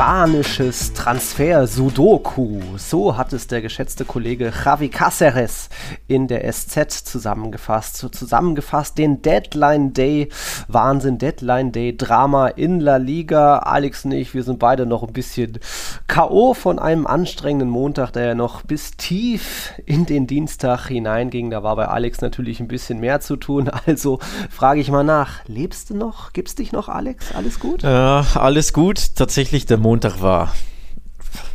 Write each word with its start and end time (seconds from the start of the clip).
Spanisches 0.00 0.94
Transfer-Sudoku. 0.94 2.78
So 2.78 3.18
hat 3.18 3.34
es 3.34 3.48
der 3.48 3.60
geschätzte 3.60 4.06
Kollege 4.06 4.50
Javi 4.64 4.86
Cáceres 4.86 5.68
in 6.08 6.26
der 6.26 6.50
SZ 6.50 7.04
zusammengefasst. 7.04 7.98
Zusammengefasst 7.98 8.96
den 8.96 9.20
Deadline 9.20 9.92
Day, 9.92 10.30
Wahnsinn, 10.68 11.18
Deadline 11.18 11.70
Day, 11.70 11.94
Drama 11.94 12.48
in 12.48 12.80
La 12.80 12.96
Liga. 12.96 13.58
Alex 13.58 14.06
und 14.06 14.12
ich, 14.12 14.32
wir 14.32 14.42
sind 14.42 14.58
beide 14.58 14.86
noch 14.86 15.02
ein 15.02 15.12
bisschen 15.12 15.58
K.O. 16.06 16.54
von 16.54 16.78
einem 16.78 17.06
anstrengenden 17.06 17.68
Montag, 17.68 18.12
der 18.12 18.24
ja 18.24 18.34
noch 18.34 18.62
bis 18.62 18.92
tief 18.92 19.74
in 19.84 20.06
den 20.06 20.26
Dienstag 20.26 20.86
hineinging. 20.86 21.50
Da 21.50 21.62
war 21.62 21.76
bei 21.76 21.88
Alex 21.88 22.22
natürlich 22.22 22.58
ein 22.60 22.68
bisschen 22.68 23.00
mehr 23.00 23.20
zu 23.20 23.36
tun. 23.36 23.70
Also 23.86 24.20
frage 24.50 24.80
ich 24.80 24.90
mal 24.90 25.02
nach, 25.02 25.44
lebst 25.46 25.90
du 25.90 25.96
noch? 25.96 26.32
Gibt's 26.32 26.54
dich 26.54 26.70
noch, 26.70 26.88
Alex? 26.88 27.34
Alles 27.34 27.58
gut? 27.58 27.82
Ja, 27.82 28.24
alles 28.34 28.72
gut. 28.72 29.16
Tatsächlich 29.16 29.66
der 29.66 29.78
Montag 29.78 29.89
Montag 29.90 30.22
war 30.22 30.54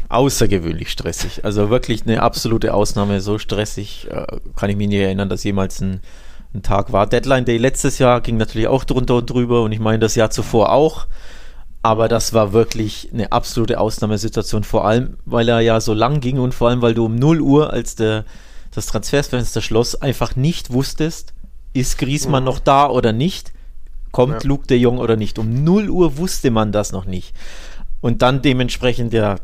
außergewöhnlich 0.10 0.92
stressig. 0.92 1.46
Also 1.46 1.70
wirklich 1.70 2.02
eine 2.02 2.22
absolute 2.22 2.74
Ausnahme. 2.74 3.22
So 3.22 3.38
stressig 3.38 4.10
äh, 4.12 4.26
kann 4.58 4.70
ich 4.70 4.76
mich 4.76 4.90
nicht 4.90 5.00
erinnern, 5.00 5.30
dass 5.30 5.46
jemals 5.46 5.80
ein, 5.80 6.02
ein, 6.54 6.62
Tag 6.62 6.92
war. 6.92 7.08
Deadline 7.08 7.46
Day 7.46 7.56
letztes 7.56 7.98
Jahr 7.98 8.20
ging 8.20 8.36
natürlich 8.36 8.68
auch 8.68 8.84
drunter 8.84 9.16
und 9.16 9.30
drüber 9.30 9.62
und 9.62 9.72
ich 9.72 9.80
meine 9.80 10.00
das 10.00 10.16
Jahr 10.16 10.32
zuvor 10.32 10.74
auch. 10.74 11.08
Aber 11.82 12.10
das 12.10 12.34
war 12.34 12.52
wirklich 12.52 13.10
eine 13.14 13.32
absolute 13.32 13.80
Ausnahmesituation, 13.80 14.66
vor 14.66 14.86
allem, 14.86 15.16
weil 15.24 15.48
er 15.48 15.62
ja 15.62 15.80
so 15.80 15.94
lang 15.94 16.20
ging 16.20 16.38
und 16.38 16.54
vor 16.54 16.68
allem, 16.68 16.82
weil 16.82 16.94
du 16.94 17.06
um 17.06 17.16
0 17.16 17.40
Uhr, 17.40 17.72
als 17.72 17.96
der, 17.96 18.26
das 18.72 18.88
Transferfenster 18.88 19.62
schloss, 19.62 19.96
einfach 19.96 20.36
nicht 20.36 20.74
wusstest, 20.74 21.34
ist 21.72 21.98
Griesmann 21.98 22.44
mhm. 22.44 22.48
noch 22.48 22.60
da 22.60 22.90
oder 22.90 23.14
nicht? 23.14 23.54
Kommt 24.12 24.44
ja. 24.44 24.50
Luke 24.50 24.68
de 24.68 24.78
Jong 24.78 24.98
oder 24.98 25.16
nicht? 25.16 25.40
Um 25.40 25.64
0 25.64 25.90
Uhr 25.90 26.18
wusste 26.18 26.52
man 26.52 26.74
das 26.74 26.92
noch 26.92 27.06
nicht 27.06 27.34
und 28.06 28.22
dann 28.22 28.44
dementsprechend 28.44 29.14
ja 29.14 29.38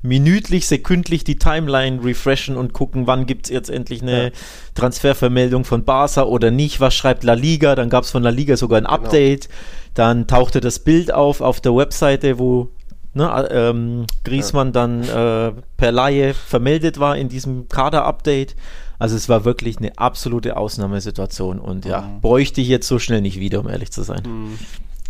minütlich, 0.00 0.66
sekündlich 0.66 1.22
die 1.22 1.36
Timeline 1.36 2.02
refreshen 2.02 2.56
und 2.56 2.72
gucken, 2.72 3.06
wann 3.06 3.26
gibt 3.26 3.44
es 3.44 3.52
jetzt 3.52 3.68
endlich 3.68 4.00
eine 4.00 4.24
ja. 4.24 4.30
Transfervermeldung 4.74 5.66
von 5.66 5.84
Barca 5.84 6.22
oder 6.22 6.50
nicht, 6.50 6.80
was 6.80 6.94
schreibt 6.94 7.24
La 7.24 7.34
Liga, 7.34 7.74
dann 7.74 7.90
gab 7.90 8.04
es 8.04 8.10
von 8.10 8.22
La 8.22 8.30
Liga 8.30 8.56
sogar 8.56 8.78
ein 8.78 8.84
genau. 8.84 8.94
Update, 8.94 9.48
genau. 9.48 9.58
dann 9.92 10.26
tauchte 10.26 10.62
das 10.62 10.78
Bild 10.78 11.12
auf 11.12 11.42
auf 11.42 11.60
der 11.60 11.76
Webseite, 11.76 12.38
wo 12.38 12.70
ne, 13.12 13.48
ähm, 13.50 14.06
Griesmann 14.24 14.68
ja. 14.68 14.72
dann 14.72 15.02
äh, 15.02 15.52
per 15.76 15.92
Laie 15.92 16.32
vermeldet 16.32 16.98
war 16.98 17.18
in 17.18 17.28
diesem 17.28 17.68
Kader-Update. 17.68 18.56
Also 18.98 19.14
es 19.14 19.28
war 19.28 19.44
wirklich 19.44 19.76
eine 19.76 19.98
absolute 19.98 20.56
Ausnahmesituation 20.56 21.58
und 21.58 21.84
ja, 21.84 22.00
mhm. 22.00 22.22
bräuchte 22.22 22.62
ich 22.62 22.68
jetzt 22.68 22.88
so 22.88 22.98
schnell 22.98 23.20
nicht 23.20 23.38
wieder, 23.40 23.60
um 23.60 23.68
ehrlich 23.68 23.92
zu 23.92 24.04
sein. 24.04 24.22
Mhm. 24.24 24.58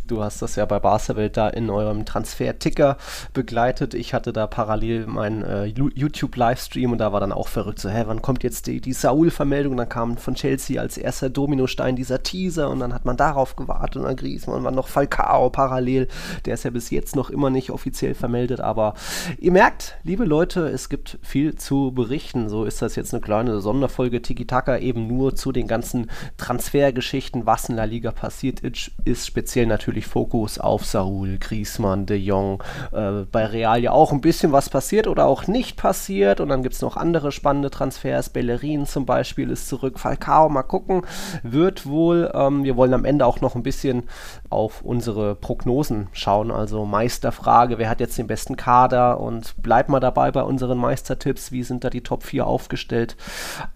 Du 0.06 0.22
hast 0.22 0.42
das 0.42 0.56
ja 0.56 0.66
bei 0.66 0.78
Barca-Welt 0.80 1.38
da 1.38 1.48
in 1.48 1.70
eurem 1.70 2.04
Transfer-Ticker 2.04 2.98
begleitet. 3.32 3.94
Ich 3.94 4.12
hatte 4.12 4.34
da 4.34 4.46
parallel 4.46 5.06
meinen 5.06 5.42
äh, 5.42 5.64
YouTube-Livestream 5.64 6.92
und 6.92 6.98
da 6.98 7.12
war 7.12 7.20
dann 7.20 7.32
auch 7.32 7.48
verrückt. 7.48 7.78
So, 7.78 7.88
hä, 7.88 8.04
wann 8.06 8.20
kommt 8.20 8.42
jetzt 8.42 8.66
die, 8.66 8.82
die 8.82 8.92
Saul-Vermeldung? 8.92 9.78
Dann 9.78 9.88
kam 9.88 10.18
von 10.18 10.34
Chelsea 10.34 10.78
als 10.78 10.98
erster 10.98 11.30
Dominostein 11.30 11.96
dieser 11.96 12.22
Teaser 12.22 12.68
und 12.68 12.80
dann 12.80 12.92
hat 12.92 13.06
man 13.06 13.16
darauf 13.16 13.56
gewartet 13.56 13.96
und 13.96 14.02
dann 14.02 14.16
Griezmann 14.16 14.62
war 14.62 14.72
noch 14.72 14.88
Falcao 14.88 15.48
parallel. 15.48 16.08
Der 16.44 16.54
ist 16.54 16.64
ja 16.64 16.70
bis 16.70 16.90
jetzt 16.90 17.16
noch 17.16 17.30
immer 17.30 17.48
nicht 17.48 17.70
offiziell 17.70 18.12
vermeldet, 18.12 18.60
aber 18.60 18.92
ihr 19.38 19.52
merkt, 19.52 19.96
liebe 20.02 20.26
Leute, 20.26 20.68
es 20.68 20.90
gibt 20.90 21.18
viel 21.22 21.54
zu 21.54 21.92
berichten. 21.92 22.50
So 22.50 22.64
ist 22.66 22.82
das 22.82 22.94
jetzt 22.94 23.14
eine 23.14 23.22
kleine 23.22 23.60
Sonderfolge 23.62 24.20
Tiki-Taka 24.20 24.78
eben 24.78 25.06
nur 25.06 25.34
zu 25.34 25.50
den 25.50 25.66
ganzen 25.66 26.10
Transfergeschichten, 26.36 27.46
was 27.46 27.70
in 27.70 27.76
der 27.76 27.86
Liga 27.86 28.10
passiert 28.10 28.60
ist, 28.60 28.90
ist 29.06 29.26
speziell 29.26 29.64
natürlich 29.64 29.93
natürlich 29.94 30.06
Fokus 30.06 30.58
auf 30.58 30.84
Saul, 30.84 31.38
Griezmann, 31.38 32.04
De 32.04 32.16
Jong. 32.16 32.62
Äh, 32.90 33.26
bei 33.30 33.46
Real 33.46 33.80
ja 33.80 33.92
auch 33.92 34.10
ein 34.10 34.20
bisschen 34.20 34.50
was 34.50 34.68
passiert 34.68 35.06
oder 35.06 35.26
auch 35.26 35.46
nicht 35.46 35.76
passiert. 35.76 36.40
Und 36.40 36.48
dann 36.48 36.64
gibt 36.64 36.74
es 36.74 36.82
noch 36.82 36.96
andere 36.96 37.30
spannende 37.30 37.70
Transfers. 37.70 38.30
Bellerin 38.30 38.86
zum 38.86 39.06
Beispiel 39.06 39.50
ist 39.50 39.68
zurück. 39.68 40.00
Falcao, 40.00 40.48
mal 40.48 40.64
gucken. 40.64 41.02
Wird 41.44 41.86
wohl. 41.86 42.32
Ähm, 42.34 42.64
wir 42.64 42.76
wollen 42.76 42.92
am 42.92 43.04
Ende 43.04 43.24
auch 43.24 43.40
noch 43.40 43.54
ein 43.54 43.62
bisschen 43.62 44.04
auf 44.50 44.82
unsere 44.82 45.36
Prognosen 45.36 46.08
schauen. 46.12 46.50
Also 46.50 46.84
Meisterfrage, 46.84 47.78
wer 47.78 47.88
hat 47.88 48.00
jetzt 48.00 48.18
den 48.18 48.26
besten 48.26 48.56
Kader? 48.56 49.20
Und 49.20 49.62
bleibt 49.62 49.90
mal 49.90 50.00
dabei 50.00 50.32
bei 50.32 50.42
unseren 50.42 50.78
Meistertipps. 50.78 51.52
Wie 51.52 51.62
sind 51.62 51.84
da 51.84 51.90
die 51.90 52.02
Top 52.02 52.24
4 52.24 52.48
aufgestellt? 52.48 53.16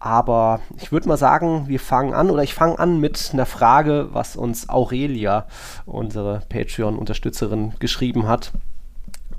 Aber 0.00 0.60
ich 0.80 0.90
würde 0.90 1.06
mal 1.06 1.16
sagen, 1.16 1.68
wir 1.68 1.78
fangen 1.78 2.12
an 2.12 2.30
oder 2.30 2.42
ich 2.42 2.54
fange 2.54 2.76
an 2.80 2.98
mit 2.98 3.30
einer 3.32 3.46
Frage, 3.46 4.08
was 4.10 4.34
uns 4.34 4.68
Aurelia 4.68 5.46
und 5.86 6.07
unsere 6.08 6.40
Patreon-Unterstützerin, 6.48 7.74
geschrieben 7.80 8.26
hat. 8.26 8.52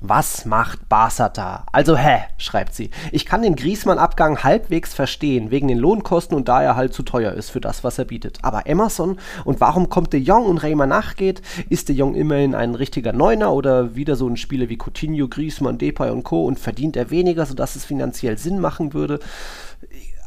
Was 0.00 0.44
macht 0.44 0.88
Barca 0.88 1.28
da? 1.28 1.66
Also 1.72 1.96
hä, 1.96 2.20
schreibt 2.38 2.74
sie. 2.74 2.90
Ich 3.10 3.26
kann 3.26 3.42
den 3.42 3.56
Griesmann-Abgang 3.56 4.44
halbwegs 4.44 4.94
verstehen, 4.94 5.50
wegen 5.50 5.66
den 5.66 5.78
Lohnkosten 5.78 6.36
und 6.36 6.48
da 6.48 6.62
er 6.62 6.76
halt 6.76 6.94
zu 6.94 7.02
teuer 7.02 7.32
ist 7.32 7.50
für 7.50 7.60
das, 7.60 7.82
was 7.82 7.98
er 7.98 8.04
bietet. 8.04 8.38
Aber 8.42 8.66
Emerson 8.66 9.18
und 9.44 9.60
warum 9.60 9.88
kommt 9.90 10.12
De 10.12 10.20
Jong 10.20 10.46
und 10.46 10.62
Raymer 10.62 10.86
nachgeht? 10.86 11.42
Ist 11.68 11.88
De 11.88 11.96
Jong 11.96 12.14
immerhin 12.14 12.54
ein 12.54 12.76
richtiger 12.76 13.12
Neuner 13.12 13.52
oder 13.52 13.96
wieder 13.96 14.14
so 14.14 14.28
ein 14.28 14.36
Spieler 14.36 14.68
wie 14.68 14.78
Coutinho, 14.78 15.26
Griesmann, 15.26 15.76
Depay 15.76 16.10
und 16.10 16.22
Co. 16.22 16.46
und 16.46 16.60
verdient 16.60 16.96
er 16.96 17.10
weniger, 17.10 17.44
sodass 17.44 17.74
es 17.74 17.84
finanziell 17.84 18.38
Sinn 18.38 18.60
machen 18.60 18.94
würde? 18.94 19.18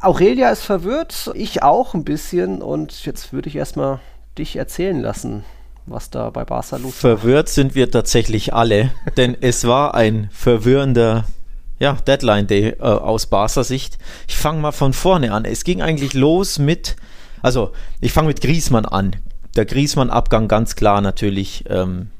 Aurelia 0.02 0.50
ist 0.50 0.62
verwirrt, 0.62 1.32
ich 1.34 1.62
auch 1.62 1.94
ein 1.94 2.04
bisschen 2.04 2.60
und 2.60 3.06
jetzt 3.06 3.32
würde 3.32 3.48
ich 3.48 3.56
erstmal 3.56 4.00
dich 4.36 4.56
erzählen 4.56 5.00
lassen 5.00 5.42
was 5.86 6.10
da 6.10 6.30
bei 6.30 6.44
Barca 6.44 6.76
los 6.76 6.94
Verwirrt 6.94 7.48
sind 7.48 7.74
wir 7.74 7.90
tatsächlich 7.90 8.54
alle, 8.54 8.92
denn 9.16 9.36
es 9.40 9.66
war 9.66 9.94
ein 9.94 10.28
verwirrender 10.32 11.24
ja, 11.78 11.94
Deadline 12.06 12.46
Day 12.46 12.70
äh, 12.70 12.82
aus 12.82 13.26
Barca 13.26 13.64
Sicht. 13.64 13.98
Ich 14.28 14.36
fange 14.36 14.60
mal 14.60 14.72
von 14.72 14.92
vorne 14.92 15.32
an. 15.32 15.44
Es 15.44 15.64
ging 15.64 15.82
eigentlich 15.82 16.14
los 16.14 16.58
mit, 16.58 16.96
also 17.42 17.72
ich 18.00 18.12
fange 18.12 18.28
mit 18.28 18.40
Griesmann 18.40 18.86
an. 18.86 19.16
Der 19.56 19.66
Griesmann-Abgang 19.66 20.48
ganz 20.48 20.76
klar 20.76 21.00
natürlich 21.00 21.64
ähm, 21.68 22.10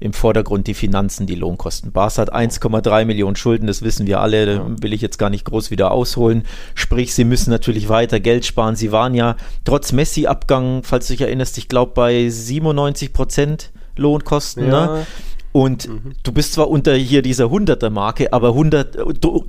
im 0.00 0.12
Vordergrund 0.12 0.66
die 0.66 0.74
Finanzen, 0.74 1.26
die 1.26 1.34
Lohnkosten. 1.34 1.92
Bas 1.92 2.18
hat 2.18 2.34
1,3 2.34 3.04
Millionen 3.04 3.36
Schulden, 3.36 3.66
das 3.66 3.82
wissen 3.82 4.06
wir 4.06 4.20
alle, 4.20 4.46
da 4.46 4.66
will 4.82 4.92
ich 4.92 5.00
jetzt 5.00 5.18
gar 5.18 5.30
nicht 5.30 5.44
groß 5.44 5.70
wieder 5.70 5.92
ausholen. 5.92 6.44
Sprich, 6.74 7.14
sie 7.14 7.24
müssen 7.24 7.50
natürlich 7.50 7.88
weiter 7.88 8.20
Geld 8.20 8.44
sparen. 8.44 8.76
Sie 8.76 8.92
waren 8.92 9.14
ja 9.14 9.36
trotz 9.64 9.92
Messi-Abgang, 9.92 10.82
falls 10.82 11.06
du 11.06 11.14
dich 11.14 11.22
erinnerst, 11.22 11.56
ich 11.58 11.68
glaube 11.68 11.92
bei 11.94 12.28
97 12.28 13.12
Prozent 13.12 13.70
Lohnkosten. 13.96 14.66
Ja. 14.66 14.86
Ne? 14.86 15.06
Und 15.52 15.88
mhm. 15.88 16.14
du 16.24 16.32
bist 16.32 16.54
zwar 16.54 16.68
unter 16.68 16.96
hier 16.96 17.22
dieser 17.22 17.44
100er-Marke, 17.44 18.32
aber 18.32 18.48
100, 18.48 18.98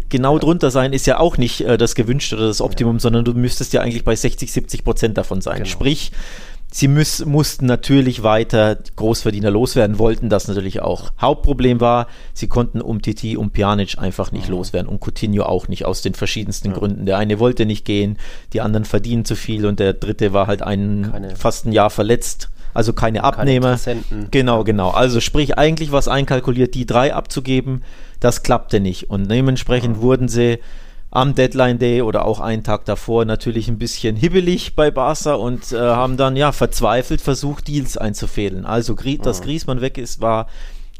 genau 0.07 0.33
ja. 0.35 0.39
drunter 0.39 0.69
sein 0.69 0.93
ist 0.93 1.07
ja 1.07 1.19
auch 1.19 1.37
nicht 1.39 1.61
äh, 1.61 1.79
das 1.79 1.95
gewünschte 1.95 2.35
oder 2.35 2.45
das 2.45 2.61
Optimum, 2.61 2.97
ja. 2.97 2.99
sondern 2.99 3.25
du 3.25 3.33
müsstest 3.33 3.73
ja 3.73 3.81
eigentlich 3.81 4.03
bei 4.03 4.15
60, 4.15 4.53
70 4.53 4.83
Prozent 4.83 5.17
davon 5.17 5.41
sein. 5.41 5.55
Genau. 5.55 5.65
Sprich, 5.65 6.11
Sie 6.75 6.89
müß, 6.89 7.23
mussten 7.23 7.67
natürlich 7.67 8.21
weiter 8.21 8.77
Großverdiener 8.97 9.49
loswerden, 9.49 9.97
wollten 9.97 10.27
das 10.27 10.49
natürlich 10.49 10.81
auch. 10.81 11.13
Hauptproblem 11.21 11.79
war, 11.79 12.07
sie 12.33 12.49
konnten 12.49 12.81
um 12.81 13.01
Titi 13.01 13.37
und 13.37 13.53
Pjanic 13.53 13.97
einfach 13.97 14.33
nicht 14.33 14.49
mhm. 14.49 14.55
loswerden 14.55 14.89
und 14.89 14.99
Coutinho 14.99 15.43
auch 15.45 15.69
nicht, 15.69 15.85
aus 15.85 16.01
den 16.01 16.15
verschiedensten 16.15 16.71
ja. 16.71 16.73
Gründen. 16.73 17.05
Der 17.05 17.17
eine 17.17 17.39
wollte 17.39 17.65
nicht 17.65 17.85
gehen, 17.85 18.17
die 18.51 18.59
anderen 18.59 18.83
verdienen 18.83 19.23
zu 19.23 19.37
viel 19.37 19.65
und 19.65 19.79
der 19.79 19.93
dritte 19.93 20.33
war 20.33 20.47
halt 20.47 20.63
ein, 20.63 21.07
keine, 21.13 21.37
fast 21.37 21.65
ein 21.65 21.71
Jahr 21.71 21.89
verletzt. 21.89 22.49
Also 22.73 22.91
keine 22.91 23.23
Abnehmer. 23.23 23.77
Keine 23.77 24.01
genau, 24.29 24.65
genau. 24.65 24.89
Also 24.89 25.21
sprich, 25.21 25.57
eigentlich 25.57 25.93
was 25.93 26.09
einkalkuliert, 26.09 26.75
die 26.75 26.85
drei 26.85 27.13
abzugeben, 27.13 27.83
das 28.19 28.43
klappte 28.43 28.81
nicht. 28.81 29.09
Und 29.09 29.31
dementsprechend 29.31 29.95
ja. 29.95 30.01
wurden 30.01 30.27
sie 30.27 30.59
am 31.15 31.33
Deadline 31.33 31.79
Day 31.79 32.01
oder 32.01 32.25
auch 32.25 32.41
einen 32.41 32.63
Tag 32.63 32.83
davor 32.83 33.23
natürlich 33.23 33.69
ein 33.69 33.77
bisschen 33.77 34.17
hibbelig 34.17 34.75
bei 34.75 34.91
Barca 34.91 35.35
und 35.35 35.71
äh, 35.71 35.77
haben 35.77 36.17
dann 36.17 36.35
ja 36.35 36.51
verzweifelt 36.51 37.21
versucht, 37.21 37.69
Deals 37.69 37.97
einzufädeln. 37.97 38.65
Also, 38.65 38.95
dass 38.95 39.39
mhm. 39.39 39.45
Griezmann 39.45 39.79
weg 39.79 39.97
ist, 39.97 40.19
war 40.19 40.47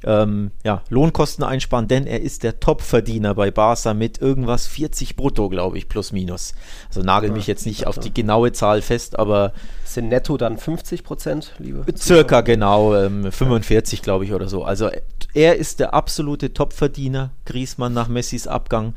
ähm, 0.05 0.51
ja, 0.63 0.83
Lohnkosten 0.87 1.43
einsparen, 1.43 1.89
denn 1.89 2.07
er 2.07 2.21
ist 2.21 2.43
der 2.43 2.61
Topverdiener 2.61 3.35
bei 3.35 3.51
Barca 3.51 3.93
mit 3.93 4.21
irgendwas 4.21 4.67
40 4.67 5.17
brutto, 5.17 5.49
glaube 5.49 5.77
ich, 5.77 5.89
plus 5.89 6.13
minus. 6.13 6.53
Also 6.87 7.01
nagel 7.01 7.31
mich 7.31 7.47
jetzt 7.47 7.65
nicht 7.65 7.85
auf 7.85 7.99
die 7.99 8.13
genaue 8.13 8.53
Zahl 8.53 8.81
fest, 8.81 9.19
aber. 9.19 9.51
Sind 9.83 10.07
netto 10.07 10.37
dann 10.37 10.57
50 10.57 11.03
Prozent, 11.03 11.55
liebe? 11.57 11.83
Circa, 11.97 12.39
genau, 12.39 12.95
ähm, 12.95 13.29
45, 13.29 14.01
glaube 14.01 14.23
ich, 14.23 14.31
oder 14.31 14.47
so. 14.47 14.63
Also 14.63 14.89
er 15.33 15.57
ist 15.57 15.81
der 15.81 15.93
absolute 15.93 16.53
Topverdiener, 16.53 17.31
Griezmann 17.43 17.93
nach 17.93 18.07
Messis 18.07 18.47
Abgang. 18.47 18.93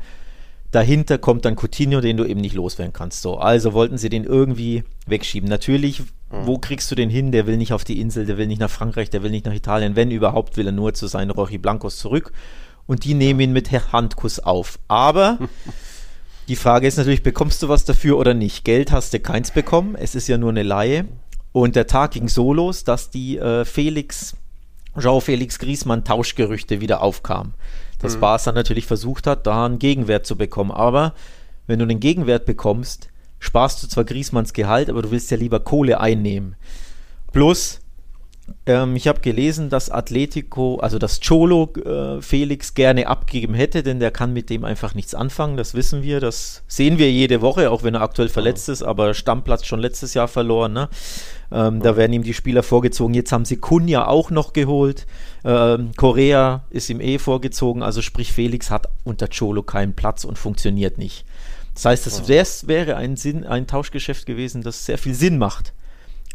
Dahinter 0.71 1.17
kommt 1.17 1.45
dann 1.45 1.55
Coutinho, 1.55 1.99
den 1.99 2.17
du 2.17 2.25
eben 2.25 2.41
nicht 2.41 2.55
loswerden 2.55 2.93
kannst. 2.93 3.21
So, 3.21 3.37
also 3.37 3.73
wollten 3.73 3.97
sie 3.97 4.09
den 4.09 4.23
irgendwie 4.23 4.83
wegschieben. 5.07 5.49
Natürlich, 5.49 6.01
mhm. 6.01 6.05
wo 6.45 6.59
kriegst 6.59 6.91
du 6.91 6.95
den 6.95 7.09
hin? 7.09 7.31
Der 7.31 7.47
will 7.47 7.57
nicht 7.57 7.73
auf 7.73 7.83
die 7.83 7.99
Insel, 7.99 8.25
der 8.25 8.37
will 8.37 8.47
nicht 8.47 8.61
nach 8.61 8.69
Frankreich, 8.69 9.09
der 9.09 9.23
will 9.23 9.31
nicht 9.31 9.45
nach 9.45 9.53
Italien. 9.53 9.95
Wenn 9.95 10.11
überhaupt, 10.11 10.57
will 10.57 10.67
er 10.67 10.71
nur 10.71 10.93
zu 10.93 11.07
seinen 11.07 11.31
Rochi 11.31 11.57
Blancos 11.57 11.97
zurück. 11.97 12.31
Und 12.85 13.03
die 13.03 13.13
nehmen 13.13 13.39
ihn 13.39 13.53
mit 13.53 13.71
Handkuss 13.71 14.39
auf. 14.39 14.79
Aber 14.87 15.39
Die 16.49 16.55
Frage 16.55 16.87
ist 16.87 16.97
natürlich, 16.97 17.21
bekommst 17.21 17.61
du 17.61 17.69
was 17.69 17.85
dafür 17.85 18.17
oder 18.17 18.33
nicht? 18.33 18.65
Geld 18.65 18.91
hast 18.91 19.13
du 19.13 19.19
keins 19.19 19.51
bekommen, 19.51 19.93
es 19.93 20.15
ist 20.15 20.27
ja 20.27 20.39
nur 20.39 20.49
eine 20.49 20.63
Laie. 20.63 21.05
Und 21.51 21.75
der 21.75 21.85
Tag 21.85 22.11
ging 22.11 22.27
so 22.27 22.53
los, 22.53 22.83
dass 22.83 23.11
die 23.11 23.37
äh, 23.37 23.65
Felix, 23.65 24.35
Jean-Felix 24.97 25.59
Griesmann 25.59 26.03
Tauschgerüchte 26.03 26.81
wieder 26.81 27.03
aufkamen. 27.03 27.53
Dass 27.99 28.15
mhm. 28.15 28.21
Barca 28.21 28.51
natürlich 28.51 28.85
versucht 28.85 29.27
hat, 29.27 29.45
da 29.45 29.65
einen 29.65 29.79
Gegenwert 29.79 30.25
zu 30.25 30.37
bekommen. 30.37 30.71
Aber 30.71 31.13
wenn 31.67 31.79
du 31.79 31.83
einen 31.83 31.99
Gegenwert 31.99 32.45
bekommst, 32.45 33.09
sparst 33.39 33.83
du 33.83 33.87
zwar 33.87 34.03
Griesmanns 34.03 34.53
Gehalt, 34.53 34.89
aber 34.89 35.01
du 35.01 35.11
willst 35.11 35.31
ja 35.31 35.37
lieber 35.37 35.59
Kohle 35.59 35.99
einnehmen. 35.99 36.55
Plus, 37.31 37.79
ähm, 38.65 38.95
ich 38.95 39.07
habe 39.07 39.21
gelesen, 39.21 39.69
dass 39.69 39.89
Atletico, 39.89 40.77
also 40.77 40.99
dass 40.99 41.19
Cholo 41.19 41.71
äh, 41.73 42.21
Felix 42.21 42.73
gerne 42.73 43.07
abgegeben 43.07 43.53
hätte, 43.53 43.83
denn 43.83 43.99
der 43.99 44.11
kann 44.11 44.33
mit 44.33 44.49
dem 44.49 44.63
einfach 44.63 44.95
nichts 44.95 45.15
anfangen. 45.15 45.57
Das 45.57 45.73
wissen 45.73 46.03
wir, 46.03 46.19
das 46.19 46.63
sehen 46.67 46.97
wir 46.97 47.11
jede 47.11 47.41
Woche, 47.41 47.71
auch 47.71 47.83
wenn 47.83 47.95
er 47.95 48.01
aktuell 48.01 48.29
verletzt 48.29 48.69
ist, 48.69 48.83
aber 48.83 49.13
Stammplatz 49.13 49.65
schon 49.65 49.79
letztes 49.79 50.13
Jahr 50.13 50.27
verloren. 50.27 50.73
Ne? 50.73 50.89
Ähm, 51.51 51.81
da 51.81 51.97
werden 51.97 52.13
ihm 52.13 52.23
die 52.23 52.33
Spieler 52.33 52.63
vorgezogen. 52.63 53.13
Jetzt 53.13 53.31
haben 53.31 53.45
sie 53.45 53.57
Kunja 53.57 54.07
auch 54.07 54.31
noch 54.31 54.53
geholt. 54.53 55.07
Ähm, 55.43 55.91
Korea 55.95 56.63
ist 56.69 56.89
ihm 56.89 57.01
eh 57.01 57.17
vorgezogen. 57.17 57.83
Also 57.83 58.01
sprich, 58.01 58.31
Felix 58.31 58.69
hat 58.71 58.87
unter 59.03 59.27
Cholo 59.27 59.63
keinen 59.63 59.93
Platz 59.93 60.25
und 60.25 60.37
funktioniert 60.37 60.97
nicht. 60.97 61.25
Das 61.73 61.85
heißt, 61.85 62.05
das 62.07 62.67
wäre 62.67 62.97
ein, 62.97 63.15
Sinn, 63.15 63.45
ein 63.45 63.65
Tauschgeschäft 63.65 64.25
gewesen, 64.25 64.61
das 64.63 64.85
sehr 64.85 64.97
viel 64.97 65.13
Sinn 65.13 65.37
macht. 65.37 65.73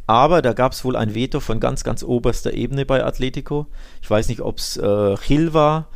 Aber 0.07 0.43
da 0.43 0.53
gab 0.53 0.73
es 0.73 0.85
wohl 0.85 0.97
ein 0.97 1.15
Veto 1.15 1.41
von 1.41 1.61
ganz, 1.61 1.83
ganz 1.85 2.03
oberster 2.03 2.53
Ebene 2.53 2.85
bei 2.85 3.05
Atletico. 3.05 3.67
Ich 4.03 4.11
weiß 4.11 4.29
nicht, 4.29 4.41
ob 4.43 4.59
es 4.59 4.77
äh, 4.77 5.15
Gil 5.27 5.55
war, 5.55 5.89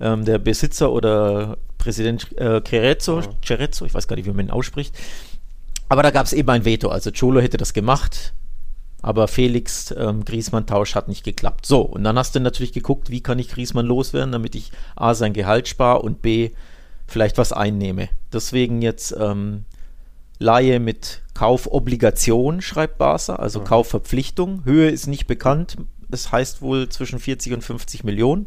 ähm, 0.00 0.24
der 0.24 0.38
Besitzer 0.38 0.92
oder 0.92 1.58
Präsident 1.78 2.36
äh, 2.38 2.60
Cerezzo, 2.66 3.20
ja. 3.20 3.28
Cerezzo, 3.44 3.84
ich 3.84 3.94
weiß 3.94 4.08
gar 4.08 4.16
nicht, 4.16 4.26
wie 4.26 4.32
man 4.32 4.46
ihn 4.46 4.50
ausspricht. 4.50 4.94
Aber 5.88 6.02
da 6.02 6.10
gab 6.10 6.26
es 6.26 6.32
eben 6.32 6.48
ein 6.48 6.64
Veto. 6.64 6.88
Also 6.88 7.10
Cholo 7.12 7.40
hätte 7.40 7.56
das 7.56 7.72
gemacht, 7.72 8.32
aber 9.00 9.28
Felix 9.28 9.94
ähm, 9.96 10.24
Griesmann-Tausch 10.24 10.94
hat 10.94 11.08
nicht 11.08 11.24
geklappt. 11.24 11.66
So, 11.66 11.82
und 11.82 12.02
dann 12.02 12.18
hast 12.18 12.34
du 12.34 12.40
natürlich 12.40 12.72
geguckt, 12.72 13.10
wie 13.10 13.20
kann 13.20 13.38
ich 13.38 13.48
Griesmann 13.48 13.86
loswerden, 13.86 14.32
damit 14.32 14.54
ich 14.54 14.72
A 14.96 15.14
sein 15.14 15.32
Gehalt 15.34 15.68
spare 15.68 16.02
und 16.02 16.22
B 16.22 16.50
vielleicht 17.06 17.38
was 17.38 17.52
einnehme. 17.52 18.08
Deswegen 18.32 18.80
jetzt 18.80 19.14
ähm, 19.18 19.64
Laie 20.42 20.80
mit 20.80 21.22
Kaufobligation, 21.34 22.60
schreibt 22.60 22.98
Barca, 22.98 23.36
also 23.36 23.60
mhm. 23.60 23.64
Kaufverpflichtung. 23.64 24.64
Höhe 24.64 24.90
ist 24.90 25.06
nicht 25.06 25.26
bekannt. 25.26 25.76
Es 26.10 26.30
heißt 26.30 26.60
wohl 26.60 26.88
zwischen 26.88 27.18
40 27.18 27.54
und 27.54 27.64
50 27.64 28.04
Millionen. 28.04 28.46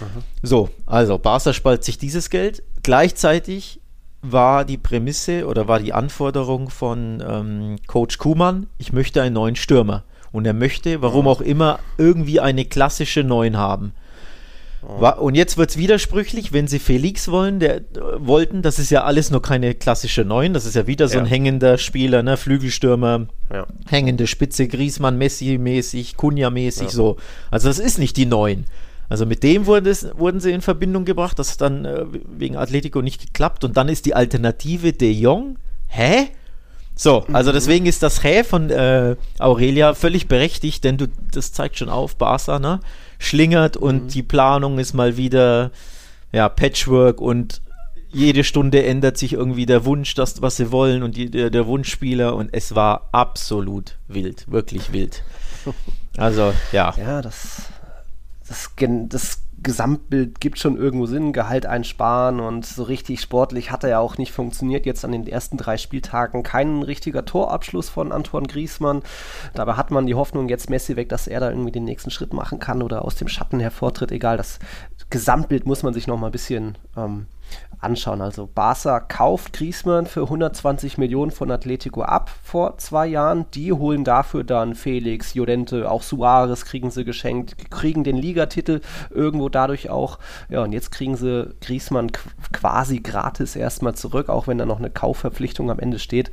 Mhm. 0.00 0.22
So, 0.42 0.68
also 0.84 1.18
Barca 1.18 1.52
spalt 1.52 1.84
sich 1.84 1.96
dieses 1.96 2.28
Geld. 2.28 2.62
Gleichzeitig 2.82 3.80
war 4.22 4.64
die 4.64 4.76
Prämisse 4.76 5.46
oder 5.46 5.68
war 5.68 5.78
die 5.78 5.92
Anforderung 5.92 6.68
von 6.68 7.22
ähm, 7.26 7.76
Coach 7.86 8.18
Kuhmann, 8.18 8.66
ich 8.78 8.92
möchte 8.92 9.22
einen 9.22 9.34
neuen 9.34 9.56
Stürmer. 9.56 10.04
Und 10.32 10.46
er 10.46 10.52
möchte, 10.52 11.00
warum 11.00 11.28
auch 11.28 11.40
immer, 11.40 11.78
irgendwie 11.96 12.40
eine 12.40 12.64
klassische 12.64 13.22
Neun 13.22 13.56
haben. 13.56 13.94
Und 14.86 15.34
jetzt 15.34 15.56
wird 15.56 15.70
es 15.70 15.76
widersprüchlich, 15.76 16.52
wenn 16.52 16.68
sie 16.68 16.78
Felix 16.78 17.28
wollen, 17.28 17.58
der, 17.58 17.78
äh, 17.78 17.82
wollten, 18.18 18.62
das 18.62 18.78
ist 18.78 18.90
ja 18.90 19.02
alles 19.02 19.30
nur 19.30 19.42
keine 19.42 19.74
klassische 19.74 20.24
Neun, 20.24 20.54
das 20.54 20.64
ist 20.64 20.76
ja 20.76 20.86
wieder 20.86 21.08
so 21.08 21.16
ja. 21.16 21.24
ein 21.24 21.26
hängender 21.26 21.76
Spieler, 21.76 22.22
ne? 22.22 22.36
Flügelstürmer, 22.36 23.26
ja. 23.52 23.66
hängende 23.88 24.28
Spitze, 24.28 24.68
Griesmann, 24.68 25.18
Messi-mäßig, 25.18 26.14
Kunja-mäßig, 26.16 26.84
ja. 26.84 26.90
so. 26.90 27.16
Also 27.50 27.68
das 27.68 27.80
ist 27.80 27.98
nicht 27.98 28.16
die 28.16 28.26
Neun. 28.26 28.64
Also 29.08 29.26
mit 29.26 29.42
dem 29.42 29.66
wurde 29.66 29.90
es, 29.90 30.08
wurden 30.16 30.40
sie 30.40 30.52
in 30.52 30.62
Verbindung 30.62 31.04
gebracht, 31.04 31.38
das 31.38 31.52
hat 31.52 31.62
dann 31.62 31.84
äh, 31.84 32.04
wegen 32.36 32.56
Atletico 32.56 33.02
nicht 33.02 33.20
geklappt 33.20 33.64
und 33.64 33.76
dann 33.76 33.88
ist 33.88 34.06
die 34.06 34.14
Alternative 34.14 34.92
De 34.92 35.10
Jong. 35.10 35.58
Hä? 35.88 36.28
So, 36.94 37.24
also 37.32 37.50
mhm. 37.50 37.54
deswegen 37.54 37.86
ist 37.86 38.02
das 38.02 38.22
Hä 38.22 38.44
von 38.44 38.70
äh, 38.70 39.16
Aurelia 39.38 39.94
völlig 39.94 40.28
berechtigt, 40.28 40.84
denn 40.84 40.96
du, 40.96 41.08
das 41.32 41.52
zeigt 41.52 41.76
schon 41.76 41.88
auf, 41.88 42.16
Barca, 42.16 42.58
ne? 42.58 42.80
Schlingert 43.18 43.76
und 43.76 44.04
mhm. 44.04 44.08
die 44.08 44.22
Planung 44.22 44.78
ist 44.78 44.94
mal 44.94 45.16
wieder 45.16 45.70
ja, 46.32 46.48
Patchwork 46.48 47.20
und 47.20 47.62
jede 48.12 48.44
Stunde 48.44 48.84
ändert 48.84 49.18
sich 49.18 49.34
irgendwie 49.34 49.66
der 49.66 49.84
Wunsch, 49.84 50.14
das, 50.14 50.40
was 50.40 50.56
sie 50.56 50.72
wollen 50.72 51.02
und 51.02 51.16
die, 51.16 51.30
der, 51.30 51.50
der 51.50 51.66
Wunschspieler 51.66 52.34
und 52.34 52.50
es 52.52 52.74
war 52.74 53.08
absolut 53.12 53.96
wild, 54.08 54.50
wirklich 54.50 54.92
wild. 54.92 55.22
Also, 56.18 56.54
ja. 56.72 56.94
Ja, 56.96 57.20
das, 57.20 57.64
das, 58.48 58.70
das 58.78 59.38
Gesamtbild 59.66 60.40
gibt 60.40 60.60
schon 60.60 60.76
irgendwo 60.76 61.06
Sinn, 61.06 61.32
Gehalt 61.32 61.66
einsparen 61.66 62.38
und 62.38 62.64
so 62.64 62.84
richtig 62.84 63.20
sportlich 63.20 63.72
hat 63.72 63.82
er 63.82 63.90
ja 63.90 63.98
auch 63.98 64.16
nicht 64.16 64.30
funktioniert. 64.30 64.86
Jetzt 64.86 65.04
an 65.04 65.10
den 65.10 65.26
ersten 65.26 65.56
drei 65.56 65.76
Spieltagen 65.76 66.44
kein 66.44 66.84
richtiger 66.84 67.24
Torabschluss 67.24 67.88
von 67.88 68.12
Antoine 68.12 68.46
Griesmann. 68.46 69.02
Dabei 69.54 69.72
hat 69.72 69.90
man 69.90 70.06
die 70.06 70.14
Hoffnung 70.14 70.48
jetzt 70.48 70.70
Messi 70.70 70.94
weg, 70.94 71.08
dass 71.08 71.26
er 71.26 71.40
da 71.40 71.50
irgendwie 71.50 71.72
den 71.72 71.82
nächsten 71.82 72.12
Schritt 72.12 72.32
machen 72.32 72.60
kann 72.60 72.80
oder 72.80 73.04
aus 73.04 73.16
dem 73.16 73.26
Schatten 73.26 73.58
hervortritt. 73.58 74.12
Egal, 74.12 74.36
das 74.36 74.60
Gesamtbild 75.10 75.66
muss 75.66 75.82
man 75.82 75.92
sich 75.92 76.06
noch 76.06 76.16
mal 76.16 76.28
ein 76.28 76.32
bisschen 76.32 76.78
ähm, 76.96 77.26
anschauen. 77.80 78.20
Also 78.20 78.48
Barca 78.52 79.00
kauft 79.00 79.52
Griezmann 79.52 80.06
für 80.06 80.22
120 80.22 80.98
Millionen 80.98 81.30
von 81.30 81.50
Atletico 81.50 82.02
ab 82.02 82.30
vor 82.42 82.78
zwei 82.78 83.06
Jahren. 83.06 83.46
Die 83.54 83.72
holen 83.72 84.04
dafür 84.04 84.44
dann 84.44 84.74
Felix, 84.74 85.34
Llorente, 85.34 85.90
auch 85.90 86.02
Suarez 86.02 86.64
kriegen 86.64 86.90
sie 86.90 87.04
geschenkt, 87.04 87.70
kriegen 87.70 88.04
den 88.04 88.16
Ligatitel 88.16 88.80
irgendwo 89.10 89.48
dadurch 89.48 89.90
auch. 89.90 90.18
Ja, 90.48 90.62
und 90.62 90.72
jetzt 90.72 90.90
kriegen 90.90 91.16
sie 91.16 91.54
Griezmann 91.60 92.10
quasi 92.52 93.00
gratis 93.00 93.56
erstmal 93.56 93.94
zurück, 93.94 94.28
auch 94.28 94.46
wenn 94.46 94.58
da 94.58 94.66
noch 94.66 94.78
eine 94.78 94.90
Kaufverpflichtung 94.90 95.70
am 95.70 95.78
Ende 95.78 95.98
steht. 95.98 96.30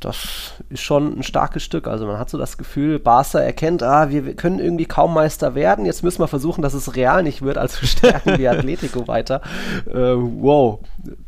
Das 0.00 0.54
ist 0.68 0.80
schon 0.80 1.18
ein 1.18 1.22
starkes 1.22 1.62
Stück. 1.62 1.86
Also 1.86 2.06
man 2.06 2.18
hat 2.18 2.30
so 2.30 2.38
das 2.38 2.58
Gefühl, 2.58 2.98
Barca 2.98 3.38
erkennt, 3.38 3.82
ah, 3.82 4.10
wir 4.10 4.34
können 4.34 4.58
irgendwie 4.58 4.86
kaum 4.86 5.14
Meister 5.14 5.54
werden. 5.54 5.84
Jetzt 5.84 6.02
müssen 6.02 6.20
wir 6.20 6.28
versuchen, 6.28 6.62
dass 6.62 6.74
es 6.74 6.96
real 6.96 7.22
nicht 7.22 7.42
wird, 7.42 7.58
also 7.58 7.78
stärken 7.86 8.38
wir 8.38 8.50
Atletico 8.50 9.06
weiter. 9.06 9.42
Äh, 9.86 10.14
wow, 10.48 10.80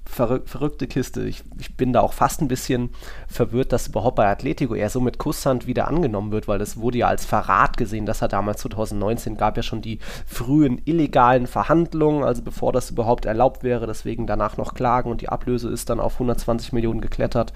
verrück 0.07 0.49
verrückte 0.49 0.87
Kiste. 0.87 1.23
Ich, 1.25 1.45
ich, 1.59 1.77
bin 1.77 1.93
da 1.93 2.01
auch 2.01 2.15
fast 2.15 2.41
ein 2.41 2.49
bisschen 2.49 2.89
verwirrt, 3.29 3.71
dass 3.71 3.89
überhaupt 3.89 4.17
bei 4.17 4.27
Atletico 4.27 4.75
er 4.75 4.89
so 4.89 4.99
mit 4.99 5.19
Kusshand 5.19 5.67
wieder 5.67 5.89
angenommen 5.89 6.33
wird, 6.33 6.49
weil 6.49 6.59
das 6.59 6.79
wurde 6.79 6.99
ja 6.99 7.09
als 7.09 7.27
Verrat 7.27 7.77
gesehen, 7.77 8.07
dass 8.07 8.23
er 8.23 8.29
damals 8.29 8.63
2019 8.63 9.37
gab 9.37 9.59
ja 9.59 9.63
schon 9.63 9.83
die 9.83 9.99
frühen 10.27 10.81
illegalen 10.87 11.47
Verhandlungen, 11.47 12.25
also 12.25 12.41
bevor 12.41 12.73
das 12.73 12.91
überhaupt 12.91 13.27
erlaubt 13.27 13.63
wäre, 13.63 13.87
deswegen 13.87 14.27
danach 14.27 14.57
noch 14.57 14.73
Klagen 14.73 15.11
und 15.11 15.21
die 15.21 15.29
Ablöse 15.29 15.69
ist 15.69 15.91
dann 15.91 16.01
auf 16.01 16.15
120 16.15 16.73
Millionen 16.73 17.03
geklettert. 17.03 17.53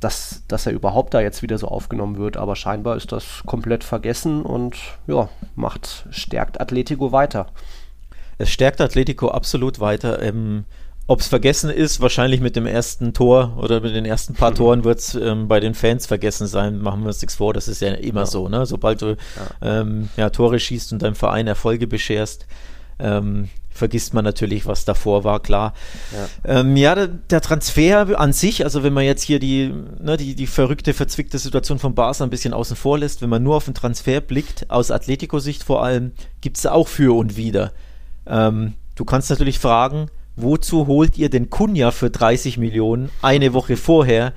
Dass, 0.00 0.42
dass 0.48 0.66
er 0.66 0.72
überhaupt 0.72 1.14
da 1.14 1.20
jetzt 1.20 1.42
wieder 1.42 1.58
so 1.58 1.68
aufgenommen 1.68 2.16
wird, 2.16 2.36
aber 2.36 2.56
scheinbar 2.56 2.96
ist 2.96 3.12
das 3.12 3.44
komplett 3.46 3.84
vergessen 3.84 4.42
und 4.42 4.76
ja, 5.06 5.28
macht, 5.54 6.08
stärkt 6.10 6.60
Atletico 6.60 7.12
weiter. 7.12 7.46
Es 8.42 8.50
stärkt 8.50 8.80
Atletico 8.80 9.28
absolut 9.28 9.78
weiter. 9.78 10.20
Ähm, 10.20 10.64
ob 11.06 11.20
es 11.20 11.28
vergessen 11.28 11.70
ist, 11.70 12.00
wahrscheinlich 12.00 12.40
mit 12.40 12.56
dem 12.56 12.66
ersten 12.66 13.12
Tor 13.12 13.56
oder 13.56 13.80
mit 13.80 13.94
den 13.94 14.04
ersten 14.04 14.34
paar 14.34 14.50
mhm. 14.50 14.54
Toren 14.56 14.84
wird 14.84 14.98
es 14.98 15.14
ähm, 15.14 15.46
bei 15.46 15.60
den 15.60 15.74
Fans 15.74 16.06
vergessen 16.06 16.48
sein. 16.48 16.80
Machen 16.80 17.02
wir 17.02 17.08
uns 17.08 17.22
nichts 17.22 17.36
vor, 17.36 17.54
das 17.54 17.68
ist 17.68 17.82
ja 17.82 17.92
immer 17.92 18.22
ja. 18.22 18.26
so. 18.26 18.48
Ne? 18.48 18.66
Sobald 18.66 19.00
du 19.00 19.10
ja. 19.10 19.80
Ähm, 19.80 20.08
ja, 20.16 20.30
Tore 20.30 20.58
schießt 20.58 20.92
und 20.92 21.02
deinem 21.02 21.14
Verein 21.14 21.46
Erfolge 21.46 21.86
bescherst, 21.86 22.46
ähm, 22.98 23.48
vergisst 23.70 24.12
man 24.12 24.24
natürlich, 24.24 24.66
was 24.66 24.84
davor 24.84 25.22
war, 25.22 25.40
klar. 25.40 25.72
Ja, 26.12 26.60
ähm, 26.60 26.76
ja 26.76 26.96
der, 26.96 27.06
der, 27.08 27.40
Transfer 27.40 28.18
an 28.18 28.32
sich, 28.32 28.64
also 28.64 28.82
wenn 28.82 28.92
man 28.92 29.04
jetzt 29.04 29.22
hier 29.22 29.38
die, 29.38 29.72
ne, 30.00 30.16
die, 30.16 30.34
die 30.34 30.46
verrückte, 30.48 30.94
verzwickte 30.94 31.38
Situation 31.38 31.78
von 31.78 31.94
Barca 31.94 32.24
ein 32.24 32.30
bisschen 32.30 32.54
außen 32.54 32.76
vor 32.76 32.98
lässt, 32.98 33.22
wenn 33.22 33.30
man 33.30 33.42
nur 33.42 33.54
auf 33.54 33.66
den 33.66 33.74
Transfer 33.74 34.20
blickt, 34.20 34.68
aus 34.68 34.90
Atletico-Sicht 34.90 35.62
vor 35.62 35.84
allem, 35.84 36.10
gibt 36.40 36.58
es 36.58 36.66
auch 36.66 36.88
für 36.88 37.16
und 37.16 37.36
wider. 37.36 37.72
Ähm, 38.26 38.74
du 38.94 39.04
kannst 39.04 39.30
natürlich 39.30 39.58
fragen, 39.58 40.06
wozu 40.36 40.86
holt 40.86 41.18
ihr 41.18 41.30
den 41.30 41.50
Kunja 41.50 41.90
für 41.90 42.10
30 42.10 42.58
Millionen 42.58 43.10
eine 43.20 43.52
Woche 43.52 43.76
vorher 43.76 44.32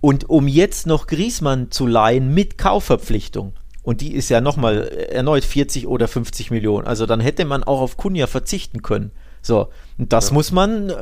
und 0.00 0.28
um 0.30 0.46
jetzt 0.48 0.86
noch 0.86 1.06
Griesmann 1.06 1.70
zu 1.70 1.86
leihen 1.86 2.32
mit 2.32 2.58
Kaufverpflichtung? 2.58 3.52
Und 3.82 4.02
die 4.02 4.12
ist 4.12 4.28
ja 4.28 4.40
nochmal 4.42 4.88
erneut 5.10 5.44
40 5.44 5.86
oder 5.86 6.08
50 6.08 6.50
Millionen. 6.50 6.86
Also 6.86 7.06
dann 7.06 7.20
hätte 7.20 7.46
man 7.46 7.64
auch 7.64 7.80
auf 7.80 7.96
Kunja 7.96 8.26
verzichten 8.26 8.82
können. 8.82 9.12
So, 9.40 9.68
und 9.96 10.12
das 10.12 10.28
ja. 10.28 10.34
muss 10.34 10.52
man, 10.52 10.90
äh, 10.90 10.94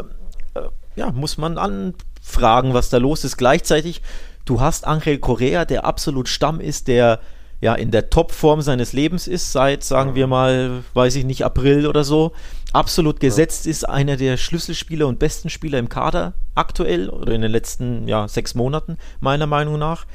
ja, 0.95 1.11
muss 1.11 1.37
man 1.37 1.59
anfragen, 1.59 2.75
was 2.75 2.89
da 2.89 2.99
los 2.99 3.25
ist. 3.25 3.39
Gleichzeitig, 3.39 4.03
du 4.45 4.61
hast 4.61 4.87
Angel 4.87 5.19
Correa, 5.19 5.65
der 5.65 5.85
absolut 5.85 6.29
Stamm 6.29 6.61
ist, 6.61 6.87
der 6.87 7.19
ja 7.61 7.75
in 7.75 7.91
der 7.91 8.11
Topform 8.11 8.61
seines 8.61 8.93
Lebens 8.93 9.27
ist, 9.27 9.53
seit, 9.53 9.83
sagen 9.83 10.15
wir 10.15 10.27
mal, 10.27 10.83
weiß 10.95 11.17
ich 11.17 11.25
nicht, 11.25 11.45
April 11.45 11.87
oder 11.87 12.05
so, 12.05 12.33
absolut 12.73 13.21
gesetzt 13.21 13.65
ja. 13.65 13.71
ist, 13.71 13.89
einer 13.89 14.17
der 14.17 14.37
Schlüsselspieler 14.37 15.07
und 15.07 15.19
besten 15.19 15.49
Spieler 15.49 15.79
im 15.79 15.89
Kader 15.89 16.35
aktuell 16.55 17.09
oder 17.09 17.33
in 17.33 17.43
den 17.43 17.51
letzten 17.51 18.07
ja, 18.09 18.29
sechs 18.29 18.55
Monaten, 18.55 18.99
meiner 19.21 19.47
Meinung 19.47 19.79
nach. 19.79 20.07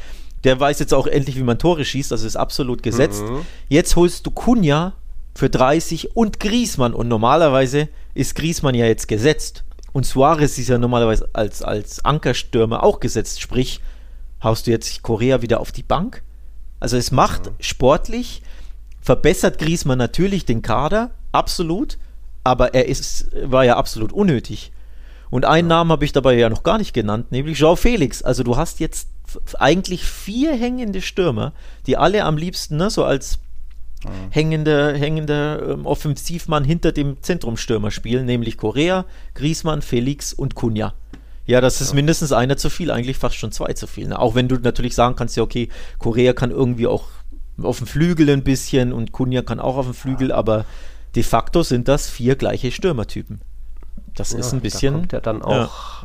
Der 0.43 0.59
weiß 0.59 0.79
jetzt 0.79 0.93
auch 0.93 1.07
endlich, 1.07 1.37
wie 1.37 1.43
man 1.43 1.59
Tore 1.59 1.85
schießt, 1.85 2.11
also 2.11 2.25
ist 2.25 2.35
absolut 2.35 2.83
gesetzt. 2.83 3.23
Mhm. 3.23 3.45
Jetzt 3.69 3.95
holst 3.95 4.25
du 4.25 4.31
Kunja 4.31 4.93
für 5.35 5.49
30 5.49 6.15
und 6.15 6.39
Griesmann 6.39 6.93
und 6.93 7.07
normalerweise 7.07 7.89
ist 8.13 8.35
Griesmann 8.35 8.75
ja 8.75 8.85
jetzt 8.85 9.07
gesetzt. 9.07 9.63
Und 9.93 10.05
Suarez 10.05 10.57
ist 10.57 10.69
ja 10.69 10.77
normalerweise 10.77 11.29
als, 11.33 11.61
als 11.61 12.03
Ankerstürmer 12.03 12.83
auch 12.83 12.99
gesetzt. 12.99 13.41
Sprich, 13.41 13.81
haust 14.43 14.67
du 14.67 14.71
jetzt 14.71 15.01
Korea 15.01 15.41
wieder 15.41 15.59
auf 15.59 15.71
die 15.71 15.83
Bank? 15.83 16.23
Also 16.81 16.97
es 16.97 17.11
macht 17.11 17.45
ja. 17.45 17.51
sportlich, 17.61 18.41
verbessert 19.01 19.59
Griezmann 19.59 19.99
natürlich 19.99 20.43
den 20.43 20.61
Kader, 20.61 21.11
absolut, 21.31 21.97
aber 22.43 22.73
er 22.73 22.87
ist, 22.87 23.27
war 23.43 23.63
ja 23.63 23.77
absolut 23.77 24.11
unnötig. 24.11 24.73
Und 25.29 25.45
einen 25.45 25.69
ja. 25.69 25.77
Namen 25.77 25.91
habe 25.91 26.03
ich 26.03 26.11
dabei 26.11 26.33
ja 26.33 26.49
noch 26.49 26.63
gar 26.63 26.79
nicht 26.79 26.93
genannt, 26.93 27.31
nämlich 27.31 27.59
Joao 27.59 27.77
Felix. 27.77 28.23
Also 28.23 28.43
du 28.43 28.57
hast 28.57 28.79
jetzt 28.79 29.07
eigentlich 29.59 30.03
vier 30.03 30.53
hängende 30.53 31.01
Stürmer, 31.01 31.53
die 31.85 31.95
alle 31.97 32.25
am 32.25 32.35
liebsten 32.35 32.77
ne, 32.77 32.89
so 32.89 33.05
als 33.05 33.37
mhm. 34.03 34.31
hängender 34.31 34.93
hängende, 34.93 35.69
ähm, 35.71 35.85
Offensivmann 35.85 36.63
hinter 36.63 36.91
dem 36.91 37.21
Zentrumstürmer 37.21 37.91
spielen, 37.91 38.25
nämlich 38.25 38.57
Korea, 38.57 39.05
Griezmann, 39.35 39.83
Felix 39.83 40.33
und 40.33 40.55
Kunja. 40.55 40.95
Ja, 41.45 41.61
das 41.61 41.81
ist 41.81 41.89
ja. 41.89 41.95
mindestens 41.95 42.31
einer 42.31 42.57
zu 42.57 42.69
viel, 42.69 42.91
eigentlich 42.91 43.17
fast 43.17 43.35
schon 43.35 43.51
zwei 43.51 43.73
zu 43.73 43.87
viel. 43.87 44.07
Ne? 44.07 44.19
Auch 44.19 44.35
wenn 44.35 44.47
du 44.47 44.55
natürlich 44.55 44.95
sagen 44.95 45.15
kannst, 45.15 45.35
ja, 45.37 45.43
okay, 45.43 45.69
Korea 45.97 46.33
kann 46.33 46.51
irgendwie 46.51 46.87
auch 46.87 47.09
auf 47.61 47.77
dem 47.79 47.87
Flügel 47.87 48.29
ein 48.29 48.43
bisschen 48.43 48.93
und 48.93 49.11
Kunja 49.11 49.41
kann 49.41 49.59
auch 49.59 49.77
auf 49.77 49.85
dem 49.85 49.93
Flügel, 49.93 50.29
ja. 50.29 50.35
aber 50.35 50.65
de 51.15 51.23
facto 51.23 51.63
sind 51.63 51.87
das 51.87 52.09
vier 52.09 52.35
gleiche 52.35 52.71
Stürmertypen. 52.71 53.41
Das 54.15 54.33
ja, 54.33 54.39
ist 54.39 54.53
ein 54.53 54.61
bisschen. 54.61 54.93
Da 54.93 54.99
kommt 54.99 55.13
ja 55.13 55.19
dann 55.19 55.41
auch 55.41 56.00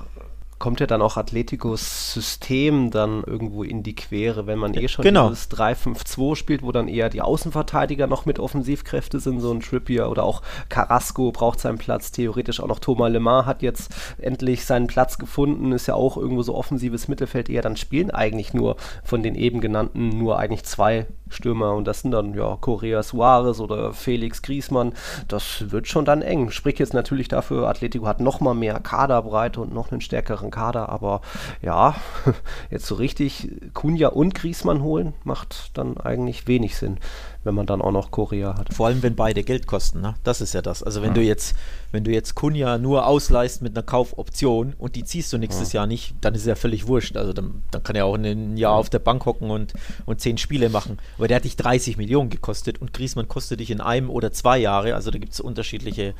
kommt 0.58 0.80
ja 0.80 0.86
dann 0.86 1.02
auch 1.02 1.16
Atleticos 1.16 2.14
System 2.14 2.90
dann 2.90 3.22
irgendwo 3.24 3.62
in 3.62 3.82
die 3.82 3.94
Quere, 3.94 4.46
wenn 4.46 4.58
man 4.58 4.74
eh 4.74 4.88
schon 4.88 5.02
genau. 5.02 5.28
dieses 5.28 5.50
3-5-2 5.50 6.34
spielt, 6.34 6.62
wo 6.62 6.72
dann 6.72 6.88
eher 6.88 7.10
die 7.10 7.20
Außenverteidiger 7.20 8.06
noch 8.06 8.24
mit 8.24 8.38
Offensivkräfte 8.38 9.20
sind, 9.20 9.40
so 9.40 9.52
ein 9.52 9.60
Trippier 9.60 10.08
oder 10.08 10.24
auch 10.24 10.42
Carrasco 10.68 11.30
braucht 11.30 11.60
seinen 11.60 11.78
Platz, 11.78 12.10
theoretisch 12.10 12.60
auch 12.60 12.68
noch 12.68 12.78
Thomas 12.78 13.12
Lemar 13.12 13.44
hat 13.44 13.62
jetzt 13.62 13.94
endlich 14.18 14.64
seinen 14.64 14.86
Platz 14.86 15.18
gefunden, 15.18 15.72
ist 15.72 15.88
ja 15.88 15.94
auch 15.94 16.16
irgendwo 16.16 16.42
so 16.42 16.54
offensives 16.54 17.08
Mittelfeld 17.08 17.50
eher, 17.50 17.62
dann 17.62 17.76
spielen 17.76 18.10
eigentlich 18.10 18.54
nur 18.54 18.76
von 19.04 19.22
den 19.22 19.34
eben 19.34 19.60
genannten 19.60 20.08
nur 20.08 20.38
eigentlich 20.38 20.64
zwei 20.64 21.06
Stürmer 21.28 21.74
und 21.74 21.86
das 21.86 22.02
sind 22.02 22.12
dann 22.12 22.34
ja 22.34 22.56
Correa 22.60 23.02
Suarez 23.02 23.60
oder 23.60 23.92
Felix 23.92 24.42
Griesmann, 24.42 24.92
das 25.28 25.70
wird 25.70 25.88
schon 25.88 26.04
dann 26.04 26.22
eng. 26.22 26.50
Spricht 26.50 26.78
jetzt 26.78 26.94
natürlich 26.94 27.28
dafür, 27.28 27.68
Atletico 27.68 28.06
hat 28.06 28.20
noch 28.20 28.40
mal 28.40 28.54
mehr 28.54 28.80
Kaderbreite 28.80 29.60
und 29.60 29.74
noch 29.74 29.90
einen 29.90 30.00
stärkeren 30.00 30.50
Kader, 30.50 30.88
aber 30.88 31.20
ja, 31.62 31.96
jetzt 32.70 32.86
so 32.86 32.94
richtig 32.94 33.50
Kunja 33.74 34.08
und 34.08 34.34
Griesmann 34.34 34.82
holen, 34.82 35.14
macht 35.24 35.76
dann 35.76 35.98
eigentlich 35.98 36.46
wenig 36.46 36.76
Sinn 36.76 36.98
wenn 37.46 37.54
man 37.54 37.64
dann 37.64 37.80
auch 37.80 37.92
noch 37.92 38.10
Korea 38.10 38.58
hat. 38.58 38.74
Vor 38.74 38.88
allem, 38.88 39.02
wenn 39.02 39.14
beide 39.14 39.44
Geld 39.44 39.66
kosten, 39.66 40.00
ne? 40.00 40.14
Das 40.24 40.40
ist 40.40 40.52
ja 40.52 40.62
das. 40.62 40.82
Also 40.82 41.00
wenn 41.00 41.10
ja. 41.10 41.14
du 41.14 41.22
jetzt, 41.22 41.54
wenn 41.92 42.04
du 42.04 42.10
jetzt 42.10 42.34
Kunja 42.34 42.76
nur 42.76 43.06
ausleihst 43.06 43.62
mit 43.62 43.76
einer 43.76 43.84
Kaufoption 43.84 44.74
und 44.78 44.96
die 44.96 45.04
ziehst 45.04 45.32
du 45.32 45.38
nächstes 45.38 45.72
ja. 45.72 45.80
Jahr 45.80 45.86
nicht, 45.86 46.14
dann 46.20 46.34
ist 46.34 46.42
es 46.42 46.46
ja 46.48 46.56
völlig 46.56 46.88
wurscht. 46.88 47.16
Also 47.16 47.32
dann, 47.32 47.62
dann 47.70 47.82
kann 47.82 47.96
er 47.96 48.04
auch 48.04 48.16
ein 48.16 48.56
Jahr 48.56 48.72
auf 48.72 48.90
der 48.90 48.98
Bank 48.98 49.24
hocken 49.24 49.50
und, 49.50 49.72
und 50.04 50.20
zehn 50.20 50.36
Spiele 50.38 50.68
machen. 50.68 50.98
Aber 51.16 51.28
der 51.28 51.36
hat 51.36 51.44
dich 51.44 51.56
30 51.56 51.96
Millionen 51.96 52.28
gekostet 52.28 52.80
und 52.80 52.92
Griesmann 52.92 53.28
kostet 53.28 53.60
dich 53.60 53.70
in 53.70 53.80
einem 53.80 54.10
oder 54.10 54.32
zwei 54.32 54.58
Jahre. 54.58 54.96
Also 54.96 55.12
da 55.12 55.18
gibt 55.18 55.32
es 55.32 55.40
unterschiedliche 55.40 56.14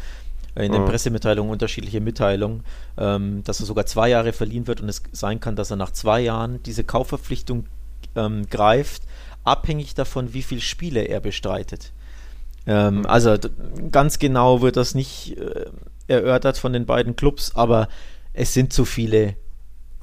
äh, 0.55 0.65
in 0.65 0.73
den. 0.73 0.85
Pressemitteilungen 0.85 1.51
unterschiedliche 1.51 2.01
Mitteilungen, 2.01 2.63
ähm, 2.97 3.43
dass 3.43 3.59
er 3.59 3.67
sogar 3.67 3.87
zwei 3.87 4.09
Jahre 4.11 4.33
verliehen 4.33 4.69
wird 4.69 4.81
und 4.81 4.89
es 4.89 5.03
sein 5.11 5.41
kann, 5.41 5.57
dass 5.57 5.73
er 5.73 5.77
nach 5.77 5.91
zwei 5.91 6.21
Jahren 6.21 6.63
diese 6.63 6.85
Kaufverpflichtung 6.85 7.67
ähm, 8.15 8.47
greift 8.49 9.03
abhängig 9.47 9.95
davon, 9.95 10.35
wie 10.35 10.43
viele 10.43 10.61
Spiele 10.61 11.03
er 11.03 11.21
bestreitet. 11.21 11.93
Ähm, 12.67 12.99
mhm. 12.99 13.07
Also 13.07 13.37
ganz 13.91 14.19
genau 14.19 14.61
wird 14.61 14.77
das 14.77 14.95
nicht 14.95 15.39
äh, 15.39 15.67
erörtert 16.09 16.59
von 16.59 16.73
den 16.73 16.87
beiden 16.87 17.17
Clubs, 17.17 17.55
aber 17.55 17.89
es 18.33 18.53
sind 18.53 18.73
zu 18.73 18.85
viele 18.85 19.37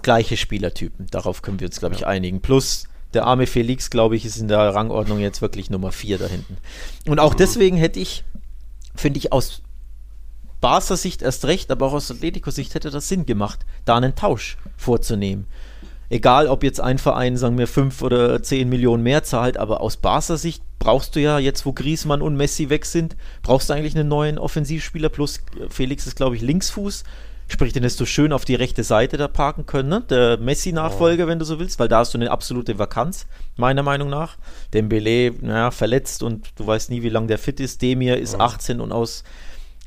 gleiche 0.02 0.38
Spielertypen. 0.38 1.08
Darauf 1.12 1.42
können 1.42 1.60
wir 1.60 1.68
uns, 1.68 1.80
glaube 1.80 1.96
ich, 1.96 2.02
ja. 2.02 2.08
einigen. 2.08 2.42
Plus 2.42 2.86
der 3.14 3.26
arme 3.26 3.48
Felix, 3.48 3.90
glaube 3.90 4.16
ich, 4.16 4.26
ist 4.26 4.38
in 4.38 4.48
der 4.48 4.74
Rangordnung 4.74 5.20
jetzt 5.20 5.42
wirklich 5.42 5.70
Nummer 5.70 5.92
4 5.92 6.18
da 6.18 6.28
hinten. 6.28 6.58
Und 7.08 7.20
auch 7.20 7.34
mhm. 7.34 7.38
deswegen 7.38 7.78
hätte 7.78 8.00
ich, 8.00 8.24
finde 8.96 9.20
ich, 9.20 9.32
aus 9.32 9.62
Barca 10.62 10.96
Sicht 10.96 11.22
erst 11.22 11.46
recht, 11.46 11.70
aber 11.72 11.88
auch 11.88 11.94
aus 11.94 12.10
Atletico 12.10 12.50
Sicht 12.50 12.74
hätte 12.74 12.90
das 12.90 13.10
Sinn 13.10 13.26
gemacht, 13.26 13.66
da 13.84 13.98
einen 13.98 14.16
Tausch 14.16 14.58
vorzunehmen 14.78 15.46
egal 16.10 16.48
ob 16.48 16.64
jetzt 16.64 16.80
ein 16.80 16.98
Verein, 16.98 17.38
sagen 17.38 17.58
wir, 17.58 17.68
5 17.68 18.02
oder 18.02 18.42
10 18.42 18.70
Millionen 18.70 19.04
mehr 19.04 19.24
zahlt, 19.24 19.58
aber 19.58 19.82
aus 19.82 19.98
Barca 19.98 20.38
Sicht 20.38 20.64
brauchst 20.80 21.16
du 21.16 21.22
ja 21.22 21.40
jetzt, 21.40 21.66
wo 21.66 21.74
Griezmann 21.74 22.22
und 22.22 22.36
Messi 22.36 22.70
weg 22.70 22.86
sind, 22.86 23.16
brauchst 23.42 23.70
du 23.70 23.74
eigentlich 23.74 23.96
einen 23.96 24.10
neuen 24.10 24.38
Offensivspieler, 24.38 25.10
plus 25.10 25.42
Felix 25.70 26.08
ist, 26.08 26.16
glaube 26.16 26.36
ich, 26.36 26.42
Linksfuß. 26.42 27.04
Sprich, 27.50 27.74
den 27.74 27.84
hättest 27.84 28.00
du 28.00 28.06
schön 28.06 28.32
auf 28.32 28.46
die 28.46 28.56
rechte 28.56 28.84
Seite 28.84 29.18
da 29.18 29.28
parken 29.28 29.66
können, 29.66 29.90
ne? 29.90 30.02
der 30.10 30.38
Messi-Nachfolger, 30.38 31.26
oh. 31.26 31.28
wenn 31.28 31.40
du 31.40 31.46
so 31.46 31.60
willst, 31.60 31.78
weil 31.78 31.90
da 31.90 32.00
hast 32.00 32.14
du 32.14 32.18
eine 32.18 32.32
absolute 32.32 32.80
Vakanz, 32.80 33.28
meiner 33.58 33.84
Meinung 33.84 34.10
nach. 34.10 34.38
Dembele, 34.74 35.34
naja, 35.42 35.72
verletzt 35.72 36.24
und 36.24 36.48
du 36.56 36.66
weißt 36.66 36.90
nie, 36.90 37.04
wie 37.04 37.10
lange 37.10 37.28
der 37.28 37.38
fit 37.38 37.60
ist. 37.60 37.82
Demir 37.82 38.18
ist 38.18 38.36
oh. 38.36 38.40
18 38.40 38.80
und 38.80 38.92
aus 38.92 39.24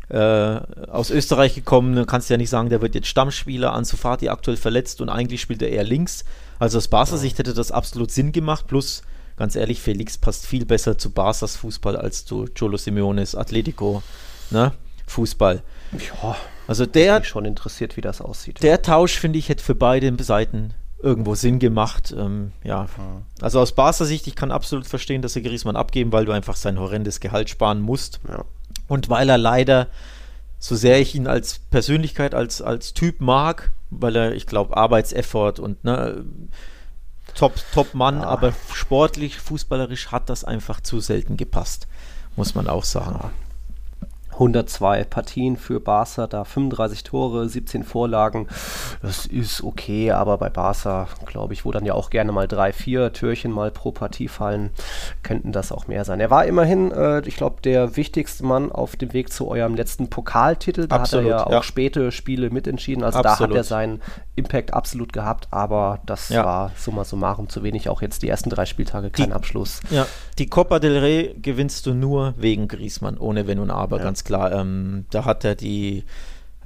äh, 0.09 0.17
aus 0.17 1.11
Österreich 1.11 1.55
gekommen. 1.55 1.95
Du 1.97 2.07
kannst 2.07 2.31
ja 2.31 2.37
nicht 2.37 2.51
sagen, 2.51 2.69
der 2.69 2.81
wird 2.81 2.95
jetzt 2.95 3.09
Stammspieler. 3.09 3.73
Ansu 3.73 3.97
Fati 3.97 4.29
aktuell 4.29 4.57
verletzt 4.57 5.01
und 5.01 5.09
eigentlich 5.09 5.41
spielt 5.41 5.63
er 5.63 5.71
eher 5.71 5.85
links. 5.85 6.25
Also 6.59 6.79
aus 6.79 6.89
Barca 6.89 7.17
Sicht 7.17 7.39
hätte 7.39 7.55
das 7.55 7.73
absolut 7.73 8.11
Sinn 8.11 8.33
gemacht. 8.33 8.67
Plus, 8.67 9.03
ganz 9.37 9.57
ehrlich, 9.57 9.81
Felix 9.81 10.17
passt 10.17 10.47
viel 10.47 10.65
besser 10.65 10.97
zu 10.97 11.11
Barca's 11.11 11.57
Fußball 11.57 11.97
als 11.97 12.25
zu 12.25 12.47
Cholo 12.57 12.77
Simeones 12.77 13.35
Atletico 13.35 14.03
ne? 14.51 14.73
Fußball. 15.07 15.63
Ja, 15.93 16.37
also 16.67 16.85
der 16.85 17.21
mich 17.21 17.29
schon 17.29 17.45
interessiert, 17.45 17.97
wie 17.97 18.01
das 18.01 18.21
aussieht. 18.21 18.63
Der 18.63 18.83
Tausch, 18.83 19.19
finde 19.19 19.39
ich, 19.39 19.49
hätte 19.49 19.63
für 19.63 19.75
beide 19.75 20.13
Seiten 20.23 20.75
irgendwo 21.01 21.35
Sinn 21.35 21.59
gemacht. 21.59 22.15
Ähm, 22.17 22.53
ja, 22.65 22.87
also 23.41 23.61
aus 23.61 23.73
Barca 23.73 24.05
Sicht, 24.05 24.27
ich 24.27 24.35
kann 24.35 24.51
absolut 24.51 24.87
verstehen, 24.87 25.23
dass 25.23 25.35
sie 25.35 25.43
Griezmann 25.43 25.77
abgeben, 25.77 26.13
weil 26.13 26.25
du 26.25 26.33
einfach 26.33 26.57
sein 26.57 26.79
horrendes 26.81 27.21
Gehalt 27.21 27.51
sparen 27.51 27.81
musst. 27.81 28.21
Ja. 28.29 28.45
Und 28.89 29.09
weil 29.09 29.29
er 29.29 29.39
leider, 29.39 29.89
so 30.59 30.77
sehr 30.77 31.01
ich 31.01 31.15
ihn 31.15 31.27
als 31.27 31.59
Persönlichkeit, 31.71 32.35
als, 32.35 32.63
als 32.63 32.95
Typ 32.95 33.21
mag, 33.21 33.73
weil 33.91 34.17
er, 34.17 34.35
ich 34.35 34.47
glaube, 34.47 34.77
Arbeitseffort 34.77 35.59
und 35.59 35.85
ne, 35.85 36.25
Top, 37.35 37.55
Top 37.73 37.95
Mann, 37.95 38.21
ja. 38.21 38.27
aber 38.27 38.53
sportlich, 38.73 39.39
fußballerisch 39.39 40.09
hat 40.09 40.31
das 40.31 40.45
einfach 40.45 40.81
zu 40.81 41.01
selten 41.01 41.37
gepasst, 41.37 41.87
muss 42.37 42.55
man 42.55 42.69
auch 42.69 42.85
sagen. 42.85 43.21
Ja. 43.23 43.31
102 44.37 45.05
Partien 45.05 45.57
für 45.57 45.81
Barca, 45.81 46.27
da 46.27 46.45
35 46.45 47.05
Tore, 47.05 47.49
17 47.49 47.85
Vorlagen. 47.85 48.49
Das 49.01 49.25
ist 49.25 49.65
okay, 49.65 50.11
aber 50.11 50.37
bei 50.37 50.51
Barca, 50.51 51.09
glaube 51.25 51.55
ich, 51.55 51.65
wo 51.65 51.73
dann 51.73 51.87
ja 51.87 51.95
auch 51.95 52.11
gerne 52.11 52.33
mal 52.33 52.47
drei, 52.47 52.73
vier 52.73 53.13
Türchen 53.15 53.51
mal 53.51 53.71
pro 53.71 53.93
Partie 53.93 54.29
fallen, 54.29 54.71
könnten 55.23 55.53
das 55.53 55.73
auch 55.73 55.87
mehr 55.87 56.05
sein. 56.05 56.21
Er 56.21 56.31
war 56.31 56.45
immerhin, 56.45 56.93
äh, 56.93 57.21
ich 57.27 57.37
glaube, 57.37 57.63
der 57.63 57.97
wichtigste 57.97 58.45
Mann 58.45 58.71
auf 58.71 58.97
dem 58.97 59.15
Weg 59.15 59.33
zu 59.33 59.49
eurem 59.49 59.75
letzten 59.75 60.09
Pokaltitel. 60.11 60.87
Da 60.87 60.97
absolut, 60.97 61.25
hat 61.25 61.31
er 61.31 61.47
ja, 61.47 61.51
ja, 61.51 61.59
auch 61.59 61.65
späte 61.65 62.13
Spiele 62.13 62.51
mitentschieden. 62.51 63.05
Also 63.05 63.21
absolut. 63.21 63.41
da 63.41 63.45
hat 63.45 63.57
er 63.57 63.65
seinen 63.65 64.03
Impact 64.35 64.75
absolut 64.75 65.15
gehabt, 65.15 65.49
aber 65.51 66.01
das 66.05 66.29
ja. 66.29 66.45
war 66.45 66.73
summa 66.77 67.05
summarum 67.05 67.49
zu 67.49 67.63
wenig. 67.63 67.89
Auch 67.89 68.03
jetzt 68.03 68.23
die 68.23 68.29
ersten 68.29 68.51
drei 68.51 68.67
Spieltage 68.67 69.09
kein 69.09 69.29
die, 69.29 69.33
Abschluss. 69.33 69.81
Ja, 69.91 70.07
die 70.39 70.47
Copa 70.47 70.79
del 70.79 70.99
Rey 70.99 71.35
gewinnst 71.41 71.87
du 71.87 71.95
nur 71.95 72.35
wegen 72.37 72.69
Griezmann, 72.69 73.17
ohne 73.17 73.47
Wenn 73.47 73.59
und 73.59 73.71
Aber, 73.71 73.97
ja. 73.97 74.05
ganz 74.05 74.26
klar. 74.27 74.53
Ähm, 74.53 75.07
da 75.11 75.25
hat 75.25 75.45
er 75.45 75.55
die 75.55 76.05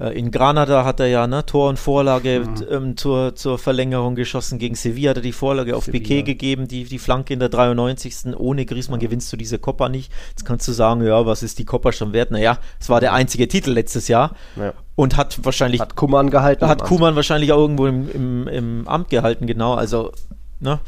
äh, 0.01 0.17
in 0.17 0.31
Granada 0.31 0.83
hat 0.83 0.99
er 0.99 1.07
ja 1.07 1.27
ne, 1.27 1.45
Tor 1.45 1.69
und 1.69 1.77
Vorlage 1.77 2.41
mhm. 2.41 2.65
ähm, 2.69 2.97
zur, 2.97 3.35
zur 3.35 3.59
Verlängerung 3.59 4.15
geschossen. 4.15 4.57
Gegen 4.57 4.75
Sevilla 4.75 5.11
hat 5.11 5.17
er 5.17 5.23
die 5.23 5.31
Vorlage 5.31 5.75
auf 5.75 5.85
Sevilla. 5.85 6.03
Piquet 6.03 6.23
gegeben, 6.23 6.67
die, 6.67 6.85
die 6.85 6.99
Flanke 6.99 7.33
in 7.33 7.39
der 7.39 7.49
93. 7.49 8.35
Ohne 8.35 8.65
Griezmann 8.65 8.99
ja. 8.99 9.07
gewinnst 9.07 9.31
du 9.31 9.37
diese 9.37 9.59
Copa 9.59 9.89
nicht. 9.89 10.11
Jetzt 10.29 10.45
kannst 10.45 10.67
du 10.67 10.71
sagen, 10.71 11.05
ja, 11.05 11.25
was 11.25 11.43
ist 11.43 11.59
die 11.59 11.65
Copa 11.65 11.91
schon 11.91 12.13
wert? 12.13 12.31
Naja, 12.31 12.57
es 12.79 12.89
war 12.89 12.99
der 12.99 13.13
einzige 13.13 13.47
Titel 13.47 13.71
letztes 13.71 14.07
Jahr. 14.07 14.35
Ja. 14.55 14.73
Und 14.95 15.17
hat 15.17 15.39
wahrscheinlich. 15.43 15.79
Hat 15.81 15.95
Kuman 15.95 16.31
gehalten. 16.31 16.67
Hat 16.67 16.83
Kuman 16.83 17.15
wahrscheinlich 17.15 17.51
auch 17.51 17.59
irgendwo 17.59 17.85
im, 17.85 18.09
im, 18.11 18.47
im 18.47 18.87
Amt 18.87 19.09
gehalten, 19.09 19.45
genau. 19.45 19.75
Also, 19.75 20.11
ne? 20.59 20.79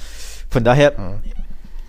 Von 0.50 0.64
daher, 0.64 0.94
ja. 0.98 1.20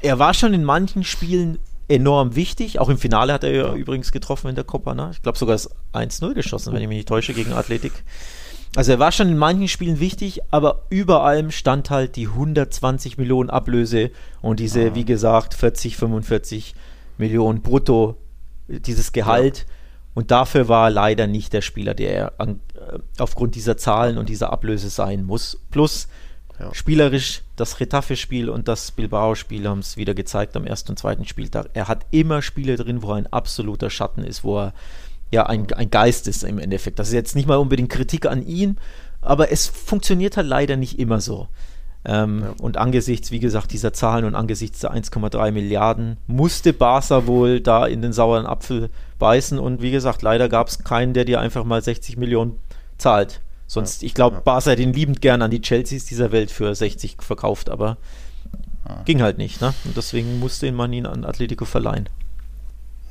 er 0.03 0.19
war 0.19 0.35
schon 0.35 0.55
in 0.55 0.65
manchen 0.65 1.05
Spielen 1.05 1.59
enorm 1.89 2.37
wichtig. 2.37 2.79
Auch 2.79 2.89
im 2.89 2.99
Finale 2.99 3.33
hat 3.33 3.45
er 3.45 3.53
ja, 3.53 3.75
übrigens 3.75 4.13
getroffen 4.13 4.49
in 4.49 4.55
der 4.55 4.65
Copa. 4.65 4.95
Ne? 4.95 5.11
Ich 5.13 5.23
glaube 5.23 5.39
sogar 5.39 5.55
das 5.55 5.71
1-0 5.93 6.35
geschossen, 6.35 6.73
wenn 6.73 6.83
ich 6.83 6.89
mich 6.89 6.99
nicht 6.99 7.09
täusche, 7.09 7.35
gegen 7.35 7.53
Athletik. 7.53 7.93
Also 8.77 8.93
er 8.93 8.99
war 8.99 9.13
schon 9.13 9.29
in 9.29 9.39
manchen 9.39 9.69
Spielen 9.69 10.01
wichtig, 10.01 10.41
aber 10.51 10.87
über 10.91 11.23
allem 11.23 11.51
stand 11.51 11.91
halt 11.91 12.17
die 12.17 12.27
120 12.27 13.19
Millionen 13.19 13.51
Ablöse 13.51 14.11
und 14.43 14.59
diese, 14.59 14.91
ah. 14.91 14.95
wie 14.95 15.05
gesagt, 15.05 15.55
40, 15.55 15.97
45 15.97 16.75
Millionen 17.17 17.63
brutto, 17.63 18.17
dieses 18.67 19.13
Gehalt. 19.13 19.59
Ja. 19.59 19.65
Und 20.15 20.31
dafür 20.31 20.69
war 20.69 20.89
er 20.89 20.91
leider 20.91 21.27
nicht 21.27 21.53
der 21.53 21.61
Spieler, 21.61 21.95
der 21.95 22.15
er 22.15 22.33
an, 22.39 22.61
äh, 22.75 22.99
aufgrund 23.19 23.55
dieser 23.55 23.77
Zahlen 23.77 24.19
und 24.19 24.29
dieser 24.29 24.53
Ablöse 24.53 24.89
sein 24.89 25.25
muss. 25.25 25.61
Plus, 25.71 26.09
ja. 26.59 26.73
Spielerisch, 26.73 27.43
das 27.57 27.81
Retafe-Spiel 27.81 28.49
und 28.49 28.69
das 28.69 28.93
Bilbao-Spiel 28.93 29.69
haben 29.69 29.81
es 29.81 29.97
wieder 29.97 30.15
gezeigt 30.15 30.57
am 30.57 30.65
ersten 30.65 30.93
und 30.93 30.99
zweiten 30.99 31.25
Spieltag. 31.25 31.71
Er 31.75 31.89
hat 31.89 32.07
immer 32.11 32.43
Spiele 32.43 32.77
drin, 32.77 33.03
wo 33.03 33.11
er 33.11 33.17
ein 33.17 33.33
absoluter 33.33 33.91
Schatten 33.91 34.23
ist, 34.23 34.45
wo 34.45 34.59
er 34.59 34.73
ja 35.31 35.47
ein, 35.47 35.73
ein 35.73 35.91
Geist 35.91 36.29
ist 36.29 36.45
im 36.45 36.59
Endeffekt. 36.59 36.99
Das 36.99 37.09
ist 37.09 37.15
jetzt 37.15 37.35
nicht 37.35 37.49
mal 37.49 37.57
unbedingt 37.57 37.91
Kritik 37.91 38.27
an 38.27 38.47
ihn, 38.47 38.79
aber 39.21 39.51
es 39.51 39.67
funktioniert 39.67 40.37
halt 40.37 40.47
leider 40.47 40.77
nicht 40.77 40.99
immer 40.99 41.21
so. 41.21 41.49
Ähm, 42.05 42.43
ja. 42.43 42.55
Und 42.61 42.77
angesichts, 42.77 43.31
wie 43.31 43.41
gesagt, 43.41 43.73
dieser 43.73 43.93
Zahlen 43.93 44.25
und 44.25 44.35
angesichts 44.35 44.81
der 44.81 44.93
1,3 44.93 45.51
Milliarden 45.51 46.19
musste 46.27 46.73
Barca 46.73 47.27
wohl 47.27 47.61
da 47.61 47.87
in 47.87 48.03
den 48.03 48.13
sauren 48.13 48.47
Apfel 48.47 48.91
beißen. 49.19 49.59
Und 49.59 49.81
wie 49.83 49.91
gesagt, 49.91 50.23
leider 50.23 50.49
gab 50.49 50.69
es 50.69 50.85
keinen, 50.85 51.15
der 51.15 51.25
dir 51.25 51.41
einfach 51.41 51.65
mal 51.65 51.83
60 51.83 52.17
Millionen 52.17 52.59
zahlt. 52.99 53.41
Sonst, 53.67 54.03
ja. 54.03 54.07
ich 54.07 54.15
glaube, 54.15 54.37
ja. 54.37 54.43
Barca 54.43 54.71
hätte 54.71 54.83
ihn 54.83 54.93
liebend 54.93 55.21
gern 55.21 55.43
an 55.43 55.51
die 55.51 55.61
Chelseas 55.61 56.05
dieser 56.05 56.33
Welt 56.33 56.51
für 56.51 56.75
60 56.75 57.17
verkauft, 57.21 57.71
aber 57.71 57.97
ging 59.05 59.23
halt 59.23 59.39
nicht. 59.39 59.61
Ne? 59.61 59.75
Und 59.85 59.97
deswegen 59.97 60.39
musste 60.39 60.71
man 60.73 60.93
ihn 60.93 61.07
an 61.07 61.25
Atletico 61.25 61.65
verleihen. 61.65 62.09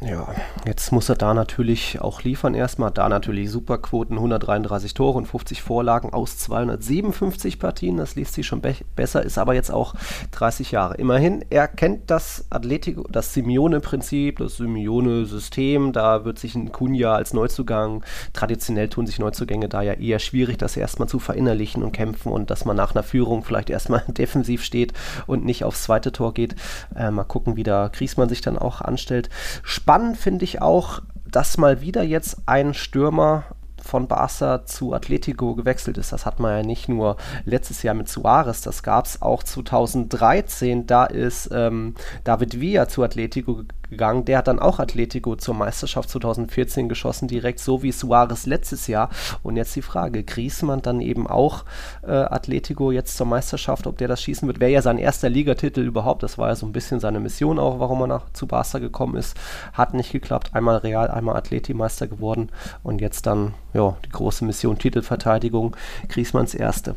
Ja, 0.06 0.28
jetzt 0.66 0.92
muss 0.92 1.08
er 1.08 1.16
da 1.16 1.34
natürlich 1.34 2.02
auch 2.02 2.24
liefern 2.24 2.56
erstmal. 2.56 2.92
Da 2.92 3.08
natürlich 3.08 3.50
Superquoten, 3.50 4.18
133 4.18 4.94
Tore 4.94 5.18
und 5.18 5.28
50 5.28 5.62
Vorlagen 5.62 6.12
aus 6.12 6.38
257 6.40 7.58
Partien. 7.58 7.96
Das 7.96 8.16
liest 8.16 8.34
sich 8.34 8.46
schon 8.46 8.60
be 8.60 8.76
besser, 8.98 9.24
ist 9.24 9.38
aber 9.38 9.54
jetzt 9.54 9.72
auch 9.72 9.96
30 10.32 10.72
Jahre. 10.72 10.96
Immerhin, 10.96 11.46
er 11.50 11.70
kennt 11.70 12.12
das 12.12 12.46
Atletico, 12.50 13.06
das 13.10 13.34
Simeone-Prinzip, 13.34 14.40
das 14.40 14.58
Simeone-System. 14.58 15.94
Da 15.94 16.26
wird 16.26 16.38
sich 16.38 16.56
ein 16.56 16.74
Kunja 16.74 17.16
als 17.16 17.34
Neuzugang, 17.34 18.04
traditionell 18.34 18.90
tun 18.90 19.08
sich 19.08 19.20
Neuzugänge 19.20 19.70
da 19.70 19.84
ja 19.84 19.94
eher 19.94 20.20
schwierig, 20.20 20.58
das 20.58 20.76
erstmal 20.76 21.08
zu 21.08 21.20
verinnerlichen 21.20 21.82
und 21.82 21.94
kämpfen 21.94 22.32
und 22.32 22.50
dass 22.50 22.66
man 22.66 22.76
nach 22.76 22.94
einer 22.94 23.04
Führung 23.04 23.44
vielleicht 23.46 23.70
erstmal 23.70 24.04
defensiv 24.08 24.64
steht 24.64 24.92
und 25.28 25.46
nicht 25.46 25.64
aufs 25.64 25.84
zweite 25.84 26.12
Tor 26.12 26.34
geht. 26.34 26.56
Äh, 26.94 27.12
mal 27.12 27.24
gucken, 27.24 27.56
wie 27.56 27.64
da 27.64 27.88
Griesmann 27.88 28.28
sich 28.28 28.42
dann 28.42 28.58
auch 28.58 28.82
anstellt. 28.82 29.30
Spannend 29.64 29.93
spannend 29.94 30.18
finde 30.18 30.44
ich 30.44 30.60
auch, 30.60 31.02
dass 31.30 31.60
mal 31.60 31.82
wieder 31.82 32.02
jetzt 32.02 32.42
ein 32.48 32.74
Stürmer 32.74 33.44
von 33.80 34.08
Barca 34.08 34.66
zu 34.66 34.92
Atletico 34.92 35.54
gewechselt 35.54 36.00
ist. 36.00 36.12
Das 36.12 36.26
hat 36.26 36.40
man 36.40 36.58
ja 36.58 36.64
nicht 36.66 36.90
nur 36.90 37.16
letztes 37.46 37.84
Jahr 37.84 37.94
mit 37.94 38.10
Suarez, 38.10 38.62
das 38.62 38.82
gab 38.82 39.06
es 39.06 39.22
auch 39.22 39.44
2013. 39.44 40.88
Da 40.88 41.06
ist 41.06 41.52
ähm, 41.54 41.94
David 42.24 42.60
Villa 42.60 42.88
zu 42.88 43.04
Atletico 43.04 43.66
gegangen. 43.94 44.26
Der 44.26 44.40
hat 44.40 44.48
dann 44.48 44.60
auch 44.60 44.80
Atletico 44.80 45.36
zur 45.36 45.54
Meisterschaft 45.54 46.10
2014 46.10 46.90
geschossen, 46.90 47.28
direkt 47.28 47.60
so 47.60 47.84
wie 47.84 47.92
Suarez 47.92 48.46
letztes 48.46 48.88
Jahr. 48.88 49.10
Und 49.44 49.56
jetzt 49.56 49.76
die 49.76 49.82
Frage, 49.82 50.24
Griezmann 50.24 50.82
dann 50.82 51.00
eben 51.00 51.28
auch 51.28 51.64
äh, 52.02 52.12
Atletico 52.12 52.92
jetzt 52.92 53.16
zur 53.16 53.28
Meisterschaft, 53.28 53.88
ob 53.88 53.98
der 53.98 54.08
das 54.08 54.22
schießen 54.22 54.48
wird. 54.48 54.60
Wäre 54.60 54.72
ja 54.72 54.82
sein 54.82 54.98
erster 54.98 55.30
Ligatitel 55.30 55.86
überhaupt. 55.86 56.24
Das 56.24 56.38
war 56.38 56.50
ja 56.50 56.56
so 56.56 56.66
ein 56.66 56.74
bisschen 56.74 57.00
seine 57.00 57.20
Mission 57.20 57.60
auch, 57.60 57.80
warum 57.80 58.02
er 58.02 58.08
nach, 58.08 58.34
zu 58.34 58.48
Barca 58.48 58.80
gekommen 58.80 59.16
ist. 59.16 59.38
Hat 59.74 59.94
nicht 59.94 60.12
geklappt. 60.12 60.52
Einmal 60.54 60.78
Real, 60.78 61.10
einmal 61.10 61.38
Atleti-Meister 61.38 62.08
geworden. 62.08 62.50
Und 62.82 63.00
jetzt 63.00 63.28
dann, 63.28 63.54
ja, 63.74 63.96
die 64.06 64.10
große 64.10 64.44
Mission 64.44 64.78
Titelverteidigung. 64.78 65.76
Griezmanns 66.10 66.56
erste. 66.56 66.96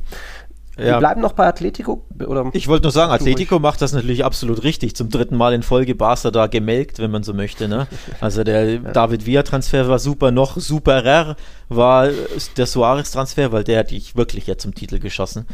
Ja. 0.78 0.85
Wir 0.85 0.99
bleiben 0.99 1.23
noch 1.23 1.33
bei 1.33 1.47
Atletico. 1.47 2.04
Oder 2.26 2.50
ich 2.52 2.68
wollte 2.68 2.83
nur 2.83 2.92
sagen, 2.92 3.11
Atletico 3.11 3.59
macht 3.59 3.80
das 3.80 3.92
natürlich 3.92 4.25
absolut 4.25 4.62
richtig. 4.62 4.95
Zum 4.95 5.09
dritten 5.09 5.37
Mal 5.37 5.54
in 5.54 5.62
Folge 5.62 5.95
Barca 5.95 6.30
da 6.30 6.49
gemelkt, 6.49 6.99
wenn 6.99 7.11
man 7.11 7.23
so 7.23 7.33
möchte. 7.33 7.66
Ne? 7.68 7.87
Also 8.21 8.45
der 8.45 8.75
ja. 8.75 8.78
David 8.92 9.25
Villa-Transfer 9.25 9.88
war 9.88 9.99
super. 9.99 10.30
Noch 10.30 10.56
superer 10.56 11.37
war 11.68 12.09
der 12.56 12.66
Suarez-Transfer, 12.66 13.52
weil 13.52 13.64
der 13.64 13.80
hat 13.80 13.90
dich 13.90 14.16
wirklich 14.16 14.47
ja 14.47 14.59
zum 14.59 14.75
Titel 14.75 14.99
geschossen. 14.99 15.47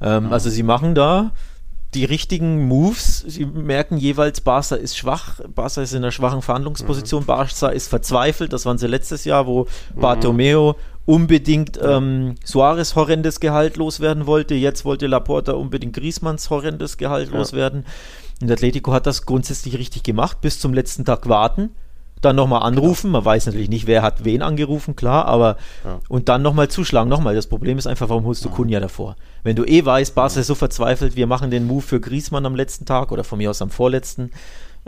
Ähm, 0.00 0.26
mhm. 0.26 0.32
Also 0.32 0.48
sie 0.48 0.62
machen 0.62 0.94
da 0.94 1.32
die 1.94 2.04
richtigen 2.04 2.66
Moves. 2.68 3.24
Sie 3.26 3.44
merken 3.44 3.96
jeweils, 3.96 4.40
Barca 4.40 4.76
ist 4.76 4.96
schwach, 4.96 5.40
Barca 5.54 5.82
ist 5.82 5.92
in 5.92 5.98
einer 5.98 6.12
schwachen 6.12 6.42
Verhandlungsposition, 6.42 7.22
mhm. 7.22 7.26
Barca 7.26 7.68
ist 7.68 7.88
verzweifelt. 7.88 8.52
Das 8.52 8.64
waren 8.66 8.78
sie 8.78 8.86
letztes 8.86 9.24
Jahr, 9.24 9.46
wo 9.46 9.66
mhm. 9.94 10.00
Bartomeo 10.00 10.76
unbedingt 11.06 11.78
ähm, 11.82 12.36
Suarez 12.44 12.94
horrendes 12.94 13.40
Gehalt 13.40 13.76
loswerden 13.76 14.26
wollte. 14.26 14.54
Jetzt 14.54 14.84
wollte 14.84 15.08
Laporta 15.08 15.52
unbedingt 15.52 15.94
Griezmanns 15.94 16.50
horrendes 16.50 16.98
Gehalt 16.98 17.32
ja. 17.32 17.38
loswerden. 17.38 17.84
Und 18.40 18.50
Atletico 18.50 18.92
hat 18.92 19.06
das 19.06 19.26
grundsätzlich 19.26 19.76
richtig 19.76 20.02
gemacht, 20.02 20.40
bis 20.40 20.60
zum 20.60 20.72
letzten 20.72 21.04
Tag 21.04 21.28
warten, 21.28 21.70
dann 22.20 22.36
nochmal 22.36 22.62
anrufen. 22.62 23.08
Genau. 23.08 23.18
Man 23.18 23.24
weiß 23.24 23.46
natürlich 23.46 23.68
nicht, 23.68 23.86
wer 23.86 24.02
hat 24.02 24.24
wen 24.24 24.42
angerufen, 24.42 24.94
klar, 24.94 25.26
aber 25.26 25.56
ja. 25.84 25.98
und 26.08 26.28
dann 26.28 26.42
nochmal 26.42 26.68
zuschlagen. 26.68 27.10
Nochmal, 27.10 27.34
das 27.34 27.48
Problem 27.48 27.76
ist 27.76 27.86
einfach, 27.86 28.08
warum 28.08 28.24
holst 28.24 28.44
du 28.44 28.48
ja. 28.48 28.54
Kunja 28.54 28.80
davor? 28.80 29.16
Wenn 29.42 29.56
du 29.56 29.64
eh 29.64 29.84
weißt, 29.84 30.14
Barca 30.14 30.40
ist 30.40 30.46
so 30.46 30.54
verzweifelt, 30.54 31.16
wir 31.16 31.26
machen 31.26 31.50
den 31.50 31.66
Move 31.66 31.82
für 31.82 32.00
Griezmann 32.00 32.46
am 32.46 32.54
letzten 32.54 32.84
Tag 32.84 33.12
oder 33.12 33.24
von 33.24 33.38
mir 33.38 33.50
aus 33.50 33.62
am 33.62 33.70
vorletzten, 33.70 34.30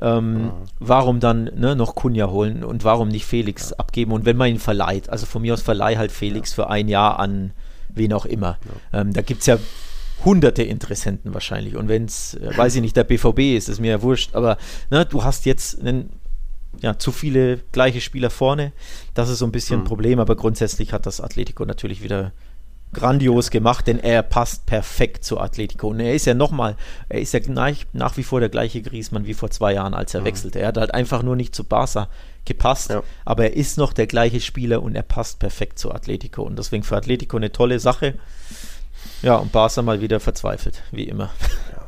ähm, 0.00 0.44
mhm. 0.44 0.52
Warum 0.80 1.20
dann 1.20 1.44
ne, 1.54 1.76
noch 1.76 1.94
Kunja 1.94 2.30
holen 2.30 2.64
und 2.64 2.84
warum 2.84 3.08
nicht 3.08 3.26
Felix 3.26 3.70
ja. 3.70 3.76
abgeben? 3.76 4.12
Und 4.12 4.24
wenn 4.24 4.36
man 4.36 4.48
ihn 4.48 4.58
verleiht, 4.58 5.10
also 5.10 5.26
von 5.26 5.42
mir 5.42 5.52
aus 5.52 5.62
verleih 5.62 5.96
halt 5.96 6.12
Felix 6.12 6.50
ja. 6.50 6.54
für 6.56 6.70
ein 6.70 6.88
Jahr 6.88 7.18
an 7.18 7.52
wen 7.94 8.12
auch 8.12 8.24
immer. 8.24 8.58
Ja. 8.92 9.00
Ähm, 9.00 9.12
da 9.12 9.20
gibt 9.20 9.40
es 9.40 9.46
ja 9.46 9.58
hunderte 10.24 10.62
Interessenten 10.62 11.34
wahrscheinlich. 11.34 11.76
Und 11.76 11.88
wenn 11.88 12.06
es, 12.06 12.34
äh, 12.34 12.56
weiß 12.56 12.74
ich 12.76 12.80
nicht, 12.80 12.96
der 12.96 13.04
BVB 13.04 13.56
ist, 13.56 13.68
ist 13.68 13.80
mir 13.80 13.90
ja 13.90 14.02
wurscht, 14.02 14.34
aber 14.34 14.56
ne, 14.90 15.04
du 15.04 15.24
hast 15.24 15.44
jetzt 15.44 15.80
einen, 15.80 16.08
ja, 16.80 16.98
zu 16.98 17.12
viele 17.12 17.58
gleiche 17.72 18.00
Spieler 18.00 18.30
vorne. 18.30 18.72
Das 19.12 19.28
ist 19.28 19.38
so 19.38 19.44
ein 19.44 19.52
bisschen 19.52 19.80
mhm. 19.80 19.82
ein 19.82 19.88
Problem, 19.88 20.20
aber 20.20 20.36
grundsätzlich 20.36 20.92
hat 20.94 21.04
das 21.04 21.20
Atletico 21.20 21.66
natürlich 21.66 22.02
wieder 22.02 22.32
grandios 22.92 23.50
gemacht, 23.50 23.86
denn 23.86 23.98
er 23.98 24.22
passt 24.22 24.66
perfekt 24.66 25.24
zu 25.24 25.40
Atletico. 25.40 25.88
Und 25.88 26.00
er 26.00 26.14
ist 26.14 26.26
ja 26.26 26.34
nochmal, 26.34 26.76
er 27.08 27.20
ist 27.20 27.32
ja 27.32 27.40
nach, 27.48 27.72
nach, 27.92 28.16
wie 28.16 28.22
vor 28.22 28.40
der 28.40 28.48
gleiche 28.48 28.82
Griesmann 28.82 29.26
wie 29.26 29.34
vor 29.34 29.50
zwei 29.50 29.74
Jahren, 29.74 29.94
als 29.94 30.14
er 30.14 30.20
mhm. 30.20 30.26
wechselte. 30.26 30.60
Er 30.60 30.68
hat 30.68 30.76
halt 30.76 30.94
einfach 30.94 31.22
nur 31.22 31.36
nicht 31.36 31.54
zu 31.54 31.64
Barca 31.64 32.08
gepasst, 32.44 32.90
ja. 32.90 33.02
aber 33.24 33.44
er 33.44 33.56
ist 33.56 33.78
noch 33.78 33.92
der 33.92 34.06
gleiche 34.06 34.40
Spieler 34.40 34.82
und 34.82 34.94
er 34.94 35.02
passt 35.02 35.38
perfekt 35.38 35.78
zu 35.78 35.92
Atletico. 35.92 36.42
Und 36.42 36.58
deswegen 36.58 36.82
für 36.82 36.96
Atletico 36.96 37.36
eine 37.36 37.52
tolle 37.52 37.78
Sache. 37.78 38.14
Ja, 39.22 39.36
und 39.36 39.52
Barca 39.52 39.82
mal 39.82 40.00
wieder 40.00 40.20
verzweifelt, 40.20 40.82
wie 40.90 41.04
immer. 41.04 41.30
Ja. 41.74 41.81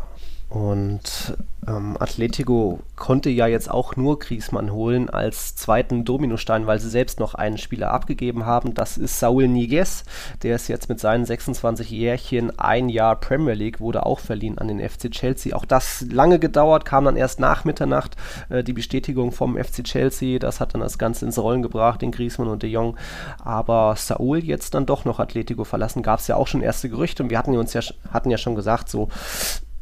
Und 0.54 1.36
ähm, 1.66 1.96
Atletico 1.98 2.78
konnte 2.94 3.28
ja 3.28 3.48
jetzt 3.48 3.68
auch 3.68 3.96
nur 3.96 4.20
Griezmann 4.20 4.70
holen 4.70 5.10
als 5.10 5.56
zweiten 5.56 6.04
Dominostein, 6.04 6.68
weil 6.68 6.78
sie 6.78 6.90
selbst 6.90 7.18
noch 7.18 7.34
einen 7.34 7.58
Spieler 7.58 7.90
abgegeben 7.90 8.46
haben. 8.46 8.72
Das 8.72 8.96
ist 8.96 9.18
Saul 9.18 9.48
Niguez. 9.48 10.04
Der 10.44 10.54
ist 10.54 10.68
jetzt 10.68 10.88
mit 10.88 11.00
seinen 11.00 11.24
26 11.24 11.90
Jährchen 11.90 12.56
ein 12.56 12.88
Jahr 12.88 13.18
Premier 13.18 13.54
League, 13.54 13.80
wurde 13.80 14.06
auch 14.06 14.20
verliehen 14.20 14.56
an 14.58 14.68
den 14.68 14.78
FC 14.78 15.10
Chelsea. 15.10 15.56
Auch 15.56 15.64
das 15.64 16.06
lange 16.08 16.38
gedauert, 16.38 16.84
kam 16.84 17.06
dann 17.06 17.16
erst 17.16 17.40
nach 17.40 17.64
Mitternacht 17.64 18.14
äh, 18.48 18.62
die 18.62 18.74
Bestätigung 18.74 19.32
vom 19.32 19.56
FC 19.56 19.82
Chelsea. 19.82 20.38
Das 20.38 20.60
hat 20.60 20.74
dann 20.74 20.82
das 20.82 20.98
Ganze 20.98 21.26
ins 21.26 21.40
Rollen 21.40 21.62
gebracht, 21.62 22.00
den 22.00 22.12
Griezmann 22.12 22.46
und 22.46 22.62
de 22.62 22.70
Jong. 22.70 22.96
Aber 23.42 23.96
Saul 23.96 24.38
jetzt 24.38 24.74
dann 24.74 24.86
doch 24.86 25.04
noch 25.04 25.18
Atletico 25.18 25.64
verlassen, 25.64 26.04
gab 26.04 26.20
es 26.20 26.28
ja 26.28 26.36
auch 26.36 26.46
schon 26.46 26.62
erste 26.62 26.88
Gerüchte 26.88 27.24
und 27.24 27.30
wir 27.30 27.38
hatten 27.38 27.56
uns 27.56 27.72
ja, 27.72 27.80
hatten 28.12 28.30
ja 28.30 28.38
schon 28.38 28.54
gesagt, 28.54 28.88
so 28.88 29.08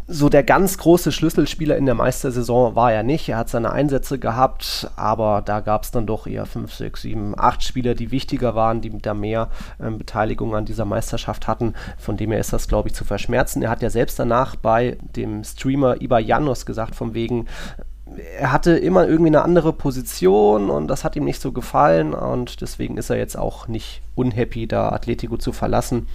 so 0.06 0.28
der 0.28 0.42
ganz 0.42 0.78
große 0.78 1.12
Schlüsselspieler 1.12 1.76
in 1.76 1.86
der 1.86 1.94
Meistersaison 1.94 2.74
war 2.74 2.92
er 2.92 3.02
nicht. 3.02 3.28
Er 3.28 3.38
hat 3.38 3.48
seine 3.48 3.72
Einsätze 3.72 4.18
gehabt, 4.18 4.90
aber 4.96 5.42
da 5.44 5.60
gab 5.60 5.84
es 5.84 5.90
dann 5.90 6.06
doch 6.06 6.26
eher 6.26 6.46
5, 6.46 6.72
6, 6.72 7.02
7, 7.02 7.34
8 7.38 7.62
Spieler, 7.62 7.94
die 7.94 8.10
wichtiger 8.10 8.54
waren, 8.54 8.80
die 8.80 8.90
da 8.98 9.14
mehr 9.14 9.48
ähm, 9.80 9.98
Beteiligung 9.98 10.54
an 10.54 10.64
dieser 10.64 10.84
Meisterschaft 10.84 11.46
hatten. 11.46 11.74
Von 11.98 12.16
dem 12.16 12.30
her 12.30 12.40
ist 12.40 12.52
das, 12.52 12.68
glaube 12.68 12.88
ich, 12.88 12.94
zu 12.94 13.04
verschmerzen. 13.04 13.62
Er 13.62 13.70
hat 13.70 13.82
ja 13.82 13.90
selbst 13.90 14.18
danach 14.18 14.56
bei 14.56 14.98
dem 15.16 15.44
Streamer 15.44 16.00
Iba 16.00 16.18
Janos 16.18 16.66
gesagt, 16.66 16.94
von 16.94 17.14
wegen, 17.14 17.46
er 18.38 18.52
hatte 18.52 18.72
immer 18.72 19.06
irgendwie 19.06 19.30
eine 19.30 19.42
andere 19.42 19.72
Position 19.72 20.70
und 20.70 20.88
das 20.88 21.04
hat 21.04 21.16
ihm 21.16 21.24
nicht 21.24 21.40
so 21.40 21.52
gefallen 21.52 22.14
und 22.14 22.60
deswegen 22.60 22.96
ist 22.98 23.10
er 23.10 23.16
jetzt 23.16 23.38
auch 23.38 23.68
nicht 23.68 24.02
unhappy, 24.14 24.66
da 24.66 24.90
Atletico 24.90 25.36
zu 25.36 25.52
verlassen. 25.52 26.08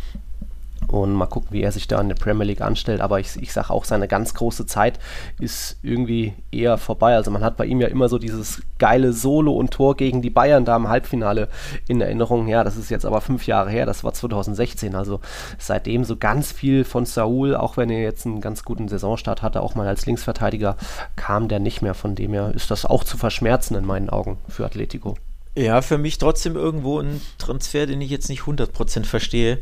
Und 0.87 1.13
mal 1.13 1.25
gucken, 1.25 1.49
wie 1.51 1.61
er 1.61 1.71
sich 1.71 1.87
da 1.87 1.99
in 1.99 2.07
der 2.07 2.15
Premier 2.15 2.45
League 2.45 2.61
anstellt. 2.61 3.01
Aber 3.01 3.19
ich, 3.19 3.35
ich 3.41 3.51
sage 3.51 3.71
auch, 3.71 3.83
seine 3.83 4.07
ganz 4.07 4.33
große 4.33 4.65
Zeit 4.65 4.99
ist 5.39 5.77
irgendwie 5.83 6.33
eher 6.51 6.77
vorbei. 6.77 7.15
Also 7.15 7.29
man 7.29 7.43
hat 7.43 7.57
bei 7.57 7.65
ihm 7.65 7.81
ja 7.81 7.87
immer 7.87 8.07
so 8.07 8.17
dieses 8.17 8.61
geile 8.79 9.11
Solo 9.11 9.51
und 9.53 9.71
Tor 9.71 9.97
gegen 9.97 10.21
die 10.21 10.29
Bayern 10.29 10.63
da 10.63 10.77
im 10.77 10.87
Halbfinale 10.87 11.49
in 11.87 11.99
Erinnerung. 11.99 12.47
Ja, 12.47 12.63
das 12.63 12.77
ist 12.77 12.89
jetzt 12.89 13.05
aber 13.05 13.19
fünf 13.19 13.47
Jahre 13.47 13.69
her. 13.69 13.85
Das 13.85 14.03
war 14.03 14.13
2016. 14.13 14.95
Also 14.95 15.19
seitdem 15.57 16.05
so 16.05 16.15
ganz 16.15 16.51
viel 16.53 16.85
von 16.85 17.05
Saul, 17.05 17.55
auch 17.55 17.75
wenn 17.75 17.89
er 17.89 18.01
jetzt 18.01 18.25
einen 18.25 18.39
ganz 18.39 18.63
guten 18.63 18.87
Saisonstart 18.87 19.41
hatte, 19.41 19.61
auch 19.61 19.75
mal 19.75 19.87
als 19.87 20.05
Linksverteidiger, 20.05 20.77
kam 21.17 21.49
der 21.49 21.59
nicht 21.59 21.81
mehr. 21.81 21.95
Von 21.95 22.15
dem 22.15 22.31
her 22.31 22.53
ist 22.55 22.71
das 22.71 22.85
auch 22.85 23.03
zu 23.03 23.17
verschmerzen 23.17 23.75
in 23.75 23.85
meinen 23.85 24.09
Augen 24.09 24.37
für 24.47 24.65
Atletico. 24.65 25.15
Ja, 25.57 25.81
für 25.81 25.97
mich 25.97 26.19
trotzdem 26.19 26.55
irgendwo 26.55 26.99
ein 26.99 27.19
Transfer, 27.39 27.87
den 27.87 27.99
ich 27.99 28.11
jetzt 28.11 28.29
nicht 28.29 28.43
100% 28.43 29.05
verstehe. 29.05 29.57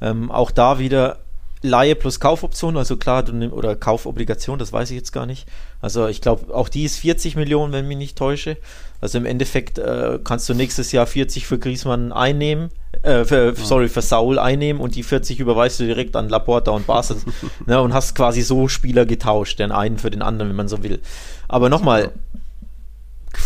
Ähm, 0.00 0.30
auch 0.30 0.52
da 0.52 0.78
wieder 0.78 1.18
Laie 1.62 1.96
plus 1.96 2.20
Kaufoption, 2.20 2.76
also 2.76 2.96
klar, 2.96 3.24
oder 3.50 3.74
Kaufobligation, 3.74 4.60
das 4.60 4.72
weiß 4.72 4.90
ich 4.92 4.96
jetzt 4.96 5.12
gar 5.12 5.26
nicht. 5.26 5.46
Also 5.82 6.06
ich 6.06 6.20
glaube, 6.20 6.54
auch 6.54 6.68
die 6.68 6.84
ist 6.84 6.98
40 6.98 7.34
Millionen, 7.34 7.72
wenn 7.72 7.84
ich 7.84 7.88
mich 7.88 7.98
nicht 7.98 8.16
täusche. 8.16 8.58
Also 9.00 9.18
im 9.18 9.26
Endeffekt 9.26 9.78
äh, 9.78 10.20
kannst 10.22 10.48
du 10.48 10.54
nächstes 10.54 10.92
Jahr 10.92 11.06
40 11.06 11.46
für 11.46 11.58
Griezmann 11.58 12.12
einnehmen, 12.12 12.70
äh, 13.02 13.24
für, 13.24 13.54
sorry, 13.56 13.88
für 13.88 14.02
Saul 14.02 14.38
einnehmen 14.38 14.80
und 14.80 14.94
die 14.94 15.02
40 15.02 15.40
überweist 15.40 15.80
du 15.80 15.84
direkt 15.84 16.14
an 16.14 16.28
Laporta 16.28 16.70
und 16.70 16.86
Barca 16.86 17.16
ne, 17.66 17.80
und 17.82 17.92
hast 17.92 18.14
quasi 18.14 18.42
so 18.42 18.68
Spieler 18.68 19.04
getauscht, 19.04 19.58
den 19.58 19.72
einen 19.72 19.98
für 19.98 20.10
den 20.10 20.22
anderen, 20.22 20.50
wenn 20.50 20.56
man 20.56 20.68
so 20.68 20.84
will. 20.84 21.00
Aber 21.48 21.68
nochmal, 21.68 22.12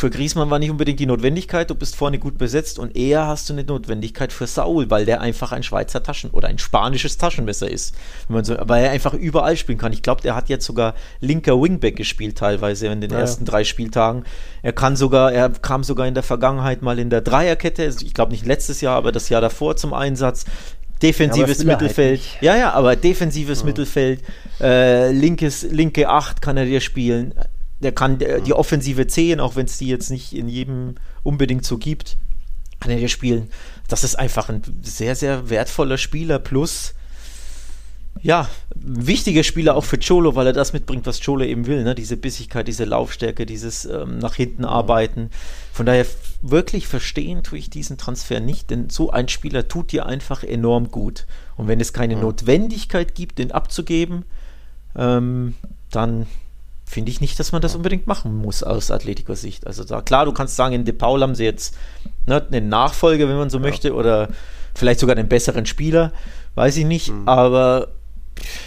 für 0.05 0.11
Griezmann 0.11 0.51
war 0.51 0.59
nicht 0.59 0.71
unbedingt 0.71 1.01
die 1.01 1.07
Notwendigkeit, 1.07 1.71
du 1.71 1.75
bist 1.75 1.97
vorne 1.97 2.19
gut 2.19 2.37
besetzt 2.37 2.79
und 2.79 2.95
eher 2.95 3.27
hast 3.27 3.49
du 3.49 3.55
eine 3.55 3.65
Notwendigkeit 3.65 4.35
für 4.35 4.47
Saul, 4.47 4.91
weil 4.91 5.07
der 5.07 5.23
einfach 5.23 5.51
ein 5.51 5.63
Schweizer 5.63 6.03
Taschen- 6.03 6.29
oder 6.29 6.49
ein 6.49 6.59
spanisches 6.59 7.17
Taschenmesser 7.17 7.71
ist. 7.71 7.95
So, 8.29 8.55
weil 8.65 8.85
er 8.85 8.91
einfach 8.91 9.15
überall 9.15 9.57
spielen 9.57 9.79
kann. 9.79 9.95
Ich 9.95 10.03
glaube, 10.03 10.21
der 10.21 10.35
hat 10.35 10.51
jetzt 10.51 10.67
sogar 10.67 10.95
linker 11.21 11.59
Wingback 11.59 11.97
gespielt 11.97 12.37
teilweise 12.37 12.89
in 12.89 13.01
den 13.01 13.13
ja, 13.13 13.21
ersten 13.21 13.47
drei 13.47 13.65
Spieltagen. 13.65 14.25
Er 14.61 14.75
kann 14.75 14.95
sogar, 14.95 15.33
er 15.33 15.49
kam 15.49 15.83
sogar 15.85 16.07
in 16.07 16.13
der 16.13 16.23
Vergangenheit 16.23 16.83
mal 16.83 16.99
in 16.99 17.09
der 17.09 17.23
Dreierkette, 17.23 17.91
ich 18.03 18.13
glaube 18.13 18.33
nicht 18.33 18.45
letztes 18.45 18.83
Jahr, 18.83 18.97
aber 18.97 19.11
das 19.11 19.31
Jahr 19.31 19.41
davor 19.41 19.77
zum 19.77 19.95
Einsatz 19.95 20.45
defensives 21.01 21.61
ja, 21.61 21.65
Mittelfeld. 21.65 22.21
Halt 22.21 22.43
ja, 22.43 22.57
ja, 22.57 22.73
aber 22.73 22.95
defensives 22.95 23.61
ja. 23.61 23.65
Mittelfeld, 23.65 24.21
äh, 24.61 25.13
linkes, 25.13 25.63
linke 25.63 26.11
Acht 26.11 26.43
kann 26.43 26.59
er 26.59 26.67
dir 26.67 26.83
spielen. 26.83 27.33
Der 27.81 27.93
kann 27.93 28.19
der, 28.19 28.41
die 28.41 28.53
Offensive 28.53 29.07
10, 29.07 29.41
auch 29.41 29.57
wenn 29.57 29.67
es 29.67 29.79
die 29.79 29.89
jetzt 29.89 30.11
nicht 30.11 30.33
in 30.33 30.49
jedem 30.49 30.95
unbedingt 31.23 31.65
so 31.65 31.79
gibt, 31.79 32.17
kann 32.81 32.91
er 32.91 32.99
dir 32.99 33.09
spielen. 33.09 33.49
Das 33.89 34.05
ist 34.05 34.17
einfach 34.17 34.49
ein 34.49 34.63
sehr, 34.83 35.17
sehr 35.17 35.51
wertvoller 35.51 35.99
Spieler. 35.99 36.39
Plus, 36.39 36.95
ja, 38.23 38.49
wichtiger 38.75 39.43
Spieler 39.43 39.77
auch 39.77 39.85
für 39.85 39.99
Cholo, 39.99 40.35
weil 40.35 40.47
er 40.47 40.53
das 40.53 40.73
mitbringt, 40.73 41.07
was 41.07 41.21
Cholo 41.23 41.45
eben 41.45 41.67
will. 41.67 41.83
Ne? 41.83 41.95
Diese 41.95 42.17
Bissigkeit, 42.17 42.69
diese 42.69 42.85
Laufstärke, 42.85 43.45
dieses 43.45 43.85
ähm, 43.85 44.19
nach 44.19 44.35
hinten 44.35 44.65
arbeiten. 44.65 45.31
Von 45.73 45.87
daher 45.87 46.07
wirklich 46.41 46.87
verstehen 46.87 47.43
tue 47.43 47.59
ich 47.59 47.71
diesen 47.71 47.99
Transfer 47.99 48.41
nicht, 48.41 48.71
denn 48.71 48.89
so 48.89 49.11
ein 49.11 49.29
Spieler 49.29 49.69
tut 49.69 49.93
dir 49.93 50.07
einfach 50.07 50.43
enorm 50.43 50.91
gut. 50.91 51.27
Und 51.57 51.69
wenn 51.69 51.81
es 51.81 51.93
keine 51.93 52.15
ja. 52.15 52.21
Notwendigkeit 52.21 53.15
gibt, 53.15 53.39
den 53.39 53.53
abzugeben, 53.53 54.25
ähm, 54.97 55.55
dann 55.91 56.27
finde 56.85 57.11
ich 57.11 57.21
nicht, 57.21 57.39
dass 57.39 57.53
man 57.53 57.63
das 57.63 57.75
unbedingt 57.75 58.07
machen 58.07 58.37
muss 58.37 58.63
aus 58.63 58.91
Atletico-Sicht. 58.91 59.67
Also 59.67 59.85
da, 59.85 60.03
klar, 60.03 60.27
du 60.27 60.33
kannst 60.33 60.57
sagen, 60.57 60.75
in 60.75 60.85
De 60.85 60.95
Paul 60.95 61.23
haben 61.23 61.35
sie 61.35 61.45
jetzt 61.45 61.77
ne, 62.27 62.45
einen 62.47 62.69
Nachfolger, 62.69 63.29
wenn 63.29 63.37
man 63.37 63.51
so 63.51 63.59
ja. 63.59 63.63
möchte, 63.63 63.95
oder 63.95 64.29
vielleicht 64.75 65.01
sogar 65.01 65.17
einen 65.17 65.29
besseren 65.29 65.67
Spieler, 65.67 66.13
weiß 66.55 66.77
ich 66.77 66.85
nicht, 66.85 67.11
mhm. 67.11 67.29
aber 67.29 67.89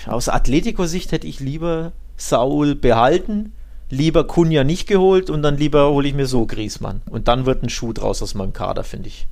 aus 0.08 0.30
Atletico-Sicht 0.30 1.12
hätte 1.12 1.27
ich 1.27 1.39
lieber 1.39 1.91
Saul 2.15 2.75
behalten, 2.75 3.53
lieber 3.89 4.25
Kunja 4.25 4.63
nicht 4.63 4.88
geholt 4.88 5.30
und 5.30 5.43
dann 5.43 5.58
lieber 5.58 5.89
hole 5.89 6.08
ich 6.08 6.13
mir 6.13 6.25
so 6.25 6.45
Griesmann. 6.45 7.01
Und 7.10 7.27
dann 7.27 7.45
wird 7.45 7.63
ein 7.63 7.69
Schuh 7.69 7.93
draus 7.93 8.21
aus 8.21 8.34
meinem 8.34 8.53
Kader, 8.53 8.84
finde 8.84 9.10
ich. 9.10 9.27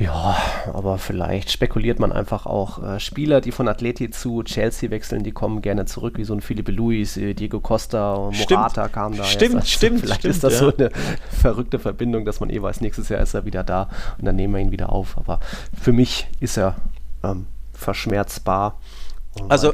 Ja, 0.00 0.34
aber 0.72 0.96
vielleicht 0.96 1.50
spekuliert 1.50 1.98
man 1.98 2.10
einfach 2.10 2.46
auch 2.46 2.82
äh, 2.82 2.98
Spieler, 2.98 3.42
die 3.42 3.52
von 3.52 3.68
Atleti 3.68 4.08
zu 4.08 4.42
Chelsea 4.42 4.90
wechseln, 4.90 5.24
die 5.24 5.32
kommen 5.32 5.60
gerne 5.60 5.84
zurück, 5.84 6.16
wie 6.16 6.24
so 6.24 6.32
ein 6.32 6.40
Felipe 6.40 6.72
Luis, 6.72 7.18
äh, 7.18 7.34
Diego 7.34 7.60
Costa, 7.60 8.30
Morata 8.32 8.70
stimmt. 8.70 8.92
kam 8.94 9.14
da. 9.14 9.24
Stimmt, 9.24 9.42
jetzt. 9.42 9.54
Also 9.56 9.66
stimmt. 9.66 10.00
Vielleicht 10.00 10.20
stimmt, 10.20 10.34
ist 10.34 10.42
das 10.44 10.54
ja. 10.54 10.58
so 10.60 10.74
eine 10.74 10.90
verrückte 11.30 11.78
Verbindung, 11.78 12.24
dass 12.24 12.40
man 12.40 12.48
eh 12.48 12.62
weiß, 12.62 12.80
nächstes 12.80 13.10
Jahr 13.10 13.20
ist 13.20 13.34
er 13.34 13.44
wieder 13.44 13.62
da 13.62 13.90
und 14.16 14.24
dann 14.24 14.36
nehmen 14.36 14.54
wir 14.54 14.60
ihn 14.62 14.70
wieder 14.70 14.90
auf. 14.90 15.18
Aber 15.18 15.38
für 15.78 15.92
mich 15.92 16.28
ist 16.40 16.56
er 16.56 16.76
ähm, 17.22 17.44
verschmerzbar. 17.74 18.80
Also 19.50 19.70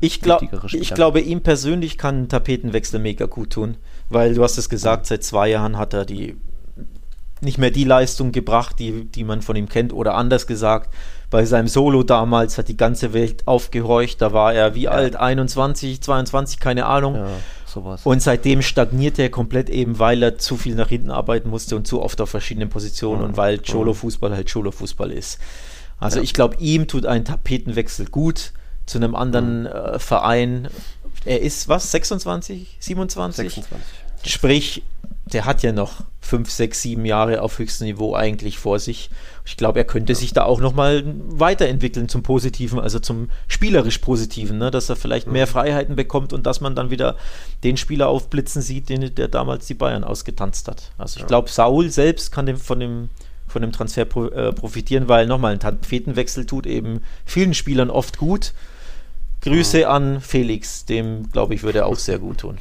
ich, 0.00 0.20
glaub, 0.20 0.40
ich 0.72 0.94
glaube, 0.94 1.20
ihm 1.20 1.42
persönlich 1.42 1.98
kann 1.98 2.22
ein 2.22 2.28
Tapetenwechsel 2.28 3.00
mega 3.00 3.26
gut 3.26 3.50
tun, 3.50 3.76
weil 4.08 4.34
du 4.34 4.44
hast 4.44 4.56
es 4.56 4.68
gesagt, 4.68 5.06
seit 5.06 5.24
zwei 5.24 5.48
Jahren 5.48 5.76
hat 5.78 5.94
er 5.94 6.04
die 6.04 6.36
nicht 7.40 7.58
mehr 7.58 7.70
die 7.70 7.84
Leistung 7.84 8.32
gebracht, 8.32 8.78
die, 8.78 9.04
die 9.04 9.24
man 9.24 9.42
von 9.42 9.56
ihm 9.56 9.68
kennt, 9.68 9.92
oder 9.92 10.14
anders 10.14 10.46
gesagt, 10.46 10.94
bei 11.30 11.44
seinem 11.44 11.68
Solo 11.68 12.02
damals 12.02 12.58
hat 12.58 12.68
die 12.68 12.76
ganze 12.76 13.12
Welt 13.12 13.46
aufgehorcht, 13.46 14.22
da 14.22 14.32
war 14.32 14.54
er 14.54 14.74
wie 14.74 14.82
ja. 14.82 14.92
alt, 14.92 15.16
21, 15.16 16.00
22, 16.00 16.60
keine 16.60 16.86
Ahnung. 16.86 17.16
Ja, 17.16 17.26
sowas. 17.66 18.02
Und 18.04 18.22
seitdem 18.22 18.62
stagniert 18.62 19.18
er 19.18 19.30
komplett 19.30 19.68
eben, 19.68 19.98
weil 19.98 20.22
er 20.22 20.38
zu 20.38 20.56
viel 20.56 20.74
nach 20.74 20.88
hinten 20.88 21.10
arbeiten 21.10 21.50
musste 21.50 21.76
und 21.76 21.86
zu 21.86 22.00
oft 22.00 22.20
auf 22.20 22.30
verschiedenen 22.30 22.68
Positionen 22.68 23.20
mhm. 23.20 23.28
und 23.28 23.36
weil 23.36 23.58
Cholo-Fußball 23.58 24.32
halt 24.32 24.52
Cholo-Fußball 24.52 25.10
ist. 25.10 25.38
Also 25.98 26.18
ja. 26.18 26.22
ich 26.22 26.34
glaube, 26.34 26.56
ihm 26.60 26.86
tut 26.86 27.06
ein 27.06 27.24
Tapetenwechsel 27.24 28.06
gut 28.06 28.52
zu 28.86 28.98
einem 28.98 29.14
anderen 29.14 29.62
mhm. 29.62 29.66
äh, 29.66 29.98
Verein. 29.98 30.68
Er 31.24 31.40
ist 31.40 31.68
was? 31.68 31.90
26? 31.90 32.76
27? 32.78 33.54
26. 33.54 34.32
Sprich, 34.32 34.82
der 35.26 35.44
hat 35.46 35.62
ja 35.62 35.72
noch 35.72 36.04
fünf, 36.20 36.50
sechs, 36.50 36.82
sieben 36.82 37.04
Jahre 37.04 37.42
auf 37.42 37.58
höchstem 37.58 37.86
Niveau 37.86 38.14
eigentlich 38.14 38.58
vor 38.58 38.78
sich. 38.78 39.10
Ich 39.44 39.56
glaube, 39.56 39.78
er 39.78 39.84
könnte 39.84 40.12
ja. 40.12 40.18
sich 40.18 40.32
da 40.32 40.44
auch 40.44 40.60
nochmal 40.60 41.02
weiterentwickeln 41.04 42.08
zum 42.08 42.22
Positiven, 42.22 42.78
also 42.78 42.98
zum 42.98 43.30
spielerisch 43.48 43.98
Positiven, 43.98 44.58
ne? 44.58 44.70
dass 44.70 44.88
er 44.88 44.96
vielleicht 44.96 45.26
mehr 45.26 45.46
Freiheiten 45.46 45.96
bekommt 45.96 46.32
und 46.32 46.46
dass 46.46 46.60
man 46.60 46.74
dann 46.74 46.90
wieder 46.90 47.16
den 47.62 47.76
Spieler 47.76 48.08
aufblitzen 48.08 48.62
sieht, 48.62 48.88
den, 48.88 49.14
der 49.14 49.28
damals 49.28 49.66
die 49.66 49.74
Bayern 49.74 50.04
ausgetanzt 50.04 50.68
hat. 50.68 50.92
Also 50.98 51.16
ich 51.16 51.22
ja. 51.22 51.28
glaube, 51.28 51.50
Saul 51.50 51.90
selbst 51.90 52.30
kann 52.30 52.46
dem, 52.46 52.56
von, 52.56 52.80
dem, 52.80 53.08
von 53.48 53.62
dem 53.62 53.72
Transfer 53.72 54.04
pro, 54.04 54.26
äh, 54.26 54.52
profitieren, 54.52 55.08
weil 55.08 55.26
nochmal 55.26 55.52
ein 55.52 55.60
Tapetenwechsel 55.60 56.46
tut 56.46 56.66
eben 56.66 57.00
vielen 57.24 57.54
Spielern 57.54 57.90
oft 57.90 58.18
gut 58.18 58.52
Grüße 59.44 59.86
an 59.88 60.22
Felix, 60.22 60.86
dem 60.86 61.30
glaube 61.30 61.54
ich 61.54 61.62
würde 61.62 61.80
er 61.80 61.86
auch 61.86 61.98
sehr 61.98 62.18
gut 62.18 62.38
tun. 62.38 62.58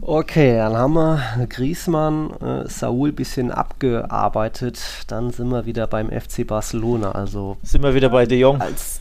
Okay, 0.00 0.56
dann 0.56 0.76
haben 0.76 0.94
wir 0.94 1.46
Griesmann, 1.48 2.30
äh, 2.40 2.68
Saul 2.68 3.12
bisschen 3.12 3.50
abgearbeitet. 3.50 4.80
Dann 5.06 5.30
sind 5.30 5.48
wir 5.48 5.66
wieder 5.66 5.86
beim 5.86 6.10
FC 6.10 6.46
Barcelona. 6.46 7.12
Also 7.12 7.56
sind 7.62 7.82
wir 7.82 7.94
wieder 7.94 8.10
bei 8.10 8.26
De 8.26 8.38
Jong. 8.38 8.60
Als, 8.60 9.00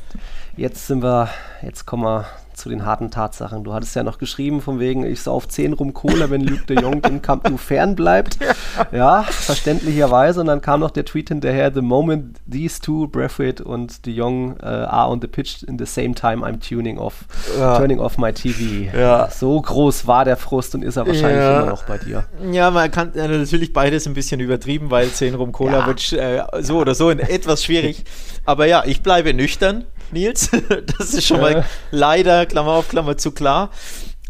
jetzt 0.56 0.88
sind 0.88 1.04
wir, 1.04 1.30
jetzt 1.62 1.86
kommen 1.86 2.04
wir 2.04 2.26
zu 2.54 2.70
den 2.70 2.86
harten 2.86 3.12
Tatsachen. 3.12 3.64
Du 3.64 3.74
hattest 3.74 3.96
ja 3.96 4.04
noch 4.04 4.18
geschrieben, 4.18 4.62
von 4.62 4.80
wegen, 4.80 5.06
ich 5.06 5.22
sauf 5.22 5.48
10 5.48 5.74
rum 5.74 5.94
Cola, 5.94 6.30
wenn 6.30 6.42
Luc 6.42 6.68
de 6.68 6.80
Jong 6.82 7.02
dem 7.02 7.22
Camp 7.22 7.50
Nou 7.50 7.58
fern 7.58 7.96
bleibt. 7.96 8.38
Ja, 8.92 9.24
verständlicherweise. 9.24 10.42
Und 10.42 10.48
dann 10.48 10.62
kam 10.62 10.80
noch 10.80 10.90
der 10.92 11.06
Tweet 11.06 11.30
hinterher, 11.30 11.72
the 11.74 11.82
moment 11.82 12.38
these 12.52 12.82
two, 12.82 13.08
Braithwaite 13.08 13.64
und 13.64 14.06
de 14.06 14.14
Jong, 14.14 14.56
uh, 14.62 14.66
are 14.66 15.12
on 15.12 15.22
the 15.22 15.28
pitch 15.28 15.64
in 15.64 15.78
the 15.78 15.86
same 15.86 16.16
time, 16.16 16.44
I'm 16.44 16.60
tuning 16.60 16.98
off, 16.98 17.26
ja. 17.58 17.78
turning 17.78 18.00
off 18.00 18.18
my 18.18 18.34
TV. 18.34 18.96
Ja. 18.96 19.30
So 19.30 19.62
groß 19.62 20.08
war 20.08 20.26
der 20.26 20.38
Frust 20.38 20.76
und 20.76 20.84
ist 20.84 20.96
er 20.96 21.06
wahrscheinlich 21.06 21.38
ja. 21.38 21.62
immer 21.62 21.70
noch 21.70 21.84
bei 21.84 21.98
dir. 21.98 22.26
Ja, 22.52 22.72
man 22.72 22.90
kann 22.92 23.12
ja, 23.14 23.28
natürlich 23.28 23.74
beides 23.74 24.08
ein 24.08 24.14
bisschen 24.14 24.40
übertrieben, 24.40 24.90
weil 24.90 25.10
10 25.10 25.36
rum 25.36 25.52
Cola 25.52 25.86
wird 25.86 26.14
äh, 26.14 26.44
so 26.62 26.78
oder 26.80 26.96
so 26.96 27.12
etwas 27.12 27.64
schwierig. 27.64 28.04
Aber 28.46 28.66
ja, 28.66 28.84
ich 28.86 29.02
bleibe 29.02 29.34
nüchtern. 29.34 29.86
Nils. 30.14 30.50
Das 30.98 31.14
ist 31.14 31.26
schon 31.26 31.42
mal 31.42 31.66
leider, 31.92 32.46
Klammer 32.46 32.72
auf, 32.72 32.90
Klammer 32.90 33.18
zu 33.18 33.32
klar. 33.32 33.70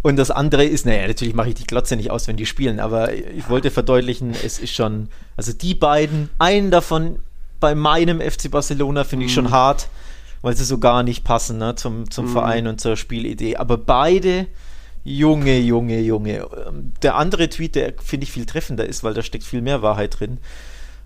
Und 0.01 0.17
das 0.17 0.31
andere 0.31 0.65
ist, 0.65 0.85
naja, 0.85 1.07
natürlich 1.07 1.33
mache 1.33 1.49
ich 1.49 1.55
die 1.55 1.65
Glotze 1.65 1.95
nicht 1.95 2.11
aus, 2.11 2.27
wenn 2.27 2.35
die 2.35 2.45
spielen, 2.45 2.79
aber 2.81 3.13
ich 3.13 3.47
wollte 3.49 3.71
verdeutlichen, 3.71 4.31
es 4.31 4.59
ist 4.59 4.73
schon, 4.73 5.07
also 5.37 5.53
die 5.53 5.75
beiden, 5.75 6.29
einen 6.39 6.71
davon 6.71 7.19
bei 7.61 7.73
meinem 7.73 8.19
FC 8.19 8.51
Barcelona 8.51 9.05
finde 9.05 9.25
ich 9.25 9.31
mhm. 9.31 9.35
schon 9.35 9.51
hart, 9.51 9.87
weil 10.41 10.57
sie 10.57 10.65
so 10.65 10.77
gar 10.77 11.03
nicht 11.03 11.23
passen 11.23 11.57
ne, 11.57 11.75
zum, 11.75 12.11
zum 12.11 12.25
mhm. 12.25 12.31
Verein 12.33 12.67
und 12.67 12.81
zur 12.81 12.97
Spielidee. 12.97 13.55
Aber 13.55 13.77
beide, 13.77 14.47
Junge, 15.05 15.59
Junge, 15.59 15.99
Junge. 16.01 16.47
Der 17.01 17.15
andere 17.15 17.49
Tweet, 17.49 17.75
der 17.75 17.93
finde 18.03 18.25
ich 18.25 18.31
viel 18.31 18.45
treffender 18.45 18.85
ist, 18.85 19.03
weil 19.03 19.13
da 19.13 19.21
steckt 19.21 19.45
viel 19.45 19.61
mehr 19.61 19.81
Wahrheit 19.81 20.19
drin. 20.19 20.39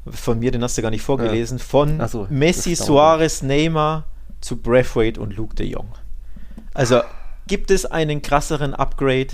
Von 0.09 0.39
mir, 0.39 0.51
den 0.51 0.63
hast 0.63 0.77
du 0.77 0.81
gar 0.81 0.91
nicht 0.91 1.01
vorgelesen. 1.01 1.59
Von 1.59 2.01
so, 2.07 2.27
Messi, 2.29 2.75
Suarez, 2.75 3.41
Neymar, 3.41 4.05
zu 4.41 4.57
Braithwaite 4.57 5.19
und 5.19 5.35
Luke 5.35 5.55
de 5.55 5.67
Jong. 5.67 5.89
Also 6.73 7.01
gibt 7.47 7.71
es 7.71 7.85
einen 7.85 8.21
krasseren 8.21 8.73
Upgrade? 8.73 9.29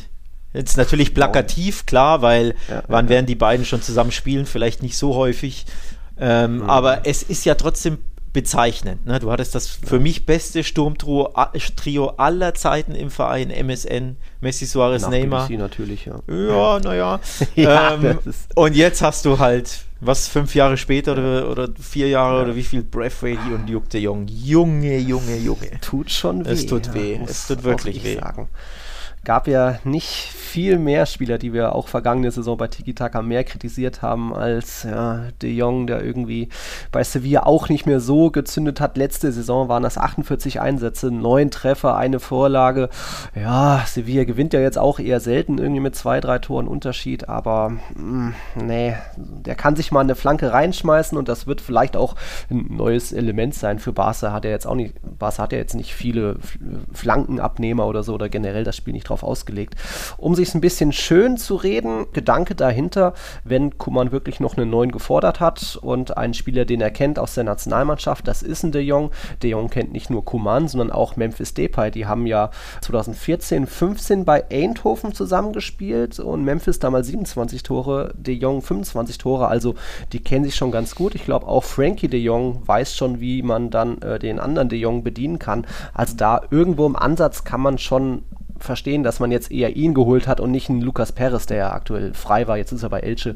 Jetzt 0.53 0.77
natürlich 0.77 1.13
plakativ, 1.15 1.85
klar, 1.85 2.21
weil 2.21 2.55
ja, 2.69 2.83
wann 2.87 3.05
ja. 3.05 3.09
werden 3.09 3.25
die 3.25 3.35
beiden 3.35 3.65
schon 3.65 3.81
zusammen 3.81 4.11
spielen? 4.11 4.45
Vielleicht 4.45 4.83
nicht 4.83 4.97
so 4.97 5.15
häufig. 5.15 5.65
Ähm, 6.17 6.57
mhm. 6.57 6.69
Aber 6.69 7.07
es 7.07 7.23
ist 7.23 7.43
ja 7.43 7.55
trotzdem 7.55 7.97
bezeichnend. 8.33 9.05
Ne? 9.05 9.19
Du 9.19 9.31
hattest 9.31 9.55
das 9.55 9.67
für 9.67 9.99
mich 9.99 10.25
beste 10.25 10.63
Sturmtrio 10.63 11.29
Trio 11.75 12.07
aller 12.17 12.53
Zeiten 12.55 12.95
im 12.95 13.11
Verein, 13.11 13.51
MSN, 13.51 14.17
Messi, 14.41 14.65
Suarez, 14.65 15.03
Nach 15.03 15.09
Neymar. 15.11 15.49
natürlich, 15.49 16.05
ja. 16.05 16.19
Ja, 16.27 16.79
naja. 16.79 17.19
ja, 17.55 17.93
ähm, 17.93 18.19
und 18.55 18.75
jetzt 18.75 19.01
hast 19.01 19.25
du 19.25 19.39
halt 19.39 19.85
was 20.01 20.27
fünf 20.27 20.53
Jahre 20.55 20.75
später 20.75 21.13
oder, 21.13 21.49
oder 21.49 21.69
vier 21.79 22.09
Jahre 22.09 22.37
ja. 22.37 22.43
oder 22.43 22.55
wie 22.55 22.63
viel 22.63 22.83
Braithwaite 22.83 23.53
und 23.53 23.69
Luke 23.69 23.87
de 23.87 24.01
Jong. 24.01 24.27
Junge, 24.27 24.97
Junge, 24.97 25.37
Junge. 25.37 25.79
Tut 25.79 26.11
schon 26.11 26.45
weh. 26.45 26.51
Es 26.51 26.65
tut 26.65 26.93
weh. 26.93 27.19
es 27.25 27.47
tut 27.47 27.63
wirklich 27.63 28.03
weh. 28.03 28.15
Sagen 28.15 28.49
gab 29.23 29.47
ja 29.47 29.79
nicht 29.83 30.33
viel 30.53 30.77
mehr 30.77 31.05
Spieler, 31.07 31.39
die 31.39 31.51
wir 31.51 31.73
auch 31.73 31.87
vergangene 31.87 32.29
Saison 32.29 32.57
bei 32.57 32.67
Tiki 32.67 32.93
Taka 32.93 33.23
mehr 33.23 33.43
kritisiert 33.43 34.03
haben 34.03 34.35
als 34.35 34.83
ja, 34.83 35.29
De 35.41 35.51
Jong, 35.51 35.87
der 35.87 36.03
irgendwie 36.03 36.49
bei 36.91 37.03
Sevilla 37.03 37.43
auch 37.43 37.69
nicht 37.69 37.87
mehr 37.87 37.99
so 37.99 38.29
gezündet 38.29 38.79
hat. 38.79 38.95
Letzte 38.95 39.31
Saison 39.31 39.67
waren 39.67 39.81
das 39.81 39.97
48 39.97 40.61
Einsätze, 40.61 41.09
neun 41.09 41.49
Treffer, 41.49 41.95
eine 41.95 42.19
Vorlage. 42.19 42.89
Ja, 43.33 43.83
Sevilla 43.87 44.25
gewinnt 44.25 44.53
ja 44.53 44.59
jetzt 44.59 44.77
auch 44.77 44.99
eher 44.99 45.19
selten 45.19 45.57
irgendwie 45.57 45.81
mit 45.81 45.95
zwei, 45.95 46.19
drei 46.19 46.37
Toren 46.37 46.67
Unterschied, 46.67 47.29
aber 47.29 47.69
mh, 47.95 47.95
mm, 47.95 48.33
nee, 48.65 48.95
der 49.15 49.55
kann 49.55 49.75
sich 49.75 49.91
mal 49.91 50.01
eine 50.01 50.15
Flanke 50.15 50.53
reinschmeißen 50.53 51.17
und 51.17 51.29
das 51.29 51.47
wird 51.47 51.61
vielleicht 51.61 51.97
auch 51.97 52.15
ein 52.51 52.67
neues 52.69 53.11
Element 53.11 53.55
sein 53.55 53.79
für 53.79 53.93
Barca. 53.93 54.31
Hat 54.31 54.45
er 54.45 54.51
jetzt 54.51 54.67
auch 54.67 54.75
nicht, 54.75 54.93
Barca 55.17 55.43
hat 55.43 55.51
ja 55.51 55.57
jetzt 55.57 55.73
nicht 55.73 55.95
viele 55.95 56.37
Flankenabnehmer 56.93 57.87
oder 57.87 58.03
so 58.03 58.13
oder 58.13 58.29
generell 58.29 58.65
das 58.65 58.77
Spiel 58.77 58.93
nicht 58.93 59.09
drauf 59.09 59.12
ausgelegt. 59.21 59.75
Um 60.17 60.33
sich 60.33 60.55
ein 60.55 60.61
bisschen 60.61 60.91
schön 60.91 61.37
zu 61.37 61.55
reden. 61.55 62.07
Gedanke 62.13 62.55
dahinter, 62.55 63.13
wenn 63.43 63.77
Kuman 63.77 64.11
wirklich 64.11 64.39
noch 64.39 64.57
einen 64.57 64.69
neuen 64.69 64.91
gefordert 64.91 65.39
hat 65.39 65.77
und 65.81 66.17
einen 66.17 66.33
Spieler, 66.33 66.65
den 66.65 66.81
er 66.81 66.89
kennt 66.89 67.19
aus 67.19 67.35
der 67.35 67.43
Nationalmannschaft, 67.43 68.27
das 68.27 68.41
ist 68.41 68.63
ein 68.63 68.71
De 68.71 68.81
Jong. 68.81 69.11
De 69.41 69.51
Jong 69.51 69.69
kennt 69.69 69.91
nicht 69.91 70.09
nur 70.09 70.23
Kuman, 70.23 70.67
sondern 70.67 70.91
auch 70.91 71.15
Memphis 71.15 71.53
Depay. 71.53 71.91
Die 71.91 72.05
haben 72.05 72.25
ja 72.25 72.49
2014, 72.81 73.67
15 73.67 74.25
bei 74.25 74.45
Eindhoven 74.49 75.13
zusammengespielt 75.13 76.19
und 76.19 76.43
Memphis 76.45 76.79
damals 76.79 77.07
27 77.07 77.63
Tore, 77.63 78.13
De 78.15 78.33
Jong 78.33 78.61
25 78.61 79.17
Tore. 79.17 79.47
Also 79.47 79.75
die 80.13 80.23
kennen 80.23 80.45
sich 80.45 80.55
schon 80.55 80.71
ganz 80.71 80.95
gut. 80.95 81.15
Ich 81.15 81.25
glaube 81.25 81.47
auch 81.47 81.63
Frankie 81.63 82.07
De 82.07 82.19
Jong 82.19 82.65
weiß 82.65 82.95
schon, 82.95 83.19
wie 83.19 83.41
man 83.41 83.69
dann 83.69 84.01
äh, 84.01 84.19
den 84.19 84.39
anderen 84.39 84.69
De 84.69 84.79
Jong 84.79 85.03
bedienen 85.03 85.39
kann. 85.39 85.65
Also 85.93 86.15
da 86.15 86.41
irgendwo 86.51 86.85
im 86.85 86.95
Ansatz 86.95 87.43
kann 87.43 87.61
man 87.61 87.77
schon 87.77 88.23
verstehen, 88.63 89.03
dass 89.03 89.19
man 89.19 89.31
jetzt 89.31 89.51
eher 89.51 89.75
ihn 89.75 89.93
geholt 89.93 90.27
hat 90.27 90.39
und 90.39 90.51
nicht 90.51 90.69
einen 90.69 90.81
Lukas 90.81 91.11
Perez, 91.11 91.45
der 91.45 91.57
ja 91.57 91.71
aktuell 91.73 92.13
frei 92.13 92.47
war. 92.47 92.57
Jetzt 92.57 92.71
ist 92.71 92.83
er 92.83 92.89
bei 92.89 92.99
Elche. 93.01 93.35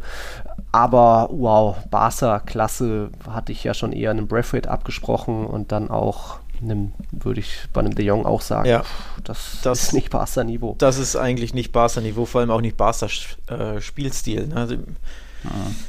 Aber 0.71 1.29
wow, 1.31 1.75
Barca, 1.91 2.39
klasse, 2.39 3.09
hatte 3.29 3.51
ich 3.51 3.63
ja 3.63 3.73
schon 3.73 3.91
eher 3.93 4.11
einem 4.11 4.27
Braithwaite 4.27 4.69
abgesprochen 4.69 5.45
und 5.45 5.71
dann 5.71 5.89
auch 5.89 6.37
einem, 6.61 6.91
würde 7.11 7.39
ich 7.39 7.65
bei 7.71 7.81
einem 7.81 7.93
De 7.93 8.03
Jong 8.05 8.25
auch 8.25 8.41
sagen, 8.41 8.67
Ja. 8.67 8.83
das, 9.23 9.59
Das- 9.63 9.83
ist 9.83 9.93
nicht 9.93 10.09
Barca-Niveau. 10.09 10.75
Das 10.79 10.97
ist 10.97 11.15
eigentlich 11.15 11.53
nicht 11.53 11.71
Barca-Niveau, 11.71 12.25
vor 12.25 12.41
allem 12.41 12.49
auch 12.51 12.61
nicht 12.61 12.77
Barca-Spielstil. 12.77 14.47
ne? 14.47 14.55
Also, 14.55 14.75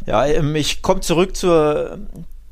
Ja, 0.07 0.27
ähm, 0.27 0.55
ich 0.55 0.83
komme 0.83 1.01
zurück 1.01 1.35
zur 1.37 1.99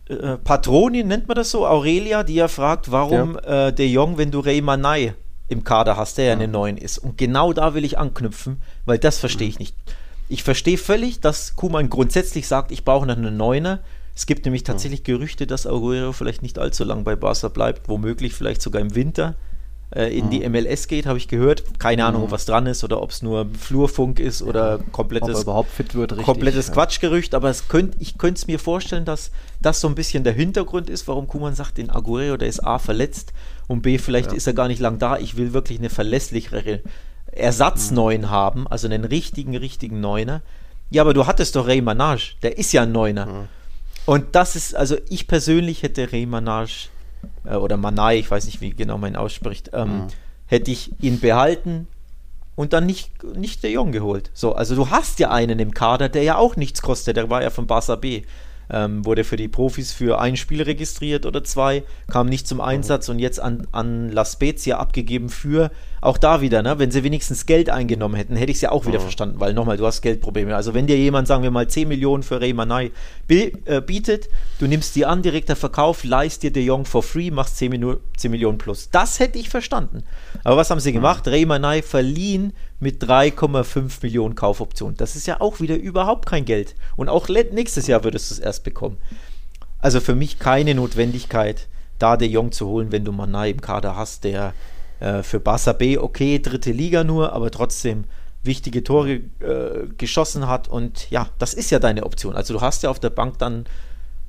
äh, 0.08 0.36
Patronin, 0.42 1.08
nennt 1.08 1.28
man 1.28 1.34
das 1.36 1.50
so, 1.50 1.66
Aurelia, 1.66 2.22
die 2.22 2.34
ja 2.36 2.48
fragt, 2.48 2.90
warum 2.90 3.38
äh, 3.44 3.72
De 3.72 3.86
Jong, 3.86 4.16
wenn 4.18 4.30
du 4.30 4.40
Rey 4.40 4.60
Manay 4.62 5.12
im 5.48 5.64
Kader 5.64 5.96
hast, 5.96 6.18
der 6.18 6.26
ja 6.26 6.32
eine 6.32 6.48
9 6.48 6.76
ist. 6.76 6.98
Und 6.98 7.18
genau 7.18 7.52
da 7.52 7.74
will 7.74 7.84
ich 7.84 7.98
anknüpfen, 7.98 8.60
weil 8.84 8.98
das 8.98 9.18
verstehe 9.18 9.48
ich 9.48 9.58
nicht. 9.58 9.74
Ich 10.28 10.42
verstehe 10.42 10.78
völlig, 10.78 11.20
dass 11.20 11.54
Kuman 11.54 11.88
grundsätzlich 11.88 12.48
sagt, 12.48 12.72
ich 12.72 12.84
brauche 12.84 13.06
noch 13.06 13.16
eine 13.16 13.30
Neuner. 13.30 13.80
Es 14.14 14.26
gibt 14.26 14.44
nämlich 14.44 14.64
tatsächlich 14.64 15.04
Gerüchte, 15.04 15.46
dass 15.46 15.66
Aguero 15.66 16.12
vielleicht 16.12 16.42
nicht 16.42 16.58
allzu 16.58 16.84
lang 16.84 17.04
bei 17.04 17.14
Barca 17.14 17.48
bleibt, 17.48 17.88
womöglich 17.88 18.34
vielleicht 18.34 18.62
sogar 18.62 18.80
im 18.82 18.94
Winter 18.94 19.36
äh, 19.94 20.16
in 20.16 20.30
die 20.30 20.48
MLS 20.48 20.88
geht, 20.88 21.06
habe 21.06 21.18
ich 21.18 21.28
gehört. 21.28 21.78
Keine 21.78 22.04
Ahnung, 22.04 22.24
ob 22.24 22.30
was 22.32 22.44
dran 22.44 22.66
ist 22.66 22.82
oder 22.82 23.00
ob 23.00 23.10
es 23.10 23.22
nur 23.22 23.46
Flurfunk 23.58 24.18
ist 24.18 24.42
oder 24.42 24.78
er 24.78 24.78
komplettes 24.92 25.42
überhaupt 25.42 25.70
fit 25.70 25.94
wird, 25.94 26.12
richtig. 26.12 26.26
komplettes 26.26 26.68
Ja. 26.68 26.74
Quatschgerücht, 26.74 27.34
aber 27.34 27.50
es 27.50 27.68
könnt, 27.68 27.94
ich 28.00 28.18
könnte 28.18 28.38
es 28.38 28.46
mir 28.46 28.58
vorstellen, 28.58 29.04
dass 29.04 29.30
das 29.60 29.80
so 29.80 29.88
ein 29.88 29.94
bisschen 29.94 30.24
der 30.24 30.32
Hintergrund 30.32 30.90
ist, 30.90 31.06
warum 31.06 31.28
Kuman 31.28 31.54
sagt, 31.54 31.78
den 31.78 31.90
Aguero, 31.90 32.36
der 32.36 32.48
ist 32.48 32.60
A 32.60 32.78
verletzt 32.78 33.32
und 33.68 33.82
B, 33.82 33.98
vielleicht 33.98 34.32
ist 34.32 34.46
er 34.46 34.54
gar 34.54 34.68
nicht 34.68 34.80
lang 34.80 34.98
da. 34.98 35.18
Ich 35.18 35.36
will 35.36 35.52
wirklich 35.52 35.78
eine 35.78 35.90
verlässlichere 35.90 36.80
Ersatzneun 37.32 38.30
haben, 38.30 38.66
also 38.66 38.86
einen 38.88 39.04
richtigen, 39.04 39.56
richtigen 39.56 40.00
Neuner. 40.00 40.42
Ja, 40.90 41.02
aber 41.02 41.14
du 41.14 41.26
hattest 41.26 41.56
doch 41.56 41.66
Ray 41.66 41.80
Manage, 41.80 42.34
der 42.42 42.58
ist 42.58 42.72
ja 42.72 42.82
ein 42.82 42.92
Neuner. 42.92 43.48
Und 44.04 44.34
das 44.34 44.56
ist, 44.56 44.74
also 44.74 44.96
ich 45.08 45.26
persönlich 45.26 45.82
hätte 45.82 46.12
Ray 46.12 46.26
Manage 46.26 46.88
äh, 47.44 47.56
oder 47.56 47.76
Manai, 47.76 48.18
ich 48.18 48.30
weiß 48.30 48.46
nicht, 48.46 48.60
wie 48.60 48.70
genau 48.70 48.98
man 48.98 49.12
ihn 49.12 49.16
ausspricht, 49.16 49.70
ähm, 49.72 50.08
hätte 50.46 50.70
ich 50.70 50.92
ihn 51.02 51.20
behalten 51.20 51.88
und 52.54 52.72
dann 52.72 52.86
nicht, 52.86 53.22
nicht 53.36 53.62
De 53.62 53.72
Jong 53.72 53.92
geholt. 53.92 54.30
So, 54.34 54.54
also 54.54 54.74
du 54.74 54.90
hast 54.90 55.18
ja 55.20 55.30
einen 55.30 55.58
im 55.58 55.72
Kader, 55.72 56.08
der 56.08 56.22
ja 56.22 56.36
auch 56.36 56.56
nichts 56.56 56.82
kostet, 56.82 57.16
der 57.16 57.30
war 57.30 57.42
ja 57.42 57.50
von 57.50 57.66
Barca 57.66 57.96
B. 57.96 58.22
Ähm, 58.68 59.04
wurde 59.04 59.22
für 59.22 59.36
die 59.36 59.46
Profis 59.46 59.92
für 59.92 60.18
ein 60.20 60.36
Spiel 60.36 60.60
registriert 60.62 61.24
oder 61.24 61.44
zwei, 61.44 61.84
kam 62.10 62.26
nicht 62.26 62.48
zum 62.48 62.60
Einsatz 62.60 63.08
und 63.08 63.20
jetzt 63.20 63.38
an, 63.38 63.68
an 63.70 64.10
La 64.10 64.24
Spezia 64.24 64.78
abgegeben 64.78 65.28
für, 65.28 65.70
auch 66.00 66.18
da 66.18 66.40
wieder, 66.40 66.62
ne, 66.62 66.78
wenn 66.78 66.90
sie 66.90 67.04
wenigstens 67.04 67.46
Geld 67.46 67.70
eingenommen 67.70 68.16
hätten, 68.16 68.34
hätte 68.36 68.50
ich 68.50 68.56
es 68.56 68.60
ja 68.62 68.72
auch 68.72 68.86
wieder 68.86 68.98
verstanden, 69.00 69.38
weil 69.38 69.54
nochmal, 69.54 69.76
du 69.76 69.86
hast 69.86 70.02
Geldprobleme. 70.02 70.54
Also 70.54 70.74
wenn 70.74 70.86
dir 70.88 70.96
jemand, 70.96 71.28
sagen 71.28 71.42
wir 71.44 71.50
mal, 71.52 71.68
10 71.68 71.86
Millionen 71.88 72.22
für 72.24 72.40
Rey 72.40 72.52
Manai 72.52 72.90
bi- 73.28 73.52
äh, 73.66 73.80
bietet, 73.80 74.28
du 74.58 74.66
nimmst 74.66 74.96
die 74.96 75.06
an, 75.06 75.22
direkter 75.22 75.54
Verkauf, 75.56 76.02
leist 76.04 76.42
dir 76.42 76.52
De 76.52 76.62
Jong 76.64 76.84
for 76.86 77.02
free, 77.04 77.30
machst 77.30 77.56
10, 77.58 77.70
Minu 77.70 77.96
10 78.16 78.30
Millionen 78.32 78.58
plus. 78.58 78.90
Das 78.90 79.20
hätte 79.20 79.38
ich 79.38 79.48
verstanden. 79.48 80.02
Aber 80.44 80.56
was 80.56 80.70
haben 80.70 80.80
sie 80.80 80.92
gemacht? 80.92 81.26
Rey 81.28 81.46
Manai 81.46 81.82
verliehen 81.82 82.52
mit 82.78 83.02
3,5 83.02 84.02
Millionen 84.02 84.34
Kaufoptionen. 84.34 84.96
Das 84.96 85.16
ist 85.16 85.26
ja 85.26 85.40
auch 85.40 85.60
wieder 85.60 85.76
überhaupt 85.76 86.26
kein 86.26 86.44
Geld. 86.44 86.74
Und 86.96 87.08
auch 87.08 87.28
nächstes 87.28 87.86
Jahr 87.86 88.04
würdest 88.04 88.30
du 88.30 88.34
es 88.34 88.38
erst 88.40 88.64
bekommen. 88.64 88.98
Also 89.78 90.00
für 90.00 90.14
mich 90.14 90.38
keine 90.38 90.74
Notwendigkeit, 90.74 91.68
da 91.98 92.16
De 92.16 92.28
Jong 92.28 92.52
zu 92.52 92.66
holen, 92.66 92.92
wenn 92.92 93.04
du 93.04 93.12
Manai 93.12 93.50
im 93.50 93.60
Kader 93.60 93.96
hast, 93.96 94.24
der 94.24 94.52
äh, 95.00 95.22
für 95.22 95.40
Barca 95.40 95.72
B, 95.72 95.98
okay, 95.98 96.38
dritte 96.38 96.72
Liga 96.72 97.04
nur, 97.04 97.32
aber 97.32 97.50
trotzdem 97.50 98.04
wichtige 98.42 98.84
Tore 98.84 99.20
äh, 99.40 99.86
geschossen 99.96 100.46
hat. 100.46 100.68
Und 100.68 101.10
ja, 101.10 101.28
das 101.38 101.54
ist 101.54 101.70
ja 101.70 101.78
deine 101.78 102.04
Option. 102.04 102.34
Also 102.34 102.54
du 102.54 102.60
hast 102.60 102.82
ja 102.82 102.90
auf 102.90 103.00
der 103.00 103.10
Bank 103.10 103.38
dann 103.38 103.64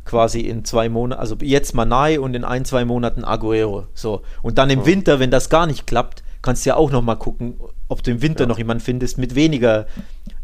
quasi 0.05 0.41
in 0.41 0.63
zwei 0.63 0.89
Monaten, 0.89 1.19
also 1.19 1.35
jetzt 1.41 1.75
Manai 1.75 2.19
und 2.19 2.33
in 2.33 2.43
ein, 2.43 2.65
zwei 2.65 2.85
Monaten 2.85 3.23
Aguero. 3.23 3.87
So. 3.93 4.21
Und 4.41 4.57
dann 4.57 4.69
im 4.69 4.85
Winter, 4.85 5.19
wenn 5.19 5.31
das 5.31 5.49
gar 5.49 5.67
nicht 5.67 5.85
klappt, 5.85 6.23
kannst 6.47 6.65
ja 6.65 6.75
auch 6.77 6.91
noch 6.91 7.01
mal 7.01 7.15
gucken, 7.15 7.55
ob 7.89 8.01
du 8.03 8.11
im 8.11 8.21
Winter 8.21 8.45
noch 8.45 8.57
jemanden 8.57 8.81
findest 8.81 9.17
mit 9.17 9.35
weniger 9.35 9.85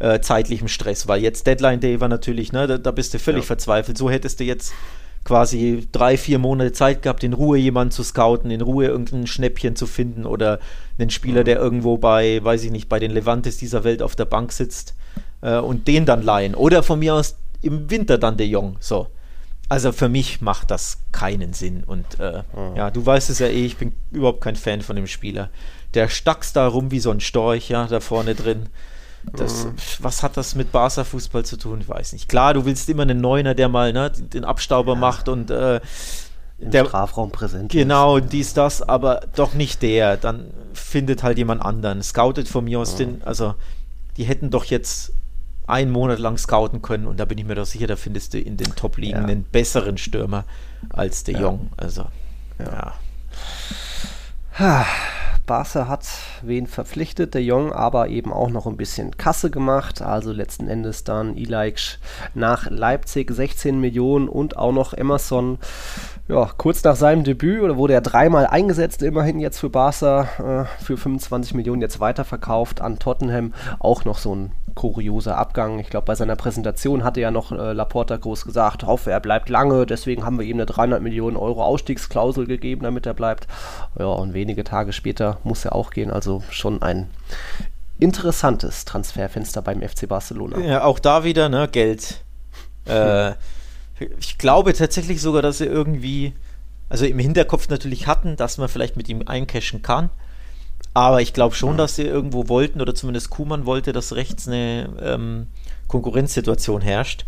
äh, 0.00 0.20
zeitlichem 0.20 0.68
Stress, 0.68 1.08
weil 1.08 1.22
jetzt 1.22 1.46
Deadline 1.46 1.80
Day 1.80 1.98
war 2.00 2.08
natürlich, 2.08 2.52
ne, 2.52 2.66
da, 2.66 2.76
da 2.76 2.90
bist 2.90 3.14
du 3.14 3.18
völlig 3.18 3.44
Ja. 3.44 3.46
verzweifelt. 3.46 3.96
So 3.96 4.10
hättest 4.10 4.38
du 4.40 4.44
jetzt 4.44 4.74
quasi 5.24 5.88
drei, 5.92 6.18
vier 6.18 6.38
Monate 6.38 6.72
Zeit 6.72 7.00
gehabt, 7.00 7.24
in 7.24 7.32
Ruhe 7.32 7.56
jemanden 7.56 7.90
zu 7.92 8.02
scouten, 8.02 8.50
in 8.50 8.60
Ruhe 8.60 8.84
irgendein 8.86 9.26
Schnäppchen 9.26 9.76
zu 9.76 9.86
finden 9.86 10.26
oder 10.26 10.58
einen 10.98 11.08
Spieler, 11.08 11.42
der 11.44 11.58
irgendwo 11.58 11.96
bei, 11.96 12.44
weiß 12.44 12.62
ich 12.64 12.70
nicht, 12.70 12.90
bei 12.90 12.98
den 12.98 13.10
Levantes 13.10 13.56
dieser 13.56 13.82
Welt 13.84 14.02
auf 14.02 14.14
der 14.14 14.26
Bank 14.26 14.52
sitzt 14.52 14.94
äh, 15.40 15.56
und 15.56 15.88
den 15.88 16.04
dann 16.04 16.22
leihen. 16.22 16.54
Oder 16.54 16.82
von 16.82 16.98
mir 16.98 17.14
aus 17.14 17.36
im 17.62 17.90
Winter 17.90 18.18
dann 18.18 18.36
De 18.36 18.46
Jong. 18.46 18.76
So. 18.80 19.06
Also 19.70 19.92
für 19.92 20.10
mich 20.10 20.42
macht 20.42 20.70
das 20.70 20.98
keinen 21.10 21.54
Sinn. 21.54 21.84
Und 21.84 22.20
äh, 22.20 22.42
ja, 22.76 22.90
du 22.90 23.04
weißt 23.04 23.30
es 23.30 23.38
ja 23.38 23.46
eh, 23.46 23.64
ich 23.64 23.78
bin 23.78 23.92
überhaupt 24.12 24.42
kein 24.42 24.56
Fan 24.56 24.82
von 24.82 24.94
dem 24.94 25.06
Spieler. 25.06 25.48
Der 25.94 26.08
stackst 26.08 26.56
da 26.56 26.66
rum 26.66 26.90
wie 26.90 27.00
so 27.00 27.10
ein 27.10 27.20
Storch, 27.20 27.68
ja, 27.68 27.86
da 27.86 28.00
vorne 28.00 28.34
drin. 28.34 28.66
Das, 29.32 29.66
Was 30.00 30.22
hat 30.22 30.36
das 30.36 30.54
mit 30.54 30.70
Barca-Fußball 30.70 31.46
zu 31.46 31.56
tun? 31.56 31.80
Ich 31.80 31.88
weiß 31.88 32.12
nicht. 32.12 32.28
Klar, 32.28 32.52
du 32.52 32.66
willst 32.66 32.88
immer 32.90 33.02
einen 33.02 33.20
Neuner, 33.22 33.54
der 33.54 33.68
mal 33.70 33.92
ne, 33.92 34.10
den 34.10 34.44
Abstauber 34.44 34.96
macht 34.96 35.28
und 35.30 35.50
äh, 35.50 35.76
Im 36.58 36.70
der, 36.70 36.84
Strafraum 36.84 37.30
präsent. 37.32 37.72
Genau, 37.72 38.18
ist. 38.18 38.32
dies, 38.32 38.52
das, 38.52 38.82
aber 38.82 39.22
doch 39.34 39.54
nicht 39.54 39.80
der. 39.80 40.18
Dann 40.18 40.50
findet 40.74 41.22
halt 41.22 41.38
jemand 41.38 41.62
anderen. 41.62 42.02
Scoutet 42.02 42.48
von 42.48 42.64
mir 42.64 42.80
aus 42.80 42.96
den, 42.96 43.22
also 43.24 43.54
die 44.18 44.24
hätten 44.24 44.50
doch 44.50 44.64
jetzt 44.66 45.12
einen 45.66 45.90
Monat 45.90 46.18
lang 46.18 46.36
scouten 46.36 46.82
können 46.82 47.06
und 47.06 47.18
da 47.18 47.24
bin 47.24 47.38
ich 47.38 47.46
mir 47.46 47.54
doch 47.54 47.64
sicher, 47.64 47.86
da 47.86 47.96
findest 47.96 48.34
du 48.34 48.38
in 48.38 48.58
den 48.58 48.76
Top-Ligen 48.76 49.16
Ja. 49.22 49.24
einen 49.24 49.44
besseren 49.44 49.96
Stürmer 49.96 50.44
als 50.90 51.24
De 51.24 51.34
Ja. 51.34 51.40
Jong. 51.40 51.70
Also, 51.78 52.04
ja. 52.58 52.92
Barca 55.46 55.88
hat 55.88 56.06
wen 56.42 56.66
verpflichtet, 56.66 57.34
der 57.34 57.42
Jong, 57.42 57.72
aber 57.72 58.08
eben 58.08 58.32
auch 58.32 58.48
noch 58.48 58.66
ein 58.66 58.76
bisschen 58.76 59.16
Kasse 59.16 59.50
gemacht. 59.50 60.00
Also 60.00 60.32
letzten 60.32 60.68
Endes 60.68 61.04
dann 61.04 61.36
Ilaix 61.36 61.98
nach 62.34 62.70
Leipzig 62.70 63.30
16 63.30 63.80
Millionen 63.80 64.28
und 64.28 64.56
auch 64.56 64.72
noch 64.72 64.94
Emerson. 64.94 65.58
Ja, 66.26 66.50
kurz 66.56 66.82
nach 66.84 66.96
seinem 66.96 67.22
Debüt 67.22 67.60
oder 67.60 67.76
wurde 67.76 67.92
er 67.92 68.00
dreimal 68.00 68.46
eingesetzt, 68.46 69.02
immerhin 69.02 69.40
jetzt 69.40 69.58
für 69.58 69.68
Barca 69.68 70.22
äh, 70.38 70.82
für 70.82 70.96
25 70.96 71.52
Millionen 71.52 71.82
jetzt 71.82 72.00
weiterverkauft 72.00 72.80
an 72.80 72.98
Tottenham. 72.98 73.52
Auch 73.78 74.06
noch 74.06 74.16
so 74.16 74.34
ein 74.34 74.52
kurioser 74.74 75.36
Abgang. 75.36 75.78
Ich 75.78 75.90
glaube, 75.90 76.06
bei 76.06 76.14
seiner 76.14 76.36
Präsentation 76.36 77.04
hatte 77.04 77.20
ja 77.20 77.30
noch 77.30 77.52
äh, 77.52 77.74
Laporta 77.74 78.16
groß 78.16 78.46
gesagt, 78.46 78.84
hoffe, 78.84 79.10
er 79.10 79.20
bleibt 79.20 79.50
lange, 79.50 79.84
deswegen 79.84 80.24
haben 80.24 80.38
wir 80.38 80.46
ihm 80.46 80.56
eine 80.56 80.66
300 80.66 81.02
Millionen 81.02 81.36
Euro 81.36 81.62
Ausstiegsklausel 81.62 82.46
gegeben, 82.46 82.82
damit 82.84 83.04
er 83.04 83.14
bleibt. 83.14 83.46
Ja, 83.98 84.06
und 84.06 84.32
wenige 84.32 84.64
Tage 84.64 84.94
später 84.94 85.36
muss 85.44 85.66
er 85.66 85.74
auch 85.74 85.90
gehen, 85.90 86.10
also 86.10 86.42
schon 86.48 86.80
ein 86.80 87.10
interessantes 87.98 88.86
Transferfenster 88.86 89.60
beim 89.60 89.82
FC 89.82 90.08
Barcelona. 90.08 90.58
ja, 90.58 90.84
auch 90.84 90.98
da 90.98 91.22
wieder, 91.22 91.50
ne, 91.50 91.68
Geld. 91.68 92.24
Äh, 92.86 93.32
ich 94.18 94.38
glaube 94.38 94.72
tatsächlich 94.72 95.20
sogar, 95.20 95.42
dass 95.42 95.58
sie 95.58 95.66
irgendwie, 95.66 96.32
also 96.88 97.04
im 97.04 97.18
Hinterkopf 97.18 97.68
natürlich 97.68 98.06
hatten, 98.06 98.36
dass 98.36 98.58
man 98.58 98.68
vielleicht 98.68 98.96
mit 98.96 99.08
ihm 99.08 99.22
eincashen 99.26 99.82
kann. 99.82 100.10
Aber 100.92 101.20
ich 101.20 101.32
glaube 101.32 101.54
schon, 101.54 101.76
dass 101.76 101.96
sie 101.96 102.04
irgendwo 102.04 102.48
wollten, 102.48 102.80
oder 102.80 102.94
zumindest 102.94 103.30
Kuman 103.30 103.66
wollte, 103.66 103.92
dass 103.92 104.14
rechts 104.14 104.46
eine 104.46 104.88
ähm, 105.00 105.46
Konkurrenzsituation 105.88 106.80
herrscht. 106.80 107.24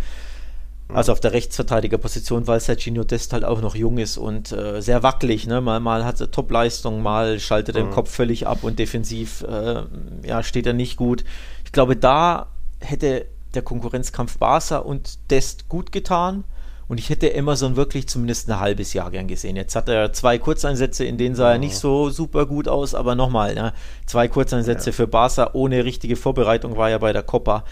Also 0.88 1.10
auf 1.10 1.18
der 1.18 1.32
Rechtsverteidigerposition, 1.32 2.46
weil 2.46 2.60
Serginho 2.60 3.02
Dest 3.02 3.32
halt 3.32 3.44
auch 3.44 3.60
noch 3.60 3.74
jung 3.74 3.98
ist 3.98 4.18
und 4.18 4.52
äh, 4.52 4.80
sehr 4.80 5.02
wackelig. 5.02 5.48
Ne? 5.48 5.60
Mal, 5.60 5.80
mal 5.80 6.04
hat 6.04 6.20
er 6.20 6.30
Top-Leistung, 6.30 7.02
mal 7.02 7.40
schaltet 7.40 7.74
er 7.74 7.82
den 7.82 7.90
Kopf 7.90 8.08
völlig 8.08 8.46
ab 8.46 8.62
und 8.62 8.78
defensiv 8.78 9.42
äh, 9.42 9.82
ja, 10.22 10.44
steht 10.44 10.64
er 10.64 10.74
nicht 10.74 10.96
gut. 10.96 11.24
Ich 11.64 11.72
glaube, 11.72 11.96
da 11.96 12.46
hätte 12.78 13.26
der 13.54 13.62
Konkurrenzkampf 13.62 14.38
Barca 14.38 14.78
und 14.78 15.18
Dest 15.30 15.68
gut 15.68 15.90
getan. 15.90 16.44
Und 16.88 16.98
ich 16.98 17.10
hätte 17.10 17.34
Emerson 17.34 17.74
wirklich 17.74 18.08
zumindest 18.08 18.48
ein 18.48 18.60
halbes 18.60 18.92
Jahr 18.92 19.10
gern 19.10 19.26
gesehen. 19.26 19.56
Jetzt 19.56 19.74
hat 19.74 19.88
er 19.88 20.12
zwei 20.12 20.38
Kurzeinsätze, 20.38 21.04
in 21.04 21.18
denen 21.18 21.34
sah 21.34 21.52
er 21.52 21.58
nicht 21.58 21.76
so 21.76 22.10
super 22.10 22.46
gut 22.46 22.68
aus, 22.68 22.94
aber 22.94 23.14
nochmal, 23.16 23.54
ne? 23.54 23.72
zwei 24.06 24.28
Kurzeinsätze 24.28 24.90
ja. 24.90 24.92
für 24.94 25.08
Barca 25.08 25.50
ohne 25.54 25.84
richtige 25.84 26.14
Vorbereitung 26.14 26.76
war 26.76 26.90
ja 26.90 26.98
bei 26.98 27.12
der 27.12 27.24
Copa. 27.24 27.64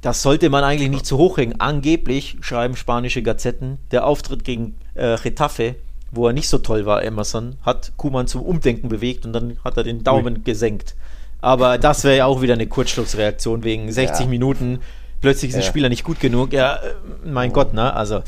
Das 0.00 0.22
sollte 0.22 0.48
man 0.48 0.64
eigentlich 0.64 0.90
nicht 0.90 1.06
zu 1.06 1.18
hoch 1.18 1.36
hängen. 1.36 1.60
Angeblich 1.60 2.38
schreiben 2.40 2.74
spanische 2.74 3.22
Gazetten, 3.22 3.78
der 3.90 4.06
Auftritt 4.06 4.44
gegen 4.44 4.76
äh, 4.94 5.04
Retafe, 5.04 5.76
wo 6.10 6.26
er 6.26 6.32
nicht 6.32 6.48
so 6.48 6.58
toll 6.58 6.86
war, 6.86 7.04
Emerson, 7.04 7.56
hat 7.62 7.92
Kuman 7.96 8.26
zum 8.26 8.42
Umdenken 8.42 8.88
bewegt 8.88 9.26
und 9.26 9.32
dann 9.34 9.58
hat 9.62 9.76
er 9.76 9.84
den 9.84 10.04
Daumen 10.04 10.36
Ui. 10.36 10.42
gesenkt. 10.42 10.94
Aber 11.42 11.76
das 11.76 12.04
wäre 12.04 12.16
ja 12.16 12.26
auch 12.26 12.40
wieder 12.40 12.54
eine 12.54 12.66
Kurzschlussreaktion 12.66 13.64
wegen 13.64 13.92
60 13.92 14.20
ja. 14.20 14.26
Minuten 14.26 14.78
plötzlich 15.22 15.50
ist 15.50 15.56
ja. 15.56 15.62
ein 15.62 15.66
Spieler 15.66 15.88
nicht 15.88 16.04
gut 16.04 16.20
genug. 16.20 16.52
Ja, 16.52 16.74
äh, 16.76 16.94
mein 17.24 17.50
oh. 17.50 17.54
Gott, 17.54 17.72
ne? 17.72 17.94
Also, 17.94 18.22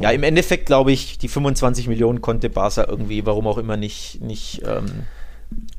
ja, 0.00 0.10
im 0.10 0.24
Endeffekt 0.24 0.66
glaube 0.66 0.90
ich, 0.90 1.18
die 1.18 1.28
25 1.28 1.86
Millionen 1.86 2.20
konnte 2.20 2.50
Barca 2.50 2.84
irgendwie, 2.88 3.24
warum 3.24 3.46
auch 3.46 3.58
immer, 3.58 3.76
nicht, 3.76 4.20
nicht, 4.20 4.62
ähm, 4.66 5.04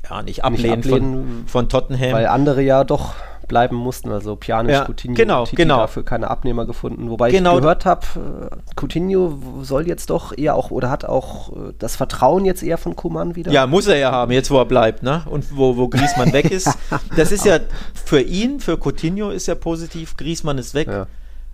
ja, 0.08 0.22
nicht 0.22 0.44
ablehnen, 0.44 0.80
nicht 0.80 0.86
ablehnen 0.86 1.24
von, 1.46 1.48
von 1.48 1.68
Tottenham. 1.68 2.12
Weil 2.12 2.26
andere 2.26 2.62
ja 2.62 2.84
doch 2.84 3.14
bleiben 3.46 3.76
mussten. 3.76 4.10
Also 4.10 4.36
Pjanic, 4.36 4.72
ja, 4.72 4.84
Coutinho, 4.84 5.14
genau, 5.14 5.44
Titi 5.44 5.56
genau. 5.56 5.78
dafür 5.78 6.04
keine 6.04 6.30
Abnehmer 6.30 6.66
gefunden. 6.66 7.10
Wobei 7.10 7.30
genau. 7.30 7.56
ich 7.56 7.62
gehört 7.62 7.84
habe, 7.86 8.06
äh, 8.50 8.80
Coutinho 8.80 9.38
soll 9.62 9.86
jetzt 9.86 10.10
doch 10.10 10.36
eher 10.36 10.54
auch 10.54 10.70
oder 10.70 10.90
hat 10.90 11.04
auch 11.04 11.52
äh, 11.52 11.72
das 11.78 11.96
Vertrauen 11.96 12.44
jetzt 12.44 12.62
eher 12.62 12.78
von 12.78 12.96
Kuman 12.96 13.36
wieder. 13.36 13.52
Ja, 13.52 13.66
muss 13.66 13.86
er 13.86 13.96
ja 13.96 14.12
haben, 14.12 14.32
jetzt 14.32 14.50
wo 14.50 14.58
er 14.58 14.64
bleibt, 14.64 15.02
ne? 15.02 15.22
Und 15.28 15.56
wo, 15.56 15.76
wo 15.76 15.88
Griezmann 15.88 16.32
weg 16.32 16.50
ist. 16.50 16.68
Das 17.16 17.32
ist 17.32 17.44
ja 17.44 17.60
für 17.94 18.20
ihn, 18.20 18.60
für 18.60 18.76
Coutinho 18.76 19.30
ist 19.30 19.46
ja 19.46 19.54
positiv. 19.54 20.16
Griezmann 20.16 20.58
ist 20.58 20.74
weg. 20.74 20.88
Ja. 20.88 21.06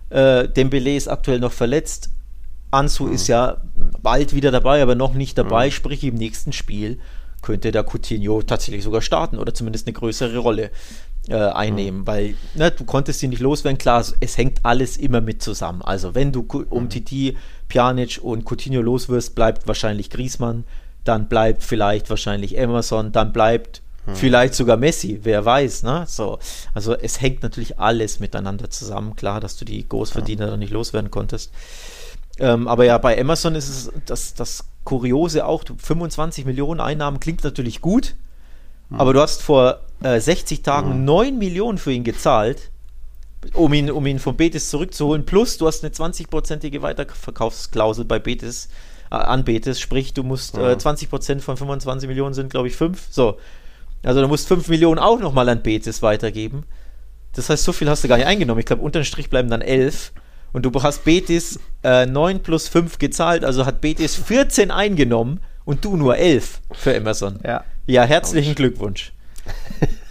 Äh, 0.09 0.49
Dembele 0.49 0.95
ist 0.95 1.07
aktuell 1.07 1.39
noch 1.39 1.51
verletzt. 1.51 2.09
Ansu 2.71 3.05
mhm. 3.05 3.13
ist 3.13 3.27
ja 3.27 3.57
bald 4.01 4.33
wieder 4.33 4.51
dabei, 4.51 4.81
aber 4.81 4.95
noch 4.95 5.13
nicht 5.13 5.37
dabei, 5.37 5.67
mhm. 5.67 5.71
sprich 5.71 6.03
im 6.03 6.15
nächsten 6.15 6.53
Spiel 6.53 6.99
könnte 7.41 7.71
der 7.71 7.83
Coutinho 7.83 8.41
tatsächlich 8.43 8.83
sogar 8.83 9.01
starten 9.01 9.37
oder 9.37 9.53
zumindest 9.53 9.87
eine 9.87 9.93
größere 9.93 10.37
Rolle 10.37 10.71
äh, 11.27 11.35
einnehmen, 11.35 12.01
mhm. 12.01 12.07
weil 12.07 12.35
ne, 12.55 12.71
du 12.71 12.83
konntest 12.83 13.21
ihn 13.23 13.29
nicht 13.29 13.41
loswerden. 13.41 13.77
Klar, 13.77 14.03
es 14.19 14.37
hängt 14.37 14.65
alles 14.65 14.97
immer 14.97 15.21
mit 15.21 15.41
zusammen. 15.41 15.81
Also 15.81 16.15
wenn 16.15 16.31
du 16.31 16.45
um 16.69 16.83
mhm. 16.83 16.89
Titi, 16.89 17.37
Pjanic 17.67 18.19
und 18.21 18.45
Coutinho 18.45 18.81
loswirst, 18.81 19.35
bleibt 19.35 19.67
wahrscheinlich 19.67 20.09
Griezmann, 20.09 20.63
dann 21.03 21.27
bleibt 21.27 21.63
vielleicht 21.63 22.09
wahrscheinlich 22.09 22.57
Emerson, 22.57 23.11
dann 23.11 23.33
bleibt 23.33 23.81
mhm. 24.05 24.15
vielleicht 24.15 24.55
sogar 24.55 24.77
Messi, 24.77 25.19
wer 25.23 25.45
weiß. 25.45 25.83
Ne? 25.83 26.05
So, 26.07 26.39
also 26.73 26.95
es 26.95 27.21
hängt 27.21 27.43
natürlich 27.43 27.79
alles 27.79 28.19
miteinander 28.19 28.69
zusammen. 28.69 29.15
Klar, 29.15 29.39
dass 29.39 29.57
du 29.57 29.65
die 29.65 29.87
Großverdiener 29.87 30.53
mhm. 30.53 30.59
nicht 30.59 30.71
loswerden 30.71 31.11
konntest. 31.11 31.51
Ähm, 32.39 32.67
aber 32.67 32.85
ja, 32.85 32.97
bei 32.97 33.15
Emerson 33.15 33.55
ist 33.55 33.69
es 33.69 33.91
das, 34.05 34.33
das 34.33 34.65
Kuriose 34.83 35.45
auch, 35.45 35.63
25 35.77 36.45
Millionen 36.45 36.79
Einnahmen 36.79 37.19
klingt 37.19 37.43
natürlich 37.43 37.81
gut, 37.81 38.15
mhm. 38.89 38.99
aber 38.99 39.13
du 39.13 39.21
hast 39.21 39.43
vor 39.43 39.81
äh, 40.03 40.19
60 40.19 40.61
Tagen 40.61 40.99
mhm. 40.99 41.05
9 41.05 41.37
Millionen 41.37 41.77
für 41.77 41.91
ihn 41.91 42.03
gezahlt, 42.03 42.71
um 43.53 43.73
ihn, 43.73 43.89
um 43.89 44.05
ihn 44.05 44.19
von 44.19 44.37
Betis 44.37 44.69
zurückzuholen. 44.69 45.25
Plus, 45.25 45.57
du 45.57 45.67
hast 45.67 45.83
eine 45.83 45.93
20-prozentige 45.93 46.81
Weiterverkaufsklausel 46.81 48.05
bei 48.05 48.19
Betis, 48.19 48.69
äh, 49.11 49.15
an 49.15 49.43
Betis, 49.43 49.79
sprich, 49.79 50.13
du 50.13 50.23
musst 50.23 50.57
mhm. 50.57 50.63
äh, 50.63 50.73
20% 50.73 51.39
von 51.39 51.57
25 51.57 52.07
Millionen 52.07 52.33
sind, 52.33 52.49
glaube 52.49 52.67
ich, 52.67 52.75
5. 52.75 53.07
So. 53.09 53.37
Also 54.03 54.21
du 54.21 54.27
musst 54.27 54.47
5 54.47 54.67
Millionen 54.67 54.99
auch 54.99 55.19
nochmal 55.19 55.47
an 55.49 55.61
Betis 55.61 56.01
weitergeben. 56.01 56.63
Das 57.33 57.49
heißt, 57.49 57.63
so 57.63 57.71
viel 57.71 57.89
hast 57.89 58.03
du 58.03 58.07
gar 58.07 58.17
nicht 58.17 58.25
eingenommen. 58.25 58.59
Ich 58.59 58.65
glaube, 58.65 58.81
unterm 58.81 59.03
Strich 59.03 59.29
bleiben 59.29 59.49
dann 59.49 59.61
11. 59.61 60.11
Und 60.53 60.65
du 60.65 60.83
hast 60.83 61.05
Betis 61.05 61.59
äh, 61.83 62.05
9 62.05 62.41
plus 62.41 62.67
5 62.67 62.99
gezahlt, 62.99 63.45
also 63.45 63.65
hat 63.65 63.79
Betis 63.79 64.15
14 64.15 64.69
eingenommen 64.69 65.39
und 65.63 65.85
du 65.85 65.95
nur 65.95 66.17
11 66.17 66.59
für 66.73 66.93
Emerson. 66.93 67.39
Ja, 67.45 67.63
ja 67.85 68.03
herzlichen 68.03 68.55
Glückwunsch. 68.55 69.13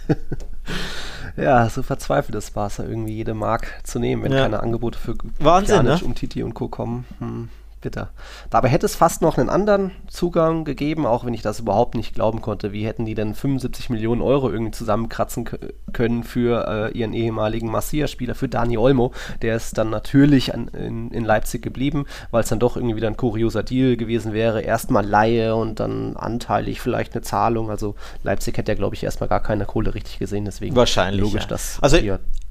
ja, 1.37 1.69
so 1.69 1.83
verzweifelt 1.83 2.35
ist 2.35 2.53
Barca 2.53 2.83
irgendwie 2.83 3.15
jede 3.15 3.33
Mark 3.33 3.81
zu 3.83 3.99
nehmen, 3.99 4.23
wenn 4.23 4.31
ja. 4.31 4.43
keine 4.43 4.61
Angebote 4.61 4.97
für 4.99 5.15
Wahnsinn, 5.39 5.81
Pjanic, 5.81 6.01
ne? 6.01 6.07
um 6.07 6.15
Titi 6.15 6.43
und 6.43 6.53
Co. 6.53 6.67
kommen. 6.67 7.05
Hm 7.19 7.49
bitter. 7.81 8.11
Dabei 8.49 8.69
hätte 8.69 8.85
es 8.85 8.95
fast 8.95 9.21
noch 9.21 9.37
einen 9.37 9.49
anderen 9.49 9.91
Zugang 10.07 10.63
gegeben, 10.63 11.05
auch 11.05 11.25
wenn 11.25 11.33
ich 11.33 11.41
das 11.41 11.59
überhaupt 11.59 11.95
nicht 11.95 12.13
glauben 12.13 12.41
konnte. 12.41 12.71
Wie 12.71 12.85
hätten 12.85 13.05
die 13.05 13.15
denn 13.15 13.35
75 13.35 13.89
Millionen 13.89 14.21
Euro 14.21 14.49
irgendwie 14.49 14.71
zusammenkratzen 14.71 15.49
können 15.91 16.23
für 16.23 16.91
äh, 16.93 16.97
ihren 16.97 17.13
ehemaligen 17.13 17.69
Masia-Spieler, 17.69 18.35
für 18.35 18.47
Dani 18.47 18.77
Olmo? 18.77 19.11
Der 19.41 19.55
ist 19.55 19.77
dann 19.77 19.89
natürlich 19.89 20.53
an, 20.53 20.69
in, 20.69 21.11
in, 21.11 21.25
Leipzig 21.25 21.61
geblieben, 21.61 22.05
weil 22.29 22.43
es 22.43 22.49
dann 22.49 22.59
doch 22.59 22.75
irgendwie 22.75 22.95
wieder 22.95 23.07
ein 23.07 23.17
kurioser 23.17 23.63
Deal 23.63 23.97
gewesen 23.97 24.33
wäre. 24.33 24.61
Erstmal 24.61 25.05
Laie 25.05 25.55
und 25.55 25.79
dann 25.79 26.15
anteilig 26.15 26.81
vielleicht 26.81 27.13
eine 27.13 27.21
Zahlung. 27.21 27.69
Also 27.69 27.95
Leipzig 28.23 28.57
hätte 28.57 28.71
ja, 28.71 28.75
glaube 28.75 28.95
ich, 28.95 29.03
erstmal 29.03 29.29
gar 29.29 29.41
keine 29.41 29.65
Kohle 29.65 29.93
richtig 29.93 30.19
gesehen. 30.19 30.45
Deswegen 30.45 30.75
Wahrscheinlich, 30.75 31.21
logisch, 31.21 31.43
ja. 31.43 31.47
dass 31.47 31.79
also, 31.81 31.97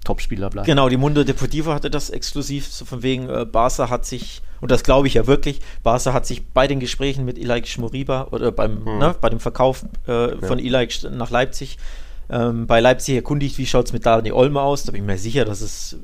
Topspieler 0.05 0.51
bleibt. 0.51 0.67
Genau, 0.67 0.89
die 0.89 0.97
Mundo 0.97 1.25
Deportivo 1.25 1.73
hatte 1.75 1.91
das 1.91 2.11
exklusiv, 2.11 2.67
so 2.67 2.85
von 2.85 3.03
wegen 3.03 3.29
äh, 3.29 3.45
Barca 3.45 3.91
hat 3.91 4.07
sich 4.07 4.43
und 4.61 4.71
das 4.71 4.83
glaube 4.83 5.09
ich 5.09 5.15
ja 5.15 5.27
wirklich, 5.27 5.61
Barca 5.83 6.13
hat 6.13 6.27
sich 6.27 6.47
bei 6.47 6.67
den 6.67 6.81
Gesprächen 6.81 7.25
mit 7.25 7.39
Ilaik 7.39 7.67
Schmoriba 7.67 8.29
oder 8.31 8.53
beim, 8.53 8.85
hm. 8.85 8.99
ne, 8.99 9.15
bei 9.21 9.29
dem 9.29 9.41
Verkauf 9.41 9.85
äh, 10.07 10.37
von 10.37 10.59
ja. 10.59 10.65
Ilaik 10.65 10.95
nach 11.11 11.31
Leipzig 11.31 11.79
ähm, 12.31 12.67
bei 12.69 12.79
Leipzig 12.79 13.17
erkundigt, 13.17 13.59
wie 13.59 13.67
schaut 13.67 13.87
es 13.87 13.93
mit 13.93 14.07
Dani 14.07 14.31
Olmo 14.31 14.61
aus. 14.61 14.85
Da 14.85 14.93
bin 14.93 15.03
ich 15.03 15.07
mir 15.07 15.19
sicher, 15.19 15.45
dass, 15.45 15.61
es, 15.61 15.97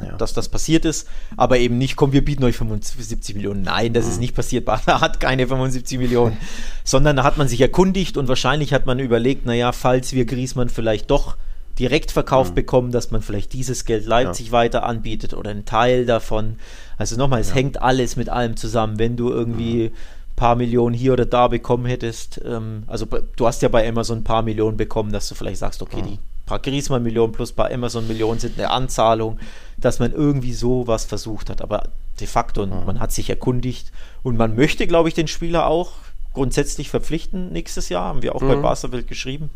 äh, 0.00 0.06
ja. 0.06 0.16
dass 0.16 0.32
das 0.32 0.48
passiert 0.48 0.86
ist. 0.86 1.06
Aber 1.36 1.58
eben 1.58 1.76
nicht, 1.76 1.96
komm, 1.96 2.12
wir 2.12 2.24
bieten 2.24 2.44
euch 2.44 2.56
75 2.56 3.34
Millionen. 3.34 3.62
Nein, 3.62 3.92
das 3.92 4.06
mhm. 4.06 4.10
ist 4.12 4.20
nicht 4.20 4.34
passiert. 4.34 4.64
Barca 4.66 5.00
hat 5.00 5.20
keine 5.20 5.46
75 5.46 5.98
Millionen. 5.98 6.38
Sondern 6.84 7.16
da 7.16 7.24
hat 7.24 7.36
man 7.36 7.48
sich 7.48 7.60
erkundigt 7.60 8.16
und 8.16 8.26
wahrscheinlich 8.26 8.72
hat 8.72 8.86
man 8.86 8.98
überlegt, 8.98 9.44
naja, 9.44 9.72
falls 9.72 10.12
wir 10.14 10.24
Griesmann 10.24 10.70
vielleicht 10.70 11.10
doch 11.10 11.36
direkt 11.78 12.10
verkauft 12.10 12.50
mhm. 12.50 12.56
bekommen, 12.56 12.92
dass 12.92 13.10
man 13.10 13.22
vielleicht 13.22 13.52
dieses 13.52 13.84
Geld 13.84 14.06
Leipzig 14.06 14.46
ja. 14.46 14.52
weiter 14.52 14.84
anbietet 14.84 15.34
oder 15.34 15.50
einen 15.50 15.64
Teil 15.64 16.06
davon. 16.06 16.56
Also 16.96 17.16
nochmal, 17.16 17.40
es 17.40 17.50
ja. 17.50 17.56
hängt 17.56 17.82
alles 17.82 18.16
mit 18.16 18.28
allem 18.28 18.56
zusammen. 18.56 18.98
Wenn 18.98 19.16
du 19.16 19.30
irgendwie 19.30 19.86
ein 19.86 19.92
paar 20.36 20.56
Millionen 20.56 20.94
hier 20.94 21.12
oder 21.12 21.26
da 21.26 21.48
bekommen 21.48 21.86
hättest, 21.86 22.40
ähm, 22.44 22.84
also 22.86 23.06
du 23.06 23.46
hast 23.46 23.62
ja 23.62 23.68
bei 23.68 23.88
Amazon 23.88 24.18
ein 24.18 24.24
paar 24.24 24.42
Millionen 24.42 24.76
bekommen, 24.76 25.12
dass 25.12 25.28
du 25.28 25.34
vielleicht 25.34 25.58
sagst, 25.58 25.82
okay, 25.82 26.02
die 26.02 26.18
paar 26.46 26.60
Griezmann-Millionen 26.60 27.32
plus 27.32 27.52
ein 27.52 27.56
paar 27.56 27.70
Amazon-Millionen 27.70 28.38
sind 28.38 28.58
eine 28.58 28.70
Anzahlung, 28.70 29.38
dass 29.76 29.98
man 29.98 30.12
irgendwie 30.12 30.54
so 30.54 30.86
was 30.86 31.04
versucht 31.04 31.50
hat. 31.50 31.60
Aber 31.60 31.90
de 32.20 32.26
facto, 32.26 32.64
mhm. 32.64 32.86
man 32.86 33.00
hat 33.00 33.12
sich 33.12 33.28
erkundigt 33.28 33.92
und 34.22 34.36
man 34.36 34.54
möchte, 34.54 34.86
glaube 34.86 35.08
ich, 35.08 35.14
den 35.14 35.28
Spieler 35.28 35.66
auch 35.66 35.92
grundsätzlich 36.36 36.90
verpflichten 36.90 37.50
nächstes 37.50 37.88
Jahr, 37.88 38.04
haben 38.04 38.20
wir 38.20 38.34
auch 38.34 38.42
mhm. 38.42 38.48
bei 38.48 38.56
Barcelona 38.56 39.00
geschrieben. 39.00 39.48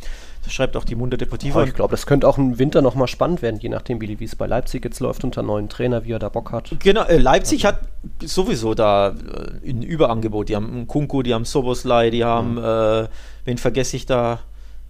Das 0.42 0.54
schreibt 0.54 0.78
auch 0.78 0.84
die 0.84 0.94
Munde 0.94 1.18
Deportiva. 1.18 1.62
ich 1.64 1.74
glaube, 1.74 1.90
das 1.90 2.06
könnte 2.06 2.26
auch 2.26 2.38
im 2.38 2.58
Winter 2.58 2.80
nochmal 2.80 3.06
spannend 3.06 3.42
werden, 3.42 3.60
je 3.60 3.68
nachdem, 3.68 4.00
wie 4.00 4.24
es 4.24 4.34
bei 4.34 4.46
Leipzig 4.46 4.82
jetzt 4.82 4.98
läuft 4.98 5.22
unter 5.22 5.42
neuen 5.42 5.68
Trainer, 5.68 6.06
wie 6.06 6.12
er 6.12 6.18
da 6.18 6.30
Bock 6.30 6.52
hat. 6.52 6.74
Genau, 6.78 7.02
äh, 7.02 7.18
Leipzig 7.18 7.66
also. 7.66 7.76
hat 7.76 7.86
sowieso 8.24 8.72
da 8.72 9.08
äh, 9.08 9.68
ein 9.68 9.82
Überangebot. 9.82 10.48
Die 10.48 10.56
haben 10.56 10.86
Kunku, 10.86 11.22
die 11.22 11.34
haben 11.34 11.44
Soboslai, 11.44 12.08
die 12.08 12.24
haben, 12.24 12.52
mhm. 12.52 13.04
äh, 13.04 13.08
wen 13.44 13.58
vergesse 13.58 13.96
ich 13.96 14.06
da? 14.06 14.40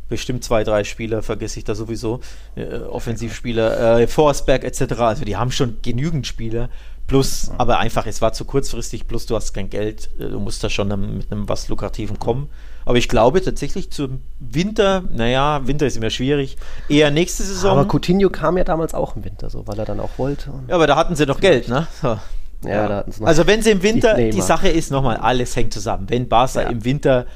Bestimmt 0.09 0.42
zwei, 0.42 0.64
drei 0.64 0.83
Spieler 0.83 1.22
vergesse 1.22 1.59
ich 1.59 1.64
da 1.64 1.74
sowieso. 1.74 2.20
Äh, 2.55 2.79
Offensivspieler, 2.79 4.00
äh, 4.00 4.07
Forsberg 4.07 4.62
etc. 4.62 4.92
Also 5.00 5.24
die 5.24 5.37
haben 5.37 5.50
schon 5.50 5.79
genügend 5.83 6.26
Spieler. 6.26 6.68
Plus, 7.11 7.51
aber 7.59 7.81
einfach, 7.81 8.07
es 8.07 8.23
war 8.23 8.33
zu 8.33 8.44
kurzfristig, 8.44 9.09
plus 9.09 9.27
du 9.27 9.35
hast 9.35 9.53
kein 9.53 9.68
Geld, 9.68 10.11
äh, 10.20 10.29
du 10.29 10.38
musst 10.38 10.62
da 10.62 10.70
schon 10.70 10.87
mit 11.16 11.33
einem 11.33 11.49
was 11.49 11.66
Lukrativen 11.66 12.20
kommen. 12.20 12.49
Aber 12.85 12.99
ich 12.99 13.09
glaube 13.09 13.42
tatsächlich 13.42 13.90
zum 13.90 14.20
Winter, 14.38 15.03
naja, 15.11 15.66
Winter 15.66 15.88
ist 15.88 15.96
immer 15.96 16.11
schwierig, 16.11 16.57
eher 16.88 17.11
nächste 17.11 17.42
Saison. 17.42 17.79
Aber 17.79 17.88
Coutinho 17.92 18.31
kam 18.31 18.57
ja 18.59 18.62
damals 18.62 18.94
auch 18.94 19.16
im 19.16 19.25
Winter, 19.25 19.51
so, 19.51 19.66
weil 19.66 19.77
er 19.81 19.87
dann 19.87 19.99
auch 19.99 20.11
wollte. 20.18 20.53
Ja, 20.68 20.77
aber 20.77 20.87
da 20.87 20.94
hatten 20.94 21.16
sie 21.16 21.27
doch 21.27 21.40
Geld, 21.40 21.68
ne? 21.68 21.88
So. 22.01 22.07
Ja, 22.07 22.20
ja. 22.68 22.88
Da 22.88 22.96
hatten 22.99 23.11
sie 23.11 23.20
noch 23.23 23.27
also 23.27 23.44
wenn 23.49 23.61
sie 23.61 23.73
im 23.73 23.83
Winter, 23.83 24.14
die, 24.14 24.31
die 24.31 24.40
Sache 24.40 24.68
ist 24.68 24.92
nochmal, 24.92 25.16
alles 25.16 25.57
hängt 25.57 25.73
zusammen. 25.73 26.09
Wenn 26.09 26.29
Barca 26.29 26.62
ja. 26.62 26.68
im 26.68 26.84
Winter 26.84 27.26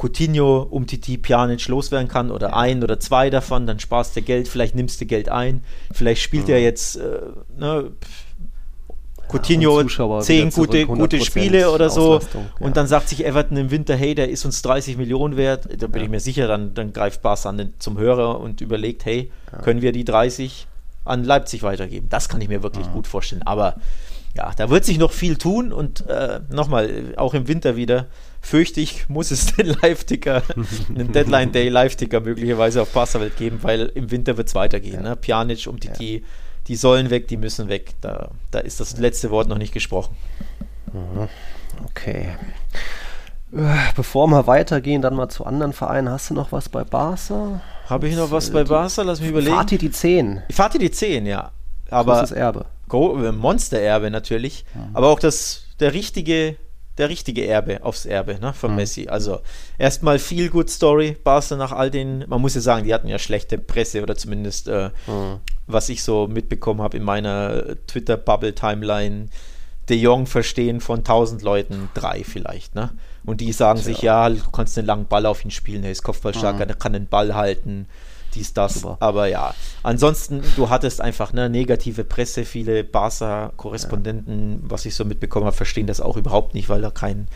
Coutinho 0.00 0.62
um 0.70 0.86
Titi 0.86 1.18
Pjanic 1.18 1.66
loswerden 1.66 2.06
kann 2.06 2.30
oder 2.30 2.56
ein 2.56 2.84
oder 2.84 3.00
zwei 3.00 3.30
davon, 3.30 3.66
dann 3.66 3.80
sparst 3.80 4.14
du 4.14 4.22
Geld, 4.22 4.46
vielleicht 4.46 4.76
nimmst 4.76 5.00
du 5.00 5.06
Geld 5.06 5.28
ein, 5.28 5.64
vielleicht 5.90 6.22
spielt 6.22 6.46
mhm. 6.46 6.54
er 6.54 6.62
jetzt 6.62 6.98
äh, 6.98 7.18
ne, 7.58 7.90
Coutinho 9.30 9.80
ja, 9.80 10.20
zehn 10.20 10.50
gute, 10.50 10.86
gute 10.86 11.20
Spiele 11.20 11.70
oder 11.70 11.90
so 11.90 12.18
ja. 12.18 12.26
und 12.58 12.76
dann 12.76 12.86
sagt 12.86 13.08
sich 13.08 13.24
Everton 13.24 13.56
im 13.56 13.70
Winter, 13.70 13.94
hey, 13.96 14.14
der 14.14 14.30
ist 14.30 14.44
uns 14.44 14.62
30 14.62 14.96
Millionen 14.96 15.36
wert, 15.36 15.68
da 15.78 15.86
bin 15.86 16.00
ja. 16.00 16.04
ich 16.04 16.10
mir 16.10 16.20
sicher, 16.20 16.48
dann, 16.48 16.74
dann 16.74 16.92
greift 16.92 17.22
Barca 17.22 17.48
an 17.48 17.74
zum 17.78 17.98
Hörer 17.98 18.40
und 18.40 18.60
überlegt, 18.60 19.04
hey, 19.04 19.30
können 19.62 19.82
wir 19.82 19.92
die 19.92 20.04
30 20.04 20.66
an 21.04 21.24
Leipzig 21.24 21.62
weitergeben? 21.62 22.08
Das 22.08 22.28
kann 22.28 22.40
ich 22.40 22.48
mir 22.48 22.62
wirklich 22.62 22.90
gut 22.92 23.06
vorstellen, 23.06 23.42
aber 23.42 23.76
ja, 24.36 24.52
da 24.56 24.70
wird 24.70 24.84
sich 24.84 24.98
noch 24.98 25.12
viel 25.12 25.36
tun 25.36 25.72
und 25.72 26.08
äh, 26.08 26.40
nochmal, 26.50 27.14
auch 27.16 27.34
im 27.34 27.48
Winter 27.48 27.74
wieder, 27.74 28.06
fürchte 28.40 28.80
ich, 28.80 29.08
muss 29.08 29.30
es 29.30 29.46
den 29.56 29.66
Live-Ticker, 29.66 30.42
einen 30.88 31.12
Deadline-Day 31.12 31.68
Live-Ticker 31.68 32.20
möglicherweise 32.20 32.82
auf 32.82 32.92
Barca-Welt 32.92 33.36
geben, 33.36 33.58
weil 33.62 33.90
im 33.94 34.10
Winter 34.10 34.36
wird 34.36 34.48
es 34.48 34.54
weitergehen. 34.54 35.02
Ne? 35.02 35.16
Pjanic 35.16 35.66
um 35.66 35.80
die, 35.80 35.90
die 35.98 36.24
die 36.70 36.76
sollen 36.76 37.10
weg, 37.10 37.26
die 37.26 37.36
müssen 37.36 37.68
weg. 37.68 37.94
Da, 38.00 38.30
da 38.52 38.60
ist 38.60 38.78
das 38.78 38.96
letzte 38.96 39.32
Wort 39.32 39.48
noch 39.48 39.58
nicht 39.58 39.74
gesprochen. 39.74 40.14
Mhm. 40.92 41.28
Okay. 41.84 42.28
Äh, 43.52 43.74
bevor 43.96 44.28
wir 44.28 44.46
weitergehen, 44.46 45.02
dann 45.02 45.16
mal 45.16 45.28
zu 45.28 45.44
anderen 45.44 45.72
Vereinen. 45.72 46.08
Hast 46.08 46.30
du 46.30 46.34
noch 46.34 46.52
was 46.52 46.68
bei 46.68 46.84
Barca? 46.84 47.60
Habe 47.88 48.08
ich 48.08 48.14
noch 48.14 48.30
was 48.30 48.50
bei 48.50 48.62
Barca? 48.62 49.02
Lass 49.02 49.20
mich 49.20 49.30
überlegen. 49.30 49.56
Fatih 49.56 49.78
die 49.78 49.90
10. 49.90 50.44
Fatih 50.52 50.78
die 50.78 50.92
10, 50.92 51.26
ja. 51.26 51.50
Aber 51.90 52.20
Großes 52.20 52.30
Erbe. 52.30 52.66
Äh, 52.92 53.32
Monstererbe 53.32 54.12
natürlich. 54.12 54.64
Ja. 54.72 54.90
Aber 54.92 55.08
auch 55.08 55.18
das, 55.18 55.64
der 55.80 55.92
richtige, 55.92 56.54
der 56.98 57.08
richtige 57.08 57.48
Erbe 57.48 57.82
aufs 57.82 58.06
Erbe 58.06 58.38
ne, 58.38 58.52
von 58.52 58.70
mhm. 58.70 58.76
Messi. 58.76 59.08
Also 59.08 59.40
erstmal 59.76 60.20
viel 60.20 60.50
Good 60.50 60.70
Story. 60.70 61.16
Barca 61.24 61.56
nach 61.56 61.72
all 61.72 61.90
den, 61.90 62.24
man 62.28 62.40
muss 62.40 62.54
ja 62.54 62.60
sagen, 62.60 62.84
die 62.84 62.94
hatten 62.94 63.08
ja 63.08 63.18
schlechte 63.18 63.58
Presse 63.58 64.04
oder 64.04 64.14
zumindest 64.14 64.68
äh, 64.68 64.90
mhm. 65.08 65.40
Was 65.72 65.88
ich 65.88 66.02
so 66.02 66.26
mitbekommen 66.26 66.82
habe 66.82 66.96
in 66.96 67.04
meiner 67.04 67.76
Twitter-Bubble-Timeline. 67.86 69.28
De 69.88 69.96
Jong 69.96 70.26
verstehen 70.26 70.80
von 70.80 71.00
1000 71.00 71.42
Leuten 71.42 71.88
drei 71.94 72.22
vielleicht, 72.22 72.74
ne? 72.74 72.90
Und 73.24 73.40
die 73.40 73.52
sagen 73.52 73.78
ja. 73.78 73.84
sich, 73.84 74.02
ja, 74.02 74.28
du 74.28 74.50
kannst 74.50 74.78
einen 74.78 74.86
langen 74.86 75.06
Ball 75.06 75.26
auf 75.26 75.44
ihn 75.44 75.50
spielen, 75.50 75.84
er 75.84 75.90
ist 75.90 76.02
kopfballstark, 76.02 76.56
mhm. 76.56 76.62
er 76.62 76.74
kann 76.74 76.92
den 76.92 77.06
Ball 77.06 77.34
halten, 77.34 77.86
dies, 78.34 78.52
das. 78.52 78.74
Super. 78.74 78.96
Aber 79.00 79.26
ja, 79.26 79.54
ansonsten, 79.82 80.42
du 80.56 80.70
hattest 80.70 81.00
einfach 81.00 81.32
eine 81.32 81.50
negative 81.50 82.04
Presse, 82.04 82.44
viele 82.44 82.84
Barca-Korrespondenten, 82.84 84.52
ja. 84.52 84.58
was 84.70 84.86
ich 84.86 84.94
so 84.94 85.04
mitbekommen 85.04 85.46
habe, 85.46 85.56
verstehen 85.56 85.86
das 85.86 86.00
auch 86.00 86.16
überhaupt 86.16 86.54
nicht, 86.54 86.68
weil 86.68 86.84
er 86.84 86.92
kein, 86.92 87.28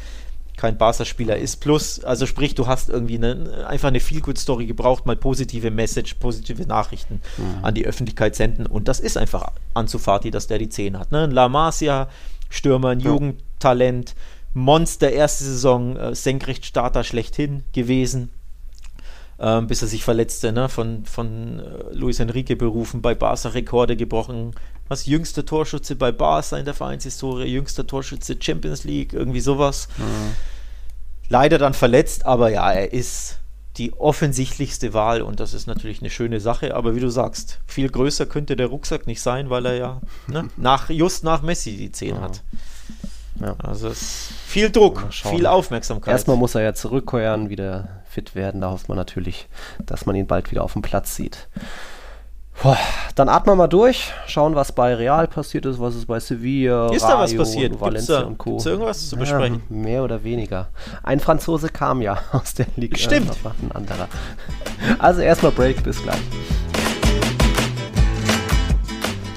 kein 0.57 0.79
Barca-Spieler 0.79 1.37
ist. 1.37 1.57
Plus, 1.57 2.03
also 2.05 2.27
sprich, 2.27 2.55
du 2.55 2.67
hast 2.67 2.89
irgendwie 2.89 3.17
eine, 3.17 3.67
einfach 3.67 3.89
eine 3.89 4.01
Feel-Good-Story 4.01 4.67
gebraucht, 4.67 5.07
mal 5.07 5.17
positive 5.17 5.71
Message, 5.71 6.15
positive 6.15 6.67
Nachrichten 6.67 7.21
mhm. 7.37 7.65
an 7.65 7.75
die 7.75 7.87
Öffentlichkeit 7.87 8.37
senden. 8.37 8.67
Und 8.67 8.89
das 8.89 9.01
ist 9.01 9.17
einfach 9.17 9.53
Anzufati, 9.75 10.31
dass 10.31 10.47
der 10.47 10.59
die 10.59 10.69
10 10.69 10.99
hat. 10.99 11.13
Ne? 11.13 11.27
La 11.27 11.49
Masia, 11.49 12.09
Stürmer, 12.51 12.91
ein 12.91 13.01
ja. 13.01 13.11
Jugendtalent, 13.11 14.15
Monster, 14.53 15.11
erste 15.11 15.45
Saison, 15.45 15.97
äh, 15.97 16.15
Senkrechtstarter 16.15 17.03
schlechthin 17.03 17.65
gewesen. 17.73 18.31
Ähm, 19.41 19.67
bis 19.67 19.83
er 19.83 19.89
sich 19.89 20.05
verletzte, 20.05 20.53
ne? 20.53 20.69
von, 20.69 21.05
von 21.05 21.59
äh, 21.59 21.93
Luis 21.93 22.21
Enrique 22.21 22.55
berufen, 22.55 23.03
bei 23.03 23.17
Barca 23.17 23.49
Rekorde 23.49 23.97
gebrochen. 23.97 24.53
Was 24.89 25.07
jüngster 25.07 25.47
Torschütze 25.47 25.97
bei 25.97 26.13
Barca 26.13 26.59
in 26.59 26.65
der 26.65 26.75
Vereinshistorie, 26.75 27.47
jüngster 27.47 27.87
Torschütze 27.87 28.37
Champions 28.39 28.85
League, 28.85 29.13
irgendwie 29.13 29.41
sowas. 29.41 29.89
Mhm. 29.97 30.37
Leider 31.29 31.59
dann 31.59 31.73
verletzt, 31.73 32.27
aber 32.27 32.51
ja, 32.51 32.71
er 32.71 32.93
ist 32.93 33.39
die 33.77 33.93
offensichtlichste 33.95 34.95
Wahl 34.95 35.23
und 35.23 35.41
das 35.41 35.53
ist 35.53 35.67
natürlich 35.67 36.01
eine 36.01 36.11
schöne 36.11 36.39
Sache. 36.41 36.75
Aber 36.77 36.95
wie 36.95 37.01
du 37.01 37.09
sagst, 37.09 37.61
viel 37.67 37.89
größer 37.89 38.27
könnte 38.27 38.57
der 38.57 38.67
Rucksack 38.67 39.07
nicht 39.07 39.21
sein, 39.21 39.51
weil 39.51 39.67
er 39.67 39.75
ja 39.75 40.01
ne, 40.29 40.49
nach, 40.57 40.91
just 40.91 41.25
nach 41.25 41.43
Messi 41.43 41.77
die 41.77 41.91
10 41.91 42.15
ja. 42.15 42.21
hat. 42.21 42.43
Ja. 43.41 43.57
Also 43.59 43.89
es 43.89 44.03
ist 44.03 44.33
viel 44.47 44.71
Druck, 44.71 45.07
viel 45.11 45.47
Aufmerksamkeit. 45.47 46.13
Erstmal 46.13 46.37
muss 46.37 46.55
er 46.55 46.63
ja 46.63 46.75
zurückkehren, 46.75 47.49
wieder 47.49 48.03
fit 48.09 48.37
werden. 48.37 48.61
Da 48.61 48.71
hofft 48.71 48.89
man 48.89 48.97
natürlich, 48.97 49.49
dass 49.85 50.07
man 50.07 50.15
ihn 50.15 50.27
bald 50.27 50.51
wieder 50.53 50.63
auf 50.63 50.75
dem 50.75 50.83
Platz 50.83 51.17
sieht. 51.17 51.49
Boah, 52.63 52.79
dann 53.15 53.29
atmen 53.29 53.53
wir 53.53 53.57
mal 53.57 53.69
durch, 53.69 54.13
schauen, 54.27 54.55
was 54.55 54.73
bei 54.73 54.95
Real 54.95 55.27
passiert 55.27 55.67
ist, 55.67 55.81
was 55.81 55.97
ist 55.97 56.07
bei 56.07 56.21
Sevilla, 56.21 56.93
ist 56.93 57.03
Rayo, 57.03 57.13
da 57.15 57.21
was 57.21 57.37
passiert? 57.37 57.81
Valencia 57.81 58.21
da, 58.21 58.27
und 58.27 58.39
Co. 58.39 58.51
Gibt's 58.51 58.67
irgendwas 58.67 59.09
zu 59.09 59.17
besprechen? 59.17 59.63
Ja, 59.69 59.77
mehr 59.77 60.05
oder 60.05 60.23
weniger. 60.25 60.69
Ein 61.03 61.21
Franzose 61.21 61.69
kam 61.69 62.01
ja 62.01 62.19
aus 62.33 62.55
der 62.55 62.67
Liga. 62.77 62.97
Stimmt. 62.97 63.33
Ein 63.45 63.73
anderer. 63.73 64.09
Also 64.99 65.21
erstmal 65.21 65.53
Break, 65.53 65.83
bis 65.83 66.03
gleich. 66.03 66.21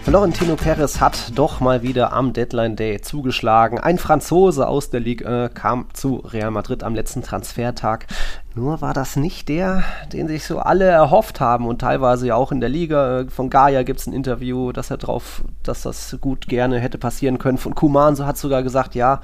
Florentino 0.08 0.55
Perez 0.55 1.01
hat 1.01 1.38
doch 1.38 1.60
mal 1.60 1.82
wieder 1.82 2.14
am 2.14 2.32
Deadline 2.32 2.78
Day 2.78 3.01
zugeschlagen. 3.01 3.78
Ein 3.78 3.97
Franzose 3.97 4.66
aus 4.66 4.89
der 4.89 5.01
Ligue 5.01 5.49
kam 5.53 5.88
zu 5.91 6.24
Real 6.24 6.49
Madrid 6.49 6.82
am 6.82 6.95
letzten 6.95 7.24
Transfertag. 7.24 8.08
Nur 8.55 8.80
war 8.80 8.93
das 8.93 9.18
nicht 9.18 9.49
der, 9.49 9.84
den 10.14 10.30
sich 10.30 10.45
so 10.45 10.60
alle 10.60 10.86
erhofft 10.86 11.41
haben 11.41 11.68
und 11.68 11.82
teilweise 11.82 12.28
ja 12.28 12.36
auch 12.36 12.53
in 12.53 12.62
der 12.62 12.70
Liga. 12.70 13.26
Von 13.28 13.49
Gaia 13.49 13.84
gibt 13.84 13.99
es 13.99 14.08
ein 14.08 14.14
Interview, 14.14 14.72
dass 14.72 14.91
er 14.91 14.97
drauf, 14.97 15.43
dass 15.62 15.82
das 15.82 16.18
gut 16.22 16.47
gerne 16.47 16.80
hätte 16.80 16.97
passieren 16.97 17.38
können. 17.38 17.58
Von 17.58 17.76
Kuman 17.76 18.16
so 18.16 18.26
hat 18.26 18.38
sogar 18.38 18.64
gesagt, 18.64 18.95
ja, 18.95 19.20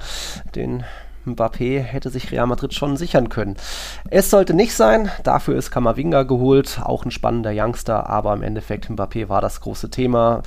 den 0.54 0.84
Mbappé 1.26 1.80
hätte 1.80 2.10
sich 2.10 2.30
Real 2.32 2.46
Madrid 2.46 2.74
schon 2.74 2.96
sichern 2.96 3.28
können. 3.28 3.56
Es 4.10 4.30
sollte 4.30 4.54
nicht 4.54 4.74
sein, 4.74 5.10
dafür 5.22 5.56
ist 5.56 5.70
Kamavinga 5.70 6.24
geholt, 6.24 6.80
auch 6.82 7.04
ein 7.04 7.10
spannender 7.10 7.52
Youngster, 7.54 8.08
aber 8.08 8.32
im 8.34 8.42
Endeffekt 8.42 8.90
Mbappé 8.90 9.28
war 9.28 9.40
das 9.40 9.60
große 9.60 9.90
Thema 9.90 10.42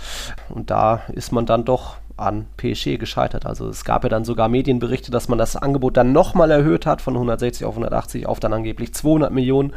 und 0.50 0.70
da 0.70 1.02
ist 1.14 1.32
man 1.32 1.46
dann 1.46 1.66
doch 1.66 1.98
an 2.18 2.48
PSG 2.58 2.98
gescheitert. 2.98 3.46
Also 3.46 3.70
es 3.70 3.86
gab 3.86 4.04
ja 4.04 4.10
dann 4.10 4.26
sogar 4.26 4.50
Medienberichte, 4.50 5.12
dass 5.12 5.30
man 5.30 5.38
das 5.38 5.56
Angebot 5.56 5.98
dann 5.98 6.12
nochmal 6.12 6.52
erhöht 6.52 6.86
hat 6.86 7.02
von 7.02 7.14
160 7.14 7.66
auf 7.66 7.76
180 7.76 8.28
auf 8.28 8.40
dann 8.40 8.54
angeblich 8.54 8.94
200 8.94 9.32
Millionen 9.32 9.74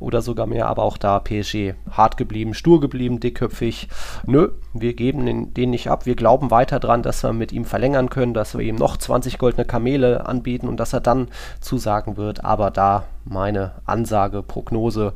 oder 0.00 0.22
sogar 0.22 0.46
mehr. 0.46 0.66
Aber 0.66 0.82
auch 0.82 0.98
da 0.98 1.20
PSG 1.20 1.74
hart 1.90 2.16
geblieben, 2.16 2.54
stur 2.54 2.80
geblieben, 2.80 3.20
dickköpfig. 3.20 3.88
Nö, 4.26 4.50
wir 4.72 4.94
geben 4.94 5.24
den, 5.24 5.54
den 5.54 5.70
nicht 5.70 5.88
ab. 5.88 6.06
Wir 6.06 6.16
glauben 6.16 6.50
weiter 6.50 6.80
dran, 6.80 7.02
dass 7.02 7.22
wir 7.22 7.32
mit 7.32 7.52
ihm 7.52 7.64
verlängern 7.64 8.10
können, 8.10 8.34
dass 8.34 8.56
wir 8.56 8.64
ihm 8.64 8.76
noch 8.76 8.96
20 8.96 9.38
goldene 9.38 9.64
Kamele 9.64 10.26
anbieten 10.26 10.68
und 10.68 10.78
dass 10.78 10.92
er 10.92 11.00
dann 11.00 11.28
zusagen 11.60 12.16
wird. 12.16 12.44
Aber 12.44 12.70
da 12.70 13.04
meine 13.24 13.72
Ansage, 13.86 14.42
Prognose, 14.42 15.14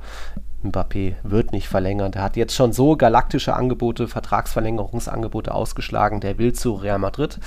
Mbappé 0.65 1.15
wird 1.23 1.53
nicht 1.53 1.69
verlängern. 1.69 2.13
Der 2.13 2.23
hat 2.23 2.37
jetzt 2.37 2.55
schon 2.55 2.73
so 2.73 2.97
galaktische 2.97 3.55
Angebote, 3.55 4.09
Vertragsverlängerungsangebote 4.09 5.55
ausgeschlagen. 5.55 6.21
Der 6.21 6.39
will 6.39 6.53
zu 6.53 6.75
Real 6.75 6.99
Madrid. 6.99 7.39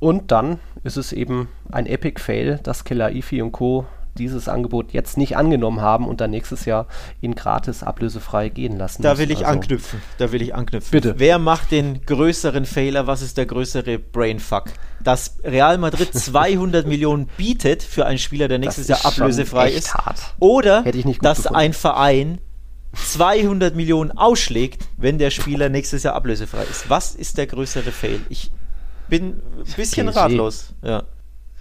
Und 0.00 0.32
dann 0.32 0.58
ist 0.82 0.96
es 0.96 1.12
eben 1.12 1.48
ein 1.70 1.86
Epic 1.86 2.20
Fail, 2.20 2.58
dass 2.62 2.84
Killer 2.84 3.12
Ifi 3.12 3.40
und 3.40 3.52
Co. 3.52 3.86
dieses 4.18 4.48
Angebot 4.48 4.92
jetzt 4.92 5.16
nicht 5.16 5.36
angenommen 5.36 5.80
haben 5.80 6.08
und 6.08 6.20
dann 6.20 6.30
nächstes 6.30 6.64
Jahr 6.64 6.86
ihn 7.20 7.34
gratis 7.36 7.84
ablösefrei 7.84 8.48
gehen 8.48 8.76
lassen. 8.78 9.02
Da 9.02 9.18
will 9.18 9.30
ich 9.30 9.46
also, 9.46 9.58
anknüpfen. 9.58 10.00
Da 10.18 10.32
will 10.32 10.42
ich 10.42 10.54
anknüpfen. 10.54 10.90
Bitte. 10.90 11.14
Wer 11.18 11.38
macht 11.38 11.70
den 11.70 12.04
größeren 12.04 12.64
Fehler? 12.64 13.06
Was 13.06 13.22
ist 13.22 13.36
der 13.36 13.46
größere 13.46 13.98
Brainfuck? 14.00 14.64
Dass 15.04 15.36
Real 15.44 15.78
Madrid 15.78 16.12
200 16.18 16.86
Millionen 16.86 17.28
bietet 17.36 17.84
für 17.84 18.06
einen 18.06 18.18
Spieler, 18.18 18.48
der 18.48 18.58
nächstes 18.58 18.88
Jahr 18.88 19.04
ablösefrei 19.04 19.70
ist. 19.70 19.94
Hart. 19.94 20.34
Oder 20.40 20.82
dass 20.82 21.38
gefunden. 21.38 21.54
ein 21.54 21.72
Verein 21.72 22.40
200 22.96 23.74
Millionen 23.74 24.10
ausschlägt, 24.10 24.88
wenn 24.96 25.18
der 25.18 25.30
Spieler 25.30 25.68
nächstes 25.68 26.02
Jahr 26.02 26.14
ablösefrei 26.14 26.64
ist. 26.64 26.88
Was 26.90 27.14
ist 27.14 27.38
der 27.38 27.46
größere 27.46 27.92
Fail? 27.92 28.20
Ich 28.28 28.50
bin 29.08 29.42
ein 29.58 29.74
bisschen 29.76 30.08
PSG. 30.08 30.16
ratlos. 30.16 30.74
Ja. 30.82 31.04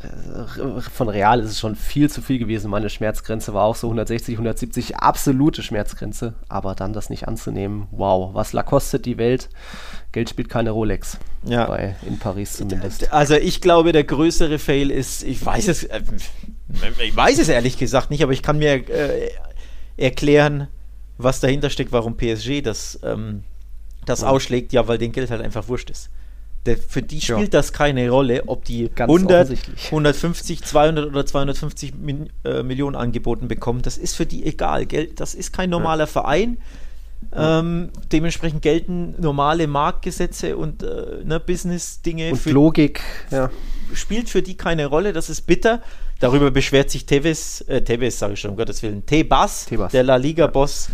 Äh, 0.01 0.81
von 0.81 1.09
Real 1.09 1.39
ist 1.39 1.51
es 1.51 1.59
schon 1.59 1.75
viel 1.75 2.09
zu 2.09 2.21
viel 2.21 2.39
gewesen. 2.39 2.69
Meine 2.69 2.89
Schmerzgrenze 2.89 3.53
war 3.53 3.63
auch 3.63 3.75
so 3.75 3.88
160, 3.88 4.36
170, 4.36 4.97
absolute 4.97 5.63
Schmerzgrenze. 5.63 6.33
Aber 6.49 6.75
dann 6.75 6.93
das 6.93 7.09
nicht 7.09 7.27
anzunehmen, 7.27 7.88
wow, 7.91 8.33
was 8.33 8.53
la 8.53 8.63
kostet 8.63 9.05
die 9.05 9.17
Welt? 9.17 9.49
Geld 10.11 10.29
spielt 10.29 10.49
keine 10.49 10.71
Rolex. 10.71 11.17
Ja. 11.43 11.65
Bei, 11.65 11.95
in 12.05 12.19
Paris 12.19 12.53
zumindest. 12.53 13.11
Also 13.11 13.36
ich 13.36 13.61
glaube, 13.61 13.91
der 13.91 14.03
größere 14.03 14.59
Fail 14.59 14.91
ist, 14.91 15.23
ich 15.23 15.45
weiß 15.45 15.67
es, 15.67 15.83
äh, 15.83 16.01
ich 17.03 17.15
weiß 17.15 17.39
es 17.39 17.49
ehrlich 17.49 17.77
gesagt 17.77 18.09
nicht, 18.09 18.23
aber 18.23 18.31
ich 18.31 18.41
kann 18.41 18.57
mir 18.57 18.89
äh, 18.89 19.29
erklären, 19.97 20.67
was 21.18 21.39
dahinter 21.39 21.70
steckt, 21.70 21.91
warum 21.91 22.18
PSG 22.18 22.61
das, 22.61 22.99
ähm, 23.03 23.43
das 24.05 24.22
ja. 24.22 24.28
ausschlägt, 24.28 24.74
ja, 24.74 24.88
weil 24.88 24.97
den 24.97 25.11
Geld 25.11 25.32
halt 25.32 25.41
einfach 25.41 25.68
wurscht 25.68 25.89
ist. 25.89 26.09
Der, 26.66 26.78
für 26.78 27.03
die 27.03 27.22
spielt 27.22 27.39
ja. 27.39 27.47
das 27.47 27.74
keine 27.74 28.09
Rolle, 28.09 28.43
ob 28.47 28.66
die 28.66 28.89
Ganz 28.89 29.09
100, 29.09 29.55
150, 29.86 30.63
200 30.63 31.05
oder 31.05 31.26
250 31.26 31.93
Min, 31.95 32.30
äh, 32.43 32.63
Millionen 32.63 32.95
angeboten 32.95 33.47
bekommen. 33.47 33.84
Das 33.84 33.97
ist 33.97 34.16
für 34.16 34.26
die 34.26 34.45
egal. 34.45 34.88
Geld, 34.88 35.20
das 35.20 35.36
ist 35.36 35.53
kein 35.53 35.70
normaler 35.70 36.05
ja. 36.05 36.07
Verein. 36.07 36.57
Ähm, 37.34 37.89
dementsprechend 38.11 38.61
gelten 38.61 39.16
normale 39.20 39.68
Marktgesetze 39.68 40.57
und 40.57 40.84
äh, 40.84 41.24
ne, 41.24 41.39
Business-Dinge. 41.39 42.32
Und 42.32 42.45
Logik, 42.45 43.01
ja. 43.32 43.49
Spielt 43.93 44.29
für 44.29 44.41
die 44.41 44.55
keine 44.55 44.88
Rolle, 44.88 45.13
das 45.13 45.29
ist 45.29 45.41
bitter. 45.41 45.81
Darüber 46.19 46.49
beschwert 46.49 46.89
sich 46.89 47.05
Tevez, 47.05 47.63
äh, 47.67 47.81
Tevez 47.81 48.19
sage 48.19 48.33
ich 48.33 48.39
schon, 48.39 48.51
um 48.51 48.57
Gottes 48.57 48.81
Willen, 48.81 49.05
Tebas, 49.05 49.67
der 49.91 50.03
La 50.03 50.15
Liga-Boss, 50.15 50.89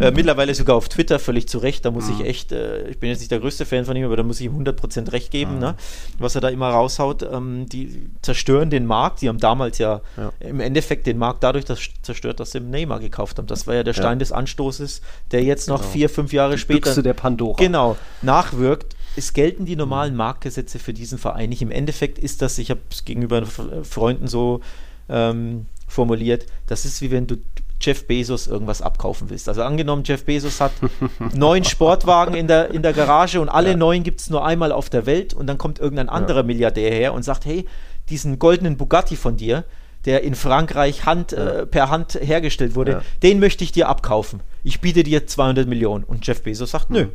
äh, 0.00 0.10
mittlerweile 0.10 0.54
sogar 0.54 0.76
auf 0.76 0.88
Twitter 0.88 1.18
völlig 1.18 1.48
zu 1.48 1.58
Recht. 1.58 1.84
Da 1.84 1.90
muss 1.90 2.06
mhm. 2.06 2.20
ich 2.20 2.26
echt, 2.26 2.52
äh, 2.52 2.88
ich 2.88 2.98
bin 2.98 3.08
jetzt 3.08 3.20
nicht 3.20 3.30
der 3.30 3.40
größte 3.40 3.64
Fan 3.64 3.84
von 3.84 3.96
ihm, 3.96 4.04
aber 4.04 4.16
da 4.16 4.22
muss 4.22 4.40
ich 4.40 4.46
ihm 4.46 4.58
100% 4.58 5.12
recht 5.12 5.30
geben, 5.30 5.54
mhm. 5.54 5.60
ne? 5.60 5.74
was 6.18 6.34
er 6.34 6.40
da 6.40 6.48
immer 6.48 6.68
raushaut. 6.68 7.22
Ähm, 7.22 7.66
die 7.66 8.10
zerstören 8.22 8.68
den 8.68 8.86
Markt. 8.86 9.22
Die 9.22 9.28
haben 9.28 9.38
damals 9.38 9.78
ja, 9.78 10.02
ja, 10.16 10.32
im 10.40 10.60
Endeffekt 10.60 11.06
den 11.06 11.18
Markt 11.18 11.42
dadurch 11.42 11.64
das 11.64 11.80
zerstört, 12.02 12.40
dass 12.40 12.52
sie 12.52 12.60
Neymar 12.60 13.00
gekauft 13.00 13.38
haben. 13.38 13.46
Das 13.46 13.66
war 13.66 13.74
ja 13.74 13.82
der 13.82 13.94
Stein 13.94 14.04
ja. 14.04 14.16
des 14.16 14.32
Anstoßes, 14.32 15.00
der 15.30 15.42
jetzt 15.42 15.68
noch 15.68 15.80
genau. 15.80 15.92
vier, 15.92 16.10
fünf 16.10 16.32
Jahre 16.32 16.52
die 16.52 16.58
später. 16.58 16.80
Büchse 16.80 17.02
der 17.02 17.14
Pandora. 17.14 17.56
Genau, 17.58 17.96
nachwirkt. 18.22 18.95
Es 19.16 19.32
gelten 19.32 19.64
die 19.64 19.76
normalen 19.76 20.14
Marktgesetze 20.14 20.78
für 20.78 20.92
diesen 20.92 21.18
Verein 21.18 21.48
nicht. 21.48 21.62
Im 21.62 21.70
Endeffekt 21.70 22.18
ist 22.18 22.42
das, 22.42 22.58
ich 22.58 22.70
habe 22.70 22.80
es 22.90 23.04
gegenüber 23.04 23.44
Freunden 23.46 24.28
so 24.28 24.60
ähm, 25.08 25.66
formuliert, 25.88 26.46
das 26.66 26.84
ist 26.84 27.00
wie 27.00 27.10
wenn 27.10 27.26
du 27.26 27.36
Jeff 27.80 28.06
Bezos 28.06 28.46
irgendwas 28.46 28.82
abkaufen 28.82 29.30
willst. 29.30 29.48
Also 29.48 29.62
angenommen, 29.62 30.02
Jeff 30.04 30.24
Bezos 30.24 30.60
hat 30.60 30.72
neun 31.34 31.64
Sportwagen 31.64 32.34
in 32.34 32.46
der, 32.46 32.70
in 32.70 32.82
der 32.82 32.92
Garage 32.92 33.40
und 33.40 33.48
alle 33.48 33.70
ja. 33.70 33.76
neun 33.76 34.02
gibt 34.02 34.20
es 34.20 34.30
nur 34.30 34.44
einmal 34.44 34.72
auf 34.72 34.88
der 34.88 35.06
Welt 35.06 35.34
und 35.34 35.46
dann 35.46 35.58
kommt 35.58 35.78
irgendein 35.78 36.08
anderer 36.08 36.40
ja. 36.40 36.44
Milliardär 36.44 36.90
her 36.90 37.12
und 37.12 37.22
sagt, 37.22 37.44
hey, 37.44 37.66
diesen 38.08 38.38
goldenen 38.38 38.76
Bugatti 38.76 39.16
von 39.16 39.36
dir, 39.36 39.64
der 40.04 40.22
in 40.22 40.34
Frankreich 40.34 41.04
Hand, 41.04 41.32
ja. 41.32 41.48
äh, 41.48 41.66
per 41.66 41.90
Hand 41.90 42.18
hergestellt 42.20 42.74
wurde, 42.74 43.02
den 43.22 43.40
möchte 43.40 43.64
ich 43.64 43.72
dir 43.72 43.88
abkaufen. 43.88 44.40
Ich 44.62 44.80
biete 44.80 45.02
dir 45.02 45.26
200 45.26 45.68
Millionen. 45.68 46.04
Und 46.04 46.26
Jeff 46.26 46.42
Bezos 46.42 46.70
sagt, 46.70 46.90
nö, 46.90 47.08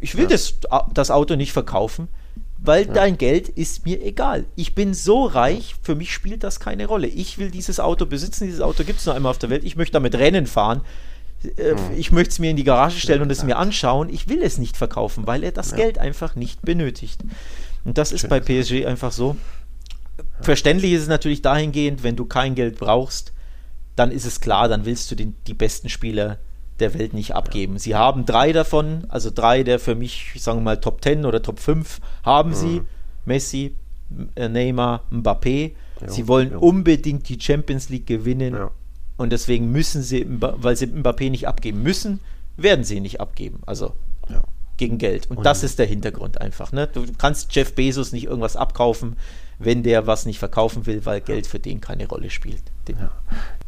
ich 0.00 0.16
will 0.16 0.24
ja. 0.24 0.30
das, 0.30 0.54
das 0.92 1.10
Auto 1.10 1.36
nicht 1.36 1.52
verkaufen, 1.52 2.08
weil 2.58 2.86
dein 2.86 3.16
Geld 3.16 3.48
ist 3.48 3.86
mir 3.86 4.02
egal. 4.04 4.44
Ich 4.54 4.74
bin 4.74 4.92
so 4.92 5.24
reich, 5.24 5.76
für 5.82 5.94
mich 5.94 6.12
spielt 6.12 6.44
das 6.44 6.60
keine 6.60 6.86
Rolle. 6.86 7.06
Ich 7.06 7.38
will 7.38 7.50
dieses 7.50 7.80
Auto 7.80 8.06
besitzen, 8.06 8.44
dieses 8.44 8.60
Auto 8.60 8.84
gibt 8.84 9.00
es 9.00 9.06
nur 9.06 9.14
einmal 9.14 9.30
auf 9.30 9.38
der 9.38 9.50
Welt. 9.50 9.64
Ich 9.64 9.76
möchte 9.76 9.94
damit 9.94 10.14
Rennen 10.14 10.46
fahren. 10.46 10.82
Äh, 11.56 11.74
ich 11.96 12.12
möchte 12.12 12.32
es 12.32 12.38
mir 12.38 12.50
in 12.50 12.56
die 12.56 12.64
Garage 12.64 13.00
stellen 13.00 13.22
und 13.22 13.32
es 13.32 13.44
mir 13.44 13.56
anschauen. 13.56 14.10
Ich 14.10 14.28
will 14.28 14.42
es 14.42 14.58
nicht 14.58 14.76
verkaufen, 14.76 15.26
weil 15.26 15.42
er 15.42 15.52
das 15.52 15.74
Geld 15.74 15.98
einfach 15.98 16.34
nicht 16.34 16.62
benötigt. 16.62 17.22
Und 17.84 17.96
das 17.96 18.12
ist 18.12 18.22
Schön 18.22 18.30
bei 18.30 18.40
PSG 18.40 18.86
einfach 18.86 19.12
so. 19.12 19.36
Verständlich 20.42 20.92
ist 20.92 21.02
es 21.02 21.08
natürlich 21.08 21.42
dahingehend, 21.42 22.02
wenn 22.02 22.16
du 22.16 22.26
kein 22.26 22.54
Geld 22.54 22.78
brauchst, 22.78 23.32
dann 23.96 24.10
ist 24.10 24.26
es 24.26 24.40
klar, 24.40 24.68
dann 24.68 24.84
willst 24.84 25.10
du 25.10 25.14
den, 25.14 25.34
die 25.46 25.54
besten 25.54 25.88
Spieler 25.88 26.38
der 26.80 26.94
Welt 26.94 27.12
nicht 27.12 27.34
abgeben. 27.34 27.78
Sie 27.78 27.94
haben 27.94 28.26
drei 28.26 28.52
davon, 28.52 29.04
also 29.08 29.30
drei 29.30 29.62
der 29.62 29.78
für 29.78 29.94
mich, 29.94 30.32
sagen 30.38 30.58
wir 30.58 30.64
mal, 30.64 30.80
Top 30.80 31.02
10 31.02 31.24
oder 31.24 31.42
Top 31.42 31.60
5 31.60 32.00
haben 32.24 32.50
mhm. 32.50 32.54
sie. 32.54 32.82
Messi, 33.24 33.74
äh, 34.34 34.48
Neymar, 34.48 35.04
Mbappé. 35.10 35.72
Jo, 36.00 36.08
sie 36.08 36.28
wollen 36.28 36.52
jo. 36.52 36.60
unbedingt 36.60 37.28
die 37.28 37.38
Champions 37.40 37.88
League 37.90 38.06
gewinnen 38.06 38.54
ja. 38.54 38.70
und 39.18 39.30
deswegen 39.30 39.70
müssen 39.70 40.02
sie, 40.02 40.26
weil 40.28 40.76
sie 40.76 40.86
Mbappé 40.86 41.30
nicht 41.30 41.46
abgeben 41.46 41.82
müssen, 41.82 42.20
werden 42.56 42.84
sie 42.84 42.96
ihn 42.96 43.02
nicht 43.02 43.20
abgeben. 43.20 43.60
Also 43.66 43.92
ja. 44.28 44.42
gegen 44.76 44.98
Geld. 44.98 45.30
Und, 45.30 45.38
und 45.38 45.44
das 45.44 45.62
ist 45.62 45.78
der 45.78 45.86
Hintergrund 45.86 46.40
einfach. 46.40 46.72
Ne? 46.72 46.86
Du 46.86 47.04
kannst 47.18 47.54
Jeff 47.54 47.74
Bezos 47.74 48.12
nicht 48.12 48.24
irgendwas 48.24 48.56
abkaufen, 48.56 49.16
wenn 49.58 49.82
der 49.82 50.06
was 50.06 50.24
nicht 50.24 50.38
verkaufen 50.38 50.86
will, 50.86 51.04
weil 51.04 51.20
Geld 51.20 51.46
für 51.46 51.58
den 51.58 51.80
keine 51.80 52.08
Rolle 52.08 52.30
spielt. 52.30 52.62
Ja 52.98 53.10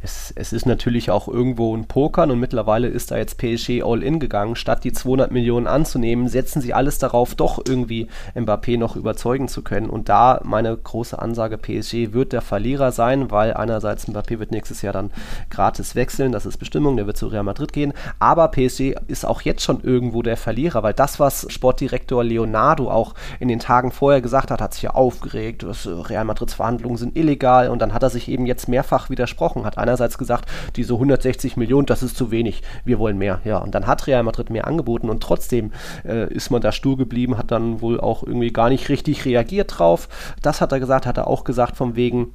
es, 0.03 0.33
es, 0.35 0.53
ist 0.53 0.67
natürlich 0.67 1.11
auch 1.11 1.29
irgendwo 1.29 1.77
ein 1.77 1.87
Pokern 1.87 2.31
und 2.31 2.41
mittlerweile 2.41 2.89
ist 2.89 3.11
da 3.11 3.17
jetzt 3.17 3.39
PSG 3.39 3.83
All-In 3.83 4.19
gegangen. 4.19 4.57
Statt 4.57 4.85
die 4.85 4.93
200 4.93 5.31
Millionen 5.31 5.67
anzunehmen, 5.67 6.29
setzen 6.29 6.61
sie 6.61 6.75
alles 6.75 6.99
darauf, 6.99 7.35
doch 7.35 7.61
irgendwie 7.65 8.09
Mbappé 8.35 8.79
noch 8.79 8.97
überzeugen 8.97 9.49
zu 9.49 9.63
können. 9.63 9.89
Und 9.89 10.09
da 10.09 10.41
meine 10.45 10.77
große 10.77 11.21
Ansage, 11.21 11.57
PSG 11.57 12.13
wird 12.13 12.33
der 12.33 12.43
Verlierer 12.43 12.91
sein, 12.91 13.31
weil 13.31 13.55
einerseits 13.55 14.09
Mbappé 14.09 14.41
wird 14.41 14.51
nächstes 14.51 14.83
Jahr 14.83 14.93
dann 14.93 15.13
gratis 15.51 15.95
wechseln, 15.95 16.33
das 16.33 16.47
ist 16.47 16.59
Bestimmung, 16.59 16.97
der 16.97 17.07
wird 17.07 17.17
zu 17.17 17.29
Real 17.29 17.45
Madrid 17.45 17.73
gehen. 17.73 17.93
Aber 18.19 18.49
PSG 18.49 18.95
ist 19.07 19.25
auch 19.25 19.43
jetzt 19.43 19.63
schon 19.63 19.83
irgendwo 19.83 20.23
der 20.23 20.37
Verlierer, 20.37 20.83
weil 20.83 20.95
das, 20.95 21.21
was 21.21 21.47
Sportdirektor 21.49 22.25
Leonardo 22.25 22.91
auch 22.91 23.15
in 23.39 23.49
den 23.49 23.61
Tagen 23.61 23.93
vorher 23.93 24.21
gesagt 24.21 24.51
hat, 24.51 24.61
hat 24.61 24.75
sich 24.75 24.83
ja 24.83 24.91
aufgeregt, 24.91 25.65
Real 25.87 26.25
Madrids 26.25 26.55
Verhandlungen 26.55 26.97
sind 26.97 27.17
illegal 27.17 27.69
und 27.69 27.81
dann 27.81 27.95
hat 27.95 28.03
er 28.03 28.11
sich 28.11 28.29
eben 28.29 28.47
jetzt 28.47 28.69
mehrfach 28.69 29.11
widersprochen, 29.13 29.65
hat 29.65 29.79
einer 29.79 29.93
einerseits 29.93 30.19
gesagt, 30.19 30.49
diese 30.77 30.95
160 30.95 31.57
Millionen, 31.57 31.87
das 31.87 32.03
ist 32.03 32.17
zu 32.17 32.31
wenig, 32.31 32.63
wir 32.85 32.99
wollen 32.99 33.19
mehr. 33.19 33.41
Ja, 33.45 33.59
und 33.59 33.75
dann 33.75 33.87
hat 33.87 34.07
Real 34.07 34.23
Madrid 34.23 34.51
mehr 34.51 34.67
angeboten 34.67 35.11
und 35.11 35.23
trotzdem 35.23 35.73
äh, 36.05 36.33
ist 36.33 36.51
man 36.51 36.63
da 36.63 36.73
stur 36.73 36.97
geblieben, 36.97 37.37
hat 37.37 37.51
dann 37.51 37.81
wohl 37.81 38.01
auch 38.01 38.23
irgendwie 38.23 38.53
gar 38.53 38.71
nicht 38.71 38.89
richtig 38.89 39.25
reagiert 39.25 39.79
drauf. 39.79 40.09
Das 40.41 40.61
hat 40.61 40.73
er 40.73 40.81
gesagt, 40.81 41.07
hat 41.07 41.19
er 41.19 41.29
auch 41.29 41.45
gesagt 41.45 41.77
vom 41.77 41.95
wegen, 41.95 42.33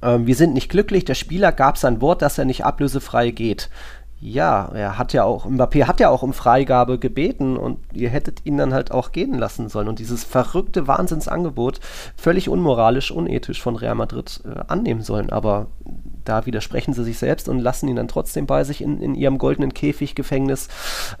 äh, 0.00 0.18
wir 0.20 0.36
sind 0.36 0.54
nicht 0.54 0.70
glücklich, 0.70 1.04
der 1.04 1.14
Spieler 1.14 1.50
gab 1.52 1.76
sein 1.76 2.00
Wort, 2.00 2.22
dass 2.22 2.38
er 2.38 2.44
nicht 2.44 2.64
ablösefrei 2.64 3.30
geht. 3.30 3.68
Ja, 4.18 4.70
er 4.72 4.96
hat 4.96 5.12
ja 5.12 5.24
auch, 5.24 5.44
Mbappé 5.44 5.84
hat 5.84 6.00
ja 6.00 6.08
auch 6.08 6.22
um 6.22 6.32
Freigabe 6.32 6.98
gebeten 6.98 7.58
und 7.58 7.78
ihr 7.92 8.08
hättet 8.08 8.46
ihn 8.46 8.56
dann 8.56 8.72
halt 8.72 8.90
auch 8.90 9.12
gehen 9.12 9.34
lassen 9.34 9.68
sollen. 9.68 9.88
Und 9.88 9.98
dieses 9.98 10.24
verrückte 10.24 10.86
Wahnsinnsangebot, 10.86 11.80
völlig 12.16 12.48
unmoralisch, 12.48 13.10
unethisch 13.10 13.60
von 13.60 13.76
Real 13.76 13.94
Madrid 13.94 14.40
äh, 14.44 14.60
annehmen 14.68 15.02
sollen. 15.02 15.28
Aber 15.28 15.66
da 16.24 16.46
widersprechen 16.46 16.94
sie 16.94 17.04
sich 17.04 17.18
selbst 17.18 17.46
und 17.48 17.60
lassen 17.60 17.88
ihn 17.88 17.96
dann 17.96 18.08
trotzdem 18.08 18.46
bei 18.46 18.64
sich 18.64 18.80
in, 18.80 19.02
in 19.02 19.14
ihrem 19.14 19.36
goldenen 19.36 19.74
Käfiggefängnis. 19.74 20.68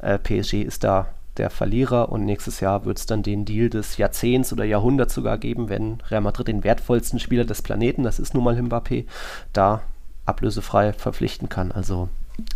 Äh, 0.00 0.18
PSG 0.18 0.62
ist 0.62 0.82
da 0.82 1.08
der 1.36 1.50
Verlierer 1.50 2.10
und 2.10 2.24
nächstes 2.24 2.60
Jahr 2.60 2.86
wird 2.86 2.96
es 2.98 3.04
dann 3.04 3.22
den 3.22 3.44
Deal 3.44 3.68
des 3.68 3.98
Jahrzehnts 3.98 4.54
oder 4.54 4.64
Jahrhunderts 4.64 5.12
sogar 5.14 5.36
geben, 5.36 5.68
wenn 5.68 5.98
Real 6.10 6.22
Madrid 6.22 6.48
den 6.48 6.64
wertvollsten 6.64 7.18
Spieler 7.18 7.44
des 7.44 7.60
Planeten, 7.60 8.04
das 8.04 8.18
ist 8.18 8.32
nun 8.32 8.44
mal 8.44 8.56
Mbappé, 8.56 9.04
da 9.52 9.82
ablösefrei 10.24 10.94
verpflichten 10.94 11.50
kann. 11.50 11.72
Also 11.72 12.08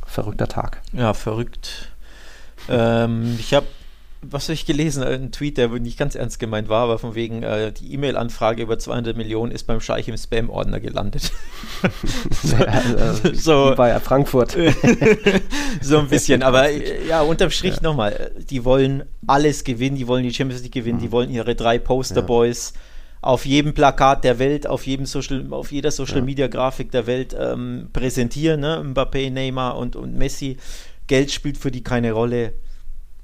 verrückter 0.06 0.48
Tag. 0.48 0.82
Ja, 0.92 1.14
verrückt. 1.14 1.92
Ähm, 2.68 3.36
ich 3.38 3.54
habe 3.54 3.66
was 4.22 4.44
habe 4.44 4.54
ich 4.54 4.66
gelesen? 4.66 5.02
Ein 5.02 5.32
Tweet, 5.32 5.56
der 5.56 5.68
nicht 5.68 5.98
ganz 5.98 6.14
ernst 6.14 6.38
gemeint 6.38 6.68
war, 6.68 6.84
aber 6.84 6.98
von 6.98 7.14
wegen, 7.14 7.42
äh, 7.42 7.72
die 7.72 7.94
E-Mail-Anfrage 7.94 8.62
über 8.62 8.78
200 8.78 9.16
Millionen 9.16 9.50
ist 9.50 9.66
beim 9.66 9.80
Scheich 9.80 10.08
im 10.08 10.16
Spam-Ordner 10.16 10.78
gelandet. 10.78 11.32
ja, 12.42 12.66
also, 12.66 13.32
so 13.34 13.74
bei 13.76 13.98
Frankfurt. 14.00 14.52
so 15.80 15.98
ein 15.98 16.08
bisschen, 16.08 16.42
aber 16.42 16.70
ja, 16.70 17.22
unterm 17.22 17.50
Strich 17.50 17.76
ja. 17.76 17.82
nochmal, 17.82 18.32
die 18.50 18.64
wollen 18.64 19.04
alles 19.26 19.64
gewinnen, 19.64 19.96
die 19.96 20.06
wollen 20.06 20.22
die 20.22 20.34
Champions 20.34 20.62
League 20.62 20.72
gewinnen, 20.72 20.98
mhm. 20.98 21.02
die 21.02 21.12
wollen 21.12 21.30
ihre 21.30 21.54
drei 21.54 21.78
Poster-Boys 21.78 22.74
ja. 22.74 22.80
Auf 23.22 23.44
jedem 23.44 23.74
Plakat 23.74 24.24
der 24.24 24.38
Welt, 24.38 24.66
auf 24.66 24.86
jedem 24.86 25.06
Social, 25.06 25.46
auf 25.50 25.72
jeder 25.72 25.90
Social-Media-Grafik 25.90 26.90
der 26.90 27.06
Welt 27.06 27.36
ähm, 27.38 27.88
präsentieren, 27.92 28.60
ne? 28.60 28.82
Mbappé, 28.82 29.30
Neymar 29.30 29.76
und, 29.76 29.96
und 29.96 30.16
Messi. 30.16 30.56
Geld 31.06 31.30
spielt 31.30 31.58
für 31.58 31.70
die 31.70 31.82
keine 31.82 32.12
Rolle 32.12 32.54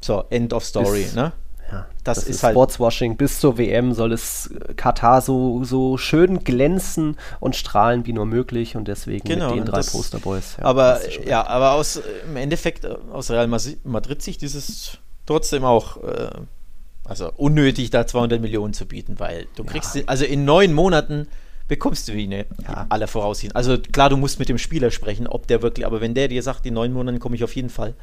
so, 0.00 0.24
End 0.28 0.52
of 0.52 0.64
Story, 0.64 1.02
bis, 1.02 1.14
ne? 1.14 1.32
Ja, 1.70 1.86
das, 2.04 2.18
das 2.18 2.24
ist, 2.24 2.36
ist 2.36 2.42
halt 2.42 2.54
Sportswashing. 2.54 3.16
Bis 3.16 3.40
zur 3.40 3.58
WM 3.58 3.92
soll 3.92 4.12
es 4.12 4.50
Katar 4.76 5.20
so, 5.20 5.64
so 5.64 5.96
schön 5.96 6.44
glänzen 6.44 7.16
und 7.40 7.56
strahlen 7.56 8.06
wie 8.06 8.12
nur 8.12 8.26
möglich 8.26 8.76
und 8.76 8.86
deswegen 8.86 9.26
genau, 9.26 9.48
mit 9.50 9.58
den 9.58 9.64
drei 9.64 9.78
das, 9.78 9.92
Posterboys. 9.92 10.56
Ja, 10.58 10.64
aber 10.64 11.00
ja, 11.26 11.46
aber 11.46 11.72
aus 11.72 12.00
im 12.28 12.36
Endeffekt 12.36 12.84
äh, 12.84 12.96
aus 13.12 13.30
Real 13.30 13.48
Madrid 13.48 14.22
Sicht 14.22 14.42
ist 14.42 14.54
es 14.54 14.98
trotzdem 15.24 15.64
auch 15.64 15.96
äh, 16.04 16.30
also 17.08 17.32
unnötig, 17.36 17.90
da 17.90 18.06
200 18.06 18.40
Millionen 18.40 18.74
zu 18.74 18.86
bieten, 18.86 19.18
weil 19.18 19.46
du 19.56 19.64
kriegst, 19.64 19.94
ja. 19.94 20.02
also 20.06 20.24
in 20.24 20.44
neun 20.44 20.72
Monaten 20.72 21.28
bekommst 21.68 22.08
du 22.08 22.12
ihn 22.12 22.32
ja. 22.32 22.44
alle 22.88 23.06
voraussehen. 23.06 23.54
Also 23.54 23.78
klar, 23.78 24.08
du 24.10 24.16
musst 24.16 24.38
mit 24.38 24.48
dem 24.48 24.58
Spieler 24.58 24.90
sprechen, 24.90 25.26
ob 25.26 25.46
der 25.46 25.62
wirklich, 25.62 25.86
aber 25.86 26.00
wenn 26.00 26.14
der 26.14 26.28
dir 26.28 26.42
sagt, 26.42 26.66
in 26.66 26.74
neun 26.74 26.92
Monaten 26.92 27.18
komme 27.18 27.36
ich 27.36 27.44
auf 27.44 27.54
jeden 27.56 27.70
Fall. 27.70 27.94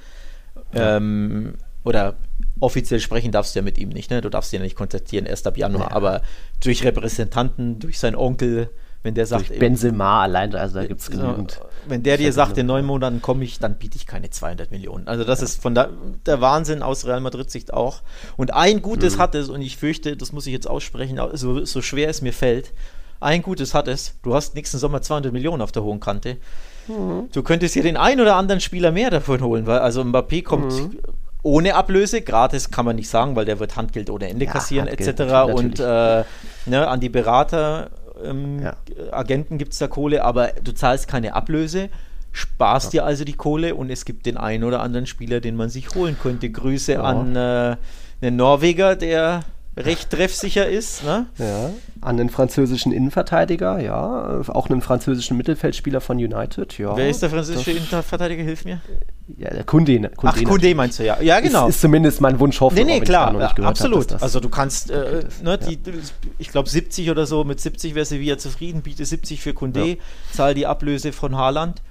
Ja. 0.74 0.98
Ähm, 0.98 1.56
oder 1.84 2.16
offiziell 2.60 3.00
sprechen 3.00 3.32
darfst 3.32 3.56
du 3.56 3.60
ja 3.60 3.64
mit 3.64 3.78
ihm 3.78 3.90
nicht, 3.90 4.10
ne? 4.10 4.22
Du 4.22 4.30
darfst 4.30 4.54
ihn 4.54 4.58
ja 4.58 4.64
nicht 4.64 4.76
kontaktieren 4.76 5.26
erst 5.26 5.48
ab 5.48 5.58
Januar, 5.58 5.90
ja. 5.90 5.96
aber 5.96 6.22
durch 6.64 6.84
Repräsentanten, 6.84 7.80
durch 7.80 8.00
seinen 8.00 8.16
Onkel, 8.16 8.70
wenn 9.02 9.16
der 9.16 9.26
sagt. 9.26 9.50
Durch 9.50 9.60
Benzema 9.60 10.24
allein, 10.24 10.56
also 10.56 10.76
da 10.76 10.86
gibt 10.86 11.02
es 11.02 11.10
genügend. 11.10 11.60
Wenn 11.88 12.04
der 12.04 12.18
dir 12.18 12.34
sagt, 12.34 12.58
in 12.58 12.66
neun 12.66 12.86
Monaten 12.86 13.22
komme 13.22 13.44
ich, 13.44 13.60
dann 13.60 13.76
biete 13.76 13.98
ich 13.98 14.06
keine 14.06 14.30
200 14.30 14.72
Millionen. 14.72 15.08
Also 15.08 15.24
das 15.24 15.40
ja. 15.40 15.46
ist 15.46 15.62
von 15.62 15.76
der, 15.76 15.90
der, 16.26 16.42
Wahnsinn 16.42 16.82
aus 16.84 17.06
Real 17.06 17.22
Madrid-Sicht 17.22 17.74
auch. 17.74 18.02
Und 18.38 18.54
ein 18.54 18.82
Gutes 18.82 19.16
mhm. 19.16 19.20
hat 19.20 19.36
es, 19.36 19.50
und 19.50 19.62
ich 19.62 19.78
fürchte, 19.78 20.18
das 20.18 20.32
muss 20.32 20.48
ich 20.48 20.54
jetzt 20.54 20.68
aussprechen, 20.68 21.20
so, 21.34 21.64
so 21.66 21.82
schwer 21.82 22.10
es 22.10 22.22
mir 22.22 22.34
fällt, 22.34 22.72
ein 23.20 23.42
Gutes 23.42 23.74
hat 23.74 23.88
es, 23.88 24.16
du 24.22 24.34
hast 24.34 24.56
nächsten 24.56 24.78
Sommer 24.78 25.02
200 25.02 25.32
Millionen 25.32 25.62
auf 25.62 25.72
der 25.72 25.84
hohen 25.84 26.00
Kante. 26.00 26.38
Mhm. 26.88 27.30
Du 27.32 27.42
könntest 27.44 27.74
hier 27.74 27.84
den 27.84 27.98
einen 27.98 28.20
oder 28.20 28.36
anderen 28.36 28.60
Spieler 28.60 28.92
mehr 28.92 29.10
davon 29.10 29.42
holen, 29.42 29.66
weil 29.66 29.80
also 29.80 30.02
Mbappé 30.02 30.44
kommt 30.44 30.74
mhm 30.74 30.98
ohne 31.44 31.76
Ablöse. 31.76 32.22
Gratis 32.22 32.72
kann 32.72 32.86
man 32.86 32.96
nicht 32.96 33.10
sagen, 33.10 33.36
weil 33.36 33.46
der 33.46 33.60
wird 33.60 33.76
Handgeld 33.76 34.10
ohne 34.10 34.30
Ende 34.30 34.46
ja, 34.46 34.52
kassieren 34.52 34.88
Handgeld, 34.88 35.20
etc. 35.20 35.54
Und 35.54 35.80
äh, 35.80 36.24
ne, 36.66 36.88
an 36.88 37.00
die 37.00 37.10
Berater, 37.10 37.92
ähm, 38.24 38.62
ja. 38.62 38.76
Agenten 39.12 39.58
gibt 39.58 39.74
es 39.74 39.80
da 39.80 39.88
Kohle, 39.88 40.24
aber 40.24 40.50
du 40.64 40.74
zahlst 40.74 41.08
keine 41.08 41.34
Ablöse, 41.34 41.90
sparst 42.32 42.94
ja. 42.94 43.02
dir 43.02 43.06
also 43.06 43.24
die 43.24 43.34
Kohle 43.34 43.76
und 43.76 43.90
es 43.90 44.06
gibt 44.06 44.26
den 44.26 44.38
einen 44.38 44.64
oder 44.64 44.82
anderen 44.82 45.06
Spieler, 45.06 45.40
den 45.40 45.56
man 45.56 45.70
sich 45.70 45.94
holen 45.96 46.18
könnte. 46.22 46.50
Grüße 46.50 47.02
an 47.02 47.36
äh, 47.36 47.76
einen 48.22 48.36
Norweger, 48.36 48.96
der 48.96 49.42
recht 49.78 50.10
treffsicher 50.10 50.68
ist. 50.68 51.04
Ne? 51.04 51.28
Ja, 51.38 51.72
an 52.02 52.18
den 52.18 52.30
französischen 52.30 52.92
Innenverteidiger, 52.92 53.80
ja, 53.80 54.42
auch 54.48 54.70
einen 54.70 54.82
französischen 54.82 55.38
Mittelfeldspieler 55.38 56.02
von 56.02 56.18
United, 56.18 56.78
ja. 56.78 56.96
Wer 56.96 57.10
ist 57.10 57.22
der 57.22 57.30
französische 57.30 57.72
Innenverteidiger? 57.72 58.44
Hilf 58.44 58.66
mir. 58.66 58.82
Ja, 59.38 59.64
Kunde. 59.64 60.12
Kunde 60.16 60.16
Ach, 60.24 60.44
Kunde 60.44 60.76
meinst 60.76 61.00
du, 61.00 61.06
ja. 61.06 61.22
Ja, 61.22 61.40
genau. 61.40 61.68
Ist, 61.68 61.76
ist 61.76 61.82
zumindest 61.82 62.20
mein 62.20 62.40
Wunsch, 62.40 62.60
hoffe 62.60 62.76
Nee, 62.76 62.84
nee, 62.84 63.00
klar, 63.00 63.34
ja, 63.40 63.48
absolut. 63.64 64.12
Hab, 64.12 64.22
also 64.22 64.40
du 64.40 64.50
kannst, 64.50 64.92
äh, 64.92 65.24
ne, 65.42 65.58
die, 65.58 65.80
ich 66.40 66.50
glaube 66.50 66.70
70 66.70 67.10
oder 67.10 67.26
so, 67.26 67.44
mit 67.44 67.60
70 67.60 67.96
wäre 67.96 68.06
Sevilla 68.06 68.38
zufrieden, 68.38 68.82
biete 68.82 69.06
70 69.06 69.42
für 69.42 69.54
Kunde, 69.54 69.86
ja. 69.86 69.96
zahl 70.34 70.54
die 70.54 70.68
Ablöse 70.68 71.14
von 71.14 71.38
Haaland. 71.38 71.82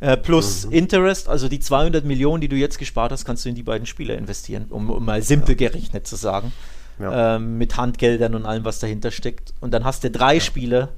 Äh, 0.00 0.16
plus 0.16 0.66
mhm. 0.66 0.72
Interest, 0.72 1.28
also 1.28 1.48
die 1.48 1.60
200 1.60 2.04
Millionen, 2.04 2.40
die 2.40 2.48
du 2.48 2.56
jetzt 2.56 2.78
gespart 2.78 3.12
hast, 3.12 3.24
kannst 3.24 3.44
du 3.44 3.48
in 3.48 3.54
die 3.54 3.62
beiden 3.62 3.86
Spieler 3.86 4.18
investieren, 4.18 4.66
um, 4.70 4.90
um 4.90 5.04
mal 5.04 5.22
simpel 5.22 5.52
ja. 5.52 5.68
gerechnet 5.68 6.08
zu 6.08 6.16
sagen 6.16 6.52
ja. 6.98 7.36
ähm, 7.36 7.58
mit 7.58 7.76
Handgeldern 7.76 8.34
und 8.34 8.46
allem, 8.46 8.64
was 8.64 8.78
dahinter 8.78 9.10
steckt. 9.10 9.54
Und 9.60 9.72
dann 9.72 9.84
hast 9.84 10.04
du 10.04 10.10
drei 10.10 10.34
ja. 10.34 10.40
Spiele 10.40 10.88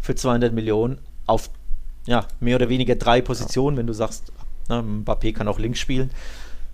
für 0.00 0.14
200 0.14 0.52
Millionen 0.52 0.98
auf 1.26 1.50
ja, 2.06 2.26
mehr 2.40 2.56
oder 2.56 2.68
weniger 2.68 2.96
drei 2.96 3.20
Positionen, 3.20 3.76
wenn 3.76 3.86
du 3.86 3.92
sagst, 3.92 4.32
na, 4.70 4.80
Mbappé 4.80 5.34
kann 5.34 5.48
auch 5.48 5.58
links 5.58 5.78
spielen 5.78 6.10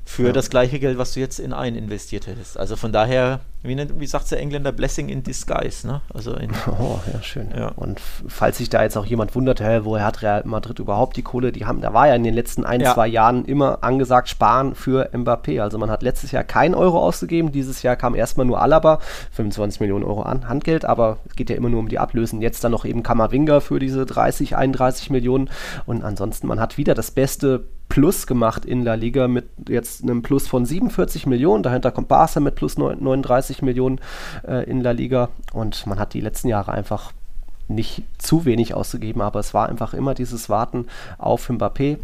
für 0.06 0.28
ja. 0.28 0.32
das 0.32 0.50
gleiche 0.50 0.78
Geld, 0.78 0.98
was 0.98 1.12
du 1.14 1.20
jetzt 1.20 1.40
in 1.40 1.52
einen 1.52 1.76
investiert 1.76 2.28
hättest. 2.28 2.56
Also 2.56 2.76
von 2.76 2.92
daher, 2.92 3.40
wie, 3.64 3.76
wie 3.76 4.06
sagt 4.06 4.30
der 4.30 4.38
Engländer, 4.38 4.70
Blessing 4.70 5.08
in 5.08 5.24
Disguise. 5.24 5.84
Ne? 5.84 6.00
Also 6.14 6.32
in, 6.34 6.50
oh, 6.78 7.00
ja, 7.12 7.20
schön. 7.22 7.50
Ja. 7.50 7.72
Und 7.74 8.00
falls 8.28 8.58
sich 8.58 8.70
da 8.70 8.84
jetzt 8.84 8.96
auch 8.96 9.04
jemand 9.04 9.34
wundert, 9.34 9.60
hä, 9.60 9.80
woher 9.82 10.04
hat 10.04 10.22
Real 10.22 10.42
Madrid 10.44 10.78
überhaupt 10.78 11.16
die 11.16 11.22
Kohle? 11.22 11.50
Die 11.50 11.66
haben, 11.66 11.80
da 11.80 11.92
war 11.92 12.06
ja 12.06 12.14
in 12.14 12.22
den 12.22 12.34
letzten 12.34 12.64
ein, 12.64 12.80
ja. 12.80 12.94
zwei 12.94 13.08
Jahren 13.08 13.44
immer 13.46 13.82
angesagt, 13.82 14.28
sparen 14.28 14.76
für 14.76 15.10
Mbappé. 15.12 15.60
Also 15.60 15.76
man 15.76 15.90
hat 15.90 16.04
letztes 16.04 16.30
Jahr 16.30 16.44
kein 16.44 16.76
Euro 16.76 17.00
ausgegeben, 17.00 17.50
dieses 17.50 17.82
Jahr 17.82 17.96
kam 17.96 18.14
erstmal 18.14 18.46
nur 18.46 18.62
Alaba, 18.62 19.00
25 19.32 19.80
Millionen 19.80 20.04
Euro 20.04 20.22
an 20.22 20.48
Handgeld, 20.48 20.84
aber 20.84 21.18
es 21.28 21.34
geht 21.34 21.50
ja 21.50 21.56
immer 21.56 21.68
nur 21.68 21.80
um 21.80 21.88
die 21.88 21.98
Ablösen. 21.98 22.40
Jetzt 22.40 22.62
dann 22.62 22.70
noch 22.70 22.84
eben 22.84 23.02
Kamavinga 23.02 23.58
für 23.58 23.80
diese 23.80 24.06
30, 24.06 24.56
31 24.56 25.10
Millionen. 25.10 25.50
Und 25.84 26.04
ansonsten, 26.04 26.46
man 26.46 26.60
hat 26.60 26.78
wieder 26.78 26.94
das 26.94 27.10
beste 27.10 27.64
Plus 27.88 28.26
gemacht 28.26 28.64
in 28.64 28.82
La 28.82 28.94
Liga 28.94 29.28
mit 29.28 29.48
jetzt 29.68 30.02
einem 30.02 30.22
Plus 30.22 30.46
von 30.48 30.66
47 30.66 31.26
Millionen. 31.26 31.62
Dahinter 31.62 31.92
kommt 31.92 32.08
Barca 32.08 32.40
mit 32.40 32.54
plus 32.54 32.76
39 32.76 33.62
Millionen 33.62 34.00
äh, 34.46 34.68
in 34.68 34.80
La 34.80 34.90
Liga. 34.90 35.30
Und 35.52 35.86
man 35.86 35.98
hat 35.98 36.14
die 36.14 36.20
letzten 36.20 36.48
Jahre 36.48 36.72
einfach 36.72 37.12
nicht 37.68 38.02
zu 38.18 38.44
wenig 38.44 38.74
ausgegeben, 38.74 39.20
aber 39.20 39.40
es 39.40 39.54
war 39.54 39.68
einfach 39.68 39.94
immer 39.94 40.14
dieses 40.14 40.48
Warten 40.48 40.86
auf 41.18 41.48
Mbappé. 41.48 41.98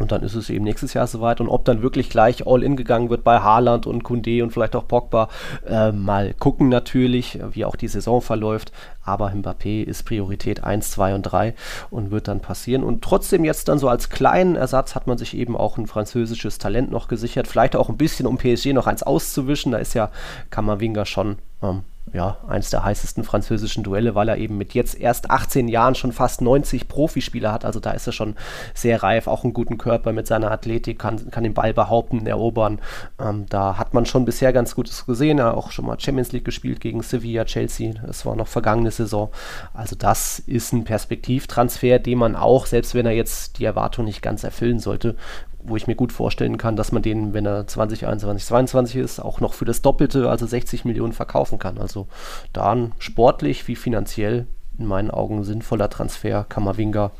Und 0.00 0.10
dann 0.10 0.22
ist 0.22 0.34
es 0.34 0.50
eben 0.50 0.64
nächstes 0.64 0.92
Jahr 0.92 1.06
soweit. 1.06 1.40
Und 1.40 1.48
ob 1.48 1.64
dann 1.64 1.82
wirklich 1.82 2.10
gleich 2.10 2.46
All-In 2.46 2.76
gegangen 2.76 3.10
wird 3.10 3.22
bei 3.22 3.38
Haaland 3.38 3.86
und 3.86 4.02
Kunde 4.02 4.42
und 4.42 4.50
vielleicht 4.50 4.74
auch 4.74 4.88
Pogba, 4.88 5.28
äh, 5.66 5.92
mal 5.92 6.34
gucken 6.34 6.68
natürlich, 6.68 7.38
wie 7.52 7.64
auch 7.64 7.76
die 7.76 7.86
Saison 7.86 8.20
verläuft. 8.20 8.72
Aber 9.04 9.28
Mbappé 9.28 9.84
ist 9.84 10.02
Priorität 10.04 10.64
1, 10.64 10.90
2 10.90 11.14
und 11.14 11.22
3 11.22 11.54
und 11.90 12.10
wird 12.10 12.26
dann 12.26 12.40
passieren. 12.40 12.82
Und 12.82 13.02
trotzdem 13.02 13.44
jetzt 13.44 13.68
dann 13.68 13.78
so 13.78 13.88
als 13.88 14.10
kleinen 14.10 14.56
Ersatz 14.56 14.96
hat 14.96 15.06
man 15.06 15.16
sich 15.16 15.36
eben 15.36 15.56
auch 15.56 15.78
ein 15.78 15.86
französisches 15.86 16.58
Talent 16.58 16.90
noch 16.90 17.06
gesichert. 17.06 17.46
Vielleicht 17.46 17.76
auch 17.76 17.88
ein 17.88 17.96
bisschen, 17.96 18.26
um 18.26 18.36
PSG 18.36 18.72
noch 18.72 18.88
eins 18.88 19.04
auszuwischen. 19.04 19.72
Da 19.72 19.78
ist 19.78 19.94
ja 19.94 20.10
Kammerwinger 20.50 21.06
schon 21.06 21.38
ähm, 21.62 21.82
ja, 22.14 22.38
eins 22.46 22.70
der 22.70 22.84
heißesten 22.84 23.24
französischen 23.24 23.82
Duelle, 23.82 24.14
weil 24.14 24.28
er 24.28 24.38
eben 24.38 24.56
mit 24.56 24.72
jetzt 24.72 24.98
erst 24.98 25.30
18 25.30 25.66
Jahren 25.66 25.96
schon 25.96 26.12
fast 26.12 26.40
90 26.40 26.86
Profispieler 26.86 27.52
hat. 27.52 27.64
Also 27.64 27.80
da 27.80 27.90
ist 27.90 28.06
er 28.06 28.12
schon 28.12 28.36
sehr 28.72 29.02
reif, 29.02 29.26
auch 29.26 29.42
einen 29.42 29.52
guten 29.52 29.78
Körper 29.78 30.12
mit 30.12 30.28
seiner 30.28 30.52
Athletik, 30.52 31.00
kann, 31.00 31.30
kann 31.32 31.42
den 31.42 31.54
Ball 31.54 31.74
behaupten, 31.74 32.24
erobern. 32.24 32.80
Ähm, 33.18 33.46
da 33.48 33.78
hat 33.78 33.94
man 33.94 34.06
schon 34.06 34.24
bisher 34.24 34.52
ganz 34.52 34.76
Gutes 34.76 35.06
gesehen. 35.06 35.40
Er 35.40 35.46
hat 35.46 35.56
auch 35.56 35.72
schon 35.72 35.86
mal 35.86 35.98
Champions 35.98 36.30
League 36.30 36.44
gespielt 36.44 36.80
gegen 36.80 37.02
Sevilla, 37.02 37.44
Chelsea. 37.46 37.94
Das 38.06 38.24
war 38.24 38.36
noch 38.36 38.48
vergangene 38.48 38.92
Saison. 38.92 39.30
Also 39.72 39.96
das 39.96 40.38
ist 40.38 40.72
ein 40.72 40.84
Perspektivtransfer, 40.84 41.98
den 41.98 42.18
man 42.18 42.36
auch, 42.36 42.66
selbst 42.66 42.94
wenn 42.94 43.06
er 43.06 43.12
jetzt 43.12 43.58
die 43.58 43.64
Erwartung 43.64 44.04
nicht 44.04 44.22
ganz 44.22 44.44
erfüllen 44.44 44.78
sollte, 44.78 45.16
wo 45.64 45.76
ich 45.76 45.86
mir 45.86 45.94
gut 45.94 46.12
vorstellen 46.12 46.58
kann, 46.58 46.76
dass 46.76 46.92
man 46.92 47.02
den, 47.02 47.32
wenn 47.32 47.46
er 47.46 47.66
2021, 47.66 48.46
22 48.46 48.96
ist, 48.96 49.20
auch 49.20 49.40
noch 49.40 49.54
für 49.54 49.64
das 49.64 49.82
Doppelte, 49.82 50.28
also 50.28 50.46
60 50.46 50.84
Millionen 50.84 51.12
verkaufen 51.12 51.58
kann. 51.58 51.78
Also 51.78 52.06
da 52.52 52.72
ein 52.72 52.92
sportlich 52.98 53.66
wie 53.66 53.76
finanziell 53.76 54.46
in 54.78 54.86
meinen 54.86 55.10
Augen 55.10 55.42
sinnvoller 55.42 55.88
Transfer, 55.88 56.44
Kammerwinger. 56.44 57.12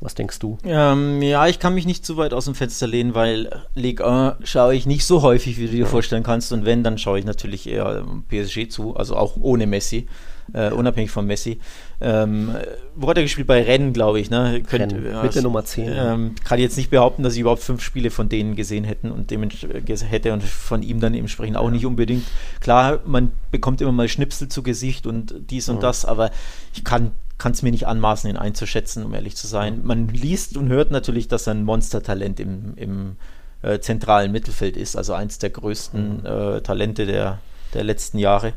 Was 0.00 0.16
denkst 0.16 0.40
du? 0.40 0.58
Ähm, 0.64 1.22
ja, 1.22 1.46
ich 1.46 1.60
kann 1.60 1.74
mich 1.74 1.86
nicht 1.86 2.04
zu 2.04 2.16
weit 2.16 2.32
aus 2.32 2.46
dem 2.46 2.56
Fenster 2.56 2.88
lehnen, 2.88 3.14
weil 3.14 3.62
Ligue 3.74 4.04
1 4.04 4.48
schaue 4.48 4.74
ich 4.74 4.84
nicht 4.84 5.04
so 5.04 5.22
häufig, 5.22 5.58
wie 5.58 5.66
du 5.66 5.72
dir 5.72 5.86
vorstellen 5.86 6.24
kannst. 6.24 6.52
Und 6.52 6.64
wenn, 6.64 6.82
dann 6.82 6.98
schaue 6.98 7.20
ich 7.20 7.24
natürlich 7.24 7.68
eher 7.68 8.04
PSG 8.28 8.68
zu, 8.68 8.96
also 8.96 9.16
auch 9.16 9.36
ohne 9.40 9.68
Messi 9.68 10.08
äh, 10.52 10.70
unabhängig 10.70 11.10
von 11.10 11.26
Messi. 11.26 11.58
Ähm, 12.00 12.54
wo 12.94 13.08
hat 13.08 13.16
er 13.16 13.22
gespielt? 13.22 13.46
Bei 13.46 13.62
Rennen, 13.62 13.92
glaube 13.92 14.20
ich. 14.20 14.30
Ne? 14.30 14.62
Könnt, 14.66 14.92
Rennen, 14.92 15.22
mit 15.22 15.34
der 15.34 15.42
Nummer 15.42 15.64
10. 15.64 15.92
Ähm, 15.94 16.34
kann 16.44 16.58
jetzt 16.58 16.76
nicht 16.76 16.90
behaupten, 16.90 17.22
dass 17.22 17.34
ich 17.34 17.40
überhaupt 17.40 17.62
fünf 17.62 17.82
Spiele 17.82 18.10
von 18.10 18.28
denen 18.28 18.56
gesehen 18.56 18.84
hätten 18.84 19.10
und 19.10 19.30
hätte 19.30 20.32
und 20.32 20.42
von 20.42 20.82
ihm 20.82 21.00
dann 21.00 21.14
entsprechend 21.14 21.56
auch 21.56 21.66
ja. 21.66 21.70
nicht 21.70 21.86
unbedingt. 21.86 22.24
Klar, 22.60 23.00
man 23.06 23.32
bekommt 23.50 23.80
immer 23.80 23.92
mal 23.92 24.08
Schnipsel 24.08 24.48
zu 24.48 24.62
Gesicht 24.62 25.06
und 25.06 25.34
dies 25.50 25.68
und 25.68 25.76
ja. 25.76 25.82
das, 25.82 26.04
aber 26.04 26.30
ich 26.74 26.84
kann 26.84 27.12
kann 27.38 27.52
es 27.52 27.62
mir 27.62 27.72
nicht 27.72 27.88
anmaßen, 27.88 28.30
ihn 28.30 28.36
einzuschätzen, 28.36 29.04
um 29.04 29.14
ehrlich 29.14 29.34
zu 29.34 29.48
sein. 29.48 29.80
Man 29.82 30.06
liest 30.06 30.56
und 30.56 30.68
hört 30.68 30.92
natürlich, 30.92 31.26
dass 31.26 31.48
er 31.48 31.54
ein 31.54 31.64
Monstertalent 31.64 32.38
im, 32.38 32.74
im 32.76 33.16
äh, 33.62 33.80
zentralen 33.80 34.30
Mittelfeld 34.30 34.76
ist, 34.76 34.96
also 34.96 35.14
eins 35.14 35.38
der 35.38 35.50
größten 35.50 36.24
äh, 36.24 36.60
Talente 36.60 37.04
der, 37.04 37.40
der 37.74 37.82
letzten 37.82 38.18
Jahre. 38.18 38.52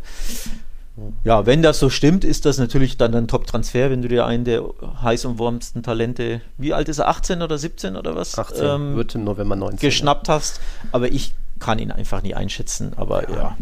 Ja, 1.24 1.46
wenn 1.46 1.62
das 1.62 1.80
so 1.80 1.89
stimmt, 1.89 2.24
ist 2.24 2.46
das 2.46 2.58
natürlich 2.58 2.98
dann 2.98 3.14
ein 3.16 3.28
Top-Transfer, 3.28 3.89
wenn 3.89 4.02
du 4.02 4.08
dir 4.08 4.26
einen 4.26 4.46
der 4.46 4.64
heiß 5.02 5.26
umwormsten 5.26 5.84
Talente, 5.84 6.41
wie 6.58 6.74
alt 6.74 6.88
ist 6.88 7.00
er, 7.00 7.10
18 7.10 7.41
oder 7.41 7.58
17 7.58 7.98
oder 7.98 8.16
was? 8.16 8.38
18, 8.38 8.66
ähm, 8.66 8.96
wird 8.96 9.16
im 9.16 9.26
November 9.26 9.56
19. 9.56 9.80
Geschnappt 9.80 10.28
ja. 10.30 10.36
hast. 10.36 10.62
Aber 10.91 11.12
ich 11.12 11.34
kann 11.60 11.80
ihn 11.80 11.91
einfach 11.91 12.22
nie 12.22 12.34
einschätzen. 12.34 12.93
Aber 12.96 13.30
ja. 13.30 13.36
ja. 13.36 13.58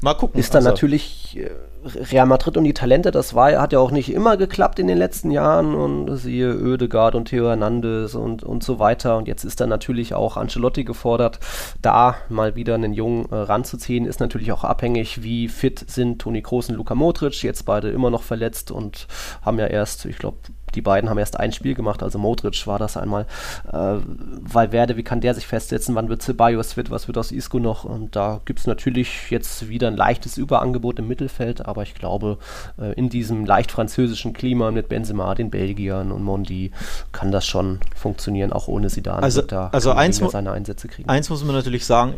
Mal 0.00 0.14
gucken. 0.14 0.40
Ist 0.40 0.54
dann 0.54 0.60
also. 0.60 0.70
natürlich 0.70 1.38
äh, 1.38 1.50
Real 1.84 2.26
Madrid 2.26 2.56
und 2.56 2.64
die 2.64 2.74
Talente, 2.74 3.10
das 3.10 3.34
war, 3.34 3.60
hat 3.60 3.72
ja 3.72 3.78
auch 3.80 3.90
nicht 3.90 4.12
immer 4.12 4.36
geklappt 4.36 4.78
in 4.78 4.86
den 4.86 4.98
letzten 4.98 5.30
Jahren 5.30 5.74
und 5.74 6.16
siehe 6.16 6.56
Oedegaard 6.56 7.14
und 7.14 7.26
Theo 7.26 7.48
Hernandez 7.48 8.14
und, 8.14 8.42
und 8.44 8.62
so 8.62 8.78
weiter. 8.78 9.16
Und 9.16 9.26
jetzt 9.26 9.44
ist 9.44 9.60
dann 9.60 9.68
natürlich 9.68 10.14
auch 10.14 10.36
Ancelotti 10.36 10.84
gefordert, 10.84 11.40
da 11.80 12.16
mal 12.28 12.54
wieder 12.54 12.74
einen 12.74 12.92
Jungen 12.92 13.26
äh, 13.30 13.34
ranzuziehen. 13.34 14.06
Ist 14.06 14.20
natürlich 14.20 14.52
auch 14.52 14.64
abhängig, 14.64 15.22
wie 15.22 15.48
fit 15.48 15.84
sind 15.88 16.20
Toni 16.20 16.42
Kroos 16.42 16.68
und 16.68 16.76
Luka 16.76 16.94
Modric, 16.94 17.42
jetzt 17.42 17.64
beide 17.64 17.90
immer 17.90 18.10
noch 18.10 18.22
verletzt 18.22 18.70
und 18.70 19.08
haben 19.42 19.58
ja 19.58 19.66
erst, 19.66 20.04
ich 20.04 20.18
glaube, 20.18 20.38
die 20.74 20.82
beiden 20.82 21.10
haben 21.10 21.18
erst 21.18 21.38
ein 21.38 21.52
Spiel 21.52 21.74
gemacht, 21.74 22.02
also 22.02 22.18
Modric 22.18 22.66
war 22.66 22.78
das 22.78 22.96
einmal. 22.96 23.26
Äh, 23.70 23.96
Valverde, 24.40 24.96
wie 24.96 25.02
kann 25.02 25.20
der 25.20 25.34
sich 25.34 25.46
festsetzen? 25.46 25.94
Wann 25.94 26.08
wird 26.08 26.22
Ceballos 26.22 26.74
fit? 26.74 26.90
Was 26.90 27.06
wird 27.06 27.18
aus 27.18 27.32
Isco 27.32 27.58
noch? 27.58 27.84
Und 27.84 28.16
da 28.16 28.40
gibt 28.44 28.60
es 28.60 28.66
natürlich 28.66 29.30
jetzt 29.30 29.68
wieder 29.68 29.88
ein 29.88 29.96
leichtes 29.96 30.36
Überangebot 30.36 30.98
im 30.98 31.08
Mittelfeld, 31.08 31.66
aber 31.66 31.82
ich 31.82 31.94
glaube, 31.94 32.38
äh, 32.78 32.92
in 32.94 33.08
diesem 33.08 33.44
leicht 33.44 33.70
französischen 33.70 34.32
Klima 34.32 34.70
mit 34.70 34.88
Benzema, 34.88 35.34
den 35.34 35.50
Belgiern 35.50 36.12
und 36.12 36.22
Mondi 36.22 36.72
kann 37.12 37.32
das 37.32 37.46
schon 37.46 37.80
funktionieren, 37.94 38.52
auch 38.52 38.68
ohne 38.68 38.88
Zidane. 38.88 39.22
Also, 39.22 39.42
da 39.42 39.68
also 39.72 39.92
eins, 39.92 40.18
seine 40.18 40.52
Einsätze 40.52 40.88
kriegen. 40.88 41.08
eins 41.08 41.30
muss 41.30 41.44
man 41.44 41.54
natürlich 41.54 41.86
sagen, 41.86 42.14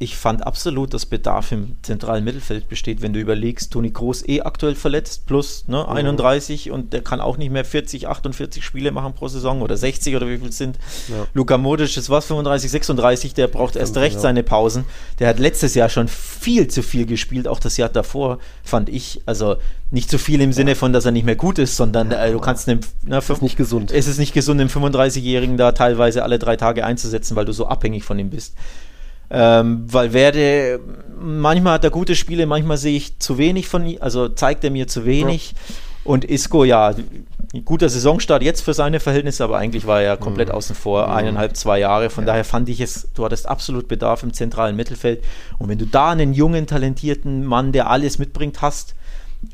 ich 0.00 0.16
fand 0.16 0.44
absolut, 0.44 0.92
dass 0.92 1.06
Bedarf 1.06 1.52
im 1.52 1.76
zentralen 1.82 2.24
Mittelfeld 2.24 2.68
besteht, 2.68 3.00
wenn 3.00 3.12
du 3.12 3.20
überlegst, 3.20 3.72
Toni 3.72 3.90
Groß 3.90 4.28
eh 4.28 4.42
aktuell 4.42 4.74
verletzt, 4.74 5.26
plus 5.26 5.68
ne, 5.68 5.88
31 5.88 6.66
mhm. 6.66 6.72
und 6.72 6.92
der 6.92 7.02
kann 7.02 7.20
auch 7.20 7.36
nicht 7.36 7.52
mehr 7.52 7.64
40, 7.64 8.08
48 8.08 8.64
Spiele 8.64 8.90
machen 8.90 9.14
pro 9.14 9.28
Saison 9.28 9.62
oder 9.62 9.76
60 9.76 10.16
oder 10.16 10.28
wie 10.28 10.38
viel 10.38 10.48
es 10.48 10.58
sind. 10.58 10.78
Ja. 11.08 11.26
Luka 11.32 11.58
Modic, 11.58 11.94
das 11.94 12.10
war 12.10 12.20
35, 12.20 12.72
36, 12.72 13.34
der 13.34 13.46
braucht 13.46 13.76
erst 13.76 13.96
recht 13.96 14.16
ja. 14.16 14.20
seine 14.20 14.42
Pausen. 14.42 14.84
Der 15.20 15.28
hat 15.28 15.38
letztes 15.38 15.76
Jahr 15.76 15.88
schon 15.88 16.08
viel 16.08 16.66
zu 16.66 16.82
viel 16.82 17.06
gespielt, 17.06 17.46
auch 17.46 17.60
das 17.60 17.76
Jahr 17.76 17.88
davor, 17.88 18.38
fand 18.64 18.88
ich. 18.88 19.22
Also 19.26 19.56
nicht 19.92 20.10
zu 20.10 20.18
viel 20.18 20.40
im 20.40 20.52
Sinne 20.52 20.74
von, 20.74 20.92
dass 20.92 21.04
er 21.04 21.12
nicht 21.12 21.24
mehr 21.24 21.36
gut 21.36 21.60
ist, 21.60 21.76
sondern 21.76 22.10
äh, 22.10 22.32
du 22.32 22.40
kannst 22.40 22.68
einem, 22.68 22.80
na, 23.04 23.18
es 23.18 23.30
ist 23.30 23.42
nicht 23.42 23.56
gesund. 23.56 23.92
Es 23.92 24.08
ist 24.08 24.18
nicht 24.18 24.34
gesund, 24.34 24.58
den 24.58 24.68
35-Jährigen 24.68 25.56
da 25.56 25.70
teilweise 25.70 26.24
alle 26.24 26.40
drei 26.40 26.56
Tage 26.56 26.84
einzusetzen, 26.84 27.36
weil 27.36 27.44
du 27.44 27.52
so 27.52 27.66
abhängig 27.66 28.02
von 28.02 28.18
ihm 28.18 28.30
bist. 28.30 28.54
Ähm, 29.34 29.92
Valverde, 29.92 30.80
manchmal 31.18 31.74
hat 31.74 31.84
er 31.84 31.90
gute 31.90 32.14
Spiele, 32.14 32.46
manchmal 32.46 32.76
sehe 32.76 32.96
ich 32.96 33.18
zu 33.18 33.38
wenig 33.38 33.68
von 33.68 33.84
ihm, 33.84 33.98
also 34.00 34.28
zeigt 34.28 34.62
er 34.64 34.70
mir 34.70 34.86
zu 34.86 35.04
wenig. 35.04 35.52
Ja. 35.52 35.74
Und 36.04 36.24
Isco, 36.24 36.64
ja, 36.64 36.94
guter 37.64 37.88
Saisonstart 37.88 38.42
jetzt 38.42 38.60
für 38.60 38.74
seine 38.74 39.00
Verhältnisse, 39.00 39.42
aber 39.42 39.58
eigentlich 39.58 39.86
war 39.86 40.00
er 40.00 40.06
ja 40.06 40.16
komplett 40.16 40.48
mhm. 40.48 40.54
außen 40.54 40.76
vor, 40.76 41.06
mhm. 41.06 41.14
eineinhalb, 41.14 41.56
zwei 41.56 41.78
Jahre. 41.78 42.10
Von 42.10 42.24
ja. 42.24 42.32
daher 42.32 42.44
fand 42.44 42.68
ich 42.68 42.80
es, 42.80 43.08
du 43.14 43.24
hattest 43.24 43.48
absolut 43.48 43.88
Bedarf 43.88 44.22
im 44.22 44.32
zentralen 44.32 44.76
Mittelfeld. 44.76 45.24
Und 45.58 45.68
wenn 45.68 45.78
du 45.78 45.86
da 45.86 46.10
einen 46.10 46.34
jungen, 46.34 46.66
talentierten 46.66 47.44
Mann, 47.44 47.72
der 47.72 47.90
alles 47.90 48.18
mitbringt, 48.18 48.60
hast, 48.60 48.94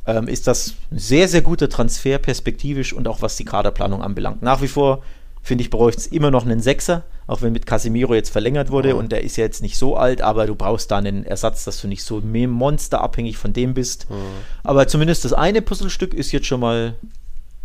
ähm, 0.06 0.28
ist 0.28 0.46
das 0.46 0.74
ein 0.90 0.98
sehr, 0.98 1.28
sehr 1.28 1.42
guter 1.42 1.68
Transfer, 1.68 2.18
perspektivisch 2.18 2.92
und 2.92 3.06
auch 3.08 3.22
was 3.22 3.36
die 3.36 3.44
Kaderplanung 3.44 4.02
anbelangt. 4.02 4.42
Nach 4.42 4.62
wie 4.62 4.68
vor 4.68 5.02
finde 5.42 5.62
ich, 5.62 5.70
bräuchte 5.70 6.00
es 6.00 6.06
immer 6.06 6.30
noch 6.30 6.44
einen 6.44 6.60
Sechser, 6.60 7.04
auch 7.26 7.42
wenn 7.42 7.52
mit 7.52 7.66
Casemiro 7.66 8.14
jetzt 8.14 8.30
verlängert 8.30 8.70
wurde 8.70 8.96
und 8.96 9.12
der 9.12 9.22
ist 9.22 9.36
ja 9.36 9.44
jetzt 9.44 9.62
nicht 9.62 9.76
so 9.76 9.96
alt, 9.96 10.20
aber 10.20 10.46
du 10.46 10.54
brauchst 10.54 10.90
da 10.90 10.98
einen 10.98 11.24
Ersatz, 11.24 11.64
dass 11.64 11.80
du 11.80 11.88
nicht 11.88 12.02
so 12.02 12.20
monsterabhängig 12.20 13.36
von 13.36 13.52
dem 13.52 13.74
bist. 13.74 14.10
Mhm. 14.10 14.16
Aber 14.62 14.86
zumindest 14.88 15.24
das 15.24 15.32
eine 15.32 15.62
Puzzlestück 15.62 16.14
ist 16.14 16.32
jetzt 16.32 16.46
schon 16.46 16.60
mal 16.60 16.94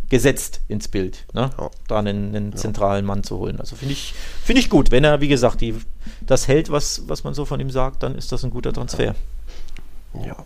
gesetzt 0.08 0.60
ins 0.68 0.86
Bild, 0.86 1.26
ne? 1.32 1.50
Ja. 1.58 1.70
da 1.88 1.98
einen, 1.98 2.34
einen 2.34 2.50
ja. 2.52 2.56
zentralen 2.56 3.04
Mann 3.04 3.24
zu 3.24 3.38
holen. 3.38 3.58
Also 3.58 3.74
finde 3.74 3.92
ich, 3.92 4.14
find 4.44 4.58
ich 4.58 4.70
gut. 4.70 4.92
Wenn 4.92 5.02
er, 5.02 5.20
wie 5.20 5.28
gesagt, 5.28 5.60
die, 5.60 5.74
das 6.20 6.46
hält, 6.46 6.70
was, 6.70 7.02
was 7.08 7.24
man 7.24 7.34
so 7.34 7.44
von 7.44 7.58
ihm 7.58 7.70
sagt, 7.70 8.04
dann 8.04 8.14
ist 8.14 8.30
das 8.30 8.44
ein 8.44 8.50
guter 8.50 8.72
Transfer. 8.72 9.16
Ja. 10.24 10.36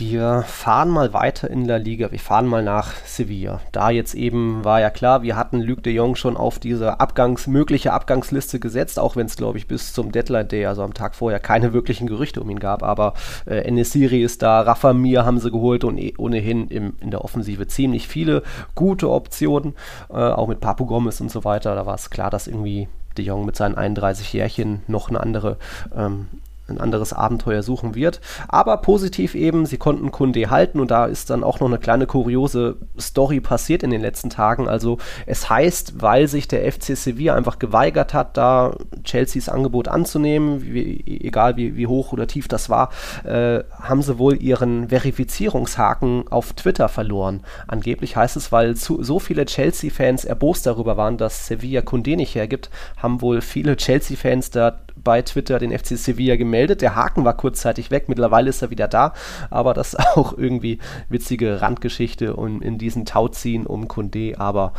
Wir 0.00 0.44
fahren 0.46 0.88
mal 0.88 1.12
weiter 1.12 1.50
in 1.50 1.66
La 1.66 1.76
Liga. 1.76 2.10
Wir 2.10 2.18
fahren 2.18 2.46
mal 2.46 2.62
nach 2.62 2.94
Sevilla. 3.04 3.60
Da 3.70 3.90
jetzt 3.90 4.14
eben 4.14 4.64
war 4.64 4.80
ja 4.80 4.88
klar, 4.88 5.22
wir 5.22 5.36
hatten 5.36 5.60
Luc 5.60 5.82
de 5.82 5.92
Jong 5.92 6.16
schon 6.16 6.38
auf 6.38 6.58
diese 6.58 7.00
Abgangs 7.00 7.46
mögliche 7.46 7.92
Abgangsliste 7.92 8.60
gesetzt, 8.60 8.98
auch 8.98 9.14
wenn 9.16 9.26
es, 9.26 9.36
glaube 9.36 9.58
ich, 9.58 9.68
bis 9.68 9.92
zum 9.92 10.10
Deadline 10.10 10.48
Day, 10.48 10.64
also 10.64 10.84
am 10.84 10.94
Tag 10.94 11.14
vorher, 11.14 11.38
keine 11.38 11.74
wirklichen 11.74 12.06
Gerüchte 12.06 12.40
um 12.40 12.48
ihn 12.48 12.60
gab. 12.60 12.82
Aber 12.82 13.12
äh, 13.44 13.56
Enesiri 13.56 14.22
ist 14.22 14.40
da, 14.40 14.62
Rafa 14.62 14.94
Mir 14.94 15.26
haben 15.26 15.38
sie 15.38 15.50
geholt 15.50 15.84
und 15.84 15.98
eh 15.98 16.14
ohnehin 16.16 16.68
im, 16.68 16.94
in 17.00 17.10
der 17.10 17.22
Offensive 17.22 17.66
ziemlich 17.66 18.08
viele 18.08 18.42
gute 18.74 19.10
Optionen, 19.10 19.74
äh, 20.08 20.14
auch 20.14 20.48
mit 20.48 20.60
Papu 20.60 20.86
Gomez 20.86 21.20
und 21.20 21.30
so 21.30 21.44
weiter. 21.44 21.74
Da 21.74 21.84
war 21.84 21.96
es 21.96 22.08
klar, 22.08 22.30
dass 22.30 22.46
irgendwie 22.46 22.88
de 23.18 23.26
Jong 23.26 23.44
mit 23.44 23.54
seinen 23.54 23.74
31 23.74 24.32
Jährchen 24.32 24.80
noch 24.86 25.10
eine 25.10 25.20
andere 25.20 25.58
ähm, 25.94 26.28
ein 26.70 26.80
anderes 26.80 27.12
Abenteuer 27.12 27.62
suchen 27.62 27.94
wird. 27.94 28.20
Aber 28.48 28.76
positiv 28.78 29.34
eben, 29.34 29.66
sie 29.66 29.78
konnten 29.78 30.10
Kunde 30.10 30.50
halten 30.50 30.80
und 30.80 30.90
da 30.90 31.06
ist 31.06 31.30
dann 31.30 31.44
auch 31.44 31.60
noch 31.60 31.68
eine 31.68 31.78
kleine 31.78 32.06
kuriose 32.06 32.76
Story 32.98 33.40
passiert 33.40 33.82
in 33.82 33.90
den 33.90 34.00
letzten 34.00 34.30
Tagen. 34.30 34.68
Also 34.68 34.98
es 35.26 35.50
heißt, 35.50 36.00
weil 36.00 36.28
sich 36.28 36.48
der 36.48 36.70
FC 36.70 36.96
Sevilla 36.96 37.34
einfach 37.34 37.58
geweigert 37.58 38.14
hat, 38.14 38.36
da 38.36 38.74
Chelseas 39.04 39.48
Angebot 39.48 39.88
anzunehmen, 39.88 40.62
wie, 40.62 41.04
egal 41.22 41.56
wie, 41.56 41.76
wie, 41.76 41.86
hoch 41.86 42.12
oder 42.12 42.26
tief 42.26 42.48
das 42.48 42.70
war, 42.70 42.90
äh, 43.24 43.60
haben 43.80 44.02
sie 44.02 44.18
wohl 44.18 44.40
ihren 44.40 44.88
Verifizierungshaken 44.88 46.28
auf 46.28 46.52
Twitter 46.52 46.88
verloren. 46.88 47.42
Angeblich 47.66 48.16
heißt 48.16 48.36
es, 48.36 48.52
weil 48.52 48.76
zu, 48.76 49.02
so 49.02 49.18
viele 49.18 49.44
Chelsea-Fans 49.44 50.24
erbost 50.24 50.66
darüber 50.66 50.96
waren, 50.96 51.16
dass 51.16 51.46
Sevilla 51.46 51.82
Kunde 51.82 52.16
nicht 52.16 52.34
hergibt, 52.34 52.70
haben 52.96 53.20
wohl 53.20 53.40
viele 53.40 53.76
Chelsea-Fans 53.76 54.50
da 54.50 54.78
bei 55.02 55.22
Twitter 55.22 55.58
den 55.58 55.76
FC 55.76 55.96
Sevilla 55.96 56.36
gemeldet. 56.36 56.82
Der 56.82 56.94
Haken 56.94 57.24
war 57.24 57.36
kurzzeitig 57.36 57.90
weg, 57.90 58.08
mittlerweile 58.08 58.50
ist 58.50 58.62
er 58.62 58.70
wieder 58.70 58.88
da, 58.88 59.14
aber 59.50 59.74
das 59.74 59.94
ist 59.94 60.00
auch 60.16 60.36
irgendwie 60.36 60.78
witzige 61.08 61.60
Randgeschichte 61.60 62.36
und 62.36 62.62
in 62.62 62.78
diesen 62.78 63.04
Tauziehen 63.04 63.66
um 63.66 63.88
Kunde. 63.88 64.34
Aber 64.38 64.72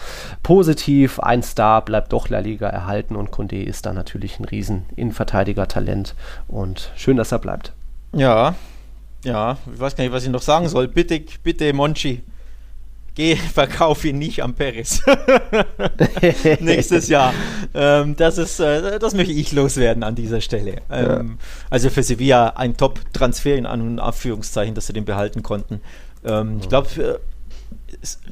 positiv, 0.43 1.19
ein 1.19 1.43
Star 1.43 1.83
bleibt 1.83 2.13
doch 2.13 2.29
La 2.29 2.39
Liga 2.39 2.67
erhalten 2.67 3.15
und 3.15 3.31
Kunde 3.31 3.63
ist 3.63 3.85
da 3.85 3.93
natürlich 3.93 4.39
ein 4.39 4.45
riesen 4.45 4.85
Innenverteidiger-Talent 4.95 6.15
und 6.47 6.91
schön, 6.95 7.17
dass 7.17 7.31
er 7.31 7.39
bleibt. 7.39 7.73
Ja, 8.13 8.55
ja, 9.23 9.57
ich 9.71 9.79
weiß 9.79 9.95
gar 9.95 10.03
nicht, 10.03 10.13
was 10.13 10.23
ich 10.23 10.29
noch 10.29 10.41
sagen 10.41 10.67
soll. 10.67 10.87
Bitte, 10.87 11.21
bitte, 11.43 11.71
Monchi, 11.73 12.23
geh, 13.15 13.35
verkauf 13.53 14.03
ihn 14.05 14.17
nicht 14.17 14.43
am 14.43 14.53
Paris. 14.53 15.01
Nächstes 16.59 17.07
Jahr. 17.07 17.33
Ähm, 17.73 18.15
das 18.15 18.37
ist, 18.37 18.59
äh, 18.59 18.99
das 18.99 19.13
möchte 19.13 19.33
ich 19.33 19.51
loswerden 19.51 20.03
an 20.03 20.15
dieser 20.15 20.41
Stelle. 20.41 20.81
Ähm, 20.89 21.37
ja. 21.39 21.45
Also 21.69 21.89
für 21.89 22.03
Sevilla 22.03 22.49
ein 22.55 22.77
Top-Transfer 22.77 23.55
in 23.55 23.65
An- 23.65 23.81
und 23.81 23.99
Abführungszeichen, 23.99 24.75
dass 24.75 24.87
sie 24.87 24.93
den 24.93 25.05
behalten 25.05 25.43
konnten. 25.43 25.81
Ähm, 26.23 26.59
ich 26.61 26.69
glaube, 26.69 26.89
äh, 27.01 27.19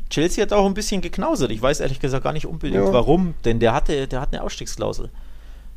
Chelsea 0.10 0.42
hat 0.42 0.54
auch 0.54 0.66
ein 0.66 0.74
bisschen 0.74 1.02
geknausert. 1.02 1.52
Ich 1.52 1.62
weiß 1.62 1.80
ehrlich 1.80 2.00
gesagt 2.00 2.24
gar 2.24 2.34
nicht 2.34 2.48
unbedingt 2.48 2.86
ja. 2.86 2.94
warum, 2.94 3.36
denn 3.46 3.60
der 3.60 3.74
hatte, 3.74 4.08
der 4.08 4.22
hat 4.22 4.34
eine 4.34 4.44
Ausstiegsklausel. 4.44 5.10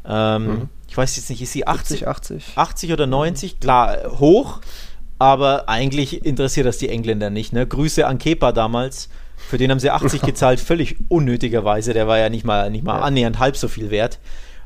Ähm, 0.04 0.46
mhm. 0.46 0.68
Ich 0.88 0.96
weiß 0.96 1.16
jetzt 1.16 1.30
nicht, 1.30 1.40
ist 1.40 1.52
sie 1.52 1.66
80, 1.66 2.08
80, 2.08 2.44
80 2.56 2.92
oder 2.92 3.06
90? 3.06 3.60
Klar, 3.60 4.18
hoch 4.18 4.60
aber 5.22 5.68
eigentlich 5.68 6.26
interessiert 6.26 6.66
das 6.66 6.78
die 6.78 6.88
Engländer 6.88 7.30
nicht. 7.30 7.52
Ne? 7.52 7.64
Grüße 7.64 8.04
an 8.04 8.18
Kepa 8.18 8.50
damals. 8.50 9.08
Für 9.36 9.56
den 9.56 9.70
haben 9.70 9.78
sie 9.78 9.90
80 9.90 10.22
gezahlt, 10.26 10.58
völlig 10.58 10.96
unnötigerweise. 11.08 11.92
Der 11.92 12.08
war 12.08 12.18
ja 12.18 12.28
nicht 12.28 12.44
mal, 12.44 12.70
nicht 12.70 12.82
mal 12.82 12.98
annähernd 12.98 13.38
halb 13.38 13.56
so 13.56 13.68
viel 13.68 13.92
wert. 13.92 14.18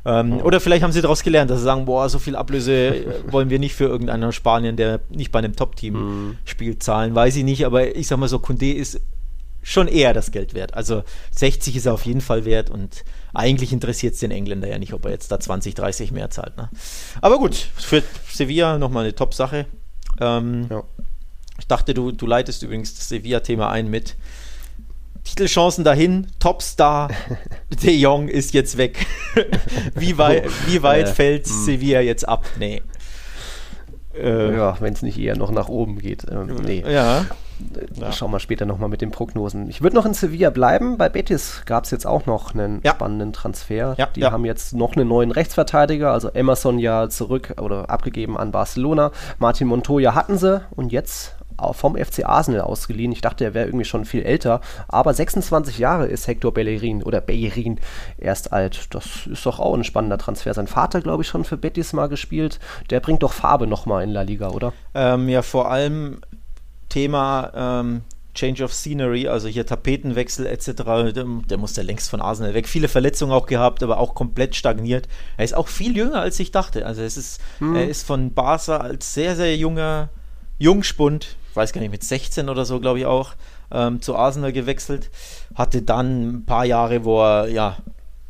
Ähm, 0.03 0.41
oder 0.41 0.59
vielleicht 0.59 0.83
haben 0.83 0.91
sie 0.91 1.01
daraus 1.01 1.21
gelernt, 1.21 1.51
dass 1.51 1.59
sie 1.59 1.65
sagen, 1.65 1.85
boah, 1.85 2.09
so 2.09 2.17
viel 2.17 2.35
Ablöse 2.35 2.73
äh, 2.73 3.05
wollen 3.31 3.51
wir 3.51 3.59
nicht 3.59 3.75
für 3.75 3.83
irgendeinen 3.83 4.31
Spanien, 4.31 4.77
der 4.77 5.01
nicht 5.09 5.31
bei 5.31 5.39
einem 5.39 5.55
Top-Team 5.55 5.93
mhm. 5.93 6.37
spielt, 6.43 6.81
zahlen. 6.81 7.13
Weiß 7.13 7.35
ich 7.35 7.43
nicht, 7.43 7.63
aber 7.63 7.95
ich 7.95 8.07
sag 8.07 8.17
mal 8.17 8.27
so, 8.27 8.39
Kunde 8.39 8.71
ist 8.71 8.99
schon 9.61 9.87
eher 9.87 10.15
das 10.15 10.31
Geld 10.31 10.55
wert. 10.55 10.73
Also 10.73 11.03
60 11.35 11.75
ist 11.75 11.85
er 11.85 11.93
auf 11.93 12.05
jeden 12.05 12.21
Fall 12.21 12.45
wert 12.45 12.71
und 12.71 13.03
eigentlich 13.33 13.73
interessiert 13.73 14.15
es 14.15 14.21
den 14.21 14.31
Engländer 14.31 14.67
ja 14.67 14.79
nicht, 14.79 14.93
ob 14.93 15.05
er 15.05 15.11
jetzt 15.11 15.31
da 15.31 15.39
20, 15.39 15.75
30 15.75 16.11
mehr 16.11 16.31
zahlt. 16.31 16.57
Ne? 16.57 16.69
Aber 17.21 17.37
gut, 17.37 17.53
für 17.75 18.01
Sevilla 18.31 18.79
nochmal 18.79 19.03
eine 19.03 19.13
Top-Sache. 19.13 19.67
Ähm, 20.19 20.67
ja. 20.69 20.83
Ich 21.59 21.67
dachte, 21.67 21.93
du, 21.93 22.11
du 22.11 22.25
leitest 22.25 22.63
übrigens 22.63 22.95
das 22.95 23.09
Sevilla-Thema 23.09 23.69
ein 23.69 23.89
mit 23.89 24.15
Titelchancen 25.23 25.83
dahin, 25.83 26.27
Topstar 26.39 27.09
De 27.83 27.93
Jong 27.93 28.29
ist 28.29 28.53
jetzt 28.53 28.77
weg. 28.77 29.05
wie, 29.95 30.17
wei 30.17 30.43
wie 30.67 30.81
weit 30.83 31.07
äh, 31.07 31.13
fällt 31.13 31.47
hm. 31.47 31.65
Sevilla 31.65 32.01
jetzt 32.01 32.27
ab? 32.27 32.45
Nee. 32.59 32.81
Äh, 34.13 34.55
ja, 34.55 34.77
wenn 34.79 34.93
es 34.93 35.01
nicht 35.01 35.19
eher 35.19 35.35
noch 35.35 35.51
nach 35.51 35.67
oben 35.67 35.99
geht. 35.99 36.25
Ähm, 36.31 36.55
nee. 36.63 36.83
Ja. 36.87 37.25
Ja. 37.95 38.11
Schauen 38.11 38.31
wir 38.31 38.39
später 38.39 38.65
nochmal 38.65 38.89
mit 38.89 39.01
den 39.01 39.11
Prognosen. 39.11 39.69
Ich 39.69 39.81
würde 39.81 39.95
noch 39.95 40.05
in 40.05 40.13
Sevilla 40.13 40.49
bleiben. 40.49 40.97
Bei 40.97 41.09
Betis 41.09 41.63
gab 41.65 41.85
es 41.85 41.91
jetzt 41.91 42.05
auch 42.05 42.25
noch 42.25 42.53
einen 42.53 42.81
ja. 42.83 42.91
spannenden 42.91 43.33
Transfer. 43.33 43.95
Ja, 43.97 44.07
die 44.07 44.25
haben 44.25 44.45
jetzt 44.45 44.73
noch 44.73 44.95
einen 44.95 45.07
neuen 45.07 45.31
Rechtsverteidiger, 45.31 46.11
also 46.11 46.29
Emerson 46.29 46.79
ja 46.79 47.09
zurück 47.09 47.55
oder 47.61 47.89
abgegeben 47.89 48.37
an 48.37 48.51
Barcelona. 48.51 49.11
Martin 49.39 49.67
Montoya 49.67 50.15
hatten 50.15 50.37
sie 50.37 50.61
und 50.71 50.91
jetzt 50.91 51.37
vom 51.71 51.95
FC 51.95 52.25
Arsenal 52.25 52.61
ausgeliehen. 52.61 53.11
Ich 53.11 53.21
dachte, 53.21 53.43
er 53.43 53.53
wäre 53.53 53.65
irgendwie 53.65 53.85
schon 53.85 54.05
viel 54.05 54.23
älter, 54.23 54.61
aber 54.87 55.13
26 55.13 55.79
Jahre 55.79 56.05
ist 56.05 56.27
Hector 56.27 56.53
Bellerin 56.53 57.03
oder 57.03 57.21
Bellerin 57.21 57.79
erst 58.17 58.53
alt. 58.53 58.93
Das 58.93 59.27
ist 59.27 59.45
doch 59.45 59.59
auch 59.59 59.73
ein 59.73 59.83
spannender 59.83 60.17
Transfer. 60.17 60.53
Sein 60.53 60.67
Vater, 60.67 61.01
glaube 61.01 61.23
ich, 61.23 61.29
schon 61.29 61.43
für 61.43 61.57
Betis 61.57 61.93
mal 61.93 62.07
gespielt. 62.07 62.59
Der 62.89 62.99
bringt 62.99 63.23
doch 63.23 63.33
Farbe 63.33 63.67
nochmal 63.67 64.03
in 64.03 64.11
La 64.11 64.21
Liga, 64.21 64.49
oder? 64.49 64.73
Ähm, 64.93 65.29
ja, 65.29 65.41
vor 65.41 65.71
allem 65.71 66.21
Thema 66.89 67.51
ähm, 67.55 68.01
Change 68.37 68.63
of 68.63 68.73
Scenery, 68.73 69.27
also 69.27 69.47
hier 69.47 69.65
Tapetenwechsel 69.65 70.45
etc., 70.45 70.73
der, 71.13 71.25
der 71.49 71.57
muss 71.57 71.75
ja 71.75 71.83
längst 71.83 72.09
von 72.09 72.21
Arsenal 72.21 72.53
weg. 72.53 72.67
Viele 72.67 72.87
Verletzungen 72.87 73.31
auch 73.31 73.47
gehabt, 73.47 73.81
aber 73.81 73.97
auch 73.97 74.13
komplett 74.13 74.55
stagniert. 74.55 75.07
Er 75.37 75.45
ist 75.45 75.55
auch 75.55 75.67
viel 75.67 75.97
jünger, 75.97 76.21
als 76.21 76.39
ich 76.39 76.51
dachte. 76.51 76.85
Also 76.85 77.01
es 77.01 77.17
ist, 77.17 77.41
hm. 77.59 77.75
er 77.75 77.89
ist 77.89 78.05
von 78.05 78.33
Barca 78.33 78.77
als 78.77 79.13
sehr, 79.13 79.35
sehr 79.35 79.57
junger 79.57 80.09
Jungspund, 80.59 81.35
ich 81.49 81.55
weiß 81.55 81.73
gar 81.73 81.81
nicht, 81.81 81.91
mit 81.91 82.03
16 82.03 82.47
oder 82.49 82.65
so, 82.65 82.79
glaube 82.79 82.99
ich 82.99 83.05
auch, 83.05 83.33
ähm, 83.71 84.01
zu 84.01 84.15
Arsenal 84.15 84.53
gewechselt. 84.53 85.09
Hatte 85.55 85.81
dann 85.81 86.29
ein 86.29 86.45
paar 86.45 86.65
Jahre, 86.65 87.05
wo 87.05 87.21
er 87.23 87.47
ja 87.47 87.77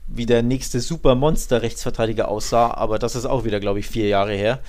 wie 0.08 0.26
der 0.26 0.42
nächste 0.42 0.80
Supermonster-Rechtsverteidiger 0.80 2.30
aussah, 2.30 2.72
aber 2.72 2.98
das 2.98 3.16
ist 3.16 3.26
auch 3.26 3.44
wieder, 3.44 3.60
glaube 3.60 3.80
ich, 3.80 3.88
vier 3.88 4.08
Jahre 4.08 4.34
her. 4.34 4.60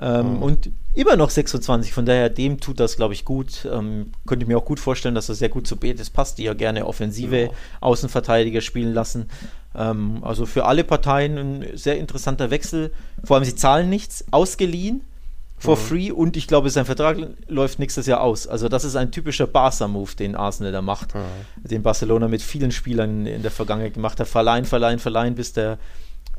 Ähm, 0.00 0.36
mhm. 0.36 0.42
Und 0.42 0.70
immer 0.94 1.16
noch 1.16 1.30
26, 1.30 1.92
von 1.92 2.06
daher 2.06 2.28
dem 2.28 2.60
tut 2.60 2.80
das, 2.80 2.96
glaube 2.96 3.14
ich, 3.14 3.24
gut. 3.24 3.68
Ähm, 3.70 4.12
könnte 4.26 4.44
ich 4.44 4.48
mir 4.48 4.58
auch 4.58 4.64
gut 4.64 4.80
vorstellen, 4.80 5.14
dass 5.14 5.28
er 5.28 5.34
sehr 5.34 5.48
gut 5.48 5.66
zu 5.66 5.76
Betis 5.76 6.10
passt, 6.10 6.38
die 6.38 6.44
ja 6.44 6.54
gerne 6.54 6.86
offensive 6.86 7.42
ja. 7.42 7.48
Außenverteidiger 7.80 8.60
spielen 8.60 8.92
lassen. 8.92 9.28
Ähm, 9.74 10.18
also 10.22 10.46
für 10.46 10.66
alle 10.66 10.84
Parteien 10.84 11.38
ein 11.38 11.66
sehr 11.76 11.98
interessanter 11.98 12.50
Wechsel. 12.50 12.92
Vor 13.24 13.36
allem, 13.36 13.44
sie 13.44 13.54
zahlen 13.54 13.88
nichts, 13.88 14.24
ausgeliehen, 14.30 15.02
for 15.58 15.76
mhm. 15.76 15.80
free 15.80 16.10
und 16.10 16.36
ich 16.36 16.46
glaube, 16.46 16.68
sein 16.70 16.84
Vertrag 16.84 17.18
läuft 17.46 17.78
nächstes 17.78 18.06
Jahr 18.06 18.20
aus. 18.20 18.46
Also 18.46 18.68
das 18.68 18.84
ist 18.84 18.96
ein 18.96 19.12
typischer 19.12 19.46
Barca-Move, 19.46 20.16
den 20.16 20.34
Arsenal 20.34 20.72
da 20.72 20.82
macht, 20.82 21.14
mhm. 21.14 21.20
den 21.68 21.82
Barcelona 21.82 22.28
mit 22.28 22.42
vielen 22.42 22.72
Spielern 22.72 23.26
in 23.26 23.42
der 23.42 23.50
Vergangenheit 23.50 23.94
gemacht 23.94 24.18
hat. 24.20 24.28
Verleihen, 24.28 24.64
verleihen, 24.64 24.98
verleihen, 24.98 25.34
bis 25.34 25.52
der 25.52 25.78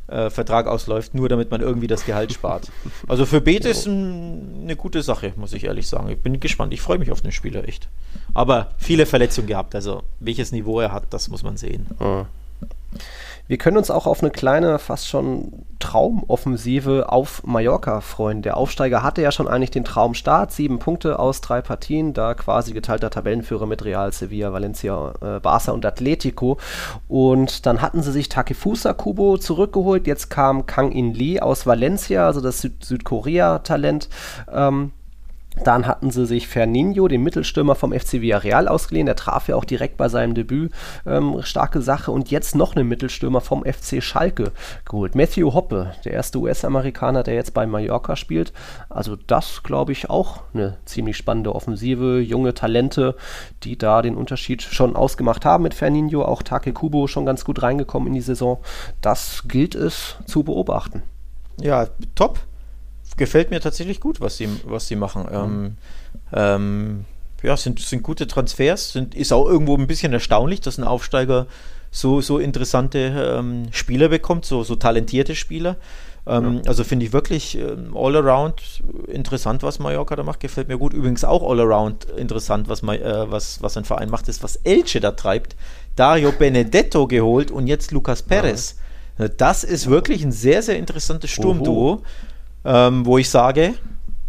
äh, 0.08 0.30
Vertrag 0.30 0.68
ausläuft, 0.68 1.14
nur 1.14 1.30
damit 1.30 1.52
man 1.52 1.62
irgendwie 1.62 1.88
das 1.88 2.06
Gehalt 2.06 2.34
spart. 2.34 2.72
Also 3.08 3.26
für 3.26 3.42
Bete 3.42 3.70
ist 3.70 3.86
ein, 3.86 4.64
eine 4.64 4.76
gute 4.76 5.02
Sache, 5.02 5.34
muss 5.36 5.54
ich 5.54 5.66
ehrlich 5.66 5.88
sagen. 5.88 6.10
Ich 6.10 6.20
bin 6.20 6.40
gespannt, 6.40 6.74
ich 6.74 6.82
freue 6.82 6.98
mich 6.98 7.12
auf 7.12 7.22
den 7.22 7.32
Spieler 7.32 7.68
echt. 7.68 7.88
Aber 8.34 8.72
viele 8.78 9.06
Verletzungen 9.06 9.48
gehabt, 9.48 9.76
also 9.76 10.04
welches 10.20 10.52
Niveau 10.52 10.80
er 10.80 10.92
hat, 10.92 11.06
das 11.12 11.30
muss 11.30 11.44
man 11.44 11.58
sehen. 11.58 11.88
Mhm. 12.00 12.26
Wir 13.46 13.58
können 13.58 13.76
uns 13.76 13.92
auch 13.92 14.08
auf 14.08 14.22
eine 14.22 14.32
kleine, 14.32 14.80
fast 14.80 15.08
schon 15.08 15.66
Traumoffensive 15.80 17.12
auf 17.12 17.44
Mallorca 17.46 18.00
freuen. 18.00 18.42
Der 18.42 18.56
Aufsteiger 18.56 19.04
hatte 19.04 19.22
ja 19.22 19.34
schon 19.34 19.50
eigentlich 19.50 19.72
den 19.72 19.84
Traumstart, 19.84 20.54
sieben 20.54 20.80
Punkte 20.80 21.20
aus 21.20 21.42
drei 21.42 21.62
Partien, 21.62 22.14
da 22.14 22.36
quasi 22.36 22.72
geteilter 22.72 23.10
Tabellenführer 23.10 23.66
mit 23.66 23.84
Real, 23.84 24.14
Sevilla, 24.14 24.54
Valencia, 24.54 25.14
äh, 25.22 25.40
Barca 25.42 25.74
und 25.74 25.86
Atletico. 25.86 26.58
Und 27.10 27.66
dann 27.66 27.82
hatten 27.82 28.02
sie 28.02 28.14
sich 28.14 28.30
Takefusa 28.30 28.94
Kubo 28.94 29.38
zurückgeholt. 29.38 30.08
Jetzt 30.08 30.30
kam 30.30 30.66
Kang 30.66 30.94
In 30.94 31.14
Lee 31.14 31.42
aus 31.42 31.66
Valencia, 31.66 32.26
also 32.26 32.40
das 32.40 32.62
Süd 32.62 32.84
Südkorea-Talent. 32.84 34.08
Ähm, 34.54 34.94
dann 35.62 35.86
hatten 35.86 36.10
sie 36.10 36.26
sich 36.26 36.48
Ferninho, 36.48 37.08
den 37.08 37.22
Mittelstürmer 37.22 37.76
vom 37.76 37.94
FC 37.94 38.14
Villarreal, 38.14 38.68
ausgeliehen. 38.68 39.06
Der 39.06 39.16
traf 39.16 39.48
ja 39.48 39.56
auch 39.56 39.66
direkt 39.66 39.98
bei 39.98 40.10
seinem 40.10 40.34
Debüt. 40.34 40.72
Ähm, 41.06 41.42
starke 41.44 41.82
Sache. 41.82 42.12
Und 42.12 42.32
jetzt 42.32 42.56
noch 42.56 42.76
einen 42.76 42.88
Mittelstürmer 42.88 43.40
vom 43.40 43.64
FC 43.64 44.02
Schalke 44.02 44.52
geholt. 44.86 45.14
Matthew 45.14 45.54
Hoppe, 45.54 45.94
der 46.06 46.14
erste 46.14 46.40
US-Amerikaner, 46.40 47.22
der 47.24 47.36
jetzt 47.36 47.54
bei 47.54 47.68
Mallorca 47.68 48.16
spielt. 48.16 48.52
Also 48.90 49.16
das, 49.16 49.62
glaube 49.64 49.92
ich, 49.92 50.10
auch 50.10 50.42
eine 50.54 50.78
ziemlich 50.86 51.18
spannende 51.18 51.54
Offensive. 51.54 52.20
Junge 52.20 52.56
Talente, 52.56 53.16
die 53.64 53.78
da 53.78 54.02
den 54.02 54.16
Unterschied 54.16 54.64
schon 54.64 54.96
ausgemacht 54.96 55.46
haben 55.46 55.64
mit 55.64 55.76
Ferninho. 55.76 56.24
Auch 56.24 56.42
Take 56.42 56.74
Kubo 56.74 57.08
schon 57.08 57.28
ganz 57.28 57.46
gut 57.46 57.62
reingekommen 57.62 58.08
in 58.08 58.14
die 58.16 58.22
Saison. 58.22 58.58
Das 59.02 59.44
gilt 59.48 59.76
es 59.76 60.18
zu 60.26 60.44
beobachten. 60.44 61.04
Ja, 61.62 61.88
top 62.16 62.40
gefällt 63.18 63.52
mir 63.52 63.62
tatsächlich 63.62 64.00
gut, 64.00 64.22
was 64.22 64.38
sie, 64.38 64.50
was 64.66 64.88
sie 64.88 64.96
machen. 64.96 65.24
Mhm. 65.32 65.78
Ähm, 66.34 67.06
ja, 67.42 67.58
sind, 67.58 67.80
sind 67.80 68.04
gute 68.04 68.28
Transfers, 68.28 68.94
sind, 68.94 69.16
ist 69.16 69.34
auch 69.34 69.46
irgendwo 69.46 69.76
ein 69.76 69.88
bisschen 69.88 70.14
erstaunlich, 70.14 70.62
dass 70.62 70.78
ein 70.78 70.86
Aufsteiger 70.86 71.48
so, 71.92 72.22
so 72.22 72.40
interessante 72.40 73.38
ähm, 73.38 73.68
Spieler 73.72 74.10
bekommt, 74.10 74.46
so, 74.46 74.64
so 74.64 74.76
talentierte 74.76 75.36
Spieler. 75.36 75.76
Ähm, 76.26 76.56
ja. 76.56 76.62
Also 76.68 76.84
finde 76.84 77.06
ich 77.06 77.14
wirklich 77.14 77.58
ähm, 77.58 77.96
all 77.96 78.16
around 78.16 78.82
interessant, 79.08 79.62
was 79.62 79.80
Mallorca 79.80 80.16
da 80.16 80.24
macht. 80.24 80.40
Gefällt 80.40 80.70
mir 80.70 80.78
gut. 80.78 80.94
Übrigens 80.94 81.24
auch 81.24 81.48
all 81.48 81.60
around 81.60 82.06
interessant, 82.18 82.70
was, 82.70 82.82
äh, 82.82 83.32
was, 83.32 83.62
was 83.62 83.78
ein 83.78 83.84
Verein 83.84 84.10
macht, 84.10 84.28
ist, 84.30 84.42
was 84.42 84.56
Elche 84.58 85.02
da 85.02 85.12
treibt. 85.12 85.56
Dario 85.96 86.32
Benedetto 86.32 87.08
geholt 87.08 87.52
und 87.52 87.68
jetzt 87.68 87.92
Lucas 87.92 88.24
Perez. 88.24 88.78
Ja. 89.20 89.28
Das 89.28 89.64
ist 89.64 89.90
wirklich 89.90 90.24
ein 90.24 90.32
sehr, 90.32 90.64
sehr 90.64 90.78
interessantes 90.78 91.30
Sturmduo, 91.30 92.02
ähm, 92.66 93.06
wo 93.06 93.18
ich 93.18 93.30
sage, 93.30 93.74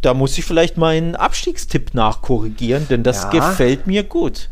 da 0.03 0.15
muss 0.15 0.37
ich 0.37 0.45
vielleicht 0.45 0.77
meinen 0.77 1.17
Abstiegstipp 1.17 1.95
nachkorrigieren, 1.95 2.87
denn 2.89 3.03
das 3.03 3.25
ja. 3.25 3.31
gefällt 3.31 3.87
mir 3.87 4.05
gut. 4.05 4.51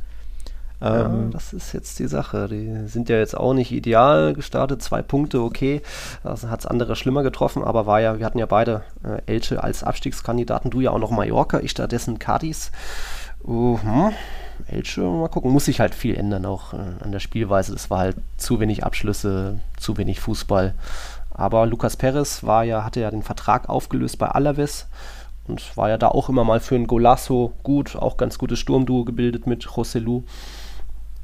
Ja, 0.82 1.06
ähm, 1.06 1.30
das 1.30 1.52
ist 1.52 1.72
jetzt 1.72 1.98
die 2.00 2.08
Sache. 2.08 2.48
Die 2.48 2.88
sind 2.88 3.08
ja 3.08 3.16
jetzt 3.16 3.36
auch 3.36 3.54
nicht 3.54 3.70
ideal 3.70 4.34
gestartet. 4.34 4.82
Zwei 4.82 5.00
Punkte, 5.00 5.40
okay. 5.40 5.80
Das 6.24 6.44
hat 6.44 6.60
es 6.60 6.66
andere 6.66 6.96
schlimmer 6.96 7.22
getroffen, 7.22 7.62
aber 7.62 7.86
war 7.86 8.00
ja, 8.00 8.18
wir 8.18 8.26
hatten 8.26 8.38
ja 8.38 8.46
beide 8.46 8.82
äh, 9.04 9.20
Elche 9.32 9.62
als 9.62 9.84
Abstiegskandidaten. 9.84 10.70
Du 10.70 10.80
ja 10.80 10.90
auch 10.90 10.98
noch 10.98 11.10
Mallorca, 11.12 11.60
ich 11.60 11.70
stattdessen 11.70 12.18
Cadiz. 12.18 12.72
Uh, 13.44 13.78
hm. 13.80 14.12
Elche, 14.66 15.00
mal 15.02 15.28
gucken, 15.28 15.50
muss 15.50 15.64
sich 15.64 15.80
halt 15.80 15.94
viel 15.94 16.16
ändern 16.16 16.46
auch 16.46 16.72
äh, 16.72 16.78
an 17.00 17.12
der 17.12 17.20
Spielweise. 17.20 17.74
Es 17.74 17.90
war 17.90 17.98
halt 17.98 18.16
zu 18.36 18.60
wenig 18.60 18.84
Abschlüsse, 18.84 19.60
zu 19.76 19.96
wenig 19.96 20.20
Fußball. 20.20 20.74
Aber 21.34 21.66
Lucas 21.66 21.96
Perez 21.96 22.44
war 22.44 22.64
ja, 22.64 22.84
hatte 22.84 23.00
ja 23.00 23.10
den 23.10 23.22
Vertrag 23.22 23.68
aufgelöst 23.68 24.18
bei 24.18 24.28
Alaves 24.28 24.86
und 25.46 25.76
war 25.76 25.88
ja 25.88 25.98
da 25.98 26.08
auch 26.08 26.28
immer 26.28 26.44
mal 26.44 26.60
für 26.60 26.74
ein 26.74 26.86
Golasso 26.86 27.52
gut, 27.62 27.96
auch 27.96 28.16
ganz 28.16 28.38
gutes 28.38 28.58
Sturmduo 28.58 29.04
gebildet 29.04 29.46
mit 29.46 29.64
José 29.64 30.22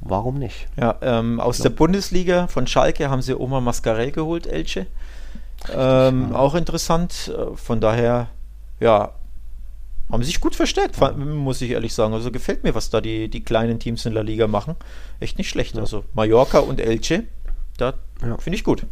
Warum 0.01 0.39
nicht? 0.39 0.67
Ja, 0.77 0.95
ähm, 1.01 1.39
aus 1.39 1.59
der 1.59 1.71
Bundesliga 1.71 2.47
von 2.47 2.67
Schalke 2.67 3.09
haben 3.09 3.21
sie 3.21 3.37
Oma 3.37 3.59
Mascarell 3.59 4.11
geholt, 4.11 4.47
Elche. 4.47 4.87
Ähm, 5.73 6.33
auch 6.33 6.55
interessant. 6.55 7.33
Äh, 7.35 7.55
von 7.57 7.81
daher, 7.81 8.27
ja, 8.79 9.11
haben 10.09 10.23
sich 10.23 10.39
gut 10.39 10.55
verstärkt, 10.55 10.97
muss 11.17 11.61
ich 11.61 11.71
ehrlich 11.71 11.93
sagen. 11.93 12.13
Also 12.13 12.31
gefällt 12.31 12.63
mir, 12.63 12.73
was 12.73 12.89
da 12.89 13.01
die, 13.01 13.29
die 13.29 13.43
kleinen 13.43 13.79
Teams 13.79 14.05
in 14.05 14.13
der 14.13 14.23
Liga 14.23 14.47
machen. 14.47 14.75
Echt 15.19 15.37
nicht 15.37 15.49
schlecht. 15.49 15.75
Ja. 15.75 15.81
Also 15.81 16.03
Mallorca 16.13 16.59
und 16.59 16.79
Elche, 16.79 17.25
da 17.77 17.93
ja. 18.21 18.37
finde 18.37 18.55
ich 18.55 18.63
gut. 18.63 18.85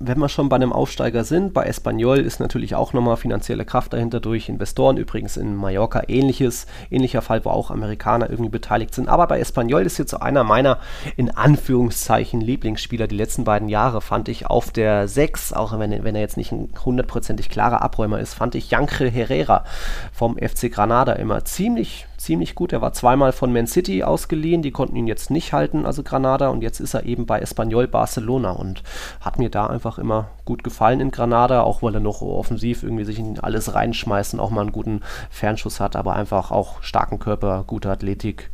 Wenn 0.00 0.18
wir 0.18 0.28
schon 0.28 0.48
bei 0.48 0.56
einem 0.56 0.72
Aufsteiger 0.72 1.22
sind, 1.22 1.54
bei 1.54 1.62
Espanyol 1.64 2.18
ist 2.18 2.40
natürlich 2.40 2.74
auch 2.74 2.92
nochmal 2.92 3.16
finanzielle 3.16 3.64
Kraft 3.64 3.92
dahinter 3.92 4.18
durch 4.18 4.48
Investoren. 4.48 4.96
Übrigens 4.96 5.36
in 5.36 5.54
Mallorca 5.54 6.02
ähnliches, 6.08 6.66
ähnlicher 6.90 7.22
Fall, 7.22 7.44
wo 7.44 7.50
auch 7.50 7.70
Amerikaner 7.70 8.30
irgendwie 8.30 8.50
beteiligt 8.50 8.94
sind. 8.94 9.08
Aber 9.08 9.28
bei 9.28 9.38
Espanyol 9.38 9.82
ist 9.82 9.98
jetzt 9.98 10.10
so 10.10 10.18
einer 10.18 10.42
meiner 10.42 10.78
in 11.16 11.30
Anführungszeichen 11.30 12.40
Lieblingsspieler 12.40 13.06
die 13.06 13.16
letzten 13.16 13.44
beiden 13.44 13.68
Jahre, 13.68 14.00
fand 14.00 14.28
ich 14.28 14.46
auf 14.46 14.72
der 14.72 15.06
6, 15.06 15.52
auch 15.52 15.78
wenn, 15.78 16.02
wenn 16.02 16.16
er 16.16 16.20
jetzt 16.20 16.36
nicht 16.36 16.50
ein 16.50 16.70
hundertprozentig 16.84 17.48
klarer 17.48 17.80
Abräumer 17.80 18.18
ist, 18.18 18.34
fand 18.34 18.56
ich 18.56 18.70
Janke 18.72 19.08
Herrera 19.08 19.64
vom 20.12 20.36
FC 20.36 20.72
Granada 20.72 21.12
immer 21.12 21.44
ziemlich 21.44 22.06
ziemlich 22.20 22.54
gut. 22.54 22.72
Er 22.72 22.82
war 22.82 22.92
zweimal 22.92 23.32
von 23.32 23.52
Man 23.52 23.66
City 23.66 24.02
ausgeliehen, 24.02 24.62
die 24.62 24.70
konnten 24.70 24.96
ihn 24.96 25.06
jetzt 25.06 25.30
nicht 25.30 25.52
halten, 25.52 25.86
also 25.86 26.02
Granada, 26.02 26.48
und 26.48 26.62
jetzt 26.62 26.80
ist 26.80 26.94
er 26.94 27.04
eben 27.04 27.26
bei 27.26 27.40
Espanyol 27.40 27.88
Barcelona 27.88 28.52
und 28.52 28.82
hat 29.20 29.38
mir 29.38 29.50
da 29.50 29.66
einfach 29.66 29.98
immer 29.98 30.28
gut 30.44 30.62
gefallen 30.62 31.00
in 31.00 31.10
Granada, 31.10 31.62
auch 31.62 31.82
weil 31.82 31.94
er 31.94 32.00
noch 32.00 32.20
offensiv 32.20 32.82
irgendwie 32.82 33.04
sich 33.04 33.18
in 33.18 33.40
alles 33.40 33.74
reinschmeißt 33.74 34.34
und 34.34 34.40
auch 34.40 34.50
mal 34.50 34.62
einen 34.62 34.72
guten 34.72 35.00
Fernschuss 35.30 35.80
hat, 35.80 35.96
aber 35.96 36.14
einfach 36.14 36.50
auch 36.50 36.82
starken 36.82 37.18
Körper, 37.18 37.64
gute 37.66 37.90
Athletik. 37.90 38.50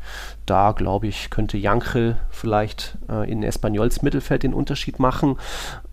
Da 0.46 0.70
glaube 0.70 1.08
ich, 1.08 1.30
könnte 1.30 1.58
Jankel 1.58 2.16
vielleicht 2.30 2.98
äh, 3.10 3.28
in 3.30 3.42
Espanyols 3.42 4.02
Mittelfeld 4.02 4.44
den 4.44 4.54
Unterschied 4.54 5.00
machen. 5.00 5.36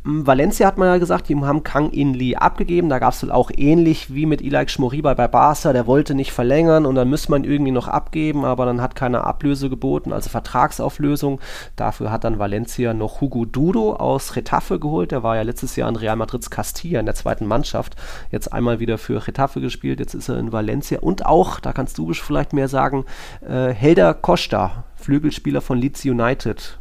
Hm, 0.03 0.27
Valencia 0.27 0.67
hat 0.67 0.77
man 0.77 0.89
ja 0.89 0.97
gesagt, 0.97 1.29
die 1.29 1.35
haben 1.35 1.63
Kang 1.63 1.89
In 1.91 2.13
Lee 2.13 2.35
abgegeben. 2.35 2.89
Da 2.89 2.99
gab 2.99 3.13
es 3.13 3.29
auch 3.29 3.51
ähnlich 3.55 4.13
wie 4.13 4.25
mit 4.25 4.41
Ilaik 4.41 4.69
Schmoriba 4.69 5.13
bei 5.13 5.27
Barca. 5.27 5.73
Der 5.73 5.87
wollte 5.87 6.13
nicht 6.13 6.31
verlängern 6.31 6.85
und 6.85 6.95
dann 6.95 7.09
müsste 7.09 7.31
man 7.31 7.43
irgendwie 7.43 7.71
noch 7.71 7.87
abgeben, 7.87 8.45
aber 8.45 8.65
dann 8.65 8.81
hat 8.81 8.95
keiner 8.95 9.25
Ablöse 9.25 9.69
geboten, 9.69 10.13
also 10.13 10.29
Vertragsauflösung. 10.29 11.39
Dafür 11.75 12.11
hat 12.11 12.23
dann 12.23 12.39
Valencia 12.39 12.93
noch 12.93 13.21
Hugo 13.21 13.45
Dudo 13.45 13.93
aus 13.93 14.35
Retafe 14.35 14.79
geholt. 14.79 15.11
Der 15.11 15.23
war 15.23 15.35
ja 15.35 15.41
letztes 15.41 15.75
Jahr 15.75 15.89
in 15.89 15.95
Real 15.95 16.15
Madrids 16.15 16.49
Castilla 16.49 16.99
in 16.99 17.05
der 17.05 17.15
zweiten 17.15 17.45
Mannschaft. 17.45 17.95
Jetzt 18.29 18.51
einmal 18.51 18.79
wieder 18.79 18.97
für 18.97 19.25
Retafe 19.25 19.61
gespielt. 19.61 19.99
Jetzt 19.99 20.13
ist 20.13 20.29
er 20.29 20.37
in 20.37 20.51
Valencia. 20.51 20.99
Und 20.99 21.25
auch, 21.25 21.59
da 21.59 21.73
kannst 21.73 21.97
du 21.97 22.13
vielleicht 22.13 22.53
mehr 22.53 22.67
sagen, 22.67 23.05
äh, 23.47 23.69
Helder 23.69 24.13
Costa, 24.43 24.83
Flügelspieler 24.95 25.61
von 25.61 25.77
Leeds 25.77 26.05
United 26.05 26.79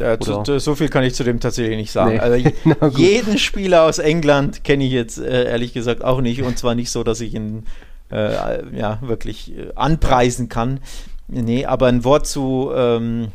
äh, 0.00 0.18
zu, 0.18 0.58
so 0.58 0.74
viel 0.74 0.88
kann 0.88 1.04
ich 1.04 1.14
zu 1.14 1.24
dem 1.24 1.40
tatsächlich 1.40 1.76
nicht 1.76 1.92
sagen. 1.92 2.12
Nee. 2.12 2.18
Also 2.18 2.48
jeden 2.96 3.38
Spieler 3.38 3.82
aus 3.82 3.98
England 3.98 4.64
kenne 4.64 4.84
ich 4.84 4.92
jetzt 4.92 5.18
äh, 5.18 5.44
ehrlich 5.44 5.72
gesagt 5.72 6.02
auch 6.02 6.20
nicht 6.20 6.42
und 6.42 6.58
zwar 6.58 6.74
nicht 6.74 6.90
so, 6.90 7.04
dass 7.04 7.20
ich 7.20 7.34
ihn 7.34 7.66
äh, 8.10 8.76
ja, 8.76 8.98
wirklich 9.02 9.56
äh, 9.56 9.72
anpreisen 9.74 10.48
kann. 10.48 10.80
Nee, 11.28 11.66
aber 11.66 11.86
ein 11.86 12.02
Wort 12.02 12.26
zu, 12.26 12.72
ähm, 12.74 13.28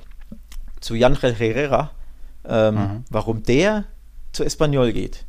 zu 0.81 0.95
Janrel 0.95 1.33
Herrera, 1.33 1.91
ähm, 2.47 2.75
mhm. 2.75 3.03
warum 3.09 3.43
der 3.43 3.85
zu 4.33 4.43
Espanyol 4.43 4.91
geht. 4.91 5.25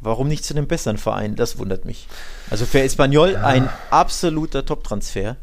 Warum 0.00 0.28
nicht 0.28 0.44
zu 0.44 0.54
einem 0.54 0.66
besseren 0.66 0.98
Verein? 0.98 1.34
Das 1.34 1.58
wundert 1.58 1.86
mich. 1.86 2.06
Also 2.50 2.66
für 2.66 2.82
Espanyol 2.82 3.32
ja. 3.32 3.42
ein 3.42 3.68
absoluter 3.90 4.64
Top-Transfer. 4.66 5.36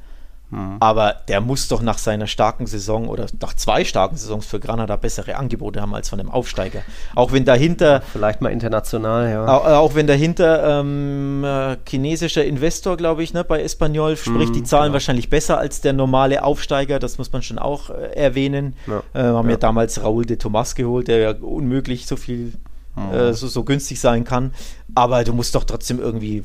Mhm. 0.52 0.78
Aber 0.80 1.16
der 1.28 1.42
muss 1.42 1.68
doch 1.70 1.82
nach 1.82 1.98
seiner 1.98 2.28
starken 2.28 2.68
Saison 2.68 3.08
oder 3.08 3.26
nach 3.42 3.54
zwei 3.54 3.86
starken 3.86 4.18
Saisons 4.18 4.46
für 4.46 4.60
Granada 4.60 4.98
bessere 4.98 5.38
Angebote 5.38 5.82
haben 5.82 5.96
als 5.96 6.10
von 6.10 6.20
einem 6.20 6.30
Aufsteiger. 6.30 6.82
Auch 7.16 7.32
wenn 7.32 7.46
dahinter. 7.46 8.02
Vielleicht 8.12 8.42
mal 8.42 8.50
international, 8.50 9.30
ja. 9.30 9.48
Auch, 9.48 9.66
auch 9.66 9.96
wenn 9.96 10.08
dahinter 10.08 10.82
ähm, 10.82 11.44
äh, 11.44 11.78
chinesischer 11.88 12.44
Investor, 12.44 12.98
glaube 12.98 13.24
ich, 13.24 13.34
ne, 13.34 13.44
bei 13.44 13.62
Espanyol, 13.62 14.18
sprich, 14.18 14.50
mhm, 14.50 14.54
die 14.54 14.64
zahlen 14.64 14.86
genau. 14.86 14.94
wahrscheinlich 14.94 15.30
besser 15.30 15.58
als 15.58 15.82
der 15.82 15.94
normale 15.94 16.44
Aufsteiger, 16.44 17.00
das 17.00 17.18
muss 17.18 17.32
man 17.32 17.42
schon 17.42 17.58
auch 17.58 17.90
äh, 17.90 18.14
erwähnen. 18.16 18.76
Ja. 18.88 19.04
Äh, 19.14 19.24
haben 19.34 19.48
ja. 19.48 19.52
ja 19.52 19.58
damals 19.58 20.04
Raúl 20.04 20.26
de 20.26 20.36
Tomas 20.36 20.76
geholt, 20.76 21.08
der 21.08 21.18
ja 21.20 21.32
unmöglich 21.32 22.06
so 22.06 22.18
viel 22.18 22.54
mhm. 22.96 23.14
äh, 23.14 23.34
so, 23.34 23.48
so 23.48 23.64
günstig 23.64 24.02
sein 24.02 24.26
kann. 24.26 24.54
Aber 24.96 25.24
du 25.24 25.34
musst 25.34 25.56
doch 25.56 25.64
trotzdem 25.64 26.00
irgendwie 26.00 26.44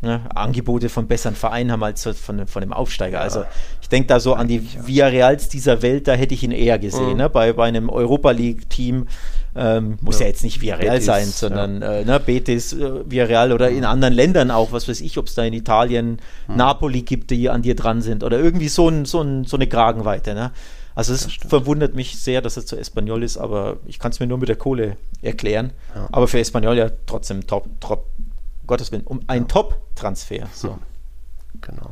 ne, 0.00 0.20
Angebote 0.34 0.88
von 0.88 1.06
besseren 1.06 1.34
Vereinen 1.34 1.72
haben 1.72 1.82
als 1.82 2.04
von, 2.04 2.46
von 2.46 2.60
dem 2.60 2.72
Aufsteiger. 2.72 3.20
Also 3.20 3.44
ich 3.82 3.88
denke 3.88 4.08
da 4.08 4.20
so 4.20 4.34
an 4.34 4.48
die 4.48 4.68
Villarreals 4.86 5.48
dieser 5.48 5.82
Welt, 5.82 6.08
da 6.08 6.12
hätte 6.12 6.34
ich 6.34 6.42
ihn 6.42 6.52
eher 6.52 6.78
gesehen. 6.78 7.12
Mhm. 7.12 7.16
Ne? 7.16 7.30
Bei, 7.30 7.52
bei 7.52 7.66
einem 7.66 7.88
Europa 7.88 8.30
League-Team 8.30 9.06
ähm, 9.56 9.98
muss 10.00 10.20
ja. 10.20 10.26
ja. 10.26 10.28
jetzt 10.28 10.44
nicht 10.44 10.60
Villarreal 10.60 10.96
Betis, 10.96 11.06
sein, 11.06 11.26
sondern 11.26 11.82
ja. 11.82 11.92
äh, 11.92 12.04
ne, 12.04 12.20
Betis, 12.20 12.72
äh, 12.72 13.10
Villarreal 13.10 13.52
oder 13.52 13.70
in 13.70 13.84
anderen 13.84 14.14
Ländern 14.14 14.50
auch, 14.50 14.72
was 14.72 14.88
weiß 14.88 15.00
ich, 15.00 15.18
ob 15.18 15.26
es 15.26 15.34
da 15.34 15.44
in 15.44 15.52
Italien 15.52 16.18
mhm. 16.46 16.56
Napoli 16.56 17.02
gibt, 17.02 17.30
die 17.30 17.50
an 17.50 17.62
dir 17.62 17.74
dran 17.74 18.02
sind 18.02 18.22
oder 18.22 18.38
irgendwie 18.38 18.68
so, 18.68 18.88
ein, 18.88 19.04
so, 19.04 19.20
ein, 19.20 19.44
so 19.44 19.56
eine 19.56 19.66
Kragenweite. 19.66 20.34
Ne? 20.34 20.52
Also 20.98 21.14
es 21.14 21.28
verwundert 21.48 21.94
mich 21.94 22.18
sehr, 22.18 22.42
dass 22.42 22.56
er 22.56 22.66
zu 22.66 22.76
Espanyol 22.76 23.22
ist, 23.22 23.36
aber 23.36 23.76
ich 23.86 24.00
kann 24.00 24.10
es 24.10 24.18
mir 24.18 24.26
nur 24.26 24.38
mit 24.38 24.48
der 24.48 24.56
Kohle 24.56 24.96
erklären. 25.22 25.72
Ja. 25.94 26.08
Aber 26.10 26.26
für 26.26 26.40
Espanyol 26.40 26.76
ja 26.76 26.90
trotzdem 27.06 27.46
top, 27.46 27.68
top, 27.80 28.06
Gottes 28.68 28.92
Willen, 28.92 29.04
um 29.04 29.20
einen 29.26 29.48
Top-Transfer. 29.48 30.46
So. 30.52 30.78
Genau. 31.60 31.90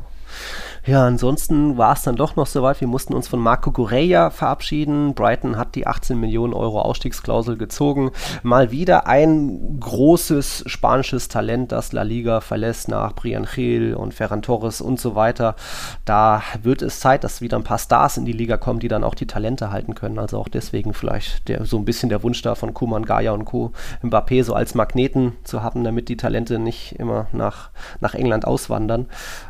Ja, 0.87 1.05
ansonsten 1.05 1.77
war 1.77 1.91
es 1.91 2.03
dann 2.03 2.15
doch 2.15 2.37
noch 2.37 2.47
soweit. 2.47 2.79
Wir 2.79 2.87
mussten 2.87 3.13
uns 3.13 3.27
von 3.27 3.41
Marco 3.41 3.71
Correa 3.71 4.29
verabschieden. 4.29 5.15
Brighton 5.15 5.57
hat 5.57 5.75
die 5.75 5.85
18 5.85 6.17
Millionen 6.17 6.53
Euro 6.53 6.81
Ausstiegsklausel 6.81 7.57
gezogen. 7.57 8.11
Mal 8.41 8.71
wieder 8.71 9.05
ein 9.05 9.81
großes 9.81 10.63
spanisches 10.65 11.27
Talent, 11.27 11.73
das 11.73 11.91
La 11.91 12.03
Liga 12.03 12.39
verlässt 12.39 12.87
nach 12.87 13.11
Brian 13.15 13.45
Gil 13.53 13.95
und 13.95 14.13
Ferran 14.13 14.41
Torres 14.41 14.79
und 14.79 14.97
so 14.97 15.13
weiter. 15.13 15.57
Da 16.05 16.41
wird 16.63 16.81
es 16.81 17.01
Zeit, 17.01 17.25
dass 17.25 17.41
wieder 17.41 17.57
ein 17.57 17.65
paar 17.65 17.79
Stars 17.79 18.15
in 18.15 18.23
die 18.23 18.31
Liga 18.31 18.55
kommen, 18.55 18.79
die 18.79 18.87
dann 18.87 19.03
auch 19.03 19.15
die 19.15 19.27
Talente 19.27 19.71
halten 19.71 19.93
können. 19.93 20.17
Also 20.19 20.37
auch 20.37 20.47
deswegen 20.47 20.93
vielleicht 20.93 21.49
der, 21.49 21.65
so 21.65 21.75
ein 21.75 21.83
bisschen 21.83 22.07
der 22.07 22.23
Wunsch 22.23 22.41
da 22.43 22.55
von 22.55 22.73
Kuman, 22.73 23.03
Gaia 23.03 23.33
und 23.33 23.43
Co. 23.43 23.73
Mbappé 24.01 24.41
so 24.41 24.53
als 24.53 24.73
Magneten 24.73 25.33
zu 25.43 25.61
haben, 25.61 25.83
damit 25.83 26.07
die 26.07 26.15
Talente 26.15 26.59
nicht 26.59 26.93
immer 26.97 27.27
nach, 27.33 27.71
nach 27.99 28.13
England 28.13 28.47
auswandern. 28.47 29.07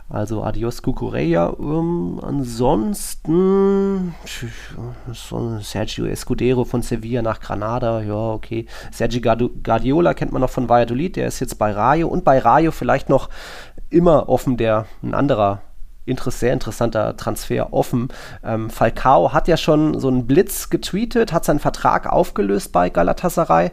Also 0.09 0.43
adios 0.43 0.81
Cucurella. 0.81 1.53
Ähm, 1.59 2.19
ansonsten 2.21 4.15
so 5.11 5.59
Sergio 5.59 6.05
Escudero 6.05 6.63
von 6.63 6.81
Sevilla 6.81 7.21
nach 7.21 7.41
Granada. 7.41 8.01
Ja, 8.01 8.31
okay. 8.31 8.67
Sergio 8.91 9.21
Guardiola 9.21 10.13
kennt 10.13 10.31
man 10.31 10.41
noch 10.41 10.49
von 10.49 10.69
Valladolid. 10.69 11.17
Der 11.17 11.27
ist 11.27 11.41
jetzt 11.41 11.59
bei 11.59 11.71
Rayo. 11.71 12.07
Und 12.07 12.23
bei 12.23 12.39
Rayo 12.39 12.71
vielleicht 12.71 13.09
noch 13.09 13.29
immer 13.89 14.29
offen 14.29 14.57
der 14.57 14.85
ein 15.03 15.13
anderer 15.13 15.61
interess 16.07 16.39
sehr 16.39 16.53
interessanter 16.53 17.17
Transfer 17.17 17.73
offen. 17.73 18.09
Ähm, 18.43 18.69
Falcao 18.69 19.33
hat 19.33 19.47
ja 19.47 19.57
schon 19.57 19.99
so 19.99 20.07
einen 20.07 20.27
Blitz 20.27 20.69
getweetet, 20.69 21.33
hat 21.33 21.45
seinen 21.45 21.59
Vertrag 21.59 22.07
aufgelöst 22.11 22.71
bei 22.71 22.89
Galatasaray. 22.89 23.71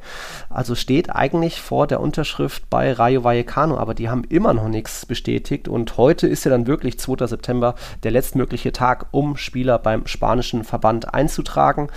Also 0.50 0.74
steht 0.74 1.14
eigentlich 1.14 1.60
vor 1.60 1.86
der 1.86 2.00
Unterschrift 2.00 2.68
bei 2.70 2.92
Rayo 2.92 3.24
Vallecano, 3.24 3.78
aber 3.78 3.94
die 3.94 4.08
haben 4.08 4.24
immer 4.24 4.54
noch 4.54 4.68
nichts 4.68 5.06
bestätigt. 5.06 5.68
Und 5.68 5.96
heute 5.96 6.26
ist 6.26 6.44
ja 6.44 6.50
dann 6.50 6.66
wirklich 6.66 6.98
2. 6.98 7.26
September 7.26 7.74
der 8.02 8.10
letztmögliche 8.10 8.72
Tag, 8.72 9.06
um 9.10 9.36
Spieler 9.36 9.78
beim 9.78 10.06
spanischen 10.06 10.64
Verband 10.64 11.14
einzutragen. 11.14 11.88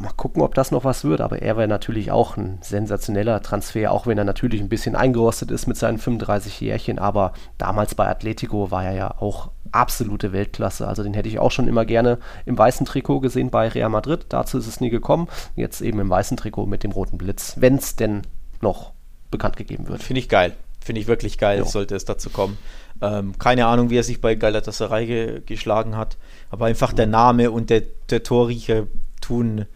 Mal 0.00 0.12
gucken, 0.16 0.42
ob 0.42 0.54
das 0.54 0.70
noch 0.70 0.84
was 0.84 1.02
wird, 1.02 1.20
aber 1.20 1.42
er 1.42 1.56
wäre 1.56 1.66
natürlich 1.66 2.12
auch 2.12 2.36
ein 2.36 2.58
sensationeller 2.62 3.42
Transfer, 3.42 3.90
auch 3.90 4.06
wenn 4.06 4.16
er 4.16 4.22
natürlich 4.22 4.60
ein 4.60 4.68
bisschen 4.68 4.94
eingerostet 4.94 5.50
ist 5.50 5.66
mit 5.66 5.76
seinen 5.76 5.98
35 5.98 6.60
Jährchen, 6.60 7.00
aber 7.00 7.32
damals 7.58 7.96
bei 7.96 8.06
Atletico 8.06 8.70
war 8.70 8.84
er 8.84 8.92
ja 8.92 9.14
auch 9.18 9.50
absolute 9.72 10.32
Weltklasse. 10.32 10.86
Also 10.86 11.02
den 11.02 11.14
hätte 11.14 11.28
ich 11.28 11.40
auch 11.40 11.50
schon 11.50 11.66
immer 11.66 11.84
gerne 11.84 12.18
im 12.46 12.56
weißen 12.56 12.86
Trikot 12.86 13.18
gesehen 13.20 13.50
bei 13.50 13.66
Real 13.66 13.90
Madrid. 13.90 14.26
Dazu 14.28 14.58
ist 14.58 14.68
es 14.68 14.80
nie 14.80 14.90
gekommen. 14.90 15.26
Jetzt 15.56 15.80
eben 15.80 15.98
im 15.98 16.08
weißen 16.08 16.36
Trikot 16.36 16.66
mit 16.66 16.84
dem 16.84 16.92
roten 16.92 17.18
Blitz, 17.18 17.54
wenn 17.58 17.74
es 17.74 17.96
denn 17.96 18.22
noch 18.60 18.92
bekannt 19.32 19.56
gegeben 19.56 19.88
wird. 19.88 20.02
Finde 20.02 20.20
ich 20.20 20.28
geil. 20.28 20.54
Finde 20.80 21.00
ich 21.00 21.08
wirklich 21.08 21.38
geil, 21.38 21.58
jo. 21.58 21.64
sollte 21.64 21.96
es 21.96 22.04
dazu 22.04 22.30
kommen. 22.30 22.56
Ähm, 23.02 23.36
keine 23.36 23.66
Ahnung, 23.66 23.90
wie 23.90 23.98
er 23.98 24.04
sich 24.04 24.20
bei 24.20 24.36
Galatasaray 24.36 25.06
ge 25.06 25.42
geschlagen 25.44 25.96
hat, 25.96 26.16
aber 26.50 26.66
einfach 26.66 26.92
der 26.92 27.06
Name 27.06 27.50
und 27.50 27.68
der, 27.68 27.82
der 28.10 28.22
Torriecher 28.22 28.86
tun 29.20 29.66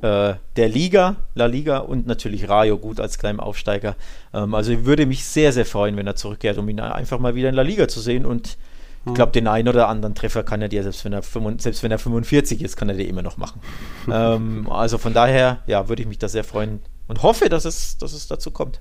äh, 0.00 0.34
der 0.56 0.68
Liga, 0.68 1.16
La 1.34 1.46
Liga 1.46 1.78
und 1.78 2.06
natürlich 2.06 2.48
Rayo 2.48 2.78
gut 2.78 3.00
als 3.00 3.18
kleinen 3.18 3.40
Aufsteiger. 3.40 3.96
Ähm, 4.32 4.54
also 4.54 4.72
ich 4.72 4.84
würde 4.84 5.06
mich 5.06 5.24
sehr, 5.24 5.52
sehr 5.52 5.66
freuen, 5.66 5.96
wenn 5.96 6.06
er 6.06 6.16
zurückkehrt, 6.16 6.58
um 6.58 6.68
ihn 6.68 6.80
einfach 6.80 7.18
mal 7.18 7.34
wieder 7.34 7.48
in 7.48 7.54
La 7.54 7.62
Liga 7.62 7.88
zu 7.88 8.00
sehen 8.00 8.26
und 8.26 8.56
ich 9.04 9.06
hm. 9.06 9.14
glaube, 9.14 9.32
den 9.32 9.48
einen 9.48 9.68
oder 9.68 9.88
anderen 9.88 10.14
Treffer 10.14 10.44
kann 10.44 10.62
er 10.62 10.68
dir, 10.68 10.82
selbst 10.82 11.04
wenn 11.04 11.12
er, 11.12 11.22
selbst 11.22 11.82
wenn 11.82 11.90
er 11.90 11.98
45 11.98 12.62
ist, 12.62 12.76
kann 12.76 12.88
er 12.88 12.94
dir 12.94 13.08
immer 13.08 13.22
noch 13.22 13.36
machen. 13.36 13.60
ähm, 14.12 14.70
also 14.70 14.98
von 14.98 15.12
daher, 15.12 15.58
ja, 15.66 15.88
würde 15.88 16.02
ich 16.02 16.08
mich 16.08 16.18
da 16.18 16.28
sehr 16.28 16.44
freuen 16.44 16.80
und 17.08 17.22
hoffe, 17.22 17.48
dass 17.48 17.64
es, 17.64 17.98
dass 17.98 18.12
es 18.12 18.28
dazu 18.28 18.50
kommt. 18.50 18.80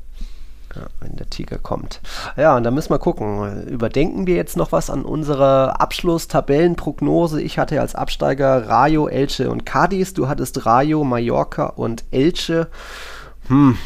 Ja, 0.76 0.84
wenn 1.02 1.16
der 1.18 1.30
Tiger 1.30 1.58
kommt. 1.58 2.00
Ja, 2.38 2.56
und 2.56 2.64
da 2.64 2.72
müssen 2.72 2.92
wir 2.92 3.00
gucken. 3.00 3.64
Überdenken 3.68 4.26
wir 4.26 4.36
jetzt 4.36 4.56
noch 4.56 4.72
was 4.72 4.90
an 4.90 5.04
unserer 5.04 5.82
Abschluss-Tabellenprognose? 5.82 7.42
Ich 7.42 7.58
hatte 7.58 7.80
als 7.82 7.96
Absteiger 7.96 8.70
Rayo, 8.70 9.08
Elche 9.08 9.52
und 9.52 9.66
Cadiz. 9.66 10.14
Du 10.14 10.30
hattest 10.30 10.66
Rayo, 10.66 11.04
Mallorca 11.04 11.66
und 11.66 12.06
Elche. 12.12 12.68
Hm, 13.48 13.78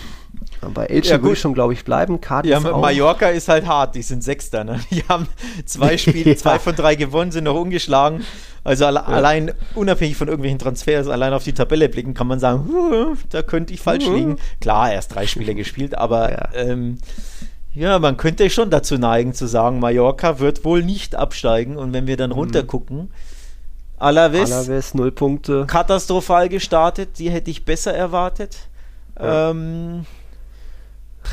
bei 0.73 0.85
Elche 0.85 1.11
ja, 1.11 1.21
würde 1.21 1.33
ich 1.33 1.39
schon, 1.39 1.53
glaube 1.53 1.73
ich, 1.73 1.83
bleiben. 1.83 2.21
Cadiz 2.21 2.51
ja, 2.51 2.57
auch. 2.59 2.81
Mallorca 2.81 3.29
ist 3.29 3.47
halt 3.47 3.65
hart, 3.65 3.95
die 3.95 4.01
sind 4.01 4.23
Sechster. 4.23 4.63
Ne? 4.63 4.79
Die 4.91 5.03
haben 5.07 5.27
zwei 5.65 5.97
Spiele, 5.97 6.31
ja. 6.31 6.37
zwei 6.37 6.59
von 6.59 6.75
drei 6.75 6.95
gewonnen, 6.95 7.31
sind 7.31 7.45
noch 7.45 7.55
ungeschlagen. 7.55 8.23
Also 8.63 8.85
alle, 8.85 8.99
ja. 8.99 9.05
allein 9.05 9.53
unabhängig 9.75 10.17
von 10.17 10.27
irgendwelchen 10.27 10.59
Transfers, 10.59 11.07
allein 11.07 11.33
auf 11.33 11.43
die 11.43 11.53
Tabelle 11.53 11.87
blicken, 11.87 12.13
kann 12.13 12.27
man 12.27 12.39
sagen, 12.39 13.17
da 13.29 13.41
könnte 13.43 13.73
ich 13.73 13.81
falsch 13.81 14.05
liegen. 14.07 14.37
Klar, 14.59 14.91
erst 14.91 15.13
drei 15.13 15.27
Spiele 15.27 15.53
gespielt, 15.55 15.97
aber 15.97 16.31
ja. 16.31 16.49
Ähm, 16.55 16.97
ja, 17.73 17.99
man 17.99 18.15
könnte 18.15 18.49
schon 18.49 18.69
dazu 18.69 18.97
neigen 18.97 19.33
zu 19.33 19.47
sagen, 19.47 19.79
Mallorca 19.79 20.39
wird 20.39 20.63
wohl 20.63 20.81
nicht 20.81 21.15
absteigen. 21.15 21.75
Und 21.75 21.91
wenn 21.93 22.07
wir 22.07 22.15
dann 22.15 22.29
mhm. 22.29 22.37
runtergucken, 22.37 23.09
Alaves, 23.97 24.51
Alaves, 24.51 24.93
null 24.93 25.11
Punkte. 25.11 25.65
Katastrophal 25.67 26.49
gestartet, 26.49 27.19
die 27.19 27.29
hätte 27.29 27.51
ich 27.51 27.65
besser 27.65 27.93
erwartet. 27.93 28.57
Ja. 29.19 29.51
Ähm, 29.51 30.05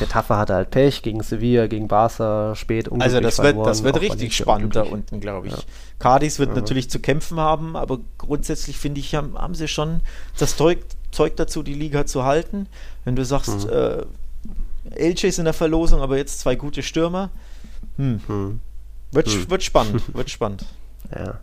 Retafe 0.00 0.36
hatte 0.36 0.54
halt 0.54 0.70
Pech 0.70 1.02
gegen 1.02 1.22
Sevilla, 1.22 1.66
gegen 1.66 1.88
Barca, 1.88 2.54
spät 2.54 2.90
Also 2.92 3.20
das 3.20 3.38
wird, 3.38 3.48
verloren, 3.48 3.66
das 3.66 3.82
wird 3.82 4.00
richtig 4.00 4.36
spannend 4.36 4.76
da 4.76 4.82
unten, 4.82 5.20
glaube 5.20 5.48
ich. 5.48 5.52
Ja. 5.52 5.58
Cadiz 5.98 6.38
wird 6.38 6.50
ja. 6.50 6.56
natürlich 6.56 6.90
zu 6.90 6.98
kämpfen 7.00 7.38
haben, 7.38 7.76
aber 7.76 7.98
grundsätzlich 8.18 8.78
finde 8.78 9.00
ich, 9.00 9.14
haben, 9.14 9.36
haben, 9.36 9.54
sie 9.54 9.68
schon 9.68 10.00
das 10.38 10.56
Zeug, 10.56 10.78
Zeug, 11.10 11.36
dazu, 11.36 11.62
die 11.62 11.74
Liga 11.74 12.06
zu 12.06 12.24
halten. 12.24 12.66
Wenn 13.04 13.16
du 13.16 13.24
sagst, 13.24 13.66
mhm. 13.66 13.72
äh, 13.72 14.04
Elche 14.94 15.26
ist 15.28 15.38
in 15.38 15.44
der 15.44 15.54
Verlosung, 15.54 16.00
aber 16.00 16.16
jetzt 16.16 16.40
zwei 16.40 16.56
gute 16.56 16.82
Stürmer. 16.82 17.30
Hm. 17.96 18.20
Mhm. 18.26 18.60
Wird, 19.12 19.28
mhm. 19.28 19.50
wird 19.50 19.62
spannend, 19.62 20.02
wird 20.14 20.30
spannend. 20.30 20.64
Ja 21.14 21.40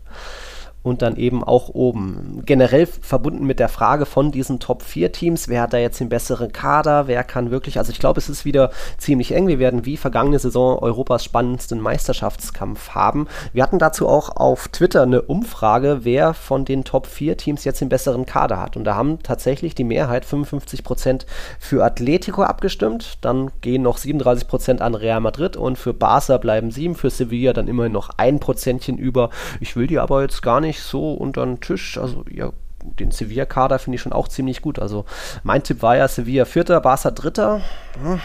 und 0.81 1.01
dann 1.01 1.15
eben 1.17 1.43
auch 1.43 1.69
oben. 1.69 2.41
Generell 2.45 2.85
verbunden 2.85 3.45
mit 3.45 3.59
der 3.59 3.69
Frage 3.69 4.05
von 4.05 4.31
diesen 4.31 4.59
Top 4.59 4.81
4 4.83 5.11
Teams, 5.11 5.47
wer 5.47 5.61
hat 5.61 5.73
da 5.73 5.77
jetzt 5.77 5.99
den 5.99 6.09
besseren 6.09 6.51
Kader, 6.51 7.07
wer 7.07 7.23
kann 7.23 7.51
wirklich, 7.51 7.77
also 7.77 7.91
ich 7.91 7.99
glaube, 7.99 8.19
es 8.19 8.29
ist 8.29 8.45
wieder 8.45 8.71
ziemlich 8.97 9.33
eng. 9.33 9.47
Wir 9.47 9.59
werden 9.59 9.85
wie 9.85 9.97
vergangene 9.97 10.39
Saison 10.39 10.79
Europas 10.79 11.23
spannendsten 11.23 11.81
Meisterschaftskampf 11.81 12.91
haben. 12.91 13.27
Wir 13.51 13.63
hatten 13.63 13.79
dazu 13.79 14.07
auch 14.07 14.35
auf 14.37 14.69
Twitter 14.69 15.03
eine 15.03 15.21
Umfrage, 15.21 15.99
wer 16.03 16.33
von 16.33 16.63
den 16.65 16.83
Top 16.83 17.07
4 17.07 17.37
Teams 17.37 17.63
jetzt 17.65 17.81
den 17.81 17.89
besseren 17.89 18.25
Kader 18.25 18.59
hat. 18.59 18.77
Und 18.77 18.85
da 18.85 18.95
haben 18.95 19.21
tatsächlich 19.21 19.75
die 19.75 19.83
Mehrheit 19.83 20.25
55 20.25 20.83
Prozent 20.83 21.25
für 21.59 21.83
Atletico 21.83 22.43
abgestimmt. 22.43 23.17
Dann 23.21 23.51
gehen 23.61 23.81
noch 23.81 23.97
37 23.97 24.47
Prozent 24.47 24.81
an 24.81 24.95
Real 24.95 25.19
Madrid 25.19 25.57
und 25.57 25.77
für 25.77 25.93
Barca 25.93 26.37
bleiben 26.37 26.71
7, 26.71 26.95
für 26.95 27.09
Sevilla 27.09 27.53
dann 27.53 27.67
immerhin 27.67 27.91
noch 27.91 28.09
ein 28.17 28.39
Prozentchen 28.39 28.97
über. 28.97 29.29
Ich 29.59 29.75
will 29.75 29.87
die 29.87 29.99
aber 29.99 30.21
jetzt 30.21 30.41
gar 30.41 30.61
nicht 30.61 30.68
nicht 30.69 30.81
so 30.81 31.13
unter 31.13 31.45
den 31.45 31.59
Tisch. 31.59 31.97
Also 31.97 32.23
ja, 32.31 32.51
den 32.83 33.11
Sevilla-Kader 33.11 33.79
finde 33.79 33.95
ich 33.95 34.01
schon 34.01 34.13
auch 34.13 34.27
ziemlich 34.27 34.61
gut. 34.61 34.79
Also 34.79 35.05
mein 35.43 35.63
Tipp 35.63 35.81
war 35.81 35.97
ja 35.97 36.07
Sevilla 36.07 36.45
Vierter, 36.45 36.79
Barca 36.79 37.11
Dritter. 37.11 37.61
Hm, 38.01 38.21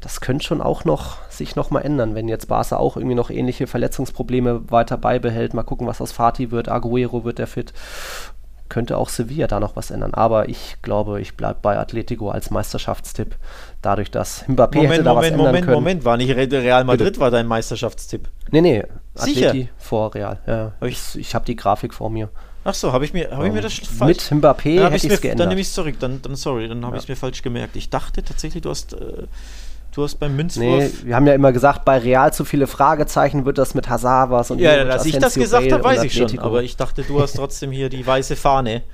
das 0.00 0.20
könnte 0.20 0.44
schon 0.44 0.60
auch 0.60 0.84
noch 0.84 1.18
sich 1.28 1.56
noch 1.56 1.70
mal 1.70 1.80
ändern, 1.80 2.14
wenn 2.14 2.28
jetzt 2.28 2.48
Barca 2.48 2.76
auch 2.76 2.96
irgendwie 2.96 3.14
noch 3.14 3.30
ähnliche 3.30 3.66
Verletzungsprobleme 3.66 4.70
weiter 4.70 4.96
beibehält. 4.96 5.54
Mal 5.54 5.62
gucken, 5.62 5.86
was 5.86 6.00
aus 6.00 6.12
Fatih 6.12 6.50
wird. 6.50 6.68
Aguero 6.68 7.24
wird 7.24 7.38
der 7.38 7.46
fit. 7.46 7.72
Könnte 8.68 8.98
auch 8.98 9.08
Sevilla 9.08 9.46
da 9.46 9.60
noch 9.60 9.76
was 9.76 9.90
ändern. 9.90 10.14
Aber 10.14 10.48
ich 10.48 10.76
glaube, 10.82 11.20
ich 11.20 11.36
bleibe 11.36 11.58
bei 11.62 11.78
Atletico 11.78 12.30
als 12.30 12.50
Meisterschaftstipp. 12.50 13.36
Dadurch, 13.80 14.10
dass 14.10 14.44
Mbappé 14.46 14.76
Moment, 14.76 14.92
hätte 14.92 15.02
da 15.04 15.14
Moment, 15.14 15.16
was 15.16 15.24
ändern 15.26 15.46
Moment, 15.46 15.64
können. 15.64 15.74
Moment, 15.74 16.04
war 16.04 16.16
nicht 16.16 16.34
Real 16.34 16.84
Madrid 16.84 17.06
Bitte? 17.06 17.20
war 17.20 17.30
dein 17.30 17.46
Meisterschaftstipp? 17.46 18.28
Nee, 18.50 18.60
nee, 18.60 18.84
Sicher? 19.14 19.50
Atleti 19.50 19.70
vor 19.78 20.14
Real. 20.14 20.38
Ja, 20.46 20.72
hab 20.80 20.88
ich 20.88 20.98
ich 21.14 21.34
habe 21.34 21.44
die 21.44 21.56
Grafik 21.56 21.94
vor 21.94 22.10
mir. 22.10 22.28
Ach 22.64 22.74
so, 22.74 22.92
habe 22.92 23.04
ich 23.04 23.14
mir, 23.14 23.30
hab 23.30 23.44
ich 23.44 23.52
mir 23.52 23.62
das 23.62 23.74
falsch... 23.74 24.30
Mit 24.30 24.42
Mbappé 24.42 24.80
dann 24.80 24.92
hätte 24.92 25.06
ich 25.06 25.12
es 25.12 25.20
geändert. 25.20 25.40
Dann 25.40 25.48
nehme 25.48 25.60
ich 25.60 25.68
es 25.68 25.72
zurück, 25.72 25.94
dann, 26.00 26.20
dann 26.20 26.36
sorry, 26.36 26.68
dann 26.68 26.84
habe 26.84 26.96
ja. 26.96 26.98
ich 26.98 27.04
es 27.04 27.08
mir 27.08 27.16
falsch 27.16 27.42
gemerkt. 27.42 27.76
Ich 27.76 27.88
dachte 27.88 28.22
tatsächlich, 28.22 28.62
du 28.62 28.70
hast... 28.70 28.92
Äh, 28.92 29.24
Du 29.98 30.04
hast 30.04 30.14
beim 30.20 30.36
Münzwurf. 30.36 30.64
Nee, 30.64 30.90
wir 31.06 31.16
haben 31.16 31.26
ja 31.26 31.34
immer 31.34 31.50
gesagt, 31.50 31.84
bei 31.84 31.98
Real 31.98 32.32
zu 32.32 32.44
viele 32.44 32.68
Fragezeichen 32.68 33.44
wird 33.44 33.58
das 33.58 33.74
mit 33.74 33.88
Hazard 33.88 34.30
was 34.30 34.48
und 34.52 34.60
Ja, 34.60 34.84
dass 34.84 35.04
ich 35.04 35.18
das 35.18 35.34
gesagt 35.34 35.72
habe, 35.72 35.82
weiß 35.82 36.04
ich 36.04 36.14
schon. 36.14 36.38
Aber 36.38 36.62
ich 36.62 36.76
dachte, 36.76 37.02
du 37.02 37.20
hast 37.20 37.34
trotzdem 37.34 37.72
hier 37.72 37.88
die 37.88 38.06
weiße 38.06 38.36
Fahne 38.36 38.84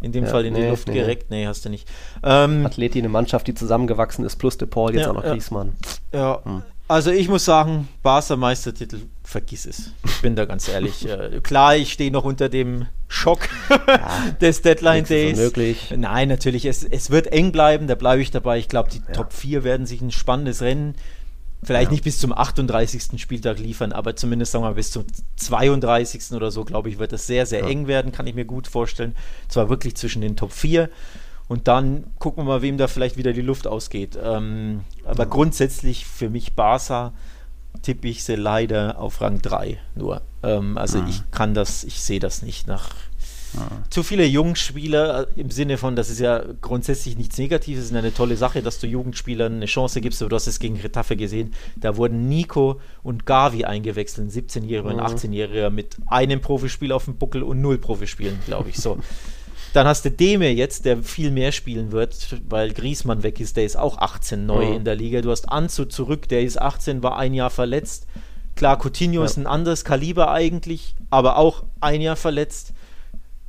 in 0.00 0.12
dem 0.12 0.24
ja, 0.24 0.30
Fall 0.30 0.46
in 0.46 0.54
nee, 0.54 0.62
die 0.62 0.68
Luft 0.68 0.88
nee, 0.88 0.94
gereckt. 0.94 1.30
Nee, 1.30 1.46
hast 1.46 1.66
du 1.66 1.68
nicht. 1.68 1.86
Ähm, 2.22 2.64
Athleti, 2.64 2.98
eine 2.98 3.10
Mannschaft, 3.10 3.46
die 3.46 3.52
zusammengewachsen 3.52 4.24
ist, 4.24 4.36
plus 4.36 4.56
De 4.56 4.66
Paul, 4.66 4.94
jetzt 4.94 5.02
ja, 5.02 5.10
auch 5.10 5.16
noch 5.16 5.22
Griezmann. 5.24 5.74
Ja, 6.14 6.40
hm. 6.42 6.62
also 6.88 7.10
ich 7.10 7.28
muss 7.28 7.44
sagen, 7.44 7.88
Barca 8.02 8.34
Meistertitel, 8.34 9.00
vergiss 9.22 9.66
es. 9.66 9.90
Ich 10.02 10.22
bin 10.22 10.34
da 10.34 10.46
ganz 10.46 10.66
ehrlich. 10.70 11.06
äh, 11.10 11.40
klar, 11.42 11.76
ich 11.76 11.92
stehe 11.92 12.10
noch 12.10 12.24
unter 12.24 12.48
dem 12.48 12.86
Schock 13.08 13.48
ja, 13.70 14.30
des 14.40 14.62
Deadline 14.62 15.04
Days. 15.04 15.38
Unmöglich. 15.38 15.94
Nein, 15.96 16.28
natürlich, 16.28 16.64
es, 16.64 16.84
es 16.84 17.10
wird 17.10 17.28
eng 17.28 17.52
bleiben, 17.52 17.86
da 17.86 17.94
bleibe 17.94 18.22
ich 18.22 18.30
dabei. 18.30 18.58
Ich 18.58 18.68
glaube, 18.68 18.90
die 18.90 18.98
ja. 18.98 19.12
Top 19.12 19.32
4 19.32 19.64
werden 19.64 19.86
sich 19.86 20.00
ein 20.00 20.10
spannendes 20.10 20.62
Rennen 20.62 20.94
vielleicht 21.64 21.90
ja. 21.90 21.92
nicht 21.92 22.04
bis 22.04 22.18
zum 22.18 22.32
38. 22.32 23.20
Spieltag 23.20 23.58
liefern, 23.58 23.92
aber 23.92 24.16
zumindest 24.16 24.52
sagen 24.52 24.64
wir 24.64 24.68
mal 24.68 24.74
bis 24.74 24.90
zum 24.90 25.04
32. 25.36 26.32
oder 26.32 26.50
so, 26.50 26.64
glaube 26.64 26.88
ich, 26.88 26.98
wird 26.98 27.12
es 27.12 27.26
sehr, 27.26 27.46
sehr 27.46 27.60
ja. 27.60 27.68
eng 27.68 27.86
werden, 27.86 28.12
kann 28.12 28.26
ich 28.26 28.34
mir 28.34 28.44
gut 28.44 28.66
vorstellen. 28.66 29.14
Zwar 29.48 29.68
wirklich 29.68 29.96
zwischen 29.96 30.22
den 30.22 30.36
Top 30.36 30.52
4 30.52 30.88
und 31.48 31.68
dann 31.68 32.04
gucken 32.18 32.44
wir 32.44 32.48
mal, 32.48 32.62
wem 32.62 32.78
da 32.78 32.88
vielleicht 32.88 33.16
wieder 33.16 33.32
die 33.32 33.42
Luft 33.42 33.66
ausgeht. 33.66 34.18
Ähm, 34.22 34.80
aber 35.04 35.24
ja. 35.24 35.28
grundsätzlich 35.28 36.06
für 36.06 36.30
mich 36.30 36.54
Barca 36.54 37.12
tippe 37.82 38.08
ich 38.08 38.24
sie 38.24 38.36
leider 38.36 38.98
auf 38.98 39.20
Rang 39.20 39.40
3 39.42 39.78
nur. 39.94 40.22
Ähm, 40.42 40.78
also 40.78 41.02
ich 41.08 41.22
kann 41.30 41.54
das, 41.54 41.84
ich 41.84 42.00
sehe 42.00 42.20
das 42.20 42.42
nicht 42.42 42.66
nach 42.66 42.90
zu 43.90 44.02
viele 44.02 44.24
Jungspieler 44.24 45.28
äh, 45.28 45.40
im 45.40 45.50
Sinne 45.50 45.78
von, 45.78 45.96
das 45.96 46.10
ist 46.10 46.18
ja 46.18 46.42
grundsätzlich 46.60 47.16
nichts 47.16 47.38
Negatives, 47.38 47.84
es 47.84 47.90
ist 47.90 47.96
eine 47.96 48.12
tolle 48.12 48.36
Sache, 48.36 48.62
dass 48.62 48.78
du 48.78 48.86
Jugendspielern 48.86 49.54
eine 49.54 49.66
Chance 49.66 50.00
gibst. 50.00 50.22
Aber 50.22 50.30
du 50.30 50.36
hast 50.36 50.46
es 50.46 50.58
gegen 50.58 50.76
Retafe 50.76 51.16
gesehen, 51.16 51.54
da 51.76 51.96
wurden 51.96 52.28
Nico 52.28 52.80
und 53.02 53.26
Gavi 53.26 53.64
eingewechselt, 53.64 54.28
ein 54.28 54.30
17-Jähriger 54.30 54.84
und 54.84 55.00
ein 55.00 55.06
18-Jähriger 55.06 55.70
mit 55.70 55.96
einem 56.06 56.40
Profispiel 56.40 56.92
auf 56.92 57.04
dem 57.04 57.16
Buckel 57.16 57.42
und 57.42 57.60
null 57.60 57.78
Profispielen, 57.78 58.38
glaube 58.46 58.70
ich. 58.70 58.76
So. 58.78 58.98
Dann 59.74 59.88
hast 59.88 60.04
du 60.04 60.10
Deme 60.12 60.50
jetzt, 60.50 60.84
der 60.84 61.02
viel 61.02 61.32
mehr 61.32 61.50
spielen 61.50 61.90
wird, 61.90 62.36
weil 62.48 62.72
Griesmann 62.72 63.24
weg 63.24 63.40
ist, 63.40 63.56
der 63.56 63.64
ist 63.64 63.74
auch 63.76 63.98
18 63.98 64.46
neu 64.46 64.66
mhm. 64.66 64.74
in 64.74 64.84
der 64.84 64.94
Liga. 64.94 65.20
Du 65.20 65.32
hast 65.32 65.48
Anzu 65.48 65.84
zurück, 65.84 66.28
der 66.28 66.42
ist 66.42 66.62
18, 66.62 67.02
war 67.02 67.18
ein 67.18 67.34
Jahr 67.34 67.50
verletzt. 67.50 68.06
Klar, 68.54 68.78
Coutinho 68.78 69.22
ja. 69.22 69.24
ist 69.24 69.36
ein 69.36 69.48
anderes 69.48 69.84
Kaliber 69.84 70.30
eigentlich, 70.30 70.94
aber 71.10 71.38
auch 71.38 71.64
ein 71.80 72.00
Jahr 72.00 72.14
verletzt. 72.14 72.72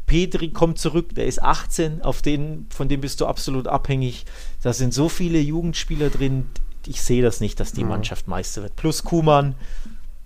Petri 0.07 0.49
kommt 0.49 0.79
zurück, 0.79 1.13
der 1.13 1.27
ist 1.27 1.43
18, 1.43 2.01
auf 2.01 2.23
den, 2.23 2.65
von 2.71 2.89
dem 2.89 3.01
bist 3.01 3.21
du 3.21 3.27
absolut 3.27 3.67
abhängig. 3.67 4.25
Da 4.63 4.73
sind 4.73 4.95
so 4.95 5.09
viele 5.09 5.37
Jugendspieler 5.37 6.09
drin, 6.09 6.47
ich 6.87 7.03
sehe 7.03 7.21
das 7.21 7.39
nicht, 7.39 7.59
dass 7.59 7.71
die 7.71 7.83
Mannschaft 7.83 8.27
Meister 8.27 8.63
wird. 8.63 8.75
Plus 8.75 9.03
Kuman, 9.03 9.53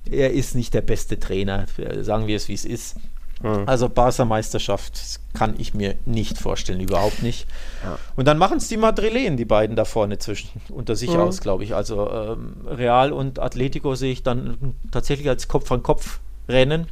er 0.10 0.32
ist 0.32 0.56
nicht 0.56 0.74
der 0.74 0.82
beste 0.82 1.20
Trainer, 1.20 1.66
sagen 2.00 2.28
wir 2.28 2.38
es 2.38 2.48
wie 2.48 2.54
es 2.54 2.64
ist. 2.64 2.96
Mhm. 3.42 3.64
Also 3.66 3.90
Barca-Meisterschaft 3.90 5.20
kann 5.34 5.56
ich 5.58 5.74
mir 5.74 5.96
nicht 6.06 6.38
vorstellen, 6.38 6.80
überhaupt 6.80 7.24
nicht. 7.24 7.48
Ja. 7.84 7.98
Und 8.16 8.28
dann 8.28 8.38
machen 8.38 8.58
es 8.58 8.68
die 8.68 8.78
Madrilen, 8.78 9.38
die 9.38 9.46
beiden 9.46 9.76
da 9.76 9.86
vorne 9.86 10.18
zwischen, 10.18 10.50
unter 10.70 10.96
sich 10.96 11.12
mhm. 11.12 11.22
aus, 11.22 11.40
glaube 11.40 11.64
ich. 11.64 11.76
Also 11.76 12.10
ähm, 12.10 12.56
Real 12.68 13.14
und 13.14 13.40
Atletico 13.40 13.96
sehe 13.96 14.12
ich 14.12 14.24
dann 14.24 14.76
tatsächlich 14.92 15.30
als 15.30 15.48
Kopf 15.48 15.72
an 15.72 15.84
Kopf 15.84 16.20
rennen. 16.48 16.88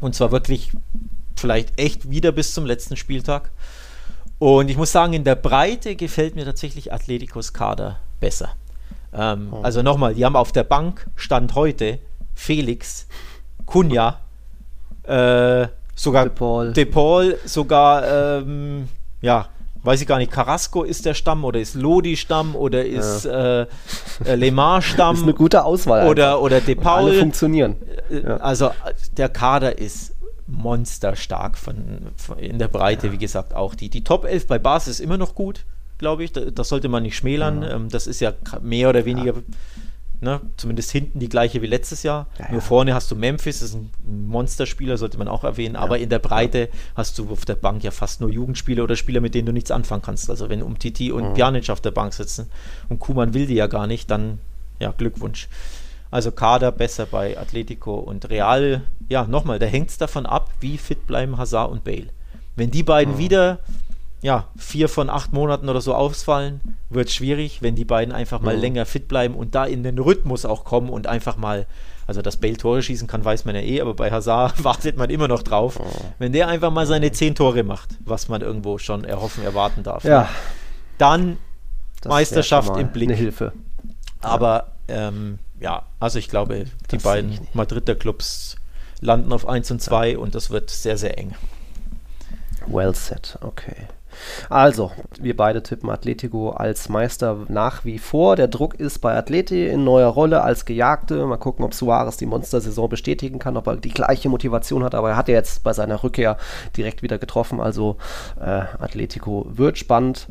Und 0.00 0.14
zwar 0.14 0.30
wirklich 0.32 0.72
vielleicht 1.36 1.78
echt 1.78 2.10
wieder 2.10 2.32
bis 2.32 2.54
zum 2.54 2.66
letzten 2.66 2.96
Spieltag. 2.96 3.50
Und 4.38 4.70
ich 4.70 4.76
muss 4.76 4.92
sagen, 4.92 5.12
in 5.12 5.24
der 5.24 5.36
Breite 5.36 5.96
gefällt 5.96 6.34
mir 6.34 6.44
tatsächlich 6.44 6.92
Atleticos 6.92 7.52
Kader 7.52 8.00
besser. 8.20 8.50
Ähm, 9.12 9.48
oh. 9.52 9.60
Also 9.62 9.82
nochmal, 9.82 10.14
die 10.14 10.24
haben 10.24 10.36
auf 10.36 10.52
der 10.52 10.64
Bank 10.64 11.06
Stand 11.16 11.54
heute 11.54 11.98
Felix, 12.34 13.06
Kunja, 13.66 14.20
äh, 15.04 15.68
sogar 15.94 16.24
De 16.24 16.34
Paul, 16.34 16.72
De 16.72 16.84
Paul 16.84 17.38
sogar, 17.44 18.38
ähm, 18.38 18.88
ja, 19.20 19.48
weiß 19.82 20.00
ich 20.00 20.06
gar 20.06 20.18
nicht, 20.18 20.30
Carrasco 20.30 20.84
ist 20.84 21.04
der 21.04 21.14
Stamm 21.14 21.44
oder 21.44 21.60
ist 21.60 21.74
Lodi 21.74 22.16
Stamm 22.16 22.54
oder 22.54 22.84
ist 22.84 23.24
ja. 23.24 23.62
äh, 23.62 23.66
äh 24.24 24.34
Lemar 24.34 24.82
Stamm. 24.82 25.16
ist 25.16 25.22
eine 25.22 25.34
gute 25.34 25.64
Auswahl. 25.64 26.08
Oder, 26.08 26.40
oder 26.40 26.60
De 26.60 26.74
Paul. 26.74 27.10
alle 27.10 27.18
funktionieren. 27.18 27.76
Äh, 28.10 28.20
ja. 28.20 28.36
Also 28.38 28.70
der 29.16 29.28
Kader 29.28 29.78
ist 29.78 30.14
monsterstark 30.46 31.56
von, 31.56 31.76
von, 32.16 32.38
in 32.38 32.58
der 32.58 32.68
Breite, 32.68 33.08
ja. 33.08 33.12
wie 33.12 33.18
gesagt, 33.18 33.54
auch 33.54 33.74
die. 33.74 33.88
Die 33.88 34.04
Top 34.04 34.24
11 34.24 34.46
bei 34.46 34.58
Bas 34.58 34.88
ist 34.88 35.00
immer 35.00 35.16
noch 35.16 35.34
gut, 35.34 35.64
glaube 35.98 36.24
ich. 36.24 36.32
Das, 36.32 36.68
sollte 36.68 36.88
man 36.88 37.02
nicht 37.02 37.16
schmälern. 37.16 37.62
Ähm, 37.62 37.88
das 37.88 38.06
ist 38.06 38.20
ja 38.20 38.32
mehr 38.60 38.88
oder 38.88 39.04
weniger 39.04 39.34
Ne? 40.22 40.40
Zumindest 40.56 40.92
hinten 40.92 41.18
die 41.18 41.28
gleiche 41.28 41.62
wie 41.62 41.66
letztes 41.66 42.04
Jahr. 42.04 42.28
Ja, 42.38 42.46
Nur 42.50 42.60
ja. 42.60 42.66
vorne 42.66 42.94
hast 42.94 43.10
du 43.10 43.16
Memphis, 43.16 43.58
das 43.58 43.70
ist 43.70 43.74
ein 43.74 43.90
Monsterspieler, 44.28 44.96
sollte 44.96 45.18
man 45.18 45.26
auch 45.26 45.42
erwähnen. 45.42 45.74
Ja. 45.74 45.80
Aber 45.80 45.98
in 45.98 46.10
der 46.10 46.20
Breite 46.20 46.68
hast 46.94 47.18
du 47.18 47.28
auf 47.28 47.44
der 47.44 47.56
Bank 47.56 47.82
ja 47.82 47.90
fast 47.90 48.20
nur 48.20 48.30
Jugendspieler 48.30 48.84
oder 48.84 48.94
Spieler, 48.94 49.20
mit 49.20 49.34
denen 49.34 49.46
du 49.46 49.52
nichts 49.52 49.72
anfangen 49.72 50.02
kannst. 50.02 50.30
Also 50.30 50.48
wenn 50.48 50.62
um 50.62 50.78
Titi 50.78 51.10
und 51.10 51.30
mhm. 51.30 51.34
Pjanic 51.34 51.70
auf 51.70 51.80
der 51.80 51.90
Bank 51.90 52.14
sitzen 52.14 52.48
und 52.88 53.00
Kuman 53.00 53.34
will 53.34 53.46
die 53.46 53.54
ja 53.54 53.66
gar 53.66 53.88
nicht, 53.88 54.12
dann 54.12 54.38
ja, 54.78 54.92
Glückwunsch. 54.96 55.48
Also 56.12 56.30
Kader 56.30 56.70
besser 56.70 57.06
bei 57.06 57.36
Atletico 57.36 57.96
und 57.96 58.30
Real. 58.30 58.82
Ja, 59.08 59.26
nochmal, 59.26 59.58
da 59.58 59.66
hängt 59.66 59.90
es 59.90 59.98
davon 59.98 60.24
ab, 60.24 60.50
wie 60.60 60.78
fit 60.78 61.08
bleiben 61.08 61.36
Hazard 61.36 61.72
und 61.72 61.82
Bale. 61.82 62.10
Wenn 62.54 62.70
die 62.70 62.84
beiden 62.84 63.14
mhm. 63.14 63.18
wieder 63.18 63.58
ja, 64.22 64.46
vier 64.56 64.88
von 64.88 65.10
acht 65.10 65.32
Monaten 65.32 65.68
oder 65.68 65.80
so 65.80 65.94
ausfallen, 65.94 66.60
wird 66.88 67.10
schwierig, 67.10 67.60
wenn 67.60 67.74
die 67.74 67.84
beiden 67.84 68.14
einfach 68.14 68.40
mal 68.40 68.54
mhm. 68.54 68.62
länger 68.62 68.86
fit 68.86 69.08
bleiben 69.08 69.34
und 69.34 69.56
da 69.56 69.64
in 69.64 69.82
den 69.82 69.98
Rhythmus 69.98 70.44
auch 70.44 70.64
kommen 70.64 70.88
und 70.90 71.08
einfach 71.08 71.36
mal, 71.36 71.66
also 72.06 72.22
dass 72.22 72.36
Bale 72.36 72.56
Tore 72.56 72.82
schießen 72.82 73.08
kann, 73.08 73.24
weiß 73.24 73.44
man 73.44 73.56
ja 73.56 73.60
eh, 73.60 73.80
aber 73.80 73.94
bei 73.94 74.12
Hazard 74.12 74.62
wartet 74.64 74.96
man 74.96 75.10
immer 75.10 75.26
noch 75.26 75.42
drauf. 75.42 75.80
Oh. 75.80 75.86
Wenn 76.20 76.32
der 76.32 76.46
einfach 76.46 76.70
mal 76.70 76.86
seine 76.86 77.10
zehn 77.10 77.34
Tore 77.34 77.64
macht, 77.64 77.96
was 78.04 78.28
man 78.28 78.42
irgendwo 78.42 78.78
schon 78.78 79.02
erhoffen, 79.04 79.42
erwarten 79.42 79.82
darf, 79.82 80.04
ja. 80.04 80.28
dann 80.98 81.36
das 82.00 82.10
Meisterschaft 82.10 82.76
im 82.76 82.92
Blick. 82.92 83.08
Eine 83.08 83.18
Hilfe. 83.18 83.52
Aber 84.20 84.68
ähm, 84.86 85.40
ja, 85.58 85.82
also 85.98 86.20
ich 86.20 86.28
glaube, 86.28 86.66
die 86.92 86.96
das 86.96 87.02
beiden 87.02 87.40
Madrider 87.54 87.96
Clubs 87.96 88.54
landen 89.00 89.32
auf 89.32 89.48
1 89.48 89.68
und 89.72 89.82
2 89.82 90.12
ja. 90.12 90.18
und 90.18 90.36
das 90.36 90.50
wird 90.50 90.70
sehr, 90.70 90.96
sehr 90.96 91.18
eng. 91.18 91.34
Well 92.68 92.94
set, 92.94 93.36
okay. 93.40 93.88
Also, 94.48 94.92
wir 95.20 95.36
beide 95.36 95.62
tippen 95.62 95.90
Atletico 95.90 96.50
als 96.50 96.88
Meister 96.88 97.38
nach 97.48 97.84
wie 97.84 97.98
vor. 97.98 98.36
Der 98.36 98.48
Druck 98.48 98.74
ist 98.74 99.00
bei 99.00 99.14
Atleti 99.14 99.66
in 99.68 99.84
neuer 99.84 100.08
Rolle 100.08 100.42
als 100.42 100.64
Gejagte. 100.64 101.26
Mal 101.26 101.36
gucken, 101.36 101.64
ob 101.64 101.74
Suarez 101.74 102.16
die 102.16 102.26
Monstersaison 102.26 102.88
bestätigen 102.88 103.38
kann, 103.38 103.56
ob 103.56 103.66
er 103.66 103.76
die 103.76 103.90
gleiche 103.90 104.28
Motivation 104.28 104.84
hat. 104.84 104.94
Aber 104.94 105.10
er 105.10 105.16
hat 105.16 105.28
ja 105.28 105.34
jetzt 105.34 105.64
bei 105.64 105.72
seiner 105.72 106.02
Rückkehr 106.02 106.36
direkt 106.76 107.02
wieder 107.02 107.18
getroffen. 107.18 107.60
Also, 107.60 107.96
äh, 108.40 108.62
Atletico 108.78 109.46
wird 109.48 109.78
spannend. 109.78 110.28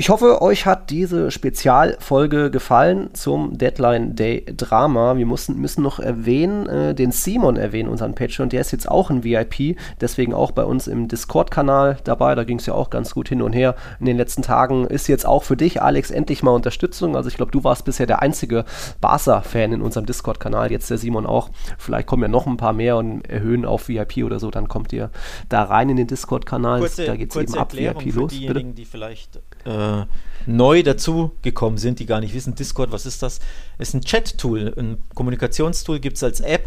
Ich 0.00 0.10
hoffe, 0.10 0.42
euch 0.42 0.64
hat 0.64 0.90
diese 0.90 1.32
Spezialfolge 1.32 2.52
gefallen 2.52 3.10
zum 3.14 3.58
Deadline 3.58 4.14
Day 4.14 4.46
Drama. 4.46 5.16
Wir 5.16 5.26
mussten, 5.26 5.60
müssen 5.60 5.82
noch 5.82 5.98
erwähnen, 5.98 6.68
äh, 6.68 6.94
den 6.94 7.10
Simon 7.10 7.56
erwähnen, 7.56 7.88
unseren 7.88 8.14
Patreon. 8.14 8.48
Der 8.48 8.60
ist 8.60 8.70
jetzt 8.70 8.88
auch 8.88 9.10
ein 9.10 9.24
VIP, 9.24 9.76
deswegen 10.00 10.34
auch 10.34 10.52
bei 10.52 10.62
uns 10.62 10.86
im 10.86 11.08
Discord-Kanal 11.08 11.98
dabei. 12.04 12.36
Da 12.36 12.44
ging 12.44 12.60
es 12.60 12.66
ja 12.66 12.74
auch 12.74 12.90
ganz 12.90 13.12
gut 13.12 13.28
hin 13.28 13.42
und 13.42 13.54
her 13.54 13.74
in 13.98 14.06
den 14.06 14.16
letzten 14.16 14.42
Tagen. 14.42 14.86
Ist 14.86 15.08
jetzt 15.08 15.26
auch 15.26 15.42
für 15.42 15.56
dich, 15.56 15.82
Alex, 15.82 16.12
endlich 16.12 16.44
mal 16.44 16.52
Unterstützung. 16.52 17.16
Also 17.16 17.28
ich 17.28 17.36
glaube, 17.36 17.50
du 17.50 17.64
warst 17.64 17.84
bisher 17.84 18.06
der 18.06 18.22
einzige 18.22 18.66
Barca-Fan 19.00 19.72
in 19.72 19.82
unserem 19.82 20.06
Discord-Kanal. 20.06 20.70
Jetzt 20.70 20.88
der 20.90 20.98
Simon 20.98 21.26
auch. 21.26 21.50
Vielleicht 21.76 22.06
kommen 22.06 22.22
ja 22.22 22.28
noch 22.28 22.46
ein 22.46 22.56
paar 22.56 22.72
mehr 22.72 22.98
und 22.98 23.28
erhöhen 23.28 23.64
auf 23.64 23.88
VIP 23.88 24.18
oder 24.18 24.38
so. 24.38 24.52
Dann 24.52 24.68
kommt 24.68 24.92
ihr 24.92 25.10
da 25.48 25.64
rein 25.64 25.88
in 25.88 25.96
den 25.96 26.06
Discord-Kanal. 26.06 26.88
Da 27.04 27.16
geht 27.16 27.34
es 27.34 27.36
eben 27.36 27.58
ab 27.58 27.72
VIP 27.72 28.14
los. 28.14 28.30
Diejenigen, 28.30 28.68
bitte. 28.68 28.74
die 28.76 28.84
vielleicht 28.84 29.40
äh, 29.68 30.06
neu 30.46 30.82
dazugekommen 30.82 31.78
sind, 31.78 31.98
die 31.98 32.06
gar 32.06 32.20
nicht 32.20 32.34
wissen, 32.34 32.54
Discord, 32.54 32.90
was 32.90 33.04
ist 33.04 33.22
das? 33.22 33.40
Ist 33.78 33.94
ein 33.94 34.00
Chat-Tool, 34.00 34.74
ein 34.76 34.96
Kommunikationstool, 35.14 36.00
gibt 36.00 36.16
es 36.16 36.22
als 36.22 36.40
App. 36.40 36.64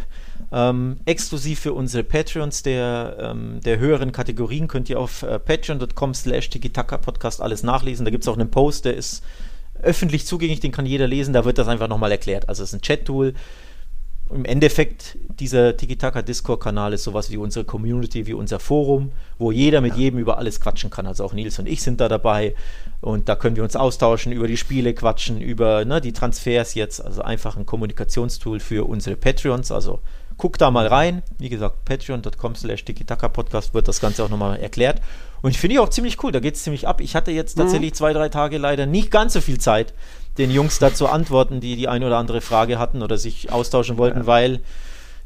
Ähm, 0.51 0.97
exklusiv 1.05 1.61
für 1.61 1.73
unsere 1.73 2.03
Patreons 2.03 2.61
der, 2.61 3.17
ähm, 3.19 3.59
der 3.61 3.79
höheren 3.79 4.11
Kategorien 4.11 4.67
könnt 4.67 4.89
ihr 4.89 4.99
auf 4.99 5.23
äh, 5.23 5.39
patreon.com 5.39 6.13
slash 6.13 6.49
podcast 6.49 7.41
alles 7.41 7.63
nachlesen. 7.63 8.05
Da 8.05 8.11
gibt 8.11 8.23
es 8.23 8.27
auch 8.27 8.37
einen 8.37 8.51
Post, 8.51 8.85
der 8.85 8.95
ist 8.95 9.23
öffentlich 9.81 10.27
zugänglich, 10.27 10.59
den 10.59 10.71
kann 10.71 10.85
jeder 10.85 11.07
lesen, 11.07 11.33
da 11.33 11.45
wird 11.45 11.57
das 11.57 11.67
einfach 11.67 11.87
nochmal 11.87 12.11
erklärt. 12.11 12.49
Also 12.49 12.63
es 12.63 12.69
ist 12.69 12.75
ein 12.75 12.81
Chat-Tool, 12.81 13.33
im 14.33 14.45
Endeffekt, 14.45 15.17
dieser 15.39 15.75
Tiki-Taka-Discord-Kanal 15.75 16.93
ist 16.93 17.03
sowas 17.03 17.31
wie 17.31 17.37
unsere 17.37 17.65
Community, 17.65 18.27
wie 18.27 18.33
unser 18.33 18.59
Forum, 18.59 19.11
wo 19.37 19.51
jeder 19.51 19.81
mit 19.81 19.93
ja. 19.93 20.01
jedem 20.01 20.19
über 20.19 20.37
alles 20.37 20.59
quatschen 20.61 20.89
kann. 20.89 21.07
Also 21.07 21.23
auch 21.23 21.33
Nils 21.33 21.59
und 21.59 21.67
ich 21.67 21.81
sind 21.81 21.99
da 21.99 22.07
dabei 22.07 22.55
und 23.01 23.29
da 23.29 23.35
können 23.35 23.55
wir 23.55 23.63
uns 23.63 23.75
austauschen, 23.75 24.31
über 24.31 24.47
die 24.47 24.57
Spiele 24.57 24.93
quatschen, 24.93 25.41
über 25.41 25.85
ne, 25.85 26.01
die 26.01 26.13
Transfers 26.13 26.75
jetzt. 26.75 27.03
Also 27.03 27.21
einfach 27.21 27.57
ein 27.57 27.65
Kommunikationstool 27.65 28.59
für 28.59 28.87
unsere 28.87 29.15
Patreons. 29.15 29.71
Also 29.71 29.99
guck 30.37 30.57
da 30.57 30.71
mal 30.71 30.87
rein. 30.87 31.21
Wie 31.37 31.49
gesagt, 31.49 31.85
patreon.com 31.85 32.55
slash 32.55 32.83
Podcast 33.33 33.73
wird 33.73 33.87
das 33.87 33.99
Ganze 33.99 34.23
auch 34.23 34.29
nochmal 34.29 34.59
erklärt. 34.59 35.01
Und 35.41 35.51
ich 35.51 35.59
finde 35.59 35.75
ich 35.75 35.79
auch 35.79 35.89
ziemlich 35.89 36.23
cool, 36.23 36.31
da 36.31 36.39
geht 36.39 36.55
es 36.55 36.63
ziemlich 36.63 36.87
ab. 36.87 37.01
Ich 37.01 37.15
hatte 37.15 37.31
jetzt 37.31 37.57
mhm. 37.57 37.61
tatsächlich 37.61 37.91
mhm. 37.91 37.95
zwei, 37.95 38.13
drei 38.13 38.29
Tage 38.29 38.57
leider 38.57 38.85
nicht 38.85 39.11
ganz 39.11 39.33
so 39.33 39.41
viel 39.41 39.59
Zeit, 39.59 39.93
den 40.41 40.51
Jungs 40.51 40.79
dazu 40.79 41.07
antworten, 41.07 41.59
die 41.59 41.75
die 41.75 41.87
eine 41.87 42.05
oder 42.05 42.17
andere 42.17 42.41
Frage 42.41 42.79
hatten 42.79 43.01
oder 43.01 43.17
sich 43.17 43.51
austauschen 43.51 43.97
wollten, 43.97 44.21
ja. 44.21 44.27
weil, 44.27 44.59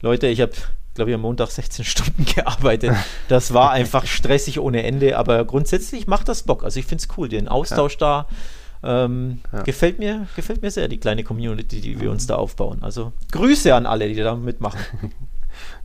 Leute, 0.02 0.28
ich 0.28 0.42
habe, 0.42 0.52
glaube 0.94 1.12
ich, 1.12 1.16
am 1.16 1.22
Montag 1.22 1.50
16 1.50 1.86
Stunden 1.86 2.26
gearbeitet. 2.36 2.96
Das 3.28 3.54
war 3.54 3.72
einfach 3.72 4.06
stressig 4.06 4.60
ohne 4.60 4.84
Ende, 4.84 5.18
aber 5.18 5.44
grundsätzlich 5.46 6.08
macht 6.08 6.28
das 6.28 6.44
Bock. 6.44 6.64
Also 6.64 6.80
ich 6.80 6.86
finde 6.86 7.04
es 7.04 7.18
cool, 7.18 7.30
den 7.30 7.48
Austausch 7.48 7.94
ja. 7.94 8.00
da. 8.00 8.28
Ähm, 8.84 9.40
ja. 9.52 9.64
gefällt, 9.64 9.98
mir, 9.98 10.28
gefällt 10.36 10.62
mir 10.62 10.70
sehr, 10.70 10.88
die 10.88 11.00
kleine 11.00 11.24
Community, 11.24 11.82
die 11.82 12.00
wir 12.00 12.12
uns 12.12 12.28
da 12.28 12.36
aufbauen. 12.36 12.80
Also 12.82 13.14
Grüße 13.32 13.74
an 13.74 13.88
alle, 13.88 14.08
die 14.08 14.16
da 14.16 14.36
mitmachen. 14.36 14.80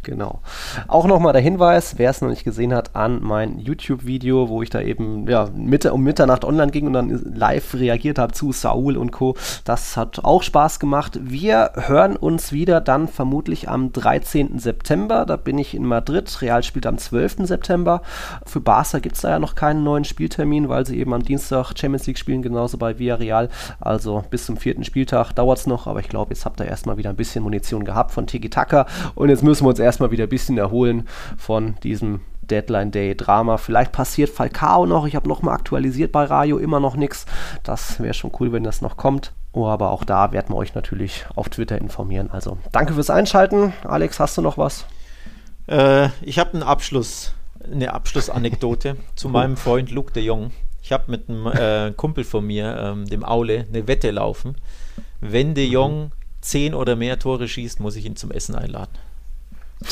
Genau. 0.03 0.41
Auch 0.89 1.07
nochmal 1.07 1.35
der 1.35 1.43
Hinweis, 1.43 1.99
wer 1.99 2.09
es 2.09 2.23
noch 2.23 2.31
nicht 2.31 2.45
gesehen 2.45 2.73
hat, 2.73 2.97
an 2.97 3.21
mein 3.23 3.59
YouTube-Video, 3.59 4.49
wo 4.49 4.63
ich 4.63 4.71
da 4.71 4.81
eben 4.81 5.29
ja, 5.29 5.49
Mitte, 5.55 5.93
um 5.93 6.03
Mitternacht 6.03 6.45
online 6.45 6.71
ging 6.71 6.87
und 6.87 6.95
dann 6.95 7.11
live 7.11 7.75
reagiert 7.75 8.19
habe 8.19 8.33
zu 8.33 8.53
Saul 8.53 8.97
und 8.97 9.11
Co. 9.11 9.37
Das 9.65 9.99
hat 9.99 10.25
auch 10.25 10.43
Spaß 10.43 10.81
gemacht. 10.81 11.19
Wir 11.23 11.73
hören 11.75 12.17
uns 12.17 12.51
wieder 12.51 12.81
dann 12.81 13.09
vermutlich 13.09 13.69
am 13.69 13.93
13. 13.93 14.59
September. 14.59 15.27
Da 15.27 15.37
bin 15.37 15.59
ich 15.59 15.75
in 15.75 15.85
Madrid. 15.85 16.35
Real 16.41 16.63
spielt 16.63 16.87
am 16.87 16.97
12. 16.97 17.47
September. 17.47 18.01
Für 18.47 18.61
Barca 18.61 19.01
gibt 19.01 19.17
es 19.17 19.23
da 19.23 19.31
ja 19.31 19.39
noch 19.39 19.55
keinen 19.55 19.85
neuen 19.85 20.05
Spieltermin, 20.05 20.71
weil 20.71 20.87
sie 20.87 20.99
eben 20.99 21.13
am 21.13 21.23
Dienstag 21.23 21.75
Champions 21.77 22.07
League 22.07 22.19
spielen, 22.19 22.41
genauso 22.41 22.79
bei 22.79 22.99
Villarreal. 22.99 23.51
Also 23.81 24.25
bis 24.31 24.47
zum 24.47 24.57
vierten 24.57 24.85
Spieltag 24.85 25.33
dauert 25.35 25.59
es 25.59 25.67
noch, 25.67 25.87
aber 25.87 26.01
ich 26.01 26.09
glaube, 26.09 26.33
jetzt 26.33 26.47
habt 26.47 26.59
ihr 26.61 26.67
erstmal 26.67 26.97
wieder 26.97 27.11
ein 27.11 27.17
bisschen 27.17 27.45
Munition 27.45 27.85
gehabt 27.85 28.13
von 28.13 28.27
Tiki 28.27 28.49
Taka 28.49 28.87
und 29.15 29.29
jetzt 29.29 29.43
müssen 29.43 29.65
wir 29.65 29.69
uns 29.69 29.79
erst 29.79 29.90
erstmal 29.91 30.13
wieder 30.13 30.25
ein 30.25 30.31
bisschen 30.31 30.57
erholen 30.57 31.09
von 31.37 31.75
diesem 31.83 32.21
Deadline 32.43 32.91
Day 32.91 33.17
Drama. 33.17 33.57
Vielleicht 33.57 33.91
passiert 33.93 34.31
Falcao 34.31 34.87
noch. 34.87 35.07
Ich 35.07 35.17
habe 35.17 35.29
nochmal 35.29 35.55
aktualisiert 35.55 36.13
bei 36.13 36.25
Radio, 36.25 36.59
immer 36.59 36.79
noch 36.79 36.97
nichts. 36.97 37.27
Das 37.65 38.01
wäre 38.01 38.15
schon 38.15 38.33
cool, 38.39 38.53
wenn 38.53 38.63
das 38.63 38.83
noch 38.83 38.97
kommt. 38.97 39.33
Oh, 39.53 39.67
aber 39.67 39.91
auch 39.91 40.05
da 40.05 40.31
werden 40.31 40.51
wir 40.51 40.57
euch 40.57 40.75
natürlich 40.75 41.27
auf 41.35 41.49
Twitter 41.49 41.79
informieren. 41.79 42.31
Also 42.31 42.59
danke 42.71 42.95
fürs 42.95 43.11
Einschalten. 43.11 43.73
Alex, 43.83 44.21
hast 44.21 44.39
du 44.39 44.43
noch 44.43 44.59
was? 44.59 44.87
Äh, 45.67 46.09
ich 46.23 46.39
habe 46.39 46.53
einen 46.53 46.63
Abschluss, 46.63 47.35
eine 47.71 47.93
Abschlussanekdote 47.93 48.97
zu 49.17 49.29
meinem 49.29 49.57
Freund 49.57 49.91
Luke 49.91 50.13
de 50.13 50.23
Jong. 50.23 50.53
Ich 50.83 50.93
habe 50.93 51.11
mit 51.11 51.29
einem 51.29 51.47
äh, 51.47 51.93
Kumpel 51.97 52.25
von 52.25 52.47
mir, 52.47 52.77
ähm, 52.77 53.07
dem 53.07 53.25
Aule, 53.25 53.67
eine 53.69 53.89
Wette 53.89 54.11
laufen. 54.13 54.57
Wenn 55.21 55.55
de 55.55 55.67
Jong 55.67 56.05
mhm. 56.05 56.11
zehn 56.41 56.75
oder 56.75 56.97
mehr 56.97 57.19
Tore 57.19 57.49
schießt, 57.49 57.81
muss 57.81 57.97
ich 57.97 58.07
ihn 58.07 58.17
zum 58.17 58.31
Essen 58.31 58.55
einladen. 58.55 58.93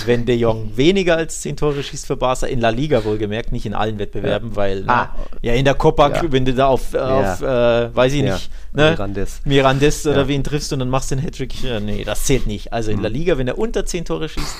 Wenn 0.04 0.26
De 0.26 0.36
Jong 0.36 0.76
weniger 0.76 1.16
als 1.16 1.40
10 1.40 1.56
Tore 1.56 1.82
schießt 1.82 2.06
für 2.06 2.16
Barca, 2.16 2.46
in 2.46 2.60
La 2.60 2.68
Liga 2.68 3.04
wohlgemerkt, 3.04 3.52
nicht 3.52 3.64
in 3.64 3.74
allen 3.74 3.98
Wettbewerben, 3.98 4.50
ja. 4.50 4.56
weil 4.56 4.80
ne, 4.82 4.92
ah. 4.92 5.14
ja 5.40 5.54
in 5.54 5.64
der 5.64 5.74
Copa, 5.74 6.10
ja. 6.10 6.22
wenn 6.30 6.44
du 6.44 6.52
da 6.52 6.66
auf, 6.66 6.92
äh, 6.92 6.98
auf 6.98 7.40
äh, 7.40 7.94
weiß 7.94 8.12
ich 8.12 8.22
nicht, 8.22 8.50
ne, 8.72 8.90
Mirandes, 8.90 9.40
Mirandes 9.44 10.06
oder 10.06 10.28
wen 10.28 10.44
triffst 10.44 10.72
und 10.72 10.80
dann 10.80 10.90
machst 10.90 11.10
du 11.10 11.16
den 11.16 11.24
Hattrick, 11.24 11.62
ja, 11.62 11.80
nee, 11.80 12.04
das 12.04 12.24
zählt 12.24 12.46
nicht. 12.46 12.72
Also 12.72 12.90
in 12.90 13.00
La 13.00 13.08
mhm. 13.08 13.14
Liga, 13.14 13.38
wenn 13.38 13.48
er 13.48 13.58
unter 13.58 13.86
10 13.86 14.04
Tore 14.04 14.28
schießt, 14.28 14.56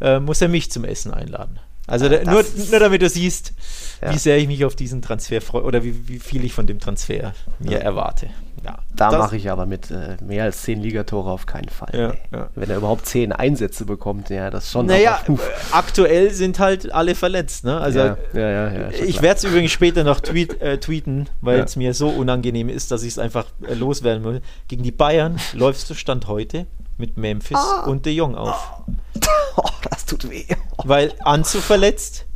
äh, 0.00 0.20
muss 0.20 0.40
er 0.40 0.48
mich 0.48 0.70
zum 0.70 0.84
Essen 0.84 1.12
einladen. 1.12 1.58
Also 1.86 2.08
da, 2.08 2.24
nur, 2.24 2.44
nur 2.70 2.80
damit 2.80 3.02
du 3.02 3.08
siehst, 3.08 3.52
wie 4.00 4.18
sehr 4.18 4.38
ich 4.38 4.48
mich 4.48 4.64
auf 4.64 4.74
diesen 4.74 5.02
Transfer 5.02 5.40
freue 5.40 5.62
oder 5.62 5.84
wie, 5.84 6.08
wie 6.08 6.18
viel 6.18 6.44
ich 6.44 6.52
von 6.52 6.66
dem 6.66 6.80
Transfer 6.80 7.34
mir 7.60 7.78
erwarte. 7.78 8.28
Ja, 8.66 8.78
da 8.96 9.16
mache 9.16 9.36
ich 9.36 9.48
aber 9.48 9.64
mit 9.64 9.92
äh, 9.92 10.16
mehr 10.20 10.42
als 10.42 10.62
zehn 10.62 10.80
Ligatore 10.80 11.30
auf 11.30 11.46
keinen 11.46 11.68
Fall. 11.68 11.90
Ja, 11.92 12.14
ja. 12.36 12.48
Wenn 12.56 12.68
er 12.68 12.78
überhaupt 12.78 13.06
zehn 13.06 13.30
Einsätze 13.30 13.84
bekommt, 13.84 14.28
ja, 14.28 14.50
das 14.50 14.72
schon. 14.72 14.86
Naja, 14.86 15.20
aber, 15.24 15.38
aktuell 15.70 16.32
sind 16.32 16.58
halt 16.58 16.92
alle 16.92 17.14
verletzt. 17.14 17.64
Ne? 17.64 17.78
Also, 17.80 18.00
ja, 18.00 18.16
ja, 18.34 18.90
ich 18.90 19.22
werde 19.22 19.38
es 19.38 19.44
übrigens 19.44 19.70
später 19.70 20.02
noch 20.02 20.18
tweet, 20.18 20.60
äh, 20.60 20.78
tweeten, 20.78 21.28
weil 21.40 21.60
es 21.60 21.76
mir 21.76 21.94
so 21.94 22.08
unangenehm 22.08 22.68
ist, 22.68 22.90
dass 22.90 23.04
ich 23.04 23.10
es 23.10 23.18
einfach 23.20 23.46
äh, 23.62 23.74
loswerden 23.74 24.24
will. 24.24 24.42
Gegen 24.66 24.82
die 24.82 24.92
Bayern 24.92 25.38
läufst 25.52 25.88
du 25.88 25.94
Stand 25.94 26.26
heute 26.26 26.66
mit 26.98 27.16
Memphis 27.16 27.56
ah. 27.56 27.84
und 27.86 28.04
De 28.04 28.12
Jong 28.12 28.34
auf. 28.34 28.82
Oh, 29.58 29.70
das 29.90 30.04
tut 30.04 30.28
weh. 30.28 30.44
Weil 30.84 31.14
Anzu 31.24 31.62
verletzt, 31.62 32.26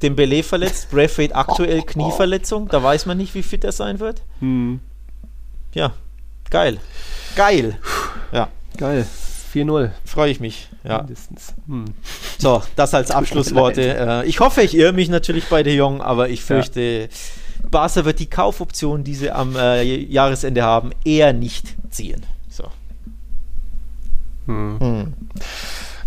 Dembele 0.00 0.44
verletzt, 0.44 0.92
Braithwaite 0.92 1.34
aktuell 1.34 1.82
Knieverletzung, 1.86 2.68
da 2.68 2.80
weiß 2.80 3.06
man 3.06 3.18
nicht, 3.18 3.34
wie 3.34 3.42
fit 3.42 3.64
er 3.64 3.72
sein 3.72 3.98
wird. 3.98 4.22
Hm 4.38 4.78
ja, 5.78 5.92
geil. 6.50 6.78
Geil. 7.36 7.78
Ja. 8.32 8.48
Geil. 8.76 9.06
4-0. 9.54 9.90
Freue 10.04 10.30
ich 10.30 10.40
mich. 10.40 10.68
Ja. 10.84 10.98
Mindestens. 10.98 11.54
Hm. 11.66 11.84
So, 12.38 12.62
das 12.76 12.94
als 12.94 13.10
Abschlussworte. 13.10 13.78
Äh, 13.98 14.26
ich 14.26 14.40
hoffe, 14.40 14.62
ich 14.62 14.76
irre 14.76 14.92
mich 14.92 15.08
natürlich 15.08 15.46
bei 15.46 15.62
De 15.62 15.74
Jong, 15.74 16.02
aber 16.02 16.28
ich 16.28 16.42
fürchte, 16.42 16.80
ja. 16.80 17.70
Barca 17.70 18.04
wird 18.04 18.18
die 18.18 18.28
Kaufoption, 18.28 19.04
die 19.04 19.14
sie 19.14 19.30
am 19.30 19.56
äh, 19.56 19.82
Jahresende 19.82 20.62
haben, 20.62 20.90
eher 21.04 21.32
nicht 21.32 21.76
ziehen. 21.90 22.26
So. 22.48 22.64
Hm. 24.46 24.78
Hm. 24.80 25.14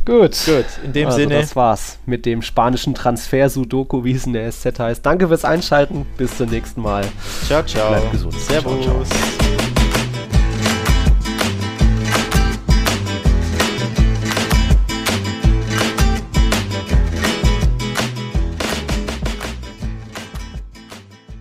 Gut. 0.06 0.36
Gut, 0.46 0.66
in 0.84 0.94
dem 0.94 1.08
also 1.08 1.18
Sinne. 1.20 1.36
Das 1.42 1.56
war's 1.56 2.00
mit 2.06 2.26
dem 2.26 2.42
spanischen 2.42 2.96
Transfer-Sudoku, 2.96 4.04
wie 4.04 4.14
es 4.14 4.26
in 4.26 4.34
der 4.34 4.52
SZ 4.52 4.80
heißt. 4.80 5.06
Danke 5.06 5.28
fürs 5.28 5.46
Einschalten. 5.46 6.06
Bis 6.18 6.38
zum 6.38 6.50
nächsten 6.50 6.82
Mal. 6.82 7.06
Ciao, 7.46 7.64
ciao. 7.64 7.90
Bleibt 7.90 8.12
gesund. 8.12 8.34
Servus. 8.34 8.84
Ciao, 8.84 9.04
ciao. 9.04 9.71